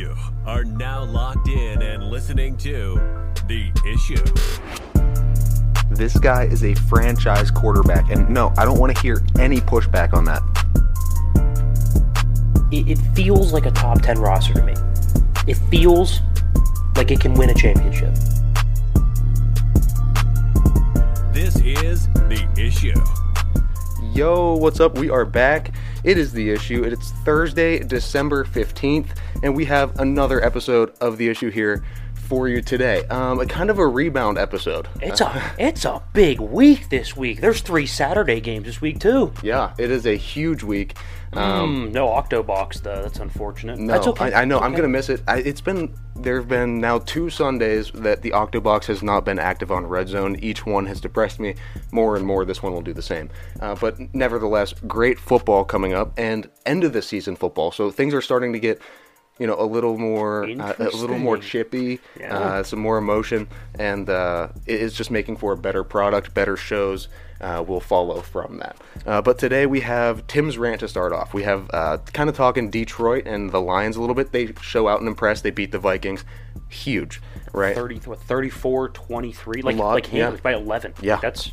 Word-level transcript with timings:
You 0.00 0.16
are 0.46 0.64
now 0.64 1.04
locked 1.04 1.46
in 1.46 1.82
and 1.82 2.04
listening 2.04 2.56
to 2.56 2.94
The 3.46 3.70
Issue. 3.86 4.24
This 5.94 6.18
guy 6.18 6.44
is 6.44 6.64
a 6.64 6.74
franchise 6.74 7.50
quarterback. 7.50 8.10
And 8.10 8.26
no, 8.30 8.50
I 8.56 8.64
don't 8.64 8.78
want 8.78 8.96
to 8.96 9.02
hear 9.02 9.22
any 9.38 9.58
pushback 9.58 10.14
on 10.14 10.24
that. 10.24 10.40
It, 12.72 12.88
it 12.88 12.98
feels 13.14 13.52
like 13.52 13.66
a 13.66 13.70
top 13.72 14.00
10 14.00 14.18
roster 14.18 14.54
to 14.54 14.62
me. 14.62 14.72
It 15.46 15.58
feels 15.70 16.20
like 16.96 17.10
it 17.10 17.20
can 17.20 17.34
win 17.34 17.50
a 17.50 17.54
championship. 17.54 18.14
This 21.34 21.56
is 21.56 22.08
The 22.30 22.48
Issue. 22.56 22.94
Yo, 24.14 24.54
what's 24.56 24.80
up? 24.80 24.96
We 24.96 25.10
are 25.10 25.26
back. 25.26 25.72
It 26.04 26.16
is 26.16 26.32
The 26.32 26.50
Issue. 26.50 26.84
It's 26.84 27.10
Thursday, 27.24 27.80
December 27.80 28.44
15th, 28.44 29.10
and 29.42 29.54
we 29.56 29.64
have 29.66 29.98
another 29.98 30.44
episode 30.44 30.92
of 31.00 31.18
The 31.18 31.28
Issue 31.28 31.50
here 31.50 31.82
for 32.14 32.48
you 32.48 32.62
today. 32.62 33.04
Um, 33.06 33.40
a 33.40 33.46
kind 33.46 33.70
of 33.70 33.78
a 33.78 33.86
rebound 33.86 34.38
episode. 34.38 34.88
It's 35.00 35.20
a 35.20 35.52
it's 35.58 35.84
a 35.84 36.00
big 36.12 36.38
week 36.38 36.88
this 36.88 37.16
week. 37.16 37.40
There's 37.40 37.60
three 37.60 37.86
Saturday 37.86 38.40
games 38.40 38.66
this 38.66 38.80
week 38.80 39.00
too. 39.00 39.32
Yeah, 39.42 39.74
it 39.78 39.90
is 39.90 40.06
a 40.06 40.16
huge 40.16 40.62
week. 40.62 40.96
Um, 41.32 41.88
Mm, 41.90 41.92
no 41.92 42.08
Octobox 42.08 42.82
though. 42.82 43.02
That's 43.02 43.18
unfortunate. 43.18 43.78
No, 43.78 43.92
That's 43.92 44.06
okay. 44.08 44.32
I, 44.32 44.42
I 44.42 44.44
know. 44.44 44.56
It's 44.58 44.64
I'm 44.64 44.74
gonna 44.74 44.88
miss 44.88 45.08
it. 45.08 45.22
I, 45.26 45.38
it's 45.38 45.60
been 45.60 45.92
there 46.14 46.36
have 46.36 46.48
been 46.48 46.80
now 46.80 46.98
two 47.00 47.30
Sundays 47.30 47.90
that 47.92 48.22
the 48.22 48.30
Octobox 48.30 48.84
has 48.86 49.02
not 49.02 49.24
been 49.24 49.38
active 49.38 49.72
on 49.72 49.86
Red 49.86 50.08
Zone. 50.08 50.36
Each 50.40 50.64
one 50.66 50.86
has 50.86 51.00
depressed 51.00 51.40
me 51.40 51.54
more 51.90 52.14
and 52.16 52.24
more. 52.26 52.44
This 52.44 52.62
one 52.62 52.72
will 52.72 52.82
do 52.82 52.92
the 52.92 53.02
same. 53.02 53.30
Uh, 53.60 53.74
but 53.74 53.96
nevertheless, 54.14 54.72
great 54.86 55.18
football 55.18 55.64
coming 55.64 55.94
up 55.94 56.12
and 56.16 56.48
end 56.66 56.84
of 56.84 56.92
the 56.92 57.02
season 57.02 57.34
football. 57.36 57.72
So 57.72 57.90
things 57.90 58.14
are 58.14 58.22
starting 58.22 58.52
to 58.52 58.60
get. 58.60 58.80
You 59.40 59.46
know, 59.46 59.56
a 59.58 59.64
little 59.64 59.96
more, 59.96 60.44
uh, 60.44 60.74
a 60.78 60.90
little 60.90 61.18
more 61.18 61.38
chippy, 61.38 61.98
Yeah. 62.18 62.38
uh, 62.38 62.62
some 62.62 62.78
more 62.78 62.98
emotion, 62.98 63.48
and 63.78 64.08
uh, 64.08 64.48
it 64.66 64.80
is 64.80 64.92
just 64.92 65.10
making 65.10 65.38
for 65.38 65.52
a 65.52 65.56
better 65.56 65.82
product. 65.82 66.34
Better 66.34 66.58
shows 66.58 67.08
uh, 67.40 67.64
will 67.66 67.80
follow 67.80 68.20
from 68.20 68.58
that. 68.58 68.76
Uh, 69.06 69.22
but 69.22 69.38
today 69.38 69.64
we 69.66 69.80
have 69.80 70.26
Tim's 70.26 70.58
rant 70.58 70.80
to 70.80 70.88
start 70.88 71.12
off. 71.12 71.32
We 71.32 71.42
have 71.44 71.70
uh, 71.72 71.98
kind 72.12 72.28
of 72.28 72.36
talking 72.36 72.70
Detroit 72.70 73.26
and 73.26 73.50
the 73.50 73.60
Lions 73.60 73.96
a 73.96 74.00
little 74.00 74.14
bit. 74.14 74.32
They 74.32 74.52
show 74.60 74.88
out 74.88 75.00
and 75.00 75.08
impress. 75.08 75.40
They 75.40 75.50
beat 75.50 75.72
the 75.72 75.78
Vikings, 75.78 76.24
huge, 76.68 77.22
right? 77.52 77.74
30, 77.74 78.00
what, 78.00 78.20
34, 78.20 78.90
23, 78.90 79.62
like 79.62 79.76
like 79.76 80.12
yeah. 80.12 80.36
by 80.42 80.52
11. 80.52 80.94
Yeah. 81.00 81.16
That's 81.16 81.50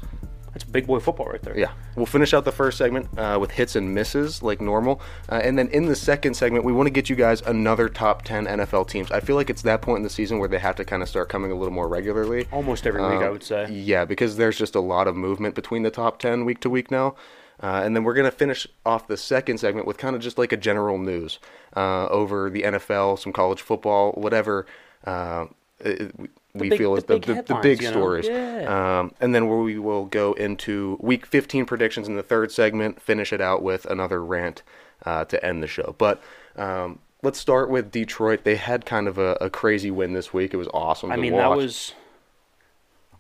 that's 0.58 0.70
big 0.70 0.88
boy 0.88 1.00
football 1.00 1.28
right 1.28 1.42
there. 1.42 1.58
Yeah, 1.58 1.72
we'll 1.96 2.06
finish 2.06 2.34
out 2.34 2.46
the 2.46 2.52
first 2.52 2.78
segment 2.78 3.08
uh, 3.18 3.38
with 3.40 3.52
hits 3.52 3.76
and 3.76 3.94
misses 3.94 4.42
like 4.42 4.60
normal, 4.62 5.02
uh, 5.30 5.42
and 5.44 5.58
then 5.58 5.68
in 5.70 5.86
the 5.86 5.96
second 5.96 6.34
segment, 6.36 6.64
we 6.66 6.74
want 6.74 6.88
to 6.88 6.92
get 6.92 7.10
you 7.10 7.16
guys 7.16 7.42
another 7.42 7.90
top 7.90 8.24
ten 8.24 8.46
NFL 8.46 8.88
teams. 8.90 9.12
I 9.12 9.20
feel 9.20 9.36
like 9.36 9.50
it's 9.50 9.62
that 9.64 9.82
point 9.82 9.98
in 9.98 10.04
the 10.04 10.10
season 10.10 10.40
where 10.40 10.50
they 10.50 10.60
have 10.60 10.76
to 10.78 10.86
kind 10.86 11.04
of 11.04 11.10
start 11.10 11.30
coming 11.30 11.52
a 11.52 11.56
little 11.56 11.74
more 11.74 11.88
regularly. 11.88 12.48
Almost 12.52 12.88
every 12.88 13.02
week, 13.02 13.22
I 13.22 13.28
Um, 13.28 13.32
would 13.34 13.44
say. 13.44 13.72
Yeah, 13.72 14.06
because 14.06 14.38
there's 14.38 14.58
just 14.58 14.76
a 14.76 14.80
lot 14.80 15.08
of 15.08 15.16
movement 15.16 15.56
between 15.56 15.84
the 15.84 15.92
top 15.92 16.20
10 16.20 16.46
week 16.46 16.60
to 16.62 16.70
week 16.70 16.92
now. 16.92 17.16
Uh, 17.62 17.82
and 17.84 17.96
then 17.96 18.04
we're 18.04 18.14
going 18.14 18.30
to 18.30 18.36
finish 18.36 18.68
off 18.86 19.08
the 19.08 19.18
second 19.18 19.58
segment 19.58 19.88
with 19.88 19.98
kind 19.98 20.16
of 20.16 20.22
just 20.22 20.38
like 20.38 20.52
a 20.52 20.58
general 20.58 21.00
news 21.00 21.40
uh, 21.76 22.08
over 22.08 22.50
the 22.52 22.62
NFL, 22.62 23.18
some 23.18 23.34
college 23.34 23.62
football, 23.62 24.12
whatever 24.12 24.66
uh, 25.06 25.46
it, 25.80 26.12
we- 26.58 26.70
big- 26.70 26.80
feel 26.80 26.92
the 26.92 26.98
is 26.98 27.04
the, 27.06 27.20
big 27.20 27.26
the, 27.26 27.54
the 27.54 27.60
big 27.62 27.82
you 27.82 27.88
know? 27.88 27.92
stories. 27.92 28.28
Yeah. 28.28 29.00
Um, 29.00 29.14
and 29.20 29.34
then 29.34 29.48
we 29.48 29.80
will 29.80 30.06
go 30.06 30.34
into 30.34 30.98
week 31.02 31.26
15 31.26 31.66
predictions 31.66 32.08
in 32.08 32.16
the 32.16 32.24
third 32.24 32.52
segment, 32.52 33.02
finish 33.02 33.34
it 33.34 33.42
out 33.42 33.62
with 33.64 33.86
another 33.86 34.24
rant 34.24 34.64
uh, 35.06 35.26
to 35.26 35.44
end 35.44 35.64
the 35.64 35.68
show. 35.68 35.96
But 35.98 36.22
um, 36.56 37.00
let's 37.24 37.40
start 37.40 37.70
with 37.70 37.92
Detroit. 37.92 38.44
They 38.44 38.56
had 38.56 38.86
kind 38.86 39.08
of 39.08 39.18
a, 39.18 39.38
a 39.42 39.50
crazy 39.50 39.92
win 39.92 40.14
this 40.14 40.34
week. 40.34 40.54
It 40.54 40.58
was 40.58 40.68
awesome. 40.74 41.12
I 41.12 41.16
mean, 41.16 41.34
watch. 41.34 41.42
that 41.42 41.58
was. 41.58 41.94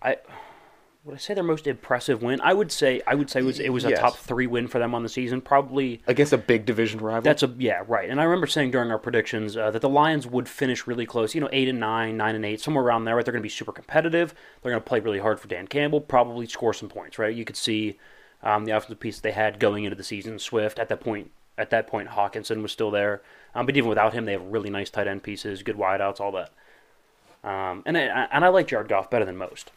I 0.01 0.17
would 1.07 1.15
I 1.15 1.17
say 1.17 1.33
their 1.33 1.43
most 1.43 1.65
impressive 1.67 2.21
win. 2.21 2.39
I 2.41 2.53
would 2.53 2.71
say 2.71 3.01
I 3.07 3.15
would 3.15 3.29
say 3.29 3.39
it 3.39 3.43
was 3.43 3.59
it 3.59 3.69
was 3.69 3.85
a 3.85 3.89
Yes. 3.91 3.99
top 3.99 4.17
three 4.17 4.45
win 4.45 4.67
for 4.67 4.77
them 4.79 4.93
on 4.93 5.03
the 5.03 5.09
season. 5.09 5.41
Probably 5.41 6.01
against 6.05 6.33
a 6.33 6.37
big 6.37 6.65
division 6.65 6.99
rival. 6.99 7.21
that's 7.21 7.43
a 7.43 7.53
yeah 7.57 7.83
right. 7.87 8.09
And 8.09 8.19
I 8.19 8.23
remember 8.25 8.45
saying 8.47 8.71
during 8.71 8.91
our 8.91 8.99
predictions 8.99 9.55
uh, 9.57 9.71
that 9.71 9.81
the 9.81 9.89
Lions 9.89 10.27
would 10.27 10.47
finish 10.49 10.85
really 10.85 11.05
close. 11.05 11.33
You 11.33 11.41
know, 11.41 11.49
eight 11.51 11.67
and 11.69 11.79
nine, 11.79 12.17
nine 12.17 12.35
and 12.35 12.45
eight, 12.45 12.61
somewhere 12.61 12.83
around 12.83 13.05
there. 13.05 13.15
Right, 13.15 13.25
they're 13.25 13.31
going 13.31 13.41
to 13.41 13.45
be 13.45 13.49
super 13.49 13.71
competitive. 13.71 14.35
They're 14.61 14.71
going 14.71 14.83
to 14.83 14.87
play 14.87 14.99
really 14.99 15.19
hard 15.19 15.39
for 15.39 15.47
Dan 15.47 15.67
Campbell. 15.67 16.01
Probably 16.01 16.45
score 16.45 16.73
some 16.73 16.89
points. 16.89 17.17
Right, 17.17 17.33
you 17.35 17.45
could 17.45 17.57
see 17.57 17.97
um, 18.43 18.65
the 18.65 18.71
offensive 18.75 18.99
piece 18.99 19.19
they 19.19 19.31
had 19.31 19.59
going 19.59 19.85
into 19.85 19.95
the 19.95 20.03
season. 20.03 20.37
Swift 20.39 20.77
at 20.77 20.89
that 20.89 20.99
point. 20.99 21.31
At 21.59 21.71
that 21.71 21.87
point, 21.87 22.09
Hockenson 22.09 22.61
was 22.61 22.71
still 22.71 22.91
there, 22.91 23.23
um, 23.55 23.65
but 23.65 23.75
even 23.75 23.89
without 23.89 24.13
him, 24.13 24.25
they 24.25 24.33
have 24.33 24.43
really 24.43 24.69
nice 24.69 24.91
tight 24.91 25.07
end 25.07 25.23
pieces, 25.23 25.63
good 25.63 25.75
wideouts, 25.75 26.19
all 26.19 26.31
that. 26.33 26.51
Um, 27.43 27.81
and 27.85 27.97
I, 27.97 28.27
and 28.31 28.45
I 28.45 28.49
like 28.49 28.67
Jared 28.67 28.89
Goff 28.89 29.09
better 29.09 29.25
than 29.25 29.37
most. 29.37 29.71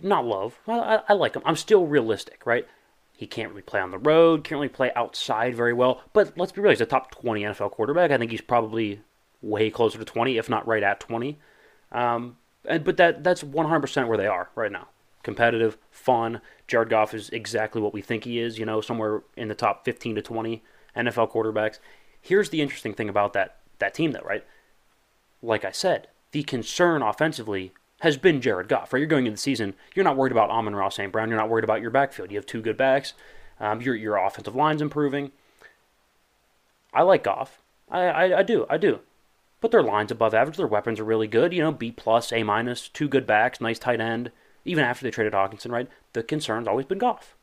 Not 0.00 0.26
love. 0.26 0.58
I, 0.66 1.00
I, 1.08 1.12
like 1.14 1.34
him. 1.34 1.42
I'm 1.44 1.56
still 1.56 1.86
realistic, 1.86 2.44
right? 2.44 2.66
He 3.16 3.26
can't 3.26 3.50
really 3.50 3.62
play 3.62 3.80
on 3.80 3.90
the 3.90 3.98
road, 3.98 4.44
can't 4.44 4.58
really 4.58 4.68
play 4.68 4.92
outside 4.94 5.54
very 5.54 5.72
well. 5.72 6.02
But 6.12 6.36
let's 6.36 6.52
be 6.52 6.60
real, 6.60 6.70
he's 6.70 6.80
a 6.80 6.86
top 6.86 7.10
20 7.12 7.42
NFL 7.42 7.70
quarterback. 7.70 8.10
I 8.10 8.18
think 8.18 8.30
he's 8.30 8.42
probably 8.42 9.00
way 9.40 9.70
closer 9.70 9.98
to 9.98 10.04
20, 10.04 10.36
if 10.36 10.50
not 10.50 10.66
right 10.66 10.82
at 10.82 11.00
20. 11.00 11.38
Um, 11.92 12.36
and, 12.66 12.84
but 12.84 12.98
that 12.98 13.24
that's 13.24 13.42
100% 13.42 14.08
where 14.08 14.18
they 14.18 14.26
are 14.26 14.50
right 14.54 14.72
now. 14.72 14.88
Competitive, 15.22 15.78
fun. 15.90 16.40
Jared 16.68 16.90
Goff 16.90 17.14
is 17.14 17.30
exactly 17.30 17.80
what 17.80 17.94
we 17.94 18.02
think 18.02 18.24
he 18.24 18.38
is, 18.38 18.58
you 18.58 18.66
know, 18.66 18.80
somewhere 18.80 19.22
in 19.36 19.48
the 19.48 19.54
top 19.54 19.84
15 19.84 20.16
to 20.16 20.22
20 20.22 20.62
NFL 20.96 21.32
quarterbacks. 21.32 21.78
Here's 22.20 22.50
the 22.50 22.60
interesting 22.60 22.92
thing 22.92 23.08
about 23.08 23.32
that, 23.32 23.60
that 23.78 23.94
team, 23.94 24.12
though, 24.12 24.20
right? 24.20 24.44
like 25.42 25.64
I 25.64 25.70
said, 25.70 26.08
the 26.32 26.42
concern 26.42 27.02
offensively 27.02 27.72
has 28.00 28.16
been 28.16 28.40
Jared 28.40 28.68
Goff. 28.68 28.92
Right, 28.92 29.00
you're 29.00 29.08
going 29.08 29.26
into 29.26 29.36
the 29.36 29.40
season, 29.40 29.74
you're 29.94 30.04
not 30.04 30.16
worried 30.16 30.32
about 30.32 30.50
Amon-Ra 30.50 30.88
St. 30.90 31.12
Brown. 31.12 31.28
You're 31.28 31.38
not 31.38 31.48
worried 31.48 31.64
about 31.64 31.80
your 31.80 31.90
backfield. 31.90 32.30
You 32.30 32.36
have 32.36 32.46
two 32.46 32.60
good 32.60 32.76
backs. 32.76 33.14
Um, 33.58 33.80
your 33.80 33.94
your 33.94 34.16
offensive 34.16 34.54
line's 34.54 34.82
improving. 34.82 35.32
I 36.92 37.02
like 37.02 37.24
Goff. 37.24 37.62
I, 37.90 38.00
I 38.00 38.38
I 38.38 38.42
do 38.42 38.66
I 38.68 38.76
do, 38.76 39.00
but 39.60 39.70
their 39.70 39.82
line's 39.82 40.10
above 40.10 40.34
average. 40.34 40.56
Their 40.58 40.66
weapons 40.66 41.00
are 41.00 41.04
really 41.04 41.26
good. 41.26 41.54
You 41.54 41.62
know, 41.62 41.72
B 41.72 41.90
plus, 41.90 42.32
A 42.32 42.42
minus, 42.42 42.88
two 42.88 43.08
good 43.08 43.26
backs, 43.26 43.60
nice 43.60 43.78
tight 43.78 44.00
end. 44.00 44.30
Even 44.66 44.84
after 44.84 45.04
they 45.04 45.10
traded 45.10 45.32
Hockenson, 45.32 45.70
right? 45.70 45.88
The 46.12 46.22
concern's 46.22 46.68
always 46.68 46.86
been 46.86 46.98
Goff. 46.98 47.36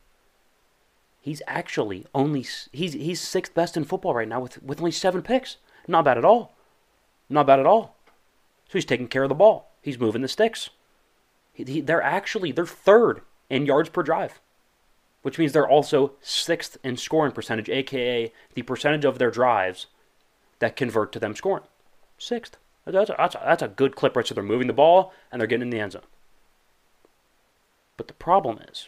He's 1.19 1.41
actually 1.47 2.05
only 2.13 2.45
he's 2.71 2.93
he's 2.93 3.21
sixth 3.21 3.55
best 3.55 3.77
in 3.77 3.85
football 3.85 4.13
right 4.13 4.27
now 4.27 4.41
with 4.41 4.61
with 4.61 4.79
only 4.79 4.91
seven 4.91 5.21
picks. 5.23 5.57
Not 5.87 6.05
bad 6.05 6.17
at 6.17 6.25
all. 6.25 6.53
Not 7.29 7.47
bad 7.47 7.59
at 7.59 7.65
all. 7.65 7.95
So 8.67 8.73
he's 8.73 8.85
taking 8.85 9.07
care 9.07 9.23
of 9.23 9.29
the 9.29 9.35
ball. 9.35 9.72
He's 9.83 9.99
moving 9.99 10.21
the 10.23 10.27
sticks. 10.27 10.69
He, 11.53 11.63
he- 11.65 11.81
they're 11.81 12.01
actually 12.01 12.51
they're 12.51 12.65
third 12.65 13.21
in 13.49 13.65
yards 13.67 13.89
per 13.89 14.01
drive, 14.01 14.39
which 15.21 15.37
means 15.37 15.51
they're 15.51 15.69
also 15.69 16.13
sixth 16.21 16.77
in 16.83 16.97
scoring 16.97 17.33
percentage, 17.33 17.69
aka 17.69 18.31
the 18.55 18.61
percentage 18.63 19.05
of 19.05 19.19
their 19.19 19.29
drives 19.29 19.85
that 20.59 20.75
convert 20.75 21.11
to 21.11 21.19
them 21.19 21.35
scoring. 21.35 21.65
Sixth. 22.17 22.57
That's 22.85 23.09
a, 23.09 23.15
that's 23.17 23.35
a, 23.35 23.41
that's 23.45 23.61
a 23.63 23.67
good 23.67 23.95
clip, 23.95 24.15
right? 24.15 24.25
So 24.25 24.33
they're 24.33 24.43
moving 24.43 24.67
the 24.67 24.73
ball 24.73 25.13
and 25.31 25.39
they're 25.39 25.47
getting 25.47 25.63
in 25.63 25.69
the 25.69 25.79
end 25.79 25.91
zone. 25.91 26.01
But 27.97 28.07
the 28.07 28.13
problem 28.13 28.59
is, 28.69 28.87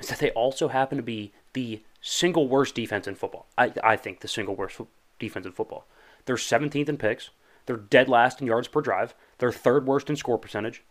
is 0.00 0.08
that 0.08 0.18
they 0.18 0.30
also 0.30 0.68
happen 0.68 0.96
to 0.96 1.02
be 1.02 1.32
the 1.52 1.82
single 2.00 2.48
worst 2.48 2.74
defense 2.74 3.06
in 3.06 3.14
football. 3.14 3.46
I, 3.58 3.72
I 3.82 3.96
think 3.96 4.20
the 4.20 4.28
single 4.28 4.54
worst 4.54 4.80
defense 5.18 5.46
in 5.46 5.52
football. 5.52 5.86
They're 6.26 6.36
17th 6.36 6.88
in 6.88 6.96
picks. 6.96 7.30
They're 7.66 7.76
dead 7.76 8.08
last 8.08 8.40
in 8.40 8.46
yards 8.46 8.68
per 8.68 8.80
drive. 8.80 9.14
They're 9.38 9.52
third 9.52 9.86
worst 9.86 10.10
in 10.10 10.16
score 10.16 10.38
percentage. 10.38 10.82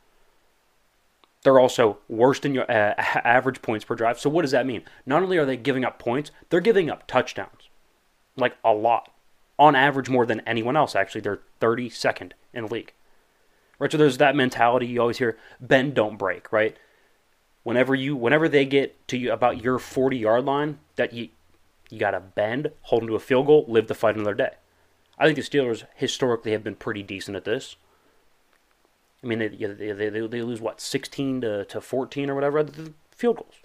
They're 1.43 1.59
also 1.59 1.97
worst 2.07 2.45
in 2.45 2.53
your 2.53 2.69
uh, 2.69 2.95
average 2.97 3.61
points 3.61 3.85
per 3.85 3.95
drive. 3.95 4.19
So 4.19 4.29
what 4.29 4.43
does 4.43 4.51
that 4.51 4.65
mean? 4.65 4.83
Not 5.05 5.23
only 5.23 5.37
are 5.37 5.45
they 5.45 5.57
giving 5.57 5.83
up 5.83 5.99
points, 5.99 6.31
they're 6.49 6.61
giving 6.61 6.89
up 6.89 7.05
touchdowns, 7.07 7.69
like 8.37 8.55
a 8.63 8.73
lot, 8.73 9.11
on 9.59 9.75
average 9.75 10.09
more 10.09 10.25
than 10.25 10.41
anyone 10.41 10.77
else. 10.77 10.95
Actually, 10.95 11.21
they're 11.21 11.41
32nd 11.61 12.31
in 12.53 12.65
the 12.65 12.73
league. 12.73 12.93
Right. 13.79 13.91
So 13.91 13.97
there's 13.97 14.17
that 14.17 14.35
mentality 14.35 14.87
you 14.87 15.01
always 15.01 15.17
hear: 15.17 15.37
bend, 15.59 15.95
don't 15.95 16.17
break. 16.17 16.51
Right 16.51 16.77
whenever 17.63 17.95
you 17.95 18.15
whenever 18.15 18.47
they 18.47 18.65
get 18.65 19.07
to 19.07 19.17
you 19.17 19.31
about 19.31 19.63
your 19.63 19.79
40 19.79 20.17
yard 20.17 20.45
line 20.45 20.79
that 20.95 21.13
you 21.13 21.29
you 21.89 21.99
got 21.99 22.11
to 22.11 22.19
bend 22.19 22.71
hold 22.81 23.01
them 23.01 23.07
to 23.07 23.15
a 23.15 23.19
field 23.19 23.47
goal 23.47 23.65
live 23.67 23.87
the 23.87 23.95
fight 23.95 24.15
another 24.15 24.33
day 24.33 24.51
i 25.23 25.31
think 25.31 25.35
the 25.35 25.41
steelers 25.57 25.85
historically 25.95 26.51
have 26.51 26.63
been 26.63 26.75
pretty 26.75 27.03
decent 27.03 27.37
at 27.37 27.45
this 27.45 27.75
i 29.23 29.27
mean 29.27 29.39
they 29.39 29.47
they, 29.47 29.91
they, 29.91 30.09
they, 30.09 30.41
lose 30.41 30.61
what 30.61 30.81
16 30.81 31.41
to, 31.41 31.65
to 31.65 31.81
14 31.81 32.29
or 32.29 32.35
whatever 32.35 32.63
the 32.63 32.93
field 33.11 33.37
goals 33.37 33.55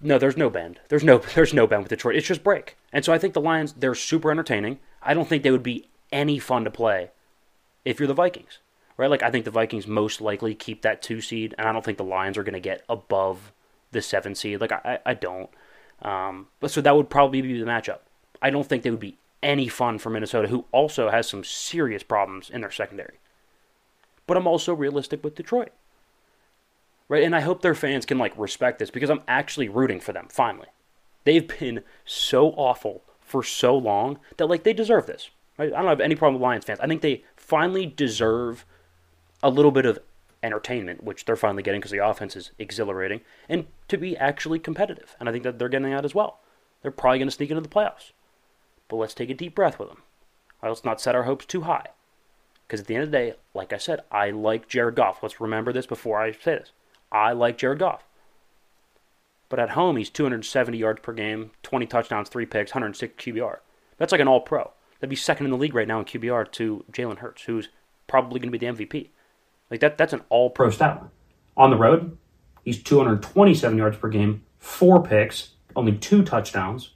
no 0.00 0.18
there's 0.18 0.36
no 0.36 0.50
bend 0.50 0.80
there's 0.88 1.04
no 1.04 1.18
there's 1.34 1.54
no 1.54 1.66
bend 1.66 1.82
with 1.82 1.90
detroit 1.90 2.16
it's 2.16 2.26
just 2.26 2.44
break 2.44 2.76
and 2.92 3.04
so 3.04 3.12
i 3.12 3.18
think 3.18 3.34
the 3.34 3.40
lions 3.40 3.72
they're 3.74 3.94
super 3.94 4.30
entertaining 4.30 4.78
i 5.02 5.14
don't 5.14 5.28
think 5.28 5.42
they 5.42 5.50
would 5.50 5.62
be 5.62 5.88
any 6.12 6.38
fun 6.38 6.64
to 6.64 6.70
play 6.70 7.10
if 7.84 7.98
you're 7.98 8.08
the 8.08 8.14
vikings 8.14 8.58
right? 8.96 9.10
Like 9.10 9.22
I 9.22 9.30
think 9.30 9.44
the 9.44 9.50
Vikings 9.50 9.86
most 9.86 10.20
likely 10.20 10.54
keep 10.54 10.82
that 10.82 11.02
two 11.02 11.20
seed, 11.20 11.54
and 11.58 11.68
I 11.68 11.72
don't 11.72 11.84
think 11.84 11.98
the 11.98 12.04
Lions 12.04 12.38
are 12.38 12.42
going 12.42 12.54
to 12.54 12.60
get 12.60 12.84
above 12.88 13.52
the 13.92 14.02
seven 14.02 14.34
seed. 14.34 14.60
Like 14.60 14.72
I, 14.72 14.80
I 14.84 15.10
I 15.10 15.14
don't. 15.14 15.50
Um, 16.02 16.48
but 16.60 16.70
so 16.70 16.80
that 16.80 16.96
would 16.96 17.10
probably 17.10 17.42
be 17.42 17.58
the 17.58 17.66
matchup. 17.66 18.00
I 18.42 18.50
don't 18.50 18.66
think 18.66 18.82
they 18.82 18.90
would 18.90 19.00
be 19.00 19.16
any 19.42 19.68
fun 19.68 19.98
for 19.98 20.10
Minnesota, 20.10 20.48
who 20.48 20.64
also 20.72 21.10
has 21.10 21.28
some 21.28 21.44
serious 21.44 22.02
problems 22.02 22.50
in 22.50 22.60
their 22.60 22.70
secondary. 22.70 23.18
But 24.26 24.36
I'm 24.36 24.46
also 24.46 24.74
realistic 24.74 25.22
with 25.22 25.34
Detroit. 25.34 25.72
Right? 27.08 27.22
And 27.22 27.36
I 27.36 27.40
hope 27.40 27.62
their 27.62 27.74
fans 27.74 28.04
can 28.04 28.18
like 28.18 28.36
respect 28.36 28.78
this 28.78 28.90
because 28.90 29.10
I'm 29.10 29.22
actually 29.28 29.68
rooting 29.68 30.00
for 30.00 30.12
them 30.12 30.26
finally. 30.28 30.66
They've 31.24 31.46
been 31.46 31.82
so 32.04 32.50
awful 32.50 33.02
for 33.20 33.42
so 33.42 33.76
long 33.76 34.18
that 34.36 34.46
like 34.46 34.64
they 34.64 34.72
deserve 34.72 35.06
this. 35.06 35.30
Right? 35.58 35.72
I 35.72 35.78
don't 35.78 35.88
have 35.88 36.00
any 36.00 36.16
problem 36.16 36.34
with 36.34 36.42
Lions 36.42 36.64
fans. 36.64 36.80
I 36.80 36.86
think 36.86 37.02
they 37.02 37.24
finally 37.36 37.86
deserve 37.86 38.64
a 39.42 39.50
little 39.50 39.70
bit 39.70 39.86
of 39.86 40.00
entertainment, 40.42 41.02
which 41.02 41.24
they're 41.24 41.36
finally 41.36 41.62
getting 41.62 41.80
because 41.80 41.90
the 41.90 42.04
offense 42.04 42.36
is 42.36 42.52
exhilarating, 42.58 43.20
and 43.48 43.66
to 43.88 43.96
be 43.96 44.16
actually 44.16 44.58
competitive. 44.58 45.16
And 45.18 45.28
I 45.28 45.32
think 45.32 45.44
that 45.44 45.58
they're 45.58 45.68
getting 45.68 45.90
that 45.90 46.04
as 46.04 46.14
well. 46.14 46.40
They're 46.82 46.90
probably 46.90 47.18
going 47.18 47.28
to 47.28 47.34
sneak 47.34 47.50
into 47.50 47.60
the 47.60 47.68
playoffs. 47.68 48.12
But 48.88 48.96
let's 48.96 49.14
take 49.14 49.30
a 49.30 49.34
deep 49.34 49.54
breath 49.54 49.78
with 49.78 49.88
them. 49.88 50.02
Let's 50.62 50.84
not 50.84 51.00
set 51.00 51.14
our 51.14 51.24
hopes 51.24 51.46
too 51.46 51.62
high. 51.62 51.86
Because 52.66 52.80
at 52.80 52.86
the 52.86 52.94
end 52.94 53.04
of 53.04 53.10
the 53.10 53.16
day, 53.16 53.34
like 53.54 53.72
I 53.72 53.78
said, 53.78 54.00
I 54.10 54.30
like 54.30 54.68
Jared 54.68 54.96
Goff. 54.96 55.22
Let's 55.22 55.40
remember 55.40 55.72
this 55.72 55.86
before 55.86 56.20
I 56.20 56.32
say 56.32 56.56
this. 56.56 56.72
I 57.12 57.32
like 57.32 57.58
Jared 57.58 57.78
Goff. 57.78 58.04
But 59.48 59.60
at 59.60 59.70
home, 59.70 59.96
he's 59.96 60.10
270 60.10 60.76
yards 60.76 61.00
per 61.00 61.12
game, 61.12 61.52
20 61.62 61.86
touchdowns, 61.86 62.28
3 62.28 62.46
picks, 62.46 62.72
106 62.74 63.14
QBR. 63.22 63.58
That's 63.96 64.10
like 64.10 64.20
an 64.20 64.28
all 64.28 64.40
pro. 64.40 64.72
That'd 64.98 65.10
be 65.10 65.16
second 65.16 65.46
in 65.46 65.52
the 65.52 65.58
league 65.58 65.74
right 65.74 65.86
now 65.86 66.00
in 66.00 66.04
QBR 66.04 66.50
to 66.52 66.84
Jalen 66.90 67.18
Hurts, 67.18 67.42
who's 67.44 67.68
probably 68.08 68.40
going 68.40 68.50
to 68.50 68.58
be 68.58 68.66
the 68.66 68.72
MVP. 68.72 69.10
Like 69.70 69.80
that, 69.80 69.98
that's 69.98 70.12
an 70.12 70.22
all 70.28 70.50
pro 70.50 70.70
stat. 70.70 71.02
On 71.56 71.70
the 71.70 71.76
road, 71.76 72.16
he's 72.64 72.82
227 72.82 73.78
yards 73.78 73.96
per 73.96 74.08
game, 74.08 74.44
four 74.58 75.02
picks, 75.02 75.50
only 75.76 75.96
two 75.96 76.24
touchdowns, 76.24 76.94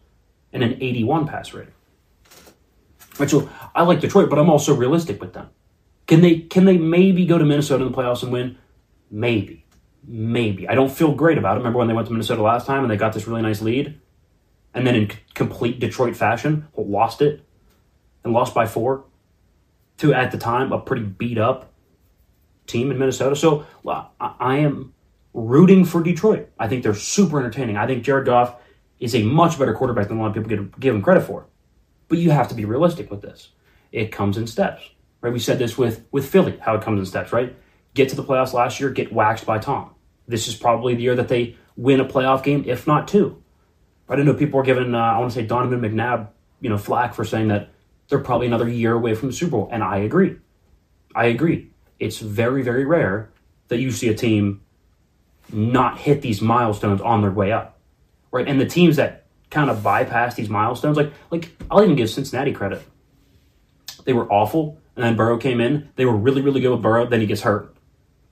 and 0.52 0.62
an 0.62 0.76
81 0.80 1.28
pass 1.28 1.52
rating. 1.52 1.72
So 3.28 3.50
I 3.74 3.82
like 3.82 4.00
Detroit, 4.00 4.30
but 4.30 4.38
I'm 4.38 4.48
also 4.48 4.74
realistic 4.74 5.20
with 5.20 5.32
them. 5.32 5.48
Can 6.06 6.22
they 6.22 6.38
can 6.38 6.64
they 6.64 6.78
maybe 6.78 7.26
go 7.26 7.38
to 7.38 7.44
Minnesota 7.44 7.84
in 7.84 7.92
the 7.92 7.96
playoffs 7.96 8.22
and 8.22 8.32
win? 8.32 8.58
Maybe. 9.10 9.64
Maybe. 10.06 10.68
I 10.68 10.74
don't 10.74 10.90
feel 10.90 11.14
great 11.14 11.38
about 11.38 11.56
it. 11.56 11.58
Remember 11.58 11.78
when 11.78 11.88
they 11.88 11.94
went 11.94 12.06
to 12.08 12.12
Minnesota 12.12 12.42
last 12.42 12.66
time 12.66 12.82
and 12.82 12.90
they 12.90 12.96
got 12.96 13.12
this 13.12 13.26
really 13.26 13.42
nice 13.42 13.60
lead? 13.60 14.00
And 14.72 14.86
then 14.86 14.94
in 14.94 15.10
complete 15.34 15.80
Detroit 15.80 16.16
fashion, 16.16 16.68
lost 16.76 17.20
it 17.20 17.44
and 18.24 18.32
lost 18.32 18.54
by 18.54 18.66
four 18.66 19.04
to, 19.98 20.14
at 20.14 20.30
the 20.30 20.38
time, 20.38 20.72
a 20.72 20.78
pretty 20.78 21.02
beat 21.02 21.38
up 21.38 21.72
team 22.66 22.90
in 22.90 22.98
Minnesota. 22.98 23.36
So 23.36 23.66
I, 23.86 24.56
am 24.58 24.94
rooting 25.34 25.84
for 25.84 26.02
Detroit. 26.02 26.48
I 26.58 26.68
think 26.68 26.82
they're 26.82 26.94
super 26.94 27.38
entertaining. 27.38 27.76
I 27.76 27.86
think 27.86 28.04
Jared 28.04 28.26
Goff 28.26 28.56
is 28.98 29.14
a 29.14 29.22
much 29.22 29.58
better 29.58 29.74
quarterback 29.74 30.08
than 30.08 30.18
a 30.18 30.20
lot 30.20 30.36
of 30.36 30.48
people 30.48 30.68
give 30.78 30.94
him 30.94 31.02
credit 31.02 31.22
for. 31.22 31.46
But 32.10 32.18
you 32.18 32.32
have 32.32 32.48
to 32.48 32.54
be 32.54 32.66
realistic 32.66 33.10
with 33.10 33.22
this. 33.22 33.50
It 33.92 34.12
comes 34.12 34.36
in 34.36 34.46
steps, 34.46 34.82
right? 35.22 35.32
We 35.32 35.38
said 35.38 35.58
this 35.58 35.78
with 35.78 36.04
with 36.10 36.28
Philly, 36.28 36.58
how 36.60 36.74
it 36.74 36.82
comes 36.82 36.98
in 36.98 37.06
steps, 37.06 37.32
right? 37.32 37.56
Get 37.94 38.10
to 38.10 38.16
the 38.16 38.24
playoffs 38.24 38.52
last 38.52 38.80
year, 38.80 38.90
get 38.90 39.12
waxed 39.12 39.46
by 39.46 39.58
Tom. 39.58 39.94
This 40.28 40.46
is 40.46 40.54
probably 40.54 40.94
the 40.94 41.02
year 41.02 41.14
that 41.14 41.28
they 41.28 41.56
win 41.76 42.00
a 42.00 42.04
playoff 42.04 42.42
game, 42.42 42.64
if 42.66 42.86
not 42.86 43.08
two. 43.08 43.42
I 44.08 44.16
don't 44.16 44.26
know 44.26 44.34
people 44.34 44.58
are 44.60 44.64
giving, 44.64 44.94
uh, 44.94 44.98
I 44.98 45.18
want 45.18 45.30
to 45.30 45.34
say 45.34 45.46
Donovan 45.46 45.80
McNabb, 45.80 46.28
you 46.60 46.68
know, 46.68 46.78
flack 46.78 47.14
for 47.14 47.24
saying 47.24 47.48
that 47.48 47.70
they're 48.08 48.18
probably 48.18 48.48
another 48.48 48.68
year 48.68 48.92
away 48.92 49.14
from 49.14 49.28
the 49.28 49.34
Super 49.34 49.52
Bowl, 49.52 49.68
and 49.72 49.82
I 49.82 49.98
agree. 49.98 50.36
I 51.14 51.26
agree. 51.26 51.70
It's 52.00 52.18
very, 52.18 52.62
very 52.62 52.84
rare 52.84 53.30
that 53.68 53.78
you 53.78 53.92
see 53.92 54.08
a 54.08 54.14
team 54.14 54.62
not 55.52 55.98
hit 55.98 56.22
these 56.22 56.40
milestones 56.40 57.00
on 57.00 57.22
their 57.22 57.30
way 57.30 57.52
up, 57.52 57.78
right? 58.32 58.48
And 58.48 58.60
the 58.60 58.66
teams 58.66 58.96
that 58.96 59.19
kind 59.50 59.68
of 59.68 59.82
bypass 59.82 60.34
these 60.34 60.48
milestones, 60.48 60.96
like 60.96 61.12
like 61.30 61.50
I'll 61.70 61.82
even 61.82 61.96
give 61.96 62.10
Cincinnati 62.10 62.52
credit. 62.52 62.82
They 64.04 64.12
were 64.12 64.30
awful, 64.32 64.78
and 64.96 65.04
then 65.04 65.16
Burrow 65.16 65.38
came 65.38 65.60
in. 65.60 65.90
They 65.96 66.06
were 66.06 66.16
really, 66.16 66.40
really 66.40 66.60
good 66.60 66.70
with 66.70 66.82
Burrow. 66.82 67.06
Then 67.06 67.20
he 67.20 67.26
gets 67.26 67.42
hurt, 67.42 67.74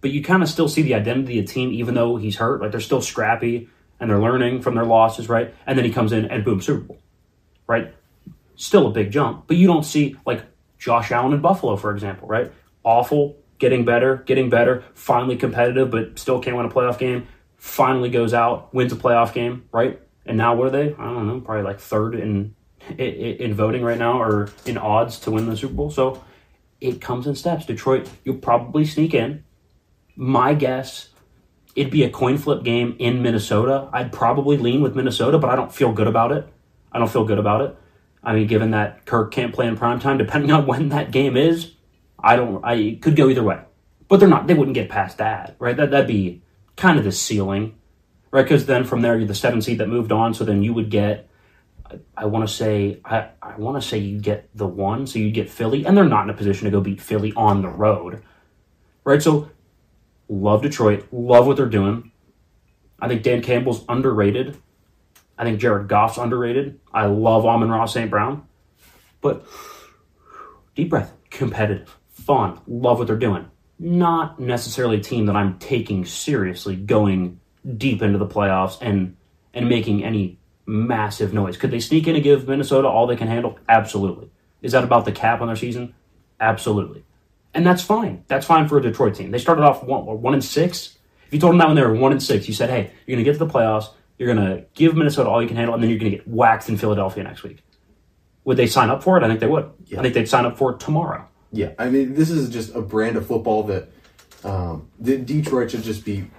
but 0.01 0.11
you 0.11 0.23
kind 0.23 0.43
of 0.43 0.49
still 0.49 0.69
see 0.69 0.83
the 0.83 0.95
identity 0.95 1.39
of 1.39 1.47
the 1.47 1.53
team, 1.53 1.73
even 1.73 1.95
though 1.95 2.17
he's 2.17 2.37
hurt. 2.37 2.61
Like 2.61 2.71
they're 2.71 2.81
still 2.81 3.03
scrappy 3.03 3.69
and 4.01 4.09
they're 4.09 4.21
learning 4.21 4.63
from 4.63 4.75
their 4.75 4.85
losses, 4.85 5.29
right? 5.29 5.55
And 5.67 5.77
then 5.77 5.85
he 5.85 5.93
comes 5.93 6.13
in 6.13 6.27
and 6.27 6.45
boom, 6.45 6.61
Super 6.61 6.81
Bowl, 6.81 6.99
right? 7.67 7.95
Still 8.57 8.87
a 8.87 8.91
big 8.91 9.11
jump, 9.11 9.47
but 9.47 9.57
you 9.57 9.67
don't 9.67 9.85
see 9.85 10.17
like 10.25 10.43
Josh 10.79 11.11
Allen 11.11 11.33
in 11.33 11.41
Buffalo, 11.41 11.77
for 11.77 11.93
example, 11.93 12.29
right? 12.29 12.53
Awful, 12.85 13.37
getting 13.59 13.85
better, 13.85 14.17
getting 14.27 14.51
better, 14.51 14.85
finally 14.95 15.37
competitive, 15.37 15.91
but 15.91 16.19
still 16.19 16.41
can't 16.41 16.57
win 16.57 16.67
a 16.67 16.71
playoff 16.71 16.99
game. 16.99 17.27
Finally 17.57 18.11
goes 18.11 18.33
out, 18.33 18.73
wins 18.73 18.93
a 18.93 18.97
playoff 18.97 19.33
game, 19.33 19.69
right? 19.73 20.01
And 20.29 20.37
now 20.37 20.55
what 20.55 20.69
are 20.69 20.71
they? 20.71 20.95
I 20.95 21.05
don't 21.05 21.27
know, 21.27 21.41
probably 21.41 21.65
like 21.65 21.81
third 21.81 22.15
in 22.15 22.55
in, 22.91 22.97
in 22.99 23.55
voting 23.55 23.83
right 23.83 23.99
now 23.99 24.21
or 24.21 24.51
in 24.65 24.79
odds 24.79 25.19
to 25.21 25.31
win 25.31 25.49
the 25.49 25.57
Super 25.57 25.75
Bowl. 25.75 25.91
So 25.91 26.23
it 26.81 27.01
comes 27.01 27.27
in 27.27 27.35
steps. 27.35 27.67
Detroit, 27.67 28.09
you'll 28.25 28.37
probably 28.37 28.85
sneak 28.85 29.15
in. 29.15 29.43
My 30.15 30.55
guess, 30.55 31.09
it'd 31.75 31.93
be 31.93 32.05
a 32.05 32.11
coin 32.11 32.39
flip 32.39 32.63
game 32.63 32.95
in 32.99 33.23
Minnesota. 33.23 33.89
I'd 33.93 34.13
probably 34.13 34.57
lean 34.57 34.83
with 34.83 34.95
Minnesota, 34.95 35.39
but 35.39 35.51
I 35.51 35.57
don't 35.57 35.73
feel 35.73 35.93
good 35.93 36.07
about 36.07 36.31
it. 36.31 36.47
I 36.93 36.99
don't 36.99 37.11
feel 37.11 37.25
good 37.25 37.39
about 37.39 37.63
it. 37.63 37.77
I 38.23 38.35
mean, 38.35 38.47
given 38.47 38.73
that 38.73 39.07
Kirk 39.07 39.31
can't 39.31 39.55
play 39.55 39.67
in 39.67 39.77
prime 39.77 40.01
time, 40.01 40.19
depending 40.19 40.51
on 40.53 40.67
when 40.67 40.91
that 40.91 41.11
game 41.11 41.37
is, 41.37 41.73
I 42.19 42.37
don't. 42.37 42.65
I 42.65 42.99
could 43.01 43.17
go 43.17 43.29
either 43.29 43.43
way, 43.43 43.61
but 44.09 44.21
they're 44.21 44.29
not. 44.29 44.47
They 44.47 44.55
wouldn't 44.55 44.75
get 44.75 44.89
past 44.89 45.19
that, 45.19 45.57
right? 45.59 45.77
That 45.77 45.91
that'd 45.91 46.09
be 46.09 46.43
kind 46.77 46.99
of 46.99 47.05
the 47.05 47.13
ceiling, 47.13 47.77
right? 48.31 48.43
Because 48.43 48.67
then 48.67 48.85
from 48.85 49.03
there, 49.03 49.17
you're 49.17 49.27
the 49.27 49.35
seven 49.35 49.63
seed 49.63 49.79
that 49.79 49.89
moved 49.89 50.13
on. 50.13 50.35
So 50.35 50.45
then 50.45 50.63
you 50.63 50.73
would 50.75 50.91
get. 50.91 51.29
I, 51.87 51.99
I 52.17 52.25
want 52.27 52.49
to 52.49 52.53
say 52.53 53.01
I, 53.05 53.29
I 53.43 53.57
want 53.57 53.81
to 53.81 53.87
say 53.87 53.99
you 53.99 54.19
get 54.21 54.49
the 54.55 54.67
one, 54.67 55.07
so 55.07 55.19
you 55.19 55.31
get 55.31 55.51
Philly, 55.51 55.87
and 55.87 55.97
they're 55.97 56.05
not 56.05 56.25
in 56.25 56.31
a 56.31 56.35
position 56.35 56.65
to 56.65 56.71
go 56.71 56.81
beat 56.81 57.01
Philly 57.01 57.33
on 57.37 57.63
the 57.63 57.69
road, 57.69 58.23
right? 59.05 59.23
So 59.23 59.51
love 60.29 60.63
Detroit, 60.63 61.09
love 61.13 61.47
what 61.47 61.57
they're 61.57 61.67
doing. 61.67 62.13
I 63.01 63.09
think 63.09 63.23
Dan 63.23 63.43
Campbell's 63.43 63.85
underrated. 63.89 64.57
I 65.39 65.45
think 65.45 65.61
Jared 65.61 65.89
Goff's 65.89 66.19
underrated. 66.19 66.81
I 66.93 67.07
love 67.07 67.47
Amon-Ra 67.47 67.87
St. 67.87 68.11
Brown, 68.11 68.47
but 69.21 69.47
deep 70.75 70.91
breath, 70.91 71.13
competitive, 71.31 71.97
fun, 72.09 72.61
love 72.67 72.99
what 72.99 73.07
they're 73.07 73.17
doing. 73.17 73.49
Not 73.79 74.41
necessarily 74.41 74.97
a 74.97 75.03
team 75.03 75.27
that 75.27 75.37
I'm 75.37 75.59
taking 75.61 76.05
seriously 76.05 76.75
going 76.75 77.41
deep 77.77 78.03
into 78.03 78.19
the 78.19 78.27
playoffs 78.27 78.79
and 78.81 79.17
and 79.55 79.69
making 79.69 80.05
any 80.05 80.39
massive 80.67 81.33
noise. 81.33 81.57
Could 81.57 81.71
they 81.71 81.81
sneak 81.81 82.07
in 82.07 82.15
and 82.15 82.23
give 82.23 82.47
Minnesota 82.47 82.89
all 82.89 83.07
they 83.07 83.17
can 83.17 83.29
handle? 83.29 83.59
Absolutely. 83.69 84.31
Is 84.63 84.73
that 84.73 84.85
about 84.85 85.05
the 85.05 85.13
cap 85.13 85.41
on 85.41 85.47
their 85.47 85.57
season? 85.57 85.95
Absolutely. 86.41 87.05
And 87.55 87.67
that's 87.67 87.83
fine. 87.83 88.25
That's 88.29 88.47
fine 88.47 88.69
for 88.69 88.79
a 88.79 88.83
Detroit 88.83 89.15
team. 89.15 89.31
They 89.31 89.39
started 89.39 89.63
off 89.63 89.83
one, 89.83 90.05
one 90.21 90.35
and 90.35 90.45
six. 90.45 90.99
If 91.27 91.35
you 91.35 91.41
told 91.41 91.53
them 91.53 91.59
that 91.59 91.67
when 91.67 91.77
they 91.77 91.83
were 91.83 91.95
one 91.95 92.13
and 92.13 92.23
six, 92.23 92.47
you 92.47 92.55
said, 92.55 92.71
"Hey, 92.71 92.91
you're 93.07 93.17
going 93.17 93.25
to 93.25 93.31
get 93.31 93.39
to 93.39 93.45
the 93.45 93.53
playoffs. 93.53 93.89
You're 94.19 94.33
going 94.33 94.47
to 94.47 94.65
give 94.75 94.97
Minnesota 94.97 95.29
all 95.29 95.41
you 95.41 95.49
can 95.49 95.57
handle, 95.57 95.75
and 95.75 95.83
then 95.83 95.91
you're 95.91 95.99
going 95.99 96.11
to 96.11 96.17
get 96.19 96.29
waxed 96.29 96.69
in 96.69 96.77
Philadelphia 96.77 97.25
next 97.25 97.43
week." 97.43 97.59
Would 98.45 98.57
they 98.57 98.67
sign 98.67 98.91
up 98.91 99.03
for 99.03 99.17
it? 99.19 99.23
I 99.23 99.29
think 99.29 99.41
they 99.41 99.47
would. 99.47 99.71
I 99.97 100.03
think 100.03 100.15
they'd 100.15 100.29
sign 100.29 100.47
up 100.47 100.57
for 100.57 100.73
it 100.73 100.81
tomorrow. 100.81 101.27
Yeah, 101.53 101.73
I 101.79 101.89
mean, 101.89 102.15
this 102.15 102.31
is 102.31 102.49
just 102.51 102.75
a 102.75 102.81
brand 102.81 103.17
of 103.17 103.27
football 103.27 103.63
that 103.65 103.91
um, 104.45 104.89
Detroit 105.03 105.71
should 105.71 105.83
just 105.83 106.05
be 106.05 106.31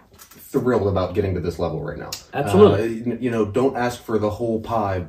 thrilled 0.50 0.88
about 0.88 1.13
getting 1.13 1.36
to 1.36 1.39
this 1.39 1.60
level 1.60 1.82
right 1.82 1.98
now. 1.98 2.10
Absolutely. 2.34 3.13
Uh, 3.13 3.18
you 3.20 3.29
know, 3.29 3.46
don't 3.46 3.77
ask 3.77 4.01
for 4.01 4.18
the 4.18 4.29
whole 4.29 4.60
pie. 4.60 5.06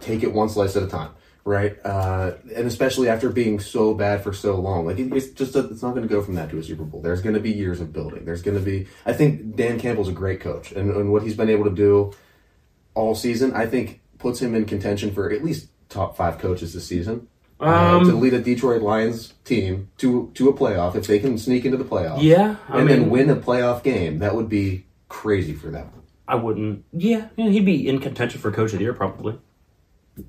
Take 0.00 0.22
it 0.22 0.32
one 0.32 0.50
slice 0.50 0.76
at 0.76 0.82
a 0.82 0.86
time, 0.86 1.10
right? 1.44 1.78
Uh, 1.84 2.32
and 2.54 2.66
especially 2.66 3.08
after 3.08 3.30
being 3.30 3.58
so 3.58 3.94
bad 3.94 4.22
for 4.22 4.32
so 4.32 4.56
long, 4.56 4.84
like 4.84 4.98
it, 4.98 5.12
it's 5.14 5.30
just 5.30 5.56
a, 5.56 5.60
it's 5.70 5.82
not 5.82 5.94
going 5.94 6.06
to 6.06 6.14
go 6.14 6.22
from 6.22 6.34
that 6.34 6.50
to 6.50 6.58
a 6.58 6.62
Super 6.62 6.84
Bowl. 6.84 7.00
There's 7.00 7.22
going 7.22 7.34
to 7.34 7.40
be 7.40 7.50
years 7.50 7.80
of 7.80 7.92
building. 7.92 8.24
There's 8.26 8.42
going 8.42 8.56
to 8.58 8.62
be. 8.62 8.86
I 9.06 9.14
think 9.14 9.56
Dan 9.56 9.78
Campbell's 9.78 10.08
a 10.08 10.12
great 10.12 10.40
coach, 10.40 10.72
and, 10.72 10.90
and 10.94 11.10
what 11.10 11.22
he's 11.22 11.36
been 11.36 11.50
able 11.50 11.64
to 11.64 11.74
do 11.74 12.12
all 12.94 13.14
season, 13.14 13.54
I 13.54 13.66
think, 13.66 14.02
puts 14.18 14.40
him 14.40 14.54
in 14.54 14.66
contention 14.66 15.12
for 15.12 15.30
at 15.30 15.42
least 15.42 15.68
top 15.88 16.16
five 16.16 16.38
coaches 16.38 16.74
this 16.74 16.86
season. 16.86 17.28
Um, 17.60 18.06
to 18.06 18.14
lead 18.16 18.32
a 18.34 18.40
Detroit 18.40 18.80
Lions 18.82 19.34
team 19.44 19.90
to 19.98 20.30
to 20.34 20.48
a 20.48 20.52
playoff, 20.54 20.94
if 20.96 21.06
they 21.06 21.18
can 21.18 21.36
sneak 21.36 21.64
into 21.66 21.76
the 21.76 21.84
playoffs, 21.84 22.22
Yeah, 22.22 22.56
I 22.68 22.78
and 22.78 22.86
mean- 22.88 23.00
then 23.00 23.10
win 23.10 23.28
a 23.30 23.36
playoff 23.36 23.82
game, 23.82 24.18
that 24.20 24.34
would 24.34 24.48
be 24.48 24.86
crazy 25.08 25.52
for 25.52 25.68
them. 25.68 25.90
I 26.26 26.36
wouldn't. 26.36 26.84
Yeah, 26.92 27.26
he'd 27.36 27.64
be 27.66 27.86
in 27.88 27.98
contention 27.98 28.40
for 28.40 28.50
coach 28.52 28.72
of 28.72 28.78
the 28.78 28.84
year 28.84 28.94
probably. 28.94 29.38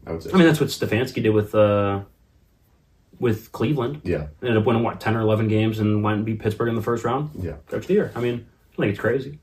I 0.08 0.12
would 0.14 0.24
say. 0.24 0.32
I 0.34 0.38
mean, 0.38 0.46
that's 0.48 0.60
what 0.60 0.70
Stefanski 0.70 1.22
did 1.24 1.30
with 1.30 1.54
uh, 1.56 2.02
with 3.20 3.52
Cleveland. 3.52 4.02
yeah, 4.04 4.28
Ended 4.42 4.58
up 4.58 4.66
winning 4.66 4.84
what 4.84 5.00
ten 5.00 5.16
or 5.16 5.22
eleven 5.22 5.48
games 5.48 5.80
and 5.80 6.04
went 6.04 6.18
and 6.18 6.26
beat 6.26 6.40
Pittsburgh 6.40 6.70
in 6.70 6.76
the 6.76 6.82
first 6.82 7.04
round. 7.06 7.30
yeah. 7.40 7.54
Coach 7.68 7.84
of 7.84 7.88
the 7.88 7.94
year. 7.94 8.12
I 8.16 8.20
mean, 8.20 8.46
I 8.74 8.76
think 8.78 8.90
it's 8.92 9.00
crazy. 9.00 9.40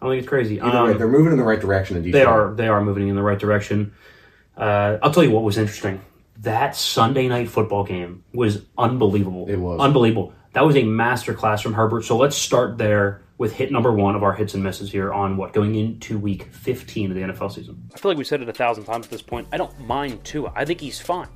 I 0.00 0.04
don't 0.06 0.12
think 0.12 0.20
it's 0.20 0.28
crazy. 0.28 0.60
Either 0.60 0.78
Um, 0.78 0.86
way, 0.88 0.92
they're 0.94 1.08
moving 1.08 1.32
in 1.32 1.38
the 1.38 1.44
right 1.44 1.60
direction 1.60 1.96
in 1.96 2.02
Detroit. 2.02 2.20
They 2.22 2.24
are 2.24 2.54
they 2.54 2.68
are 2.68 2.82
moving 2.82 3.08
in 3.08 3.16
the 3.16 3.22
right 3.22 3.38
direction. 3.38 3.92
Uh, 4.56 4.98
I'll 5.02 5.10
tell 5.10 5.24
you 5.24 5.30
what 5.30 5.42
was 5.42 5.58
interesting. 5.58 6.00
That 6.42 6.76
Sunday 6.76 7.28
night 7.28 7.48
football 7.48 7.84
game 7.84 8.24
was 8.32 8.62
unbelievable. 8.76 9.46
It 9.48 9.56
was. 9.56 9.80
unbelievable. 9.80 10.32
That 10.52 10.64
was 10.64 10.76
a 10.76 10.82
masterclass 10.82 11.62
from 11.62 11.74
Herbert. 11.74 12.04
So 12.04 12.16
let's 12.16 12.36
start 12.36 12.78
there 12.78 13.22
with 13.38 13.52
hit 13.52 13.70
number 13.70 13.92
one 13.92 14.14
of 14.16 14.22
our 14.22 14.32
hits 14.32 14.54
and 14.54 14.62
misses 14.64 14.90
here 14.90 15.12
on 15.12 15.36
what 15.36 15.52
going 15.52 15.74
into 15.74 16.18
week 16.18 16.44
15 16.52 17.10
of 17.10 17.14
the 17.14 17.22
NFL 17.22 17.52
season. 17.52 17.90
I 17.94 17.98
feel 17.98 18.10
like 18.10 18.16
we've 18.18 18.26
said 18.26 18.40
it 18.40 18.48
a 18.48 18.52
thousand 18.54 18.84
times 18.84 19.06
at 19.06 19.10
this 19.10 19.20
point. 19.22 19.48
I 19.52 19.58
don't 19.58 19.78
mind 19.80 20.24
Tua. 20.24 20.52
I 20.54 20.64
think 20.64 20.80
he's 20.80 20.98
fine. 20.98 21.28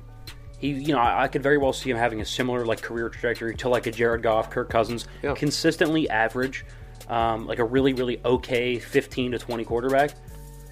He, 0.57 0.69
you 0.69 0.93
know, 0.93 0.99
I, 0.99 1.23
I 1.23 1.27
could 1.27 1.43
very 1.43 1.57
well 1.59 1.73
see 1.73 1.89
him 1.91 1.97
having 1.97 2.21
a 2.21 2.25
similar 2.25 2.65
like 2.65 2.81
career 2.81 3.09
trajectory 3.09 3.55
to 3.57 3.69
like 3.69 3.85
a 3.87 3.91
Jared 3.91 4.23
Goff, 4.23 4.49
Kirk 4.49 4.69
Cousins, 4.69 5.07
Yeah. 5.21 5.33
consistently 5.35 6.09
average, 6.09 6.65
um, 7.07 7.45
like 7.47 7.59
a 7.59 7.63
really, 7.65 7.93
really 7.93 8.19
okay 8.25 8.79
15 8.79 9.31
to 9.33 9.39
20 9.39 9.63
quarterback. 9.65 10.11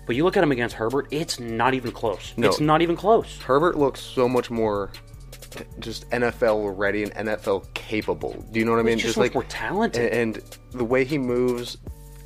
But 0.09 0.15
you 0.15 0.23
look 0.23 0.35
at 0.37 0.43
him 0.43 0.51
against 0.51 0.75
Herbert, 0.75 1.07
it's 1.11 1.39
not 1.39 1.75
even 1.75 1.91
close. 1.91 2.33
No. 2.35 2.47
It's 2.47 2.59
not 2.59 2.81
even 2.81 2.95
close. 2.95 3.37
Herbert 3.43 3.77
looks 3.77 4.01
so 4.01 4.27
much 4.27 4.49
more 4.49 4.89
just 5.77 6.09
NFL 6.09 6.75
ready 6.75 7.03
and 7.03 7.13
NFL 7.13 7.71
capable. 7.75 8.33
Do 8.51 8.57
you 8.57 8.65
know 8.65 8.71
what 8.71 8.79
I 8.79 8.81
mean? 8.81 8.95
He's 8.97 9.03
just 9.05 9.17
much 9.19 9.35
more 9.35 9.43
talented. 9.43 10.11
And, 10.11 10.37
and 10.37 10.57
the 10.71 10.83
way 10.83 11.03
he 11.05 11.19
moves, 11.19 11.77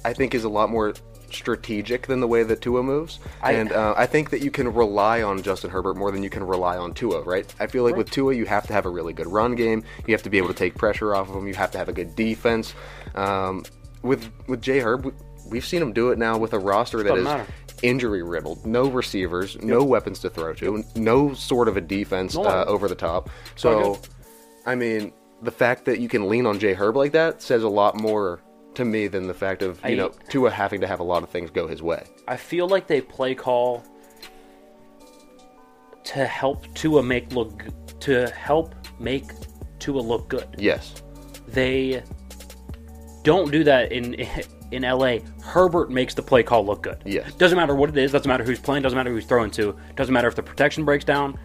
I 0.06 0.14
think, 0.14 0.34
is 0.34 0.46
a 0.46 0.50
lot 0.50 0.70
more 0.70 0.94
strategic 1.30 2.08
than 2.08 2.22
the 2.22 2.28
way 2.28 2.44
that 2.44 2.62
Tua 2.62 2.84
moves. 2.84 3.20
I- 3.42 3.52
and 3.52 3.74
uh, 3.74 3.94
I 3.98 4.06
think 4.06 4.30
that 4.30 4.40
you 4.40 4.50
can 4.50 4.74
rely 4.74 5.22
on 5.22 5.42
Justin 5.42 5.70
Herbert 5.70 5.98
more 5.98 6.10
than 6.10 6.24
you 6.24 6.30
can 6.30 6.46
rely 6.48 6.78
on 6.78 6.94
Tua, 6.94 7.22
right? 7.24 7.54
I 7.60 7.68
feel 7.68 7.84
like 7.84 7.98
with 7.98 8.10
Tua, 8.12 8.34
you 8.34 8.46
have 8.46 8.66
to 8.68 8.72
have 8.72 8.86
a 8.86 8.90
really 8.90 9.12
good 9.12 9.28
run 9.28 9.56
game. 9.56 9.84
You 10.08 10.14
have 10.14 10.24
to 10.24 10.30
be 10.30 10.38
able 10.38 10.48
to 10.48 10.54
take 10.54 10.76
pressure 10.76 11.14
off 11.14 11.28
of 11.30 11.36
him. 11.36 11.50
You 11.50 11.56
have 11.56 11.72
to 11.72 11.78
have 11.78 11.90
a 11.90 11.94
good 11.94 12.16
defense. 12.16 12.74
Um, 13.14 13.66
with 14.04 14.30
with 14.48 14.62
Jay 14.62 14.80
Herb, 14.80 15.04
we- 15.06 15.12
we've 15.50 15.66
seen 15.66 15.82
him 15.82 15.92
do 15.92 16.10
it 16.12 16.18
now 16.18 16.38
with 16.38 16.54
a 16.54 16.58
roster 16.60 17.04
that 17.04 17.16
is 17.18 17.24
matter. 17.24 17.46
Injury 17.82 18.24
riddled, 18.24 18.66
no 18.66 18.88
receivers, 18.88 19.58
no 19.62 19.84
weapons 19.84 20.20
to 20.20 20.30
throw 20.30 20.54
to, 20.54 20.84
no 20.96 21.34
sort 21.34 21.68
of 21.68 21.76
a 21.78 21.82
defense 21.82 22.36
No. 22.36 22.44
uh, 22.44 22.66
over 22.68 22.88
the 22.88 22.96
top. 22.96 23.30
So. 23.56 24.00
I 24.66 24.76
mean, 24.76 25.12
the 25.42 25.52
fact 25.52 25.84
that 25.86 26.00
you 26.00 26.08
can 26.08 26.30
lean 26.30 26.46
on 26.46 26.58
Jay 26.58 26.74
Herb 26.74 26.96
like 26.96 27.12
that 27.12 27.42
says 27.42 27.64
a 27.64 27.68
lot 27.70 28.00
more 28.00 28.40
to 28.76 28.86
me 28.86 29.08
than 29.08 29.28
the 29.28 29.34
fact 29.34 29.62
of 29.62 29.78
you 29.84 29.90
I- 29.92 29.96
know 29.96 30.10
Tua 30.30 30.50
having 30.52 30.80
to 30.80 30.88
have 30.88 31.02
a 31.02 31.04
lot 31.04 31.22
of 31.22 31.28
things 31.30 31.50
go 31.52 31.68
his 31.68 31.82
way. 31.84 32.02
I 32.30 32.38
feel 32.38 32.70
like 32.70 32.88
they 32.88 33.02
play 33.02 33.36
call 33.36 33.84
to 36.06 36.26
help 36.26 36.74
Tua 36.76 37.04
make 37.04 37.34
look 37.34 37.66
to 38.02 38.28
help 38.30 38.74
make 39.00 39.26
Tua 39.80 40.00
look 40.00 40.30
good. 40.30 40.48
Yes, 40.58 41.02
They 41.48 42.04
don't 43.24 43.52
do 43.52 43.64
that 43.66 43.92
in 43.92 44.14
in 44.74 44.84
LA. 44.84 45.18
Herbert 45.44 45.90
makes 45.92 46.14
the 46.14 46.22
play 46.22 46.44
call 46.44 46.66
look 46.66 46.82
good. 46.84 47.02
Yes. 47.06 47.34
Doesn't 47.36 47.58
matter 47.58 47.76
what 47.76 47.90
it 47.90 47.98
is, 47.98 48.12
doesn't 48.12 48.28
matter 48.28 48.44
who's 48.44 48.60
playing, 48.60 48.84
doesn't 48.84 48.98
matter 48.98 49.12
who's 49.12 49.26
throwing 49.26 49.52
to, 49.52 49.76
doesn't 49.96 50.14
matter 50.14 50.28
if 50.28 50.36
the 50.36 50.44
protection 50.44 50.84
breaks 50.86 51.06
down. 51.06 51.38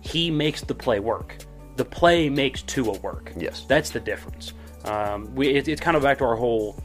He 0.00 0.30
makes 0.30 0.60
the 0.62 0.74
play 0.74 1.00
work. 1.00 1.36
The 1.76 1.84
play 1.84 2.28
makes 2.30 2.62
Tua 2.62 2.98
work. 3.00 3.32
Yes. 3.36 3.64
That's 3.68 3.90
the 3.90 4.00
difference. 4.00 4.52
Um, 4.84 5.34
we 5.34 5.48
it, 5.48 5.68
it's 5.68 5.80
kind 5.80 5.96
of 5.96 6.02
back 6.02 6.18
to 6.18 6.24
our 6.24 6.36
whole 6.36 6.80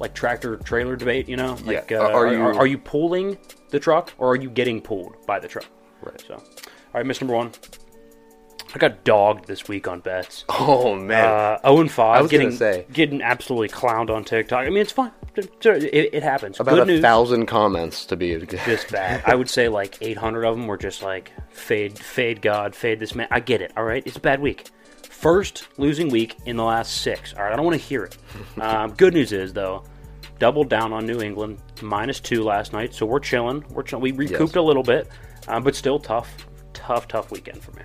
like 0.00 0.14
tractor 0.14 0.56
trailer 0.56 0.96
debate, 0.96 1.28
you 1.28 1.36
know? 1.36 1.56
Like 1.64 1.90
Yeah. 1.90 1.98
uh, 1.98 2.10
Are 2.10 2.32
you- 2.32 2.40
are, 2.42 2.54
are 2.54 2.66
you 2.66 2.78
pulling 2.78 3.36
the 3.70 3.78
truck 3.80 4.12
or 4.18 4.30
are 4.32 4.36
you 4.36 4.50
getting 4.50 4.80
pulled 4.80 5.16
by 5.26 5.38
the 5.40 5.48
truck? 5.48 5.66
Right. 6.02 6.20
So, 6.26 6.34
all 6.34 6.42
right, 6.94 7.04
miss 7.06 7.20
number 7.20 7.34
one. 7.34 7.52
I 8.74 8.78
got 8.78 9.04
dogged 9.04 9.46
this 9.46 9.68
week 9.68 9.86
on 9.86 10.00
bets. 10.00 10.44
Oh 10.48 10.96
man, 10.96 11.24
Uh, 11.28 11.58
0 11.68 11.80
and 11.82 11.90
5. 11.92 12.16
I 12.18 12.20
was 12.22 12.30
getting, 12.30 12.50
say. 12.50 12.86
Getting 12.92 13.22
absolutely 13.22 13.68
clowned 13.68 14.10
on 14.10 14.24
TikTok. 14.24 14.66
I 14.66 14.68
mean, 14.70 14.78
it's 14.78 14.90
fine. 14.92 15.12
It, 15.36 16.10
it 16.14 16.22
happens. 16.22 16.60
about 16.60 16.74
Good 16.74 16.82
a 16.82 16.86
news. 16.86 17.00
thousand 17.00 17.46
comments 17.46 18.06
to 18.06 18.16
be 18.16 18.36
Just 18.46 18.90
bad. 18.92 19.22
I 19.26 19.34
would 19.34 19.48
say 19.50 19.68
like 19.68 19.98
800 20.00 20.44
of 20.44 20.56
them 20.56 20.66
were 20.66 20.76
just 20.76 21.02
like, 21.02 21.32
fade, 21.50 21.98
fade 21.98 22.40
God, 22.42 22.74
fade 22.74 22.98
this 23.00 23.14
man. 23.14 23.28
I 23.30 23.40
get 23.40 23.60
it, 23.60 23.72
all 23.76 23.84
right? 23.84 24.02
It's 24.06 24.16
a 24.16 24.20
bad 24.20 24.40
week. 24.40 24.68
First 25.02 25.68
losing 25.78 26.08
week 26.08 26.36
in 26.46 26.56
the 26.56 26.64
last 26.64 27.00
six. 27.02 27.32
All 27.34 27.42
right, 27.42 27.52
I 27.52 27.56
don't 27.56 27.64
want 27.64 27.80
to 27.80 27.84
hear 27.86 28.04
it. 28.04 28.16
um, 28.60 28.92
good 28.94 29.14
news 29.14 29.32
is, 29.32 29.52
though, 29.52 29.84
doubled 30.38 30.68
down 30.68 30.92
on 30.92 31.06
New 31.06 31.20
England, 31.20 31.58
minus 31.82 32.20
two 32.20 32.42
last 32.44 32.72
night. 32.72 32.92
So 32.94 33.06
we're 33.06 33.20
chilling. 33.20 33.64
We're 33.70 33.84
chill- 33.84 34.00
We 34.00 34.12
recouped 34.12 34.40
Yes. 34.54 34.56
a 34.56 34.60
little 34.62 34.82
bit, 34.82 35.08
um, 35.48 35.62
but 35.62 35.74
still 35.74 35.98
tough, 35.98 36.46
tough, 36.74 37.08
tough 37.08 37.30
weekend 37.30 37.62
for 37.62 37.72
me. 37.72 37.82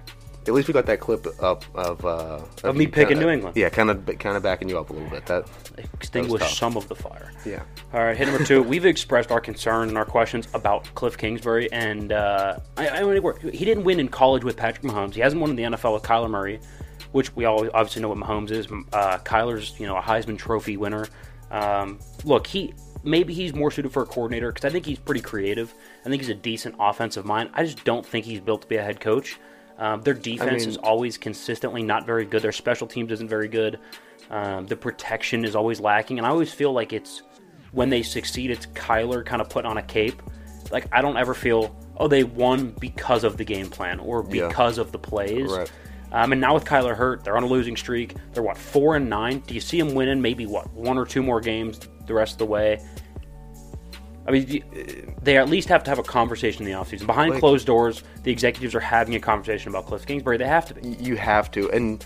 At 0.50 0.56
least 0.56 0.68
we 0.68 0.74
got 0.74 0.88
that 0.88 1.00
clip 1.00 1.26
up 1.42 1.64
of 1.76 2.04
uh, 2.04 2.42
Of 2.64 2.76
me 2.76 2.88
picking 2.88 3.10
kinda- 3.10 3.24
New 3.26 3.30
England. 3.32 3.56
Yeah, 3.56 3.70
kind 3.70 3.90
of 3.90 4.06
kind 4.20 4.36
of 4.36 4.42
backing 4.44 4.68
you 4.68 4.80
up 4.80 4.90
a 4.90 4.94
little 4.94 5.10
bit. 5.10 5.26
That 5.28 5.48
Extinguish 5.94 6.42
tough. 6.42 6.52
some 6.52 6.76
of 6.76 6.88
the 6.88 6.96
fire. 6.96 7.32
yeah. 7.46 7.62
All 7.94 8.04
right, 8.04 8.18
hit 8.18 8.28
number 8.28 8.44
two. 8.44 8.64
We've 8.64 8.86
expressed 8.86 9.32
our 9.32 9.40
concern 9.40 9.90
and 9.90 9.98
our 9.98 10.06
questions 10.06 10.48
about 10.54 10.86
Cliff 10.96 11.18
Kingsbury, 11.18 11.72
and 11.72 12.12
uh, 12.12 12.60
I, 12.78 12.90
I 12.90 13.00
don't 13.00 13.54
he 13.54 13.64
didn't 13.64 13.84
win 13.84 14.00
in 14.00 14.08
college 14.10 14.44
with 14.44 14.58
Patrick 14.58 14.84
Mahomes. 14.84 15.14
He 15.14 15.22
hasn't 15.22 15.40
won 15.40 15.52
in 15.52 15.56
the 15.56 15.64
NFL 15.64 15.94
with 15.94 16.04
Kyler 16.04 16.30
Murray, 16.30 16.60
which 17.12 17.36
we 17.36 17.46
all 17.46 17.68
obviously 17.74 18.02
know 18.02 18.10
what 18.10 18.18
Mahomes 18.18 18.50
is. 18.52 18.68
Uh, 18.92 19.20
Kyler's, 19.20 19.80
you 19.80 19.86
know, 19.88 19.98
a 19.98 20.02
Heisman 20.02 20.38
Trophy 20.38 20.78
winner. 20.78 21.08
Um, 21.52 22.00
look, 22.24 22.48
he 22.48 22.74
maybe 23.04 23.34
he's 23.34 23.54
more 23.54 23.72
suited 23.72 23.92
for 23.92 24.04
a 24.04 24.06
coordinator 24.06 24.52
because 24.52 24.66
I 24.66 24.70
think 24.72 24.86
he's 24.86 25.00
pretty 25.00 25.22
creative. 25.22 25.74
I 26.06 26.10
think 26.10 26.22
he's 26.22 26.30
a 26.30 26.36
decent 26.36 26.76
offensive 26.80 27.26
mind. 27.26 27.52
I 27.54 27.64
just 27.64 27.84
don't 27.84 28.06
think 28.06 28.26
he's 28.26 28.42
built 28.42 28.64
to 28.64 28.68
be 28.68 28.76
a 28.78 28.84
head 28.84 29.00
coach. 29.00 29.40
Um, 29.80 30.02
their 30.02 30.14
defense 30.14 30.62
mean- 30.62 30.70
is 30.70 30.78
always 30.78 31.18
consistently 31.18 31.82
not 31.82 32.06
very 32.06 32.26
good. 32.26 32.42
Their 32.42 32.52
special 32.52 32.86
teams 32.86 33.12
isn't 33.14 33.30
very 33.30 33.48
good. 33.48 33.80
Um, 34.30 34.68
the 34.68 34.76
protection 34.76 35.44
is 35.46 35.56
always 35.56 35.80
lacking, 35.80 36.20
and 36.20 36.28
I 36.28 36.30
always 36.30 36.54
feel 36.54 36.72
like 36.74 36.94
it's 36.94 37.24
when 37.72 37.90
they 37.90 38.04
succeed, 38.04 38.52
it's 38.52 38.66
Kyler 38.68 39.26
kind 39.26 39.42
of 39.42 39.50
put 39.50 39.66
on 39.66 39.78
a 39.78 39.82
cape. 39.84 40.22
Like 40.72 40.86
I 40.92 41.02
don't 41.02 41.18
ever 41.18 41.34
feel, 41.34 41.76
oh, 41.98 42.08
they 42.08 42.24
won 42.24 42.76
because 42.80 43.24
of 43.24 43.38
the 43.38 43.44
game 43.46 43.70
plan 43.70 44.00
or 44.00 44.26
Yeah. 44.30 44.48
because 44.50 44.78
of 44.78 44.92
the 44.92 45.00
plays. 45.00 45.50
Right. 45.52 45.72
Um, 46.12 46.32
and 46.32 46.42
now 46.42 46.56
with 46.56 46.66
Kyler 46.66 46.96
hurt, 46.96 47.24
they're 47.24 47.38
on 47.38 47.44
a 47.44 47.48
losing 47.48 47.76
streak. 47.78 48.16
They're 48.34 48.44
what 48.44 48.58
four 48.58 48.96
and 48.96 49.10
nine. 49.10 49.40
Do 49.48 49.54
you 49.54 49.60
see 49.62 49.80
them 49.80 49.94
winning 49.96 50.22
maybe 50.22 50.46
what 50.46 50.72
one 50.74 50.98
or 50.98 51.06
two 51.06 51.24
more 51.24 51.40
games 51.40 51.80
the 52.08 52.14
rest 52.14 52.34
of 52.34 52.38
the 52.40 52.46
way? 52.48 52.84
I 54.30 54.32
mean, 54.32 55.16
they 55.24 55.38
at 55.38 55.50
least 55.50 55.70
have 55.70 55.84
to 55.86 55.90
have 55.90 55.98
a 55.98 56.04
conversation 56.04 56.64
in 56.66 56.72
the 56.72 56.78
offseason. 56.78 57.08
Behind 57.08 57.32
Like- 57.32 57.40
closed 57.40 57.66
doors, 57.66 58.04
the 58.24 58.32
executives 58.32 58.76
are 58.76 58.80
having 58.80 59.16
a 59.16 59.20
conversation 59.20 59.70
about 59.70 59.88
Cliff 59.88 60.06
Kingsbury. 60.06 60.38
They 60.38 60.46
have 60.46 60.66
to 60.68 60.76
be. 60.76 60.90
you 60.90 61.16
have 61.18 61.50
to 61.52 61.70
and 61.72 62.06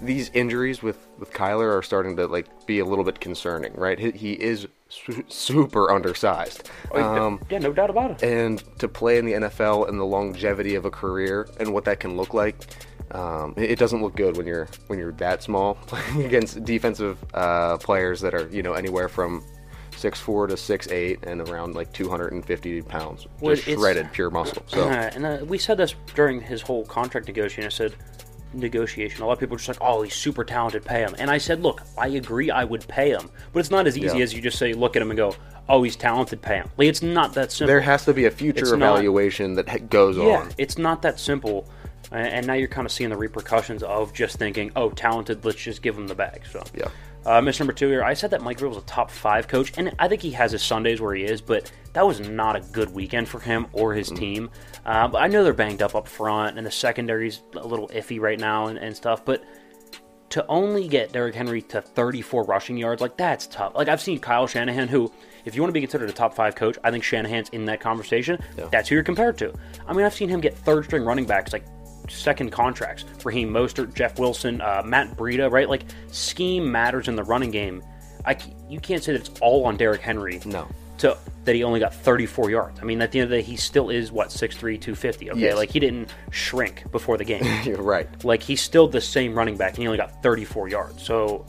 these 0.00 0.30
injuries 0.30 0.82
with 0.82 1.06
with 1.18 1.30
Kyler 1.32 1.76
are 1.76 1.82
starting 1.82 2.16
to 2.16 2.26
like 2.26 2.46
be 2.66 2.78
a 2.78 2.84
little 2.84 3.04
bit 3.04 3.20
concerning 3.20 3.72
right 3.74 3.96
he, 3.98 4.10
he 4.10 4.32
is 4.32 4.66
su- 4.88 5.24
super 5.28 5.92
undersized 5.92 6.68
um, 6.94 7.40
yeah, 7.48 7.58
no 7.58 7.72
doubt 7.72 7.88
about 7.90 8.10
it. 8.10 8.22
and 8.24 8.64
to 8.80 8.88
play 8.88 9.18
in 9.18 9.24
the 9.24 9.34
NFL 9.34 9.88
and 9.88 10.00
the 10.00 10.04
longevity 10.04 10.74
of 10.74 10.84
a 10.84 10.90
career 10.90 11.48
and 11.60 11.72
what 11.72 11.84
that 11.84 12.00
can 12.00 12.16
look 12.16 12.34
like 12.34 12.56
um, 13.12 13.54
it, 13.56 13.70
it 13.72 13.78
doesn't 13.78 14.02
look 14.02 14.16
good 14.16 14.36
when 14.36 14.46
you're 14.48 14.66
when 14.88 14.98
you're 14.98 15.12
that 15.12 15.42
small 15.44 15.74
playing 15.74 16.24
against 16.30 16.64
defensive 16.64 17.16
uh, 17.34 17.76
players 17.76 18.20
that 18.22 18.34
are 18.34 18.48
you 18.48 18.62
know 18.64 18.72
anywhere 18.72 19.08
from 19.08 19.44
six 19.98 20.18
four 20.20 20.46
to 20.46 20.56
six 20.56 20.88
eight 20.88 21.18
and 21.24 21.40
around 21.48 21.74
like 21.74 21.92
250 21.92 22.82
pounds 22.82 23.26
Well, 23.40 23.54
just 23.54 23.66
it's- 23.68 23.80
shredded 23.80 24.12
pure 24.12 24.30
muscle 24.30 24.62
so 24.66 24.82
Uh, 24.88 25.10
and 25.14 25.26
uh, 25.26 25.38
we 25.46 25.58
said 25.58 25.76
this 25.78 25.94
during 26.14 26.40
his 26.40 26.62
whole 26.62 26.84
contract 26.86 27.26
negotiation. 27.26 27.64
I 27.64 27.68
said 27.70 27.94
negotiation. 28.54 29.22
A 29.22 29.26
lot 29.26 29.34
of 29.34 29.40
people 29.40 29.56
are 29.56 29.58
just 29.58 29.68
like, 29.68 29.78
"Oh, 29.80 30.02
he's 30.02 30.14
super 30.14 30.44
talented. 30.44 30.84
Pay 30.84 31.00
him." 31.00 31.14
And 31.18 31.30
I 31.30 31.38
said, 31.38 31.62
"Look, 31.62 31.82
I 31.98 32.08
agree. 32.08 32.50
I 32.50 32.64
would 32.64 32.86
pay 32.88 33.10
him, 33.10 33.28
but 33.52 33.60
it's 33.60 33.70
not 33.70 33.86
as 33.86 33.98
easy 33.98 34.16
Yeah. 34.18 34.22
as 34.24 34.32
you 34.32 34.40
just 34.40 34.58
say, 34.58 34.72
look 34.72 34.96
at 34.96 35.02
him 35.02 35.10
and 35.10 35.18
go, 35.18 35.34
"Oh, 35.68 35.82
he's 35.82 35.96
talented. 35.96 36.40
Pay 36.40 36.56
him." 36.56 36.70
Like 36.78 36.88
it's 36.88 37.02
not 37.02 37.34
that 37.34 37.52
simple. 37.52 37.68
there 37.68 37.80
has 37.82 38.04
to 38.06 38.14
be 38.14 38.24
a 38.24 38.30
future 38.30 38.60
It's 38.60 38.70
not- 38.72 38.76
evaluation 38.94 39.54
that 39.54 39.68
ha- 39.68 39.78
goes 39.90 40.16
yeah, 40.16 40.38
on 40.38 40.48
it's 40.56 40.78
not 40.78 41.02
that 41.02 41.20
simple. 41.20 41.68
And 42.10 42.46
now 42.46 42.54
you're 42.54 42.68
kind 42.68 42.86
of 42.86 42.92
seeing 42.92 43.10
the 43.10 43.18
repercussions 43.18 43.82
of 43.82 44.14
just 44.14 44.38
thinking, 44.38 44.70
"Oh, 44.74 44.88
talented. 44.90 45.44
Let's 45.44 45.58
just 45.60 45.82
give 45.82 45.98
him 45.98 46.06
the 46.08 46.14
bag." 46.14 46.40
So 46.50 46.62
Yeah. 46.74 46.88
Uh, 47.28 47.42
miss 47.42 47.60
number 47.60 47.74
two 47.74 47.88
here. 47.88 48.02
I 48.02 48.14
said 48.14 48.30
that 48.30 48.40
Mike 48.40 48.56
Vrabel 48.56 48.70
was 48.70 48.78
a 48.78 48.86
top 48.86 49.10
five 49.10 49.48
coach, 49.48 49.74
and 49.76 49.94
I 49.98 50.08
think 50.08 50.22
he 50.22 50.30
has 50.30 50.50
his 50.52 50.62
Sundays 50.62 50.98
where 50.98 51.14
he 51.14 51.24
is, 51.24 51.42
but 51.42 51.70
that 51.92 52.06
was 52.06 52.20
not 52.20 52.56
a 52.56 52.60
good 52.72 52.90
weekend 52.90 53.28
for 53.28 53.38
him 53.38 53.66
or 53.74 53.92
his 53.92 54.08
team. 54.08 54.48
Uh, 54.86 55.08
but 55.08 55.18
I 55.18 55.26
know 55.26 55.44
they're 55.44 55.52
banged 55.52 55.82
up 55.82 55.94
up 55.94 56.08
front, 56.08 56.56
and 56.56 56.66
the 56.66 56.70
secondary's 56.70 57.42
a 57.54 57.66
little 57.66 57.88
iffy 57.88 58.18
right 58.18 58.40
now 58.40 58.68
and, 58.68 58.78
and 58.78 58.96
stuff. 58.96 59.26
But 59.26 59.44
to 60.30 60.46
only 60.46 60.88
get 60.88 61.12
Derrick 61.12 61.34
Henry 61.34 61.60
to 61.62 61.82
34 61.82 62.44
rushing 62.44 62.78
yards, 62.78 63.02
like 63.02 63.18
that's 63.18 63.46
tough. 63.46 63.74
Like 63.74 63.88
I've 63.88 64.00
seen 64.00 64.18
Kyle 64.20 64.46
Shanahan, 64.46 64.88
who, 64.88 65.12
if 65.44 65.54
you 65.54 65.60
want 65.60 65.68
to 65.68 65.74
be 65.74 65.82
considered 65.82 66.08
a 66.08 66.14
top 66.14 66.32
five 66.32 66.54
coach, 66.54 66.78
I 66.82 66.90
think 66.90 67.04
Shanahan's 67.04 67.50
in 67.50 67.66
that 67.66 67.78
conversation. 67.78 68.42
That's 68.70 68.88
who 68.88 68.94
you're 68.94 69.04
compared 69.04 69.36
to. 69.38 69.52
I 69.86 69.92
mean, 69.92 70.06
I've 70.06 70.14
seen 70.14 70.30
him 70.30 70.40
get 70.40 70.56
third 70.56 70.86
string 70.86 71.04
running 71.04 71.26
backs 71.26 71.52
like 71.52 71.64
second 72.10 72.50
contracts. 72.50 73.04
Raheem 73.24 73.50
Mostert, 73.50 73.94
Jeff 73.94 74.18
Wilson, 74.18 74.60
uh, 74.60 74.82
Matt 74.84 75.16
Breida, 75.16 75.50
right? 75.50 75.68
Like 75.68 75.82
scheme 76.10 76.70
matters 76.70 77.08
in 77.08 77.16
the 77.16 77.24
running 77.24 77.50
game. 77.50 77.82
I 78.24 78.36
you 78.68 78.80
can't 78.80 79.02
say 79.02 79.12
that 79.12 79.28
it's 79.28 79.40
all 79.40 79.64
on 79.66 79.76
Derrick 79.76 80.00
Henry. 80.00 80.40
No. 80.44 80.66
To, 80.98 81.16
that 81.44 81.54
he 81.54 81.62
only 81.62 81.78
got 81.78 81.94
34 81.94 82.50
yards. 82.50 82.80
I 82.80 82.84
mean, 82.84 83.00
at 83.00 83.12
the 83.12 83.20
end 83.20 83.24
of 83.26 83.30
the 83.30 83.36
day, 83.36 83.42
he 83.42 83.54
still 83.54 83.88
is 83.88 84.10
what 84.10 84.30
6'3", 84.30 84.58
250. 84.80 85.30
Okay, 85.30 85.40
Yes. 85.40 85.56
like 85.56 85.70
he 85.70 85.78
didn't 85.78 86.10
shrink 86.32 86.90
before 86.90 87.16
the 87.16 87.24
game. 87.24 87.44
You're 87.64 87.80
right. 87.80 88.08
like 88.24 88.42
he's 88.42 88.60
still 88.60 88.88
the 88.88 89.00
same 89.00 89.32
running 89.34 89.56
back, 89.56 89.74
and 89.74 89.78
he 89.78 89.86
only 89.86 89.96
got 89.96 90.20
34 90.24 90.68
yards. 90.68 91.00
So 91.02 91.46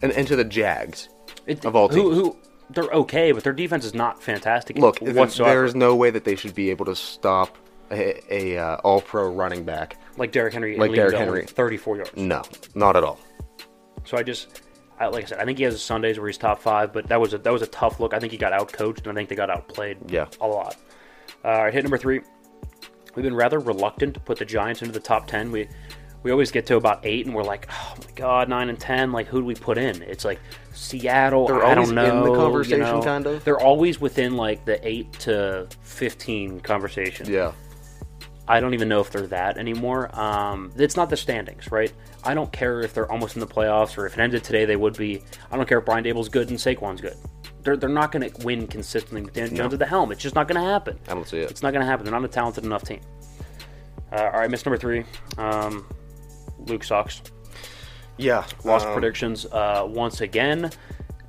And, 0.00 0.12
and 0.12 0.26
to 0.28 0.34
the 0.36 0.44
Jags. 0.44 1.10
it, 1.46 1.64
Of 1.66 1.76
all 1.76 1.88
who, 1.88 1.94
teams. 2.10 2.14
who 2.16 2.36
they're 2.70 2.84
okay, 2.90 3.32
but 3.32 3.44
their 3.44 3.52
defense 3.52 3.84
is 3.84 3.92
not 3.94 4.22
fantastic. 4.22 4.78
Look, 4.78 4.98
whatsoever. 5.00 5.50
there's 5.60 5.74
no 5.74 5.94
way 5.94 6.08
that 6.10 6.24
they 6.24 6.34
should 6.36 6.54
be 6.54 6.70
able 6.70 6.86
to 6.86 6.96
stop 6.96 7.56
a, 7.90 8.22
a 8.54 8.58
uh, 8.58 8.76
all-pro 8.76 9.30
running 9.30 9.64
back. 9.64 9.96
like 10.16 10.32
Derrick 10.32 10.52
Henry, 10.52 10.76
like 10.76 10.92
Derrick 10.94 11.16
Henry. 11.16 11.44
34 11.44 11.96
yards. 11.96 12.16
No, 12.16 12.42
not 12.74 12.96
at 12.96 13.04
all. 13.04 13.18
So 14.04 14.16
I 14.16 14.22
just, 14.22 14.62
I, 14.98 15.06
like 15.06 15.24
I 15.24 15.26
said, 15.26 15.38
I 15.38 15.44
think 15.44 15.58
he 15.58 15.64
has 15.64 15.74
a 15.74 15.78
Sundays 15.78 16.18
where 16.18 16.28
he's 16.28 16.38
top 16.38 16.60
five, 16.60 16.92
but 16.92 17.06
that 17.08 17.20
was 17.20 17.34
a 17.34 17.38
that 17.38 17.52
was 17.52 17.62
a 17.62 17.66
tough 17.66 18.00
look. 18.00 18.14
I 18.14 18.18
think 18.18 18.32
he 18.32 18.38
got 18.38 18.52
outcoached, 18.52 19.06
and 19.06 19.08
I 19.08 19.14
think 19.14 19.28
they 19.28 19.36
got 19.36 19.50
outplayed. 19.50 20.10
Yeah. 20.10 20.26
a 20.40 20.46
lot. 20.46 20.76
Uh, 21.44 21.48
all 21.48 21.64
right, 21.64 21.74
hit 21.74 21.82
number 21.84 21.98
three. 21.98 22.20
We've 23.14 23.22
been 23.24 23.34
rather 23.34 23.58
reluctant 23.58 24.14
to 24.14 24.20
put 24.20 24.38
the 24.38 24.44
Giants 24.44 24.82
into 24.82 24.92
the 24.92 25.00
top 25.00 25.26
ten. 25.26 25.50
We 25.50 25.68
we 26.22 26.30
always 26.30 26.50
get 26.50 26.66
to 26.66 26.76
about 26.76 27.00
eight, 27.04 27.26
and 27.26 27.34
we're 27.34 27.44
like, 27.44 27.68
oh 27.70 27.94
my 27.98 28.12
god, 28.14 28.48
nine 28.48 28.68
and 28.68 28.78
ten. 28.78 29.12
Like, 29.12 29.26
who 29.26 29.40
do 29.40 29.44
we 29.44 29.54
put 29.54 29.78
in? 29.78 30.02
It's 30.02 30.24
like 30.24 30.40
Seattle. 30.72 31.46
They're 31.46 31.64
I 31.64 31.74
always 31.74 31.90
don't 31.90 31.98
in 31.98 32.04
the 32.04 32.24
know. 32.24 32.26
you 32.32 32.36
conversation, 32.36 32.80
know. 32.80 33.02
kind 33.02 33.26
of. 33.26 33.44
They're 33.44 33.60
always 33.60 34.00
within 34.00 34.36
like 34.36 34.64
the 34.64 34.86
eight 34.86 35.12
to 35.20 35.68
fifteen 35.82 36.60
conversation. 36.60 37.30
Yeah. 37.30 37.52
I 38.48 38.60
don't 38.60 38.72
even 38.72 38.88
know 38.88 39.00
if 39.00 39.10
they're 39.10 39.26
that 39.26 39.58
anymore. 39.58 40.10
Um, 40.18 40.72
it's 40.76 40.96
not 40.96 41.10
the 41.10 41.16
standings, 41.16 41.70
right? 41.70 41.92
I 42.24 42.34
don't 42.34 42.50
care 42.50 42.80
if 42.80 42.94
they're 42.94 43.10
almost 43.10 43.36
in 43.36 43.40
the 43.40 43.46
playoffs 43.46 43.98
or 43.98 44.06
if 44.06 44.14
it 44.14 44.20
ended 44.20 44.42
today, 44.42 44.64
they 44.64 44.76
would 44.76 44.96
be. 44.96 45.22
I 45.50 45.56
don't 45.56 45.68
care 45.68 45.78
if 45.78 45.84
Brian 45.84 46.02
Daboll's 46.02 46.30
good 46.30 46.48
and 46.48 46.58
Saquon's 46.58 47.02
good. 47.02 47.16
They're, 47.62 47.76
they're 47.76 47.90
not 47.90 48.10
going 48.10 48.30
to 48.30 48.46
win 48.46 48.66
consistently 48.66 49.22
with 49.22 49.34
Dan 49.34 49.54
Jones 49.54 49.74
at 49.74 49.78
the 49.78 49.86
helm. 49.86 50.10
It's 50.12 50.22
just 50.22 50.34
not 50.34 50.48
going 50.48 50.60
to 50.60 50.66
happen. 50.66 50.98
I 51.08 51.14
don't 51.14 51.28
see 51.28 51.38
it. 51.38 51.50
It's 51.50 51.62
not 51.62 51.72
going 51.72 51.82
to 51.82 51.86
happen. 51.86 52.04
They're 52.06 52.14
not 52.14 52.24
a 52.24 52.28
talented 52.28 52.64
enough 52.64 52.84
team. 52.84 53.00
Uh, 54.10 54.30
all 54.32 54.40
right, 54.40 54.50
miss 54.50 54.64
number 54.64 54.78
three. 54.78 55.04
Um, 55.36 55.86
Luke 56.58 56.84
Sox. 56.84 57.20
Yeah. 58.16 58.44
Lost 58.64 58.86
um, 58.86 58.94
predictions 58.94 59.44
uh, 59.46 59.84
once 59.86 60.22
again. 60.22 60.70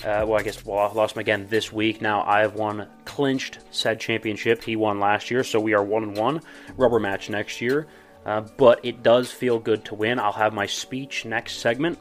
Uh, 0.04 0.26
well, 0.26 0.40
I 0.40 0.44
guess 0.44 0.64
well, 0.66 0.80
I 0.80 0.94
lost 0.94 1.16
him 1.16 1.20
again 1.20 1.48
this 1.50 1.74
week. 1.74 2.02
Now 2.02 2.24
I 2.24 2.40
have 2.40 2.56
won 2.56 2.88
clinched 3.06 3.60
said 3.72 4.00
championship. 4.00 4.64
He 4.64 4.76
won 4.76 5.00
last 5.00 5.30
year, 5.30 5.44
so 5.44 5.60
we 5.60 5.74
are 5.74 5.84
one 5.84 6.04
and 6.04 6.18
one. 6.18 6.42
Rubber 6.78 7.00
match 7.00 7.30
next 7.30 7.60
year, 7.60 7.88
uh, 8.26 8.42
but 8.58 8.80
it 8.84 9.04
does 9.04 9.32
feel 9.32 9.60
good 9.60 9.84
to 9.86 9.96
win. 9.96 10.18
I'll 10.18 10.32
have 10.32 10.54
my 10.54 10.66
speech 10.66 11.26
next 11.26 11.58
segment. 11.58 12.00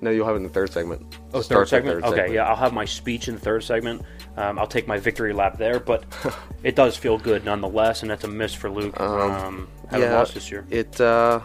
No, 0.00 0.10
you'll 0.10 0.26
have 0.26 0.34
it 0.34 0.38
in 0.38 0.42
the 0.44 0.50
third 0.50 0.72
segment. 0.72 1.18
Oh, 1.32 1.40
Start 1.40 1.62
third 1.62 1.68
segment. 1.68 1.94
third 1.96 2.04
okay, 2.04 2.16
segment. 2.16 2.34
yeah, 2.34 2.44
I'll 2.46 2.56
have 2.56 2.72
my 2.74 2.84
speech 2.84 3.28
in 3.28 3.34
the 3.34 3.40
third 3.40 3.64
segment. 3.64 4.02
Um, 4.36 4.58
I'll 4.58 4.66
take 4.66 4.86
my 4.86 4.98
victory 4.98 5.32
lap 5.32 5.56
there, 5.56 5.80
but 5.80 6.04
it 6.62 6.76
does 6.76 6.96
feel 6.96 7.18
good 7.18 7.44
nonetheless, 7.44 8.02
and 8.02 8.10
that's 8.10 8.24
a 8.24 8.28
miss 8.28 8.52
for 8.54 8.70
Luke. 8.70 8.98
Um, 9.00 9.68
haven't 9.88 10.10
yeah, 10.10 10.14
lost 10.14 10.34
this 10.34 10.50
year. 10.50 10.66
It, 10.70 11.00
uh, 11.00 11.40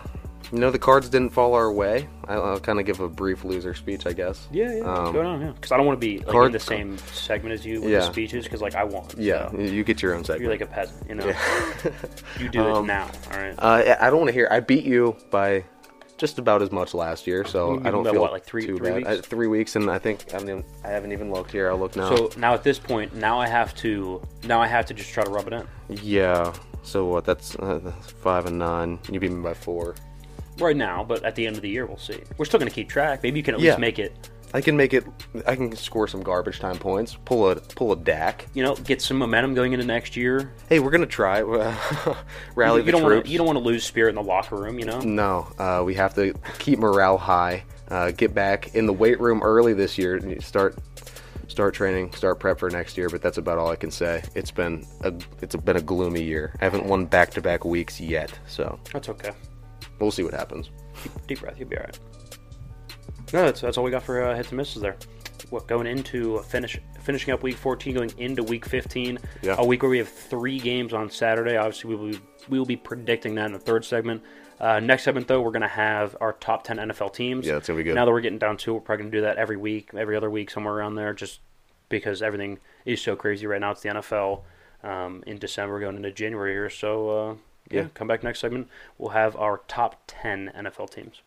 you 0.51 0.60
know, 0.60 0.70
the 0.72 0.79
cards 0.79 1.08
didn't 1.10 1.29
fall 1.31 1.53
our 1.53 1.72
way. 1.72 2.08
I'll, 2.27 2.43
I'll 2.43 2.60
kind 2.60 2.79
of 2.79 2.86
give 2.86 3.00
a 3.00 3.08
brief 3.08 3.43
loser 3.43 3.74
speech, 3.74 4.05
I 4.05 4.13
guess. 4.13 4.48
Yeah, 4.51 4.74
yeah, 4.75 4.84
what's 4.86 5.00
Um, 5.08 5.13
going 5.13 5.27
on? 5.27 5.41
Yeah, 5.41 5.51
because 5.51 5.72
I 5.72 5.77
don't 5.77 5.86
want 5.86 6.00
to 6.01 6.05
be 6.05 6.17
like, 6.20 6.27
card- 6.27 6.46
in 6.48 6.51
the 6.51 6.60
same 6.60 6.98
segment 7.13 7.53
as 7.53 7.65
you 7.65 7.81
with 7.81 7.89
Yeah. 7.91 8.00
the 8.00 8.05
speeches, 8.05 8.43
because 8.46 8.62
like 8.62 8.75
I 8.75 8.84
won. 8.84 9.05
Yeah, 9.17 9.50
so. 9.51 9.58
you- 9.58 9.72
you 9.72 9.84
get 9.84 10.01
your 10.01 10.13
own 10.15 10.24
segment. 10.24 10.41
You're 10.43 10.51
like 10.51 10.62
a 10.62 10.65
peasant, 10.67 11.08
you 11.10 11.15
know. 11.15 11.25
you 12.39 12.50
do 12.50 12.62
it 12.77 12.84
now, 12.84 13.10
all 13.34 13.39
right. 13.39 13.55
uh, 13.58 13.96
I 14.00 14.10
don't 14.10 14.17
want 14.20 14.27
to 14.29 14.34
hear. 14.34 14.48
I 14.51 14.60
beat 14.60 14.84
you 14.86 15.15
by 15.29 15.63
just 16.17 16.38
about 16.38 16.62
as 16.62 16.72
much 16.72 16.93
last 16.93 17.25
year, 17.25 17.43
so 17.46 17.79
I 17.84 17.89
don't 17.89 18.03
feel 18.03 18.22
what, 18.22 18.31
like 18.31 18.43
three- 18.46 18.65
too 18.67 18.77
three 18.77 18.89
bad. 18.89 18.96
weeks? 18.98 19.10
Uh, 19.10 19.22
three 19.24 19.48
weeks, 19.48 19.75
and 19.75 19.89
I 19.89 19.98
think 20.00 20.25
I, 20.36 20.39
mean, 20.39 20.63
I 20.84 20.89
haven't 20.89 21.13
even 21.13 21.31
looked 21.31 21.51
here. 21.51 21.70
I'll 21.72 21.79
look 21.79 21.96
now. 21.96 22.15
So 22.15 22.29
now 22.38 22.53
at 22.53 22.63
this 22.63 22.77
point, 22.77 23.15
now 23.15 23.39
I 23.39 23.48
have 23.48 23.74
to, 23.77 24.22
now 24.43 24.62
I 24.62 24.67
have 24.67 24.86
to 24.88 24.93
just 24.93 25.12
try 25.13 25.24
to 25.24 25.29
rub 25.31 25.48
it 25.48 25.53
in. 25.53 25.67
yeah. 25.89 26.53
So 26.84 27.05
what? 27.05 27.25
That's, 27.25 27.55
uh, 27.58 27.79
that's 27.84 28.10
five 28.12 28.48
and 28.48 28.58
nine. 28.58 28.98
You 29.12 29.20
beat 29.20 29.31
me 29.31 29.41
by 29.41 29.53
four. 29.53 29.96
Right 30.60 30.75
now, 30.75 31.03
but 31.03 31.24
at 31.24 31.36
the 31.36 31.48
end 31.48 31.55
of 31.55 31.62
the 31.62 31.70
year, 31.70 31.86
we'll 31.86 31.98
see. 31.98 32.20
We're 32.38 32.46
still 32.46 32.60
going 32.60 32.70
to 32.70 32.75
keep 32.75 32.89
track. 32.89 33.24
Maybe 33.24 33.39
you 33.39 33.43
can 33.43 33.55
at 33.55 33.62
Yeah. 33.62 33.72
least 33.72 33.79
make 33.79 34.00
it, 34.00 34.29
I 34.53 34.60
can 34.60 34.75
make 34.75 34.93
it. 34.93 35.05
I 35.48 35.55
can 35.55 35.74
score 35.77 36.08
some 36.10 36.22
garbage 36.22 36.60
time 36.60 36.77
points. 36.77 37.15
Pull 37.24 37.50
a 37.50 37.55
pull 37.55 37.93
a 37.93 37.96
Dak. 37.96 38.48
you 38.53 38.62
know, 38.63 38.75
get 38.75 39.01
some 39.01 39.17
momentum 39.17 39.53
going 39.53 39.72
into 39.72 39.86
next 39.86 40.17
year. 40.17 40.51
Hey, 40.67 40.79
we're 40.79 40.91
gonna 40.91 41.05
try. 41.05 41.39
Rally 42.55 42.81
you 42.81 42.86
the 42.86 42.91
don't 42.91 43.01
troops. 43.01 43.13
want 43.15 43.25
to, 43.25 43.31
you 43.31 43.38
don't 43.38 43.48
want 43.48 43.58
to 43.58 43.63
lose 43.63 43.86
spirit 43.86 44.10
in 44.10 44.15
the 44.15 44.24
locker 44.24 44.58
room, 44.58 44.77
you 44.77 44.86
know. 44.86 45.00
No, 45.00 45.48
uh, 45.58 45.84
we 45.86 45.93
have 45.96 46.13
to 46.15 46.34
keep 46.60 46.79
morale 46.79 47.17
high. 47.17 47.63
Uh, 47.89 48.12
get 48.12 48.34
back 48.34 48.75
in 48.75 48.86
the 48.86 48.93
weight 48.93 49.20
room 49.20 49.41
early 49.43 49.74
this 49.74 49.98
year. 49.98 50.15
and 50.17 50.43
Start 50.43 50.77
start 51.48 51.74
training. 51.74 52.12
Start 52.13 52.39
prep 52.39 52.60
for 52.60 52.70
next 52.70 52.98
year. 52.98 53.08
But 53.10 53.22
that's 53.22 53.38
about 53.38 53.58
all 53.58 53.70
I 53.70 53.75
can 53.77 53.91
say. 53.91 54.22
It's 54.36 54.51
been 54.51 54.85
a 55.01 55.14
it's 55.42 55.55
been 55.55 55.77
a 55.77 55.81
gloomy 55.81 56.24
year. 56.24 56.53
I 56.59 56.66
haven't 56.66 56.85
won 56.85 57.05
back 57.05 57.31
to 57.31 57.42
back 57.42 57.64
weeks 57.66 58.00
yet. 58.01 58.37
So 58.48 58.79
That's 58.92 59.07
okay. 59.09 59.31
We'll 60.01 60.11
see 60.11 60.24
what 60.24 60.33
happens. 60.33 60.70
Deep, 61.03 61.11
deep 61.27 61.40
breath, 61.42 61.59
you'll 61.59 61.70
be 61.70 61.77
all 61.77 61.83
right. 61.83 62.00
No, 63.33 63.46
that's 63.46 63.61
that's 63.61 63.77
all 63.77 63.83
we 63.83 63.92
got 63.92 64.03
for 64.03 64.24
uh, 64.24 64.35
hits 64.35 64.50
and 64.50 64.57
misses 64.57 64.81
there. 64.81 64.98
What 65.50 65.68
going 65.68 65.87
into 65.87 66.40
finish 66.44 66.79
finishing 67.01 67.33
up 67.33 67.42
week 67.44 67.55
14, 67.55 67.94
going 67.96 68.14
into 68.18 68.44
week 68.44 68.66
15, 68.66 69.18
Yeah. 69.42 69.55
a 69.57 69.66
week 69.66 69.81
where 69.81 69.90
we 69.90 69.98
have 69.98 70.09
three 70.09 70.59
games 70.59 70.94
on 70.94 71.09
Saturday. 71.09 71.57
Obviously, 71.57 71.90
we 71.90 71.96
will 71.96 72.11
be, 72.11 72.20
we 72.50 72.59
will 72.59 72.66
be 72.66 72.75
predicting 72.75 73.35
that 73.35 73.48
in 73.48 73.53
the 73.53 73.59
third 73.59 73.83
segment. 73.83 74.22
Uh, 74.59 74.79
next 74.79 75.03
segment, 75.03 75.27
though, 75.27 75.42
we're 75.42 75.50
going 75.50 75.64
to 75.64 75.68
have 75.68 76.16
our 76.22 76.33
top 76.33 76.64
10 76.64 76.77
NFL 76.77 77.11
teams. 77.16 77.48
Yeah, 77.48 77.53
that's 77.53 77.68
gonna 77.68 77.77
be 77.77 77.83
good. 77.83 77.96
Now 77.96 78.05
that 78.05 78.11
we're 78.11 78.22
getting 78.22 78.37
down 78.37 78.55
to, 78.57 78.72
it, 78.72 78.74
we're 78.75 78.79
probably 78.81 79.03
going 79.03 79.11
to 79.14 79.18
do 79.18 79.22
that 79.24 79.37
every 79.37 79.57
week, 79.57 79.90
every 79.96 80.16
other 80.16 80.29
week, 80.29 80.51
somewhere 80.51 80.75
around 80.75 80.94
there, 80.94 81.11
just 81.14 81.40
because 81.90 82.22
everything 82.22 82.59
is 82.85 83.01
so 83.01 83.16
crazy 83.16 83.48
right 83.48 83.59
now. 83.59 83.72
It's 83.72 83.81
the 83.81 83.90
NFL 83.90 84.44
um, 84.83 85.24
in 85.25 85.40
December, 85.40 85.79
going 85.79 85.96
into 85.96 86.11
January 86.11 86.51
here. 86.53 86.70
So, 86.70 87.09
uh, 87.09 87.35
yeah, 87.70 87.82
Yeah. 87.82 87.88
come 87.94 88.08
back 88.08 88.24
next 88.24 88.40
segment. 88.40 88.68
We'll 88.98 89.10
have 89.12 89.36
our 89.36 89.62
top 89.68 90.02
10 90.08 90.52
NFL 90.56 90.90
teams. 90.92 91.22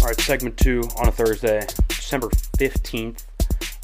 All 0.00 0.06
right, 0.06 0.18
segment 0.20 0.56
two 0.56 0.82
on 0.98 1.08
a 1.08 1.12
Thursday, 1.12 1.66
December 1.88 2.28
15th. 2.58 3.24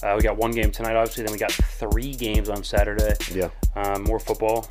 Uh, 0.02 0.14
we 0.16 0.22
got 0.22 0.36
one 0.36 0.50
game 0.50 0.70
tonight, 0.70 0.96
obviously. 0.96 1.24
Then 1.24 1.32
we 1.32 1.38
got 1.38 1.52
three 1.52 2.14
games 2.14 2.48
on 2.48 2.64
Saturday. 2.64 3.12
Yeah. 3.30 3.50
Um, 3.74 4.04
more 4.04 4.18
football. 4.18 4.62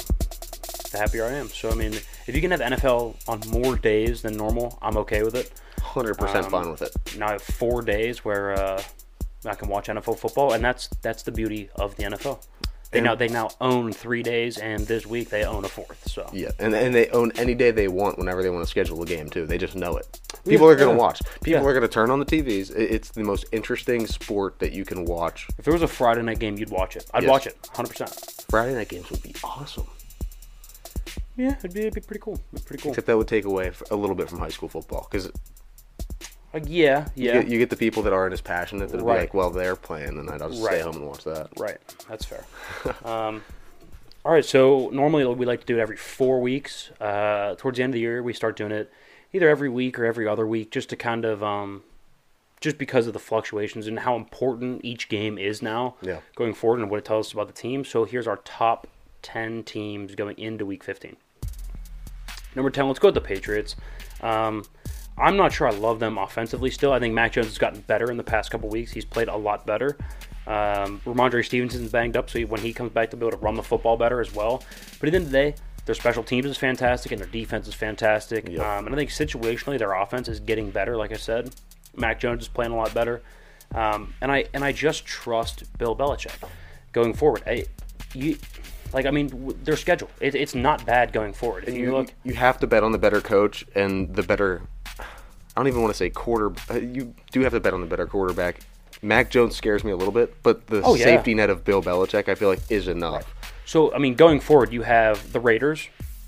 The 0.91 0.97
happier 0.97 1.25
I 1.25 1.33
am. 1.33 1.49
So, 1.49 1.69
I 1.69 1.75
mean, 1.75 1.93
if 1.93 2.35
you 2.35 2.41
can 2.41 2.49
have 2.51 2.61
NFL 2.61 3.15
on 3.27 3.41
more 3.49 3.75
days 3.75 4.21
than 4.23 4.35
normal, 4.37 4.77
I'm 4.81 4.97
okay 4.97 5.21
with 5.23 5.35
it. 5.35 5.51
Hundred 5.81 6.17
percent 6.17 6.45
Um, 6.45 6.51
fine 6.51 6.71
with 6.71 6.81
it. 6.81 6.95
Now 7.17 7.27
I 7.27 7.31
have 7.33 7.41
four 7.43 7.81
days 7.83 8.25
where 8.25 8.51
uh, 8.53 8.81
I 9.45 9.53
can 9.55 9.67
watch 9.69 9.87
NFL 9.87 10.17
football, 10.17 10.53
and 10.53 10.63
that's 10.63 10.89
that's 11.03 11.21
the 11.23 11.31
beauty 11.31 11.69
of 11.75 11.95
the 11.95 12.03
NFL. 12.03 12.43
They 12.95 12.99
And- 12.99 13.05
now 13.07 13.15
they 13.15 13.27
now 13.27 13.49
own 13.59 13.91
three 13.91 14.23
days, 14.23 14.57
and 14.57 14.87
this 14.87 15.05
week 15.05 15.29
they 15.29 15.43
own 15.43 15.65
a 15.65 15.67
fourth. 15.67 16.07
So 16.07 16.29
Yeah, 16.31 16.51
and 16.59 16.73
and 16.73 16.95
they 16.95 17.09
own 17.09 17.33
any 17.35 17.53
day 17.53 17.71
they 17.71 17.89
want 17.89 18.17
whenever 18.17 18.41
they 18.41 18.49
want 18.49 18.63
to 18.63 18.69
schedule 18.71 19.01
a 19.03 19.05
game 19.05 19.29
too. 19.29 19.45
They 19.45 19.57
just 19.57 19.75
know 19.75 19.97
it. 19.97 20.07
People 20.47 20.65
are 20.69 20.77
going 20.77 20.87
to 20.91 20.95
yeah. 20.95 21.01
watch. 21.01 21.21
People 21.43 21.61
Yeah. 21.61 21.67
are 21.69 21.73
going 21.73 21.81
to 21.81 21.89
turn 21.89 22.09
on 22.09 22.19
the 22.19 22.25
TVs. 22.25 22.69
It's 22.73 23.09
the 23.09 23.23
most 23.25 23.43
interesting 23.51 24.07
sport 24.07 24.59
that 24.59 24.71
you 24.71 24.85
can 24.85 25.03
watch. 25.03 25.47
if 25.57 25.65
there 25.65 25.73
was 25.73 25.81
a 25.81 25.89
Friday 25.89 26.21
night 26.21 26.39
game, 26.39 26.57
you'd 26.57 26.69
watch 26.69 26.95
it. 26.95 27.05
I'd 27.13 27.23
Yes. 27.23 27.29
watch 27.29 27.47
it, 27.47 27.57
hundred 27.73 27.89
percent. 27.89 28.11
Friday 28.49 28.73
night 28.75 28.87
games 28.87 29.09
would 29.11 29.21
be 29.21 29.35
awesome. 29.43 29.87
Yeah, 31.35 31.55
it'd 31.59 31.73
be, 31.73 31.81
it'd 31.81 31.95
be 31.95 31.99
pretty 31.99 32.21
cool. 32.21 32.35
It'd 32.53 32.63
be 32.63 32.67
pretty 32.67 32.83
cool. 32.83 32.91
Except 32.93 33.07
that 33.07 33.17
would 33.17 33.27
take 33.27 33.43
away 33.43 33.71
a 33.91 33.95
little 33.97 34.15
bit 34.15 34.29
from 34.29 34.39
high 34.39 34.47
school 34.49 34.69
football 34.69 35.05
because 35.11 35.29
Like, 36.55 36.63
yeah, 36.67 37.09
you, 37.15 37.25
yeah, 37.27 37.33
get, 37.41 37.47
you 37.49 37.57
get 37.59 37.69
the 37.69 37.75
people 37.75 38.01
that 38.03 38.13
aren't 38.13 38.31
as 38.31 38.39
passionate 38.39 38.87
that 38.89 39.01
Right. 39.01 39.15
be 39.15 39.19
like, 39.23 39.33
well, 39.33 39.49
they're 39.49 39.75
playing, 39.75 40.17
and 40.17 40.29
I'll 40.29 40.39
just 40.49 40.63
stay 40.63 40.79
home 40.79 40.95
and 40.95 41.05
watch 41.05 41.25
that. 41.25 41.49
right. 41.57 41.77
That's 42.07 42.23
fair. 42.23 42.45
um, 43.03 43.43
all 44.23 44.31
right, 44.31 44.45
so 44.45 44.89
normally 44.93 45.25
we 45.25 45.45
like 45.45 45.59
to 45.59 45.65
do 45.65 45.77
it 45.77 45.81
every 45.81 45.97
four 45.97 46.39
weeks. 46.39 46.91
Uh, 47.01 47.55
towards 47.57 47.75
the 47.77 47.83
end 47.83 47.91
of 47.91 47.95
the 47.95 47.99
year, 47.99 48.23
we 48.23 48.31
start 48.31 48.55
doing 48.55 48.71
it 48.71 48.89
either 49.33 49.49
every 49.49 49.67
week 49.67 49.99
or 49.99 50.05
every 50.05 50.29
other 50.29 50.47
week, 50.47 50.71
just 50.71 50.87
to 50.91 50.95
kind 50.95 51.25
of 51.25 51.43
um, 51.43 51.83
just 52.61 52.77
because 52.77 53.05
of 53.05 53.11
the 53.11 53.19
fluctuations 53.19 53.85
and 53.85 53.99
how 53.99 54.15
important 54.15 54.79
each 54.85 55.09
game 55.09 55.37
is 55.37 55.61
now 55.61 55.95
Yeah. 56.01 56.21
going 56.37 56.53
forward 56.53 56.79
and 56.79 56.89
what 56.89 56.99
it 56.99 57.05
tells 57.05 57.27
us 57.27 57.33
about 57.33 57.47
the 57.47 57.53
team. 57.53 57.83
So 57.83 58.05
here's 58.05 58.27
our 58.27 58.37
top 58.37 58.87
10 59.23 59.63
teams 59.63 60.15
going 60.15 60.37
into 60.37 60.65
week 60.65 60.85
15. 60.85 61.17
Number 62.55 62.69
10, 62.69 62.87
let's 62.87 62.99
go 62.99 63.09
with 63.09 63.15
the 63.15 63.19
Patriots. 63.21 63.75
Um, 64.21 64.63
I'm 65.17 65.37
not 65.37 65.53
sure 65.53 65.67
I 65.67 65.71
love 65.71 65.99
them 65.99 66.17
offensively 66.17 66.69
still. 66.71 66.91
I 66.91 66.99
think 66.99 67.13
Mac 67.13 67.31
Jones 67.33 67.47
has 67.47 67.57
gotten 67.57 67.81
better 67.81 68.11
in 68.11 68.17
the 68.17 68.23
past 68.23 68.51
couple 68.51 68.69
weeks. 68.69 68.91
He's 68.91 69.05
played 69.05 69.27
a 69.29 69.35
lot 69.35 69.65
better. 69.65 69.97
Um, 70.45 71.01
Rhamondre 71.05 71.43
Stevenson's 71.45 71.91
banged 71.91 72.17
up, 72.17 72.29
so 72.29 72.39
he- 72.39 72.45
when 72.45 72.61
he 72.61 72.73
comes 72.73 72.91
back, 72.91 73.09
to 73.11 73.17
be 73.17 73.25
able 73.25 73.37
to 73.37 73.43
run 73.43 73.55
the 73.55 73.63
football 73.63 73.97
better 73.97 74.19
as 74.21 74.33
well. 74.35 74.63
But 74.99 75.07
at 75.07 75.11
the 75.11 75.15
end 75.17 75.25
of 75.27 75.31
the 75.31 75.37
day, 75.37 75.55
their 75.85 75.95
special 75.95 76.23
teams 76.23 76.45
is 76.45 76.57
fantastic 76.57 77.11
and 77.11 77.21
their 77.21 77.27
defense 77.29 77.67
is 77.67 77.73
fantastic. 77.73 78.47
Yep. 78.49 78.59
Um, 78.59 78.85
and 78.87 78.95
I 78.95 78.97
think 78.97 79.09
situationally, 79.09 79.77
their 79.79 79.93
offense 79.93 80.27
is 80.27 80.39
getting 80.39 80.69
better. 80.71 80.97
Like 80.97 81.11
I 81.11 81.17
said, 81.17 81.51
Mac 81.95 82.19
Jones 82.19 82.43
is 82.43 82.47
playing 82.47 82.71
a 82.71 82.75
lot 82.75 82.93
better. 82.93 83.21
Um, 83.73 84.13
and 84.21 84.31
I 84.31 84.45
and 84.53 84.63
I 84.63 84.71
just 84.71 85.05
trust 85.05 85.63
Bill 85.77 85.95
Belichick 85.95 86.47
going 86.91 87.13
forward. 87.13 87.41
I, 87.47 87.65
you, 88.13 88.37
like 88.93 89.05
I 89.05 89.11
mean, 89.11 89.27
w- 89.29 89.57
their 89.63 89.75
schedule 89.75 90.09
it, 90.19 90.35
it's 90.35 90.53
not 90.55 90.85
bad 90.85 91.11
going 91.13 91.33
forward. 91.33 91.65
If 91.67 91.73
you, 91.73 91.85
You, 91.85 91.91
look, 91.93 92.13
you 92.23 92.33
have 92.35 92.59
to 92.59 92.67
bet 92.67 92.83
on 92.83 92.91
the 92.91 92.97
better 92.99 93.21
coach 93.21 93.65
and 93.75 94.13
the 94.15 94.23
better. 94.23 94.61
I 95.55 95.59
don't 95.61 95.67
even 95.67 95.81
want 95.81 95.93
to 95.93 95.97
say 95.97 96.09
quarter. 96.09 96.51
uh, 96.69 96.75
You 96.75 97.13
do 97.31 97.41
have 97.41 97.53
to 97.53 97.59
bet 97.59 97.73
on 97.73 97.81
the 97.81 97.87
better 97.87 98.05
quarterback. 98.05 98.59
Mac 99.01 99.29
Jones 99.29 99.55
scares 99.55 99.83
me 99.83 99.91
a 99.91 99.95
little 99.95 100.13
bit, 100.13 100.35
but 100.43 100.67
the 100.67 100.81
Oh, 100.83 100.95
yeah. 100.95 101.03
safety 101.05 101.33
net 101.33 101.49
of 101.49 101.63
Bill 101.63 101.81
Belichick, 101.81 102.27
I 102.27 102.35
feel 102.35 102.49
like, 102.49 102.59
is 102.69 102.87
enough. 102.87 103.33
So 103.65 103.93
I 103.93 103.97
mean, 103.99 104.15
going 104.15 104.39
forward, 104.39 104.71
you 104.73 104.81
have 104.83 105.31
the 105.31 105.39
Raiders, 105.39 105.87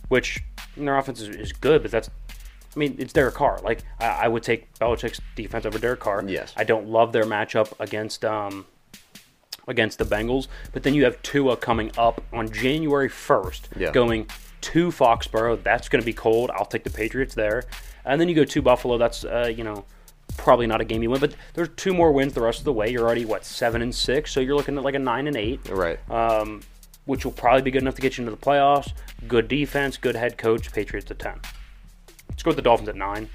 which 0.09 0.41
their 0.75 0.97
offense 0.97 1.21
is, 1.21 1.29
is 1.29 1.51
good, 1.53 1.81
but 1.81 1.91
that's, 1.91 2.09
I 2.09 2.79
mean, 2.79 2.95
it's 2.99 3.13
Derek 3.13 3.35
Carr. 3.35 3.59
Like 3.63 3.79
I, 3.99 4.05
I 4.07 4.27
would 4.27 4.43
take 4.43 4.71
Belichick's 4.79 5.19
defense 5.35 5.65
over 5.65 5.77
Derek 5.79 5.99
Carr. 5.99 6.23
Yes. 6.27 6.53
I 6.55 6.63
don't 6.63 6.87
love 6.87 7.11
their 7.11 7.23
matchup 7.25 7.73
against 7.79 8.23
um 8.23 8.65
against 9.67 9.97
the 9.99 10.05
Bengals, 10.05 10.47
but 10.71 10.83
then 10.83 10.93
you 10.93 11.03
have 11.03 11.21
Tua 11.23 11.57
coming 11.57 11.91
up 11.97 12.23
on 12.31 12.49
January 12.49 13.09
first, 13.09 13.67
Yeah. 13.75 13.91
going 13.91 14.27
to 14.61 14.87
Foxborough. 14.91 15.61
That's 15.61 15.89
going 15.89 16.01
to 16.01 16.05
be 16.05 16.13
cold. 16.13 16.51
I'll 16.53 16.65
take 16.65 16.83
the 16.85 16.89
Patriots 16.89 17.35
there. 17.35 17.63
And 18.07 18.19
then 18.19 18.29
you 18.29 18.35
go 18.35 18.45
to 18.45 18.61
Buffalo. 18.61 18.97
That's 18.97 19.23
uh, 19.23 19.51
you 19.55 19.63
know 19.63 19.85
probably 20.37 20.67
not 20.67 20.81
a 20.81 20.85
game 20.85 21.01
you 21.03 21.09
win, 21.09 21.19
but 21.19 21.35
there's 21.53 21.69
two 21.75 21.93
more 21.93 22.11
wins 22.11 22.33
the 22.33 22.41
rest 22.41 22.59
of 22.59 22.65
the 22.65 22.73
way. 22.73 22.89
You're 22.89 23.03
already 23.05 23.25
what 23.25 23.45
seven 23.45 23.81
and 23.81 23.93
six, 23.93 24.31
so 24.31 24.39
you're 24.39 24.55
looking 24.55 24.77
at 24.77 24.83
like 24.83 24.95
a 24.95 24.99
nine 24.99 25.27
and 25.27 25.35
eight, 25.35 25.59
Right. 25.69 25.97
um, 26.11 26.61
which 27.05 27.23
will 27.25 27.31
probably 27.31 27.61
be 27.61 27.71
good 27.71 27.81
enough 27.81 27.95
to 27.95 28.01
get 28.01 28.17
you 28.17 28.23
into 28.23 28.31
the 28.35 28.41
playoffs. 28.41 28.91
Good 29.27 29.47
defense, 29.47 29.97
good 29.97 30.15
head 30.15 30.37
coach. 30.37 30.71
Patriots 30.71 31.09
at 31.11 31.19
ten. 31.19 31.39
Let's 32.29 32.43
go 32.43 32.49
with 32.49 32.55
the 32.57 32.61
Dolphins 32.61 32.89
at 32.89 32.95
nine. 32.95 33.29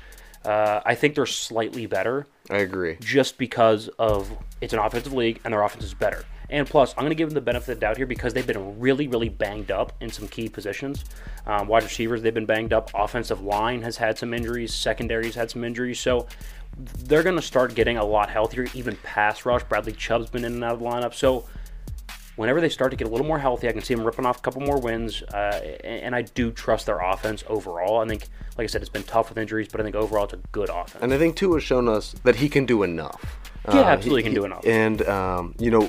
Uh, 0.44 0.80
I 0.85 0.94
think 0.96 1.14
they're 1.14 1.24
slightly 1.26 1.87
better 1.87 2.26
I 2.50 2.58
agree. 2.58 2.96
just 3.00 3.38
because 3.38 3.88
of 3.98 4.28
it's 4.61 4.72
an 4.72 4.80
offensive 4.80 5.12
league 5.12 5.40
and 5.44 5.54
their 5.54 5.62
offense 5.62 5.85
is 5.85 5.94
better. 5.94 6.24
And 6.52 6.68
plus, 6.68 6.92
I'm 6.92 6.98
going 7.02 7.10
to 7.10 7.14
give 7.16 7.28
them 7.30 7.34
the 7.34 7.40
benefit 7.40 7.70
of 7.72 7.76
the 7.78 7.80
doubt 7.80 7.96
here 7.96 8.06
because 8.06 8.34
they've 8.34 8.46
been 8.46 8.78
really, 8.78 9.08
really 9.08 9.30
banged 9.30 9.70
up 9.70 9.92
in 10.00 10.10
some 10.10 10.28
key 10.28 10.48
positions. 10.48 11.04
Um, 11.46 11.66
wide 11.66 11.82
receivers, 11.82 12.20
they've 12.22 12.34
been 12.34 12.46
banged 12.46 12.72
up. 12.74 12.90
Offensive 12.94 13.40
line 13.42 13.82
has 13.82 13.96
had 13.96 14.18
some 14.18 14.34
injuries. 14.34 14.72
Secondary's 14.74 15.34
had 15.34 15.50
some 15.50 15.64
injuries. 15.64 15.98
So 15.98 16.28
they're 16.76 17.22
going 17.22 17.36
to 17.36 17.42
start 17.42 17.74
getting 17.74 17.96
a 17.96 18.04
lot 18.04 18.28
healthier. 18.30 18.66
Even 18.74 18.96
pass 19.02 19.44
rush, 19.46 19.62
Bradley 19.64 19.92
Chubb's 19.92 20.28
been 20.30 20.44
in 20.44 20.52
and 20.52 20.62
out 20.64 20.74
of 20.74 20.80
the 20.80 20.84
lineup. 20.84 21.14
So 21.14 21.46
whenever 22.36 22.60
they 22.60 22.68
start 22.68 22.90
to 22.90 22.96
get 22.98 23.06
a 23.06 23.10
little 23.10 23.26
more 23.26 23.38
healthy, 23.38 23.68
I 23.68 23.72
can 23.72 23.82
see 23.82 23.94
them 23.94 24.04
ripping 24.04 24.26
off 24.26 24.38
a 24.38 24.40
couple 24.42 24.60
more 24.60 24.78
wins. 24.78 25.22
Uh, 25.22 25.76
and 25.84 26.14
I 26.14 26.20
do 26.22 26.50
trust 26.50 26.84
their 26.86 26.98
offense 27.00 27.44
overall. 27.48 28.00
I 28.00 28.06
think, 28.08 28.24
like 28.58 28.64
I 28.64 28.66
said, 28.68 28.82
it's 28.82 28.90
been 28.90 29.04
tough 29.04 29.30
with 29.30 29.38
injuries, 29.38 29.68
but 29.72 29.80
I 29.80 29.84
think 29.84 29.96
overall 29.96 30.24
it's 30.24 30.34
a 30.34 30.40
good 30.52 30.68
offense. 30.68 31.02
And 31.02 31.14
I 31.14 31.18
think 31.18 31.36
Tua 31.36 31.56
has 31.56 31.62
shown 31.62 31.88
us 31.88 32.12
that 32.24 32.36
he 32.36 32.48
can 32.50 32.66
do 32.66 32.82
enough. 32.82 33.38
Yeah, 33.68 33.80
Uh, 33.80 33.84
absolutely 33.84 34.22
he- 34.22 34.26
can 34.28 34.34
do 34.34 34.44
enough. 34.44 34.66
And 34.66 35.00
um, 35.08 35.54
you 35.58 35.70
know, 35.70 35.88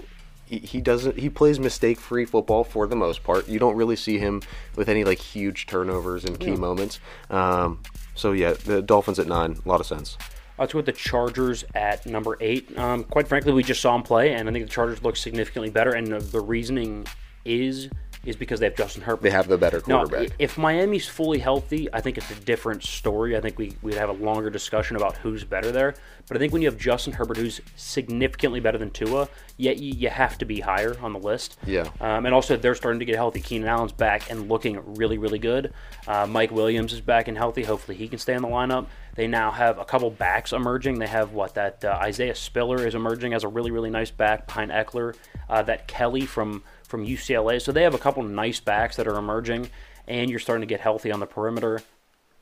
he, 0.54 0.60
he 0.60 0.82
doesn't. 0.82 1.18
He 1.18 1.30
plays 1.30 1.60
mistake-free 1.60 2.26
football 2.26 2.64
for 2.64 2.88
the 2.88 2.96
most 2.96 3.24
part. 3.24 3.48
You 3.48 3.60
don't 3.60 3.76
really 3.76 3.96
see 3.96 4.18
him 4.18 4.42
with 4.76 4.90
any 4.90 5.04
like 5.04 5.20
huge 5.20 5.66
turnovers 5.66 6.26
in 6.26 6.36
key 6.38 6.56
moments. 6.56 7.00
Um, 7.30 7.82
so 8.16 8.32
yeah, 8.32 8.54
the 8.54 8.82
Dolphins 8.82 9.20
at 9.20 9.28
nine, 9.28 9.60
a 9.66 9.68
lot 9.68 9.80
of 9.80 9.86
sense. 9.86 10.18
Let's 10.60 10.74
go 10.74 10.80
with 10.80 10.86
the 10.86 10.92
Chargers 10.92 11.66
at 11.74 12.06
number 12.06 12.38
eight. 12.40 12.78
Um, 12.78 13.04
quite 13.06 13.28
frankly, 13.28 13.54
we 13.54 13.64
just 13.64 13.82
saw 13.82 13.94
them 13.94 14.04
play, 14.04 14.34
and 14.34 14.48
I 14.48 14.52
think 14.52 14.66
the 14.66 14.72
Chargers 14.72 15.02
look 15.02 15.16
significantly 15.16 15.72
better. 15.72 15.92
And 15.92 16.08
the, 16.08 16.20
the 16.20 16.42
reasoning 16.42 17.08
is 17.44 17.90
is 18.26 18.36
because 18.36 18.60
they 18.60 18.66
have 18.68 18.76
Justin 18.76 19.02
Herbert. 19.04 19.22
They 19.24 19.32
have 19.32 19.48
the 19.48 19.58
better 19.58 19.82
quarterback. 19.82 20.32
i- 20.32 20.36
if 20.40 20.58
Miami's 20.58 21.08
fully 21.08 21.40
healthy, 21.40 21.90
I 21.92 22.00
think 22.02 22.18
it's 22.18 22.32
a 22.32 22.36
different 22.36 22.84
story. 22.84 23.36
I 23.36 23.42
think 23.42 23.58
we, 23.60 23.76
we'd 23.82 23.96
have 23.96 24.10
a 24.10 24.14
longer 24.14 24.50
discussion 24.50 24.96
about 24.96 25.18
who's 25.18 25.44
better 25.44 25.72
there. 25.72 25.96
But 26.28 26.38
I 26.38 26.40
think 26.40 26.54
when 26.54 26.62
you 26.62 26.70
have 26.70 26.78
Justin 26.78 27.12
Herbert, 27.14 27.36
who's 27.36 27.60
significantly 27.76 28.62
better 28.62 28.78
than 28.78 28.92
Tua, 28.92 29.28
yet 29.58 29.78
you, 29.78 29.94
you 29.94 30.10
have 30.10 30.38
to 30.38 30.46
be 30.46 30.62
higher 30.62 30.96
on 31.02 31.12
the 31.12 31.20
list. 31.20 31.58
Yeah. 31.68 31.90
Um, 32.00 32.26
and 32.26 32.34
also, 32.34 32.56
they're 32.56 32.76
starting 32.76 33.00
to 33.00 33.06
get 33.06 33.16
healthy. 33.16 33.42
Keenan 33.42 33.68
Allen's 33.68 33.92
back 33.92 34.32
and 34.32 34.48
looking 34.50 34.80
really, 34.96 35.18
really 35.18 35.40
good. 35.40 35.74
Uh, 36.08 36.26
Mike 36.26 36.52
Williams 36.52 36.94
is 36.94 37.02
back 37.02 37.28
and 37.28 37.38
healthy. 37.38 37.64
Hopefully, 37.64 37.98
he 37.98 38.08
can 38.08 38.20
stay 38.20 38.34
in 38.36 38.42
the 38.42 38.48
lineup. 38.48 38.86
They 39.16 39.28
now 39.28 39.52
have 39.52 39.78
a 39.78 39.86
couple 39.86 40.10
backs 40.10 40.54
emerging. 40.54 40.98
They 41.00 41.08
have 41.08 41.34
what 41.34 41.54
that 41.56 41.84
uh, 41.84 42.00
Isaiah 42.02 42.36
Spiller 42.36 42.88
is 42.88 42.96
emerging 42.96 43.34
as 43.34 43.44
a 43.44 43.48
really, 43.50 43.70
really 43.72 43.90
nice 43.90 44.10
back 44.10 44.48
behind 44.48 44.72
Ekeler. 44.72 45.16
Uh, 45.50 45.62
that 45.64 45.88
Kelley 45.88 46.26
from 46.26 46.64
from 46.94 47.08
UCLA. 47.08 47.60
So 47.60 47.72
they 47.72 47.82
have 47.82 47.96
a 47.96 47.98
couple 47.98 48.22
nice 48.22 48.60
backs 48.60 48.98
that 48.98 49.08
are 49.08 49.18
emerging, 49.18 49.68
and 50.08 50.30
you're 50.30 50.38
starting 50.38 50.62
to 50.62 50.68
get 50.72 50.80
healthy 50.80 51.12
on 51.12 51.20
the 51.20 51.26
perimeter. 51.26 51.82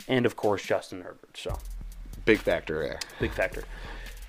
And 0.10 0.26
of 0.26 0.36
course, 0.36 0.62
Justin 0.62 1.00
Herbert. 1.04 1.38
So 1.38 1.58
Big 2.26 2.40
factor 2.40 2.84
there. 2.84 3.00
big 3.22 3.32
factor. 3.32 3.64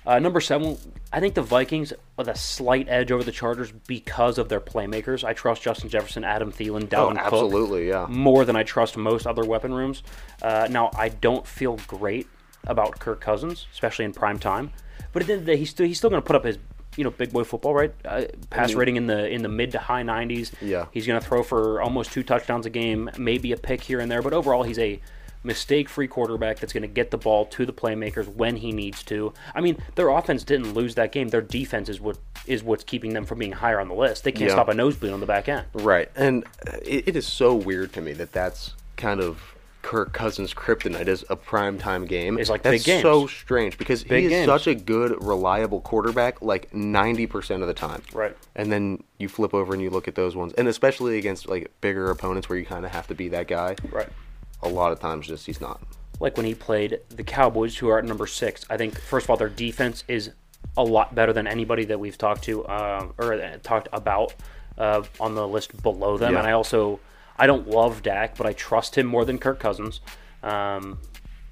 Uh, 0.05 0.19
number 0.19 0.39
seven, 0.39 0.77
I 1.11 1.19
think 1.19 1.33
the 1.33 1.41
Vikings 1.41 1.91
with 2.17 2.29
a 2.29 2.35
slight 2.37 2.87
edge 2.87 3.11
over 3.11 3.21
the 3.23 3.33
Chargers 3.33 3.73
because 3.85 4.37
of 4.37 4.47
their 4.47 4.61
playmakers. 4.61 5.25
I 5.25 5.33
trust 5.33 5.61
Justin 5.61 5.89
Jefferson, 5.89 6.23
Adam 6.23 6.53
Thielen, 6.53 6.83
Oh, 6.83 6.87
Dalvin 6.87 7.15
Cook 7.15 7.33
absolutely, 7.33 7.87
yeah. 7.89 8.05
more 8.09 8.45
than 8.45 8.55
I 8.55 8.63
trust 8.63 8.95
most 8.95 9.27
other 9.27 9.43
weapon 9.43 9.73
rooms. 9.73 10.03
Uh, 10.41 10.67
now, 10.71 10.89
I 10.95 11.09
don't 11.09 11.45
feel 11.45 11.77
great 11.87 12.27
about 12.65 12.97
Kirk 12.99 13.19
Cousins, 13.19 13.67
especially 13.73 14.05
in 14.05 14.13
prime 14.13 14.39
time. 14.39 14.71
But 15.11 15.21
at 15.21 15.27
the 15.27 15.33
end 15.33 15.39
of 15.41 15.45
the 15.47 15.51
day, 15.53 15.57
he's 15.57 15.69
still 15.69 15.85
he's 15.85 15.97
still 15.97 16.09
going 16.09 16.21
to 16.21 16.25
put 16.25 16.35
up 16.37 16.45
his 16.45 16.57
you 16.97 17.03
know 17.03 17.09
big 17.11 17.31
boy 17.33 17.43
football, 17.43 17.73
right? 17.73 17.93
Uh, 18.05 18.23
pass 18.49 18.73
rating 18.73 18.95
in 18.95 19.07
the 19.07 19.27
in 19.29 19.41
the 19.43 19.49
mid 19.49 19.71
to 19.73 19.79
high 19.79 20.03
90s. 20.03 20.51
Yeah. 20.61 20.85
he's 20.91 21.07
going 21.07 21.19
to 21.19 21.25
throw 21.25 21.43
for 21.43 21.81
almost 21.81 22.11
two 22.11 22.23
touchdowns 22.23 22.65
a 22.65 22.69
game, 22.69 23.09
maybe 23.17 23.51
a 23.51 23.57
pick 23.57 23.81
here 23.81 23.99
and 23.99 24.11
there. 24.11 24.21
But 24.21 24.33
overall, 24.33 24.63
he's 24.63 24.79
a 24.79 24.99
mistake-free 25.45 26.07
quarterback 26.07 26.59
that's 26.59 26.71
going 26.71 26.83
to 26.83 26.87
get 26.87 27.11
the 27.11 27.17
ball 27.17 27.45
to 27.45 27.65
the 27.65 27.73
playmakers 27.73 28.27
when 28.33 28.55
he 28.55 28.71
needs 28.71 29.03
to. 29.03 29.33
I 29.53 29.59
mean, 29.59 29.77
their 29.95 30.07
offense 30.09 30.43
didn't 30.45 30.73
lose 30.73 30.95
that 30.95 31.11
game. 31.11 31.27
Their 31.29 31.41
defense 31.41 31.89
is 31.89 31.99
what 31.99 32.17
is 32.45 32.63
what's 32.63 32.83
keeping 32.83 33.13
them 33.13 33.25
from 33.25 33.39
being 33.39 33.51
higher 33.53 33.79
on 33.79 33.87
the 33.89 33.93
list. 33.93 34.23
They 34.23 34.31
can't 34.31 34.49
Yeah. 34.49 34.55
stop 34.55 34.69
a 34.69 34.73
nosebleed 34.73 35.11
on 35.13 35.19
the 35.19 35.25
back 35.25 35.49
end. 35.49 35.65
Right, 35.73 36.09
and 36.15 36.45
it, 36.85 37.09
it 37.09 37.15
is 37.15 37.25
so 37.27 37.53
weird 37.55 37.91
to 37.93 38.01
me 38.01 38.13
that 38.13 38.31
that's 38.31 38.73
kind 38.95 39.19
of 39.19 39.52
Kirk 39.83 40.13
Cousins' 40.13 40.53
kryptonite 40.53 41.07
is 41.07 41.23
a 41.29 41.35
primetime 41.35 42.07
game. 42.07 42.39
It's 42.39 42.49
like 42.49 42.63
that's 42.63 42.83
so 42.83 43.27
strange 43.27 43.77
because 43.77 44.03
Big 44.03 44.21
he 44.21 44.25
is 44.25 44.31
games. 44.31 44.45
such 44.47 44.65
a 44.65 44.73
good, 44.73 45.21
reliable 45.23 45.81
quarterback, 45.81 46.41
like 46.41 46.73
ninety 46.73 47.27
percent 47.27 47.61
of 47.61 47.67
the 47.67 47.73
time. 47.75 48.01
Right. 48.13 48.35
and 48.55 48.71
then 48.71 49.03
you 49.19 49.29
flip 49.29 49.53
over 49.53 49.73
and 49.73 49.81
you 49.83 49.91
look 49.91 50.07
at 50.07 50.15
those 50.15 50.35
ones, 50.35 50.53
and 50.53 50.67
especially 50.67 51.19
against 51.19 51.47
like 51.47 51.69
bigger 51.81 52.09
opponents 52.09 52.49
where 52.49 52.57
you 52.57 52.65
kind 52.65 52.85
of 52.85 52.91
have 52.91 53.07
to 53.07 53.13
be 53.13 53.29
that 53.29 53.47
guy. 53.47 53.75
Right. 53.91 54.09
A 54.63 54.69
lot 54.69 54.91
of 54.93 54.99
times, 54.99 55.27
just 55.27 55.45
he's 55.45 55.61
not. 55.61 55.81
like 56.19 56.37
when 56.37 56.45
he 56.45 56.55
played 56.55 56.99
the 57.09 57.23
Cowboys, 57.23 57.77
who 57.77 57.89
are 57.89 57.99
at 57.99 58.05
number 58.05 58.25
six. 58.25 58.65
I 58.69 58.77
think 58.77 58.97
first 58.97 59.25
of 59.25 59.29
all, 59.29 59.37
their 59.37 59.49
defense 59.49 60.05
is 60.07 60.31
a 60.77 60.83
lot 60.83 61.13
better 61.13 61.33
than 61.33 61.45
anybody 61.45 61.83
that 61.85 61.99
we've 61.99 62.17
talked 62.17 62.43
to 62.45 62.63
uh, 62.63 63.09
or 63.17 63.33
uh, 63.33 63.57
talked 63.61 63.89
about 63.91 64.33
uh, 64.77 65.03
on 65.19 65.35
the 65.35 65.45
list 65.45 65.83
below 65.83 66.17
them. 66.17 66.33
Yeah. 66.33 66.39
And 66.39 66.47
I 66.47 66.53
also 66.53 67.01
I 67.37 67.47
don't 67.47 67.67
love 67.67 68.03
Dak, 68.03 68.37
but 68.37 68.45
I 68.45 68.53
trust 68.53 68.97
him 68.97 69.07
more 69.07 69.25
than 69.25 69.37
Kirk 69.39 69.59
Cousins. 69.59 70.01
Um, 70.43 70.99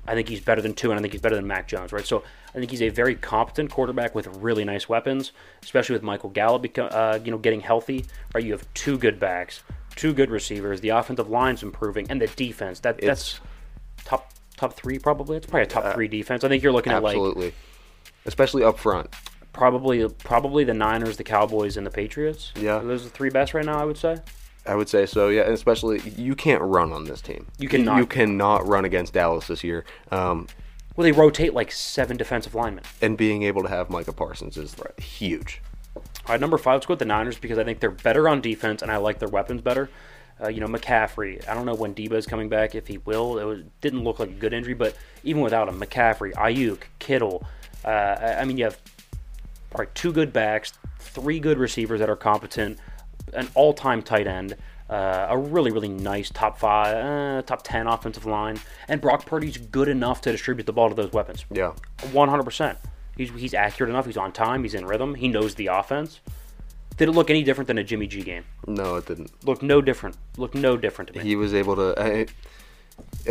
I 0.08 0.14
think 0.16 0.30
he's 0.30 0.42
better 0.42 0.62
than 0.62 0.74
Tua, 0.74 0.92
and 0.92 1.00
I 1.00 1.02
think 1.02 1.14
he's 1.14 1.22
better 1.22 1.36
than 1.36 1.48
Mac 1.48 1.68
Jones, 1.68 1.92
right? 1.94 2.06
So 2.06 2.24
I 2.50 2.60
think 2.60 2.72
he's 2.72 2.82
a 2.82 2.90
very 2.90 3.16
competent 3.16 3.70
quarterback 3.72 4.14
with 4.16 4.28
really 4.38 4.66
nice 4.66 4.90
weapons, 4.90 5.32
especially 5.64 5.94
with 5.94 6.04
Michael 6.04 6.30
Gallup, 6.32 6.66
uh, 6.78 7.20
you 7.24 7.32
know, 7.32 7.38
getting 7.38 7.62
healthy. 7.62 8.06
Right, 8.34 8.44
you 8.44 8.52
have 8.52 8.66
two 8.74 8.98
good 8.98 9.20
backs, 9.20 9.64
two 9.96 10.14
good 10.14 10.30
receivers. 10.32 10.82
The 10.82 10.90
offensive 10.90 11.30
line's 11.30 11.64
improving, 11.64 12.08
and 12.10 12.20
the 12.22 12.28
defense 12.28 12.80
that 12.82 12.98
It's- 12.98 13.08
that's 13.08 14.06
top 14.06 14.32
top 14.58 14.74
three 14.74 15.00
probably. 15.00 15.38
It's 15.38 15.48
probably 15.48 15.64
a 15.64 15.68
top 15.68 15.94
three 15.96 16.08
defense. 16.08 16.44
I 16.44 16.48
think 16.50 16.62
you're 16.62 16.72
looking 16.74 16.94
at 16.94 17.02
like 17.02 17.16
Absolutely, 17.16 17.54
especially 18.26 18.64
up 18.64 18.78
front. 18.80 19.10
probably 19.54 20.08
probably 20.24 20.64
the 20.64 20.74
Niners, 20.74 21.18
the 21.18 21.24
Cowboys, 21.24 21.78
and 21.78 21.86
the 21.86 21.92
Patriots. 21.92 22.52
Yeah. 22.56 22.80
those 22.80 23.02
are 23.02 23.06
the 23.06 23.10
three 23.12 23.30
best 23.30 23.54
right 23.54 23.66
now. 23.66 23.80
I 23.80 23.86
would 23.86 23.98
say. 23.98 24.18
I 24.66 24.76
would 24.76 24.90
say 24.90 25.06
so, 25.06 25.30
yeah. 25.30 25.42
And 25.44 25.54
especially 25.54 26.00
you 26.18 26.36
can't 26.36 26.62
run 26.62 26.92
on 26.94 27.06
this 27.06 27.22
team. 27.22 27.48
You 27.58 27.68
cannot. 27.68 27.98
You 27.98 28.06
cannot 28.06 28.68
run 28.68 28.86
against 28.86 29.14
Dallas 29.14 29.48
this 29.48 29.64
year. 29.64 29.86
Um, 30.12 30.48
Well, 30.96 31.04
they 31.04 31.12
rotate 31.12 31.54
like 31.54 31.72
seven 31.72 32.18
defensive 32.18 32.54
linemen. 32.54 32.84
and 33.02 33.18
being 33.18 33.44
able 33.44 33.64
to 33.64 33.70
have 33.70 33.90
Micah 33.90 34.14
Parsons 34.14 34.58
is 34.58 34.76
huge. 35.00 35.62
All 35.96 36.04
right, 36.30 36.40
number 36.40 36.58
five, 36.58 36.76
let's 36.76 36.86
go 36.86 36.92
with 36.94 37.00
the 37.00 37.06
Niners 37.06 37.38
because 37.40 37.58
I 37.58 37.64
think 37.64 37.80
they're 37.80 37.90
better 37.90 38.30
on 38.30 38.40
defense 38.42 38.82
and 38.82 38.92
I 38.92 38.98
like 38.98 39.20
their 39.20 39.30
weapons 39.30 39.62
better. 39.62 39.90
Uh, 40.42 40.48
you 40.48 40.60
know, 40.60 40.68
McCaffrey. 40.68 41.48
I 41.48 41.54
don't 41.54 41.66
know 41.66 41.76
when 41.76 41.94
Deebo 41.94 42.14
is 42.14 42.26
coming 42.26 42.50
back, 42.50 42.74
if 42.76 42.88
he 42.88 42.98
will. 43.00 43.38
It 43.40 43.44
was, 43.44 43.64
didn't 43.82 44.04
look 44.04 44.20
like 44.20 44.30
a 44.30 44.34
good 44.34 44.54
injury, 44.54 44.74
but 44.74 44.96
even 45.24 45.42
without 45.42 45.68
him, 45.68 45.80
McCaffrey, 45.80 46.34
Aiyuk, 46.34 46.80
Kittle. 47.00 47.46
Uh, 47.84 47.90
I, 47.90 48.34
I 48.42 48.46
mean, 48.46 48.58
you 48.58 48.64
have 48.66 48.80
probably 49.70 49.88
two 49.94 50.12
good 50.12 50.32
backs, 50.34 50.74
three 51.00 51.40
good 51.40 51.58
receivers 51.58 52.00
that 52.00 52.10
are 52.10 52.16
competent, 52.16 52.80
an 53.34 53.48
all-time 53.56 54.02
tight 54.02 54.28
end, 54.28 54.56
uh, 54.90 55.28
a 55.30 55.38
really, 55.38 55.72
really 55.72 55.88
nice 55.88 56.30
top 56.30 56.58
five, 56.60 56.96
uh, 56.96 57.42
top 57.44 57.64
ten 57.64 57.88
offensive 57.88 58.26
line, 58.26 58.60
and 58.88 59.00
Brock 59.00 59.26
Purdy's 59.26 59.58
good 59.58 59.88
enough 59.88 60.22
to 60.22 60.32
distribute 60.32 60.66
the 60.66 60.74
ball 60.74 60.90
to 60.90 60.96
those 60.96 61.14
weapons. 61.14 61.46
Yeah. 61.52 61.74
One 62.12 62.30
hundred 62.30 62.44
percent. 62.44 62.78
He's 63.16 63.30
he's 63.32 63.54
accurate 63.54 63.90
enough. 63.90 64.06
He's 64.06 64.18
on 64.18 64.32
time. 64.32 64.64
He's 64.64 64.74
in 64.74 64.86
rhythm. 64.86 65.16
He 65.16 65.28
knows 65.28 65.56
the 65.56 65.68
offense. 65.68 66.20
Did 66.98 67.10
it 67.10 67.14
look 67.14 67.30
any 67.30 67.42
different 67.44 67.68
than 67.68 67.78
a 67.78 67.84
Jimmy 67.84 68.08
G 68.08 68.22
game? 68.22 68.44
No, 68.68 68.96
it 68.96 69.06
didn't. 69.06 69.32
Looked 69.46 69.64
no 69.64 69.82
different. 69.82 70.18
Looked 70.38 70.56
no 70.56 70.78
different 70.78 71.14
to 71.14 71.20
me. 71.20 71.26
He 71.26 71.36
was 71.36 71.54
able 71.54 71.76
to. 71.78 71.94
I, 71.98 72.28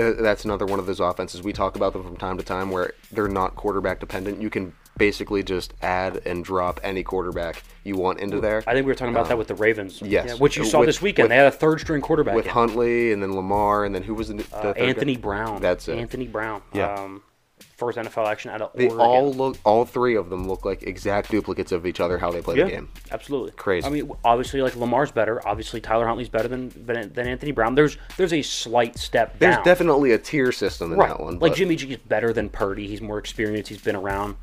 uh, 0.00 0.12
that's 0.20 0.44
another 0.44 0.66
one 0.66 0.80
of 0.80 0.86
those 0.86 0.98
offenses 0.98 1.42
we 1.42 1.52
talk 1.52 1.76
about 1.76 1.92
them 1.92 2.02
from 2.02 2.16
time 2.16 2.38
to 2.38 2.42
time 2.42 2.70
where 2.70 2.94
they're 3.12 3.28
not 3.28 3.54
quarterback 3.54 4.00
dependent. 4.00 4.40
You 4.40 4.50
can 4.50 4.72
basically 5.00 5.42
just 5.42 5.74
add 5.82 6.20
and 6.26 6.44
drop 6.44 6.78
any 6.84 7.02
quarterback 7.02 7.62
you 7.82 7.96
want 7.96 8.20
into 8.20 8.40
there. 8.40 8.62
I 8.66 8.74
think 8.74 8.86
we 8.86 8.92
were 8.92 8.94
talking 8.94 9.14
about 9.14 9.28
that 9.28 9.38
with 9.38 9.48
the 9.48 9.54
Ravens. 9.56 10.00
yes. 10.04 10.26
Yeah, 10.28 10.34
which 10.34 10.56
you 10.56 10.64
saw 10.64 10.80
With- 10.80 10.88
this 10.88 11.02
weekend. 11.02 11.24
with- 11.24 11.30
they 11.30 11.36
had 11.36 11.46
a 11.46 11.50
third 11.50 11.80
string 11.80 12.02
quarterback. 12.02 12.36
with 12.36 12.46
in. 12.46 12.52
Huntley 12.52 13.12
and 13.12 13.22
then 13.22 13.34
Lamar 13.34 13.84
and 13.84 13.94
then 13.94 14.02
who 14.04 14.14
was 14.14 14.28
the, 14.28 14.34
the 14.34 14.44
Uh, 14.56 14.62
third 14.62 14.76
guy? 14.76 14.82
Anthony 14.84 15.16
Brown. 15.16 15.60
That's 15.60 15.88
it. 15.88 15.98
Anthony 15.98 16.26
Brown. 16.28 16.62
Yeah. 16.74 16.94
Um, 16.94 17.22
first 17.76 17.96
NFL 17.96 18.26
action 18.26 18.50
out 18.50 18.60
of 18.60 18.70
They 18.74 18.84
Oregon. 18.88 19.00
all 19.00 19.32
look. 19.32 19.56
All 19.64 19.86
three 19.86 20.14
of 20.14 20.28
them 20.28 20.46
look 20.46 20.66
like 20.66 20.82
exact 20.82 21.30
duplicates 21.30 21.72
of 21.72 21.86
each 21.86 21.98
other. 22.00 22.18
How 22.18 22.30
they 22.30 22.42
play 22.42 22.56
yeah, 22.56 22.64
the 22.64 22.70
game. 22.70 22.88
absolutely 23.10 23.52
Crazy. 23.52 23.86
I 23.86 23.90
mean, 23.90 24.10
obviously, 24.22 24.60
like 24.60 24.76
Lamar's 24.76 25.10
better. 25.10 25.46
Obviously, 25.48 25.80
Tyler 25.80 26.06
Huntley's 26.06 26.28
better 26.28 26.48
than 26.48 26.68
than, 26.84 27.10
than 27.14 27.26
Anthony 27.26 27.52
Brown. 27.52 27.74
There's 27.74 27.96
there's 28.18 28.34
a 28.34 28.42
slight 28.42 28.98
step 28.98 29.38
There's 29.38 29.56
down. 29.56 29.64
definitely 29.64 30.12
a 30.12 30.18
tier 30.18 30.52
system 30.52 30.92
in 30.92 30.98
right. 30.98 31.08
that 31.08 31.20
one. 31.20 31.34
like 31.34 31.40
but 31.40 31.54
Jimmy 31.54 31.76
G 31.76 31.92
is 31.92 31.96
better 31.96 32.34
than 32.34 32.50
Purdy. 32.50 32.86
He's 32.86 33.00
more 33.00 33.18
experienced. 33.18 33.70
He's 33.70 33.80
been 33.80 33.96
around, 33.96 34.36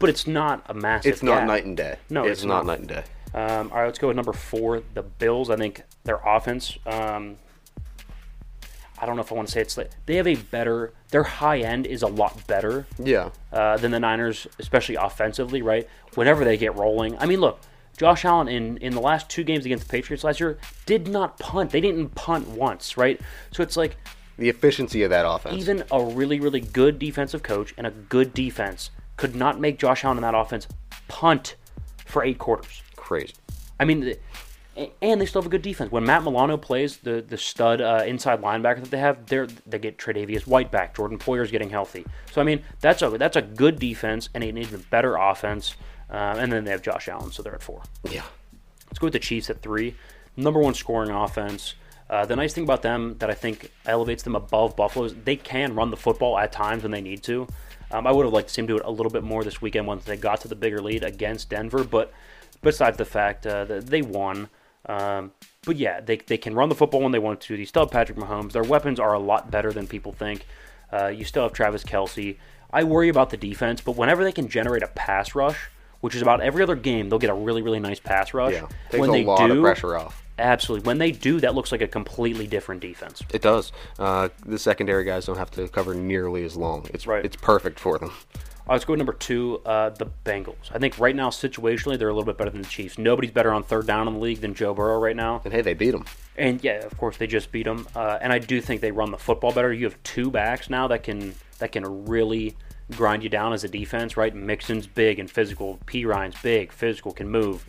but 0.00 0.10
it's 0.10 0.26
not 0.26 0.64
a 0.66 0.74
massive. 0.74 1.12
it's 1.12 1.22
not 1.22 1.38
gap. 1.40 1.46
night 1.46 1.64
and 1.64 1.76
day. 1.76 1.96
No, 2.10 2.24
it's, 2.24 2.40
it's 2.40 2.44
not 2.44 2.66
not. 2.66 2.66
night 2.66 2.78
and 2.80 2.88
day. 2.88 3.04
Um, 3.32 3.70
all 3.70 3.78
right, 3.78 3.86
let's 3.86 3.98
go 4.00 4.08
with 4.08 4.16
number 4.16 4.32
four, 4.32 4.82
the 4.94 5.02
Bills. 5.02 5.48
I 5.50 5.56
think 5.56 5.82
their 6.02 6.16
offense. 6.26 6.76
Um, 6.84 7.36
I 9.02 9.06
don't 9.06 9.16
know 9.16 9.22
if 9.22 9.32
I 9.32 9.34
want 9.34 9.48
to 9.48 9.52
say 9.52 9.60
it's 9.62 9.76
like 9.78 9.90
they 10.06 10.16
have 10.16 10.26
a 10.26 10.34
better. 10.34 10.92
Their 11.10 11.22
high 11.22 11.60
end 11.60 11.86
is 11.86 12.02
a 12.02 12.06
lot 12.06 12.46
better 12.46 12.86
Yeah. 12.98 13.30
uh, 13.52 13.76
than 13.78 13.92
the 13.92 14.00
Niners, 14.00 14.46
especially 14.58 14.96
offensively. 14.96 15.62
Right, 15.62 15.88
whenever 16.16 16.44
they 16.44 16.56
get 16.56 16.76
rolling. 16.76 17.16
I 17.18 17.24
mean, 17.26 17.40
look, 17.40 17.60
Josh 17.96 18.24
Allen 18.24 18.48
in 18.48 18.76
in 18.78 18.94
the 18.94 19.00
last 19.00 19.28
two 19.30 19.42
games 19.44 19.64
against 19.64 19.86
the 19.86 19.90
Patriots 19.90 20.22
last 20.24 20.38
year 20.40 20.58
did 20.84 21.08
not 21.08 21.38
punt. 21.38 21.70
They 21.70 21.80
didn't 21.80 22.14
punt 22.14 22.48
once. 22.48 22.96
Right, 22.98 23.18
so 23.52 23.62
it's 23.62 23.76
like 23.76 23.96
The 24.36 24.48
efficiency 24.50 25.02
of 25.02 25.10
that 25.10 25.24
offense. 25.26 25.56
even 25.56 25.84
a 25.90 26.02
really 26.02 26.38
really 26.40 26.60
good 26.60 26.98
defensive 26.98 27.42
coach 27.42 27.72
and 27.78 27.86
a 27.86 27.90
good 27.90 28.34
defense 28.34 28.90
could 29.20 29.36
not 29.36 29.60
make 29.60 29.78
Josh 29.78 30.02
Allen 30.02 30.16
in 30.16 30.22
that 30.22 30.34
offense 30.34 30.66
punt 31.06 31.56
for 32.06 32.24
eight 32.24 32.38
quarters. 32.38 32.82
Crazy. 32.96 33.34
I 33.78 33.84
mean, 33.84 34.14
and 35.02 35.20
they 35.20 35.26
still 35.26 35.42
have 35.42 35.46
a 35.46 35.50
good 35.50 35.60
defense. 35.60 35.92
When 35.92 36.06
Matt 36.06 36.24
Milano 36.24 36.56
plays, 36.56 36.96
the 36.96 37.20
the 37.20 37.36
stud 37.36 37.82
uh, 37.82 38.02
inside 38.06 38.40
linebacker 38.40 38.80
that 38.80 38.90
they 38.90 38.98
have, 38.98 39.26
they 39.26 39.46
they 39.66 39.78
get 39.78 39.98
Tre'Davious 39.98 40.46
White 40.46 40.70
back. 40.70 40.96
Jordan 40.96 41.18
Poyer's 41.18 41.50
getting 41.50 41.68
healthy. 41.68 42.06
So 42.32 42.40
I 42.40 42.44
mean, 42.44 42.62
that's 42.80 43.02
a 43.02 43.10
that's 43.10 43.36
a 43.36 43.42
good 43.42 43.78
defense 43.78 44.30
and 44.32 44.42
an 44.42 44.56
even 44.56 44.86
better 44.88 45.16
offense. 45.16 45.76
Uh, 46.08 46.36
and 46.38 46.50
then 46.50 46.64
they 46.64 46.70
have 46.70 46.80
Josh 46.80 47.06
Allen, 47.06 47.30
so 47.30 47.42
they're 47.42 47.54
at 47.54 47.62
four. 47.62 47.82
Yeah. 48.10 48.24
Let's 48.86 48.98
go 48.98 49.08
with 49.08 49.12
the 49.12 49.18
Chiefs 49.18 49.50
at 49.50 49.60
three. 49.60 49.96
Number 50.34 50.60
one 50.60 50.72
scoring 50.72 51.10
offense. 51.10 51.74
Uh, 52.08 52.24
the 52.24 52.34
nice 52.34 52.54
thing 52.54 52.64
about 52.64 52.82
them 52.82 53.16
that 53.18 53.30
I 53.30 53.34
think 53.34 53.70
elevates 53.84 54.22
them 54.22 54.34
above 54.34 54.76
Buffalo 54.76 55.04
is 55.04 55.14
they 55.14 55.36
can 55.36 55.74
run 55.74 55.90
the 55.90 55.96
football 55.96 56.38
at 56.38 56.52
times 56.52 56.82
when 56.82 56.90
they 56.90 57.02
need 57.02 57.22
to. 57.24 57.46
Um, 57.92 58.06
I 58.06 58.12
would 58.12 58.24
have 58.24 58.32
liked 58.32 58.48
to 58.48 58.54
see 58.54 58.62
them 58.62 58.66
do 58.66 58.76
it 58.76 58.84
a 58.84 58.90
little 58.90 59.10
bit 59.10 59.22
more 59.22 59.42
this 59.42 59.60
weekend 59.60 59.86
once 59.86 60.04
they 60.04 60.16
got 60.16 60.40
to 60.42 60.48
the 60.48 60.54
bigger 60.54 60.80
lead 60.80 61.02
against 61.04 61.50
Denver. 61.50 61.84
But 61.84 62.12
besides 62.62 62.96
the 62.96 63.04
fact 63.04 63.46
uh, 63.46 63.64
that 63.64 63.86
they 63.86 64.02
won, 64.02 64.48
um, 64.86 65.32
but 65.64 65.76
yeah, 65.76 66.00
they, 66.00 66.16
they 66.16 66.38
can 66.38 66.54
run 66.54 66.68
the 66.68 66.74
football 66.74 67.02
when 67.02 67.12
they 67.12 67.18
want 67.18 67.40
to. 67.42 67.56
They 67.56 67.64
still 67.64 67.82
have 67.82 67.90
Patrick 67.90 68.18
Mahomes. 68.18 68.52
Their 68.52 68.62
weapons 68.62 68.98
are 68.98 69.12
a 69.12 69.18
lot 69.18 69.50
better 69.50 69.72
than 69.72 69.86
people 69.86 70.12
think. 70.12 70.46
Uh, 70.92 71.08
you 71.08 71.24
still 71.24 71.42
have 71.42 71.52
Travis 71.52 71.84
Kelce. 71.84 72.36
I 72.72 72.84
worry 72.84 73.08
about 73.08 73.30
the 73.30 73.36
defense, 73.36 73.80
but 73.80 73.96
whenever 73.96 74.24
they 74.24 74.32
can 74.32 74.48
generate 74.48 74.82
a 74.82 74.88
pass 74.88 75.34
rush, 75.34 75.68
which 76.00 76.14
is 76.14 76.22
about 76.22 76.40
every 76.40 76.62
other 76.62 76.76
game, 76.76 77.08
they'll 77.08 77.18
get 77.18 77.30
a 77.30 77.34
really, 77.34 77.62
really 77.62 77.80
nice 77.80 78.00
pass 78.00 78.32
rush. 78.32 78.54
Yeah. 78.54 78.68
Takes 78.90 79.00
when 79.00 79.10
a 79.10 79.12
they 79.12 79.24
lot 79.24 79.46
do, 79.46 79.58
of 79.58 79.62
pressure 79.62 79.96
off. 79.96 80.24
Absolutely. 80.40 80.86
When 80.86 80.98
they 80.98 81.12
do, 81.12 81.40
that 81.40 81.54
looks 81.54 81.70
like 81.70 81.82
a 81.82 81.88
completely 81.88 82.46
different 82.46 82.80
defense. 82.80 83.22
It 83.32 83.42
does. 83.42 83.72
Uh, 83.98 84.30
the 84.44 84.58
secondary 84.58 85.04
guys 85.04 85.26
don't 85.26 85.36
have 85.36 85.50
to 85.52 85.68
cover 85.68 85.94
nearly 85.94 86.44
as 86.44 86.56
long. 86.56 86.86
It's 86.92 87.06
Right. 87.06 87.24
It's 87.24 87.36
perfect 87.36 87.78
for 87.78 87.98
them. 87.98 88.12
Uh, 88.68 88.74
let's 88.74 88.84
go 88.84 88.92
with 88.92 88.98
number 88.98 89.12
two, 89.12 89.60
uh, 89.66 89.90
the 89.90 90.06
Bengals. 90.24 90.70
I 90.72 90.78
think 90.78 90.98
right 90.98 91.16
now, 91.16 91.30
situationally, 91.30 91.98
they're 91.98 92.08
a 92.08 92.12
little 92.12 92.26
bit 92.26 92.38
better 92.38 92.50
than 92.50 92.62
the 92.62 92.68
Chiefs. 92.68 92.98
Nobody's 92.98 93.32
better 93.32 93.52
on 93.52 93.64
third 93.64 93.86
down 93.86 94.06
in 94.06 94.14
the 94.14 94.20
league 94.20 94.40
than 94.40 94.54
Joe 94.54 94.74
Burrow 94.74 94.98
right 94.98 95.16
now. 95.16 95.40
And 95.44 95.52
hey, 95.52 95.60
they 95.60 95.74
beat 95.74 95.90
them. 95.90 96.04
And 96.36 96.62
yeah, 96.62 96.84
of 96.84 96.96
course, 96.96 97.16
they 97.16 97.26
just 97.26 97.50
beat 97.50 97.64
them. 97.64 97.88
Uh, 97.96 98.18
and 98.20 98.32
I 98.32 98.38
do 98.38 98.60
think 98.60 98.80
they 98.80 98.92
run 98.92 99.10
the 99.10 99.18
football 99.18 99.52
better. 99.52 99.72
You 99.72 99.86
have 99.86 100.00
two 100.04 100.30
backs 100.30 100.70
now 100.70 100.86
that 100.88 101.02
can 101.02 101.34
that 101.58 101.72
can 101.72 102.06
really 102.06 102.56
grind 102.92 103.22
you 103.22 103.28
down 103.28 103.52
as 103.52 103.64
a 103.64 103.68
defense, 103.68 104.16
right? 104.16 104.34
Mixon's 104.34 104.86
big 104.86 105.18
and 105.18 105.30
physical. 105.30 105.78
Perine's 105.86 106.34
big, 106.42 106.72
physical, 106.72 107.12
can 107.12 107.28
move. 107.28 107.66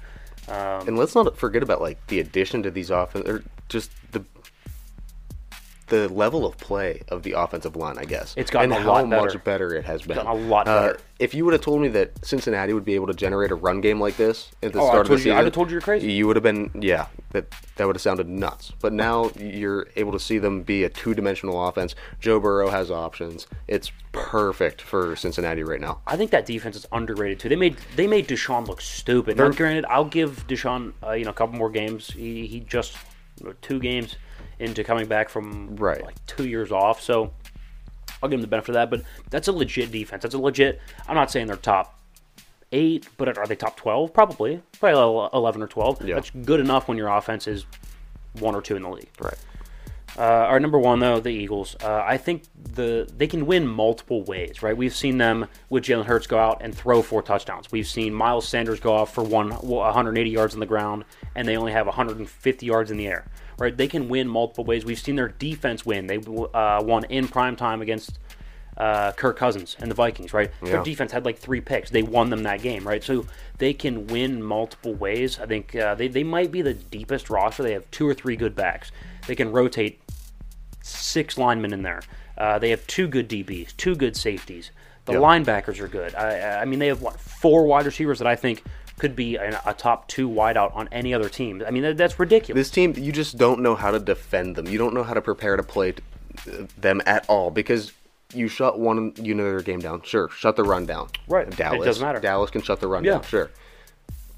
Um, 0.47 0.87
And 0.87 0.97
let's 0.97 1.15
not 1.15 1.37
forget 1.37 1.63
about 1.63 1.81
like 1.81 2.05
the 2.07 2.19
addition 2.19 2.63
to 2.63 2.71
these 2.71 2.89
offense 2.89 3.27
or 3.27 3.43
just 3.69 3.91
the 4.11 4.23
the 5.91 6.09
level 6.09 6.45
of 6.45 6.57
play 6.57 7.01
of 7.09 7.21
the 7.21 7.33
offensive 7.33 7.75
line, 7.75 7.97
I 7.99 8.05
guess. 8.05 8.33
It's 8.35 8.49
gotten 8.49 8.71
and 8.71 8.81
a 8.81 8.83
how 8.83 8.91
lot 8.93 9.09
better. 9.09 9.21
much 9.35 9.43
better 9.43 9.75
it 9.75 9.85
has 9.85 10.01
been. 10.01 10.15
gotten 10.15 10.31
a 10.31 10.35
lot 10.47 10.67
Uh, 10.67 10.81
better. 10.87 10.99
if 11.19 11.33
you 11.35 11.45
would 11.45 11.53
have 11.53 11.61
told 11.61 11.81
me 11.81 11.89
that 11.89 12.25
Cincinnati 12.25 12.73
would 12.73 12.85
be 12.85 12.95
able 12.95 13.07
to 13.07 13.13
generate 13.13 13.51
a 13.51 13.55
run 13.55 13.81
game 13.81 13.99
like 13.99 14.17
this 14.17 14.49
at 14.63 14.73
the 14.73 14.79
Oh, 14.79 14.87
start 14.87 15.01
of 15.01 15.03
the 15.03 15.09
told 15.09 15.19
you- 15.19 15.23
season, 15.25 15.37
I'd 15.37 15.43
have 15.45 15.53
told 15.53 15.69
you 15.69 15.73
you're 15.73 15.81
crazy. 15.81 16.11
You 16.11 16.25
would 16.27 16.35
have 16.35 16.43
been, 16.43 16.71
yeah, 16.79 17.05
that 17.33 17.45
that 17.75 17.85
would 17.87 17.95
have 17.95 18.01
sounded 18.01 18.27
nuts. 18.27 18.71
But 18.81 18.93
now 18.93 19.31
you're 19.37 19.87
able 19.95 20.11
to 20.13 20.19
see 20.19 20.37
them 20.39 20.63
be 20.63 20.83
a 20.83 20.89
two-dimensional 20.89 21.67
offense. 21.67 21.93
Joe 22.19 22.39
Burrow 22.39 22.69
has 22.69 22.89
options. 22.89 23.45
It's 23.67 23.91
perfect 24.13 24.81
for 24.81 25.15
Cincinnati 25.15 25.63
right 25.63 25.79
now. 25.81 26.01
I 26.07 26.15
think 26.17 26.31
that 26.31 26.45
defense 26.45 26.75
is 26.75 26.85
underrated 26.91 27.39
too. 27.39 27.49
They 27.49 27.55
made 27.55 27.77
they 27.95 28.07
made 28.07 28.27
Deshaun 28.27 28.67
look 28.67 28.81
stupid. 28.81 29.37
Now, 29.37 29.49
granted, 29.49 29.85
I'll 29.89 30.05
give 30.05 30.47
Deshaun 30.47 30.93
uh, 31.05 31.11
you 31.11 31.25
know 31.25 31.31
a 31.31 31.33
couple 31.33 31.57
more 31.57 31.69
games. 31.69 32.07
He, 32.11 32.45
he 32.47 32.59
just 32.61 32.95
two 33.61 33.79
games 33.79 34.15
into 34.61 34.83
coming 34.83 35.07
back 35.07 35.29
from 35.29 35.75
Right. 35.75 36.03
like 36.03 36.25
two 36.27 36.47
years 36.47 36.71
off, 36.71 37.01
so 37.01 37.33
I'll 38.23 38.29
give 38.29 38.37
him 38.37 38.41
the 38.41 38.47
benefit 38.47 38.69
of 38.69 38.73
that. 38.75 38.89
But 38.89 39.01
that's 39.29 39.47
a 39.47 39.51
legit 39.51 39.91
defense. 39.91 40.23
That's 40.23 40.35
a 40.35 40.39
legit. 40.39 40.79
I'm 41.07 41.15
not 41.15 41.31
saying 41.31 41.47
they're 41.47 41.55
top 41.57 41.99
eight, 42.71 43.07
but 43.17 43.37
are 43.37 43.45
they 43.47 43.55
top 43.55 43.75
twelve? 43.77 44.13
Probably, 44.13 44.61
probably 44.79 45.29
eleven 45.33 45.61
or 45.61 45.67
twelve. 45.67 46.01
Yeah. 46.05 46.15
That's 46.15 46.29
good 46.29 46.59
enough 46.59 46.87
when 46.87 46.97
your 46.97 47.09
offense 47.09 47.47
is 47.47 47.65
one 48.39 48.55
or 48.55 48.61
two 48.61 48.75
in 48.75 48.83
the 48.83 48.89
league. 48.89 49.09
Right. 49.19 49.37
Uh, 50.17 50.23
our 50.23 50.59
number 50.59 50.77
one 50.77 50.99
though, 50.99 51.21
the 51.21 51.29
Eagles. 51.29 51.75
Uh, 51.81 52.03
I 52.05 52.17
think 52.17 52.43
the 52.73 53.09
they 53.17 53.27
can 53.27 53.45
win 53.45 53.65
multiple 53.65 54.23
ways, 54.23 54.61
right? 54.61 54.75
We've 54.75 54.93
seen 54.93 55.17
them 55.17 55.47
with 55.69 55.85
Jalen 55.85 56.03
Hurts 56.05 56.27
go 56.27 56.37
out 56.37 56.61
and 56.61 56.75
throw 56.75 57.01
four 57.01 57.21
touchdowns. 57.21 57.71
We've 57.71 57.87
seen 57.87 58.13
Miles 58.13 58.45
Sanders 58.47 58.81
go 58.81 58.93
off 58.93 59.13
for 59.13 59.23
one 59.23 59.51
180 59.51 60.29
yards 60.29 60.53
on 60.53 60.59
the 60.59 60.65
ground, 60.65 61.05
and 61.33 61.47
they 61.47 61.55
only 61.55 61.71
have 61.71 61.85
150 61.87 62.65
yards 62.65 62.91
in 62.91 62.97
the 62.97 63.07
air, 63.07 63.25
right? 63.61 63.77
They 63.77 63.87
can 63.87 64.09
win 64.09 64.27
multiple 64.27 64.65
ways. 64.65 64.83
We've 64.83 64.99
seen 64.99 65.15
their 65.15 65.27
defense 65.29 65.85
win. 65.85 66.07
They 66.07 66.17
uh, 66.17 66.81
won 66.83 67.03
in 67.05 67.27
prime 67.27 67.55
time 67.55 67.81
against 67.81 68.17
uh, 68.75 69.11
Kirk 69.11 69.37
Cousins 69.37 69.77
and 69.79 69.91
the 69.91 69.95
Vikings, 69.95 70.33
right? 70.33 70.49
Their 70.61 70.83
defense 70.83 71.11
had 71.11 71.23
like 71.25 71.37
three 71.37 71.61
picks. 71.61 71.91
They 71.91 72.01
won 72.01 72.29
them 72.31 72.43
that 72.43 72.61
game, 72.63 72.85
right? 72.87 73.03
So 73.03 73.25
they 73.59 73.73
can 73.73 74.07
win 74.07 74.41
multiple 74.41 74.95
ways. 74.95 75.39
I 75.39 75.45
think 75.45 75.75
uh, 75.75 75.93
they, 75.95 76.07
they 76.07 76.23
might 76.23 76.51
be 76.51 76.61
the 76.63 76.73
deepest 76.73 77.29
roster. 77.29 77.61
They 77.63 77.73
have 77.73 77.89
two 77.91 78.07
or 78.07 78.15
three 78.15 78.35
good 78.35 78.55
backs. 78.55 78.91
They 79.27 79.35
can 79.35 79.51
rotate 79.51 80.01
six 80.81 81.37
linemen 81.37 81.73
in 81.73 81.83
there. 81.83 82.01
Uh, 82.37 82.57
they 82.57 82.71
have 82.71 82.85
two 82.87 83.07
good 83.07 83.29
DBs, 83.29 83.77
two 83.77 83.95
good 83.95 84.17
safeties. 84.17 84.71
The 85.05 85.13
Yeah. 85.13 85.19
linebackers 85.19 85.79
are 85.79 85.87
good. 85.87 86.15
I, 86.15 86.61
I 86.61 86.65
mean, 86.65 86.79
they 86.79 86.87
have 86.87 87.01
what 87.01 87.19
four 87.19 87.65
wide 87.65 87.85
receivers 87.85 88.17
that 88.19 88.27
I 88.27 88.35
think 88.35 88.63
could 88.99 89.15
be 89.15 89.35
a, 89.35 89.61
a 89.65 89.73
top 89.73 90.07
two 90.07 90.29
wideout 90.29 90.75
on 90.75 90.87
any 90.91 91.13
other 91.13 91.29
team. 91.29 91.63
I 91.65 91.71
mean, 91.71 91.83
that, 91.83 91.97
that's 91.97 92.19
ridiculous. 92.19 92.59
This 92.67 92.71
team, 92.71 92.93
you 92.97 93.11
just 93.11 93.37
don't 93.37 93.61
know 93.61 93.75
how 93.75 93.91
to 93.91 93.99
defend 93.99 94.55
them. 94.55 94.67
You 94.67 94.77
don't 94.77 94.93
know 94.93 95.03
how 95.03 95.13
to 95.13 95.21
prepare 95.21 95.55
to 95.57 95.63
play 95.63 95.93
t- 95.93 96.03
them 96.77 97.01
at 97.05 97.25
all 97.29 97.49
because 97.51 97.91
you 98.33 98.47
shut 98.47 98.79
one 98.79 99.13
unit 99.17 99.45
of 99.45 99.51
their 99.51 99.61
game 99.61 99.79
down. 99.79 100.01
Sure, 100.03 100.29
shut 100.29 100.55
the 100.55 100.63
run 100.63 100.85
down. 100.85 101.09
Right. 101.27 101.47
It 101.47 101.57
Dallas. 101.57 101.83
doesn't 101.85 102.05
matter. 102.05 102.19
Dallas 102.19 102.49
can 102.51 102.61
shut 102.61 102.79
the 102.79 102.87
run 102.87 103.03
Yeah. 103.03 103.13
down. 103.13 103.23
Sure. 103.23 103.49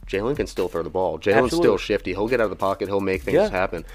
Jalen 0.07 0.35
can 0.35 0.47
still 0.47 0.67
throw 0.67 0.83
the 0.83 0.89
ball. 0.89 1.17
Jalen's 1.17 1.55
still 1.55 1.77
shifty. 1.77 2.11
He'll 2.11 2.27
get 2.27 2.41
out 2.41 2.45
of 2.45 2.49
the 2.49 2.55
pocket. 2.57 2.87
He'll 2.89 2.99
make 2.99 3.23
things 3.23 3.35
Yeah. 3.35 3.49
happen. 3.49 3.85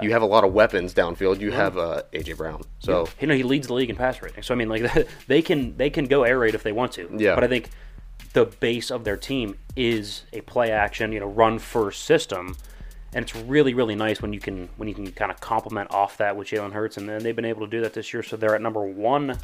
you 0.00 0.12
have 0.12 0.22
a 0.22 0.26
lot 0.26 0.44
of 0.44 0.52
weapons 0.52 0.94
downfield. 0.94 1.40
You 1.40 1.50
have 1.52 1.76
uh, 1.76 2.02
AJ 2.12 2.36
Brown. 2.36 2.62
So 2.78 3.08
you 3.20 3.26
know 3.26 3.34
he 3.34 3.42
leads 3.42 3.66
the 3.66 3.74
league 3.74 3.90
in 3.90 3.96
pass 3.96 4.22
rating. 4.22 4.42
So 4.42 4.54
I 4.54 4.56
mean, 4.56 4.68
like 4.68 5.08
they 5.26 5.42
can 5.42 5.76
they 5.76 5.90
can 5.90 6.06
go 6.06 6.22
air 6.22 6.38
raid 6.38 6.54
if 6.54 6.62
they 6.62 6.72
want 6.72 6.92
to. 6.92 7.08
Yeah. 7.16 7.34
But 7.34 7.44
I 7.44 7.48
think 7.48 7.70
the 8.36 8.44
base 8.44 8.90
of 8.90 9.04
their 9.04 9.16
team 9.16 9.56
is 9.76 10.24
a 10.34 10.42
play 10.42 10.70
action, 10.70 11.10
you 11.10 11.18
know, 11.18 11.26
run 11.26 11.58
first 11.58 12.02
system, 12.02 12.54
and 13.14 13.22
it's 13.22 13.34
really 13.34 13.72
really 13.72 13.94
nice 13.94 14.20
when 14.20 14.34
you 14.34 14.40
can 14.40 14.68
when 14.76 14.86
you 14.90 14.94
can 14.94 15.10
kind 15.12 15.32
of 15.32 15.40
complement 15.40 15.90
off 15.90 16.18
that 16.18 16.36
with 16.36 16.48
Jalen 16.48 16.72
Hurts, 16.72 16.98
and 16.98 17.08
then 17.08 17.22
they've 17.22 17.34
been 17.34 17.46
able 17.46 17.62
to 17.62 17.66
do 17.66 17.80
that 17.80 17.94
this 17.94 18.12
year. 18.12 18.22
So 18.22 18.36
they're 18.36 18.54
at 18.54 18.60
number 18.60 18.82
one 18.82 19.38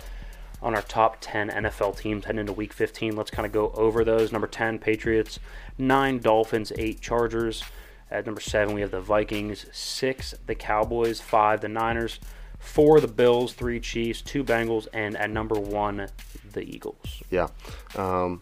on 0.61 0.75
our 0.75 0.83
top 0.83 1.17
10 1.23 1.49
NFL 1.49 1.97
teams 1.97 2.27
heading 2.27 2.41
into 2.41 2.53
week 2.53 2.75
15. 2.75 3.17
Let's 3.17 3.31
kind 3.31 3.47
of 3.47 3.53
go 3.53 3.71
over 3.71 4.05
those. 4.05 4.31
Number 4.31 4.47
10, 4.47 4.79
Patriots. 4.79 5.41
9, 5.79 6.19
Dolphins. 6.21 6.71
8, 6.77 7.01
Chargers. 7.01 7.65
At 8.11 8.27
number 8.27 8.43
7, 8.43 8.75
we 8.75 8.83
have 8.83 8.91
the 8.91 9.01
Vikings. 9.01 9.67
6, 9.73 10.35
the 10.47 10.55
Cowboys. 10.55 11.19
5, 11.21 11.63
the 11.63 11.69
Niners. 11.69 12.21
4, 12.61 13.01
the 13.01 13.09
Bills. 13.09 13.55
3, 13.55 13.81
Chiefs. 13.81 14.23
2, 14.23 14.45
Bengals. 14.45 14.87
And 14.93 15.17
at 15.17 15.31
number 15.31 15.59
1, 15.59 16.09
the 16.53 16.63
Eagles. 16.63 17.23
yeah. 17.31 17.49
Um, 17.97 18.41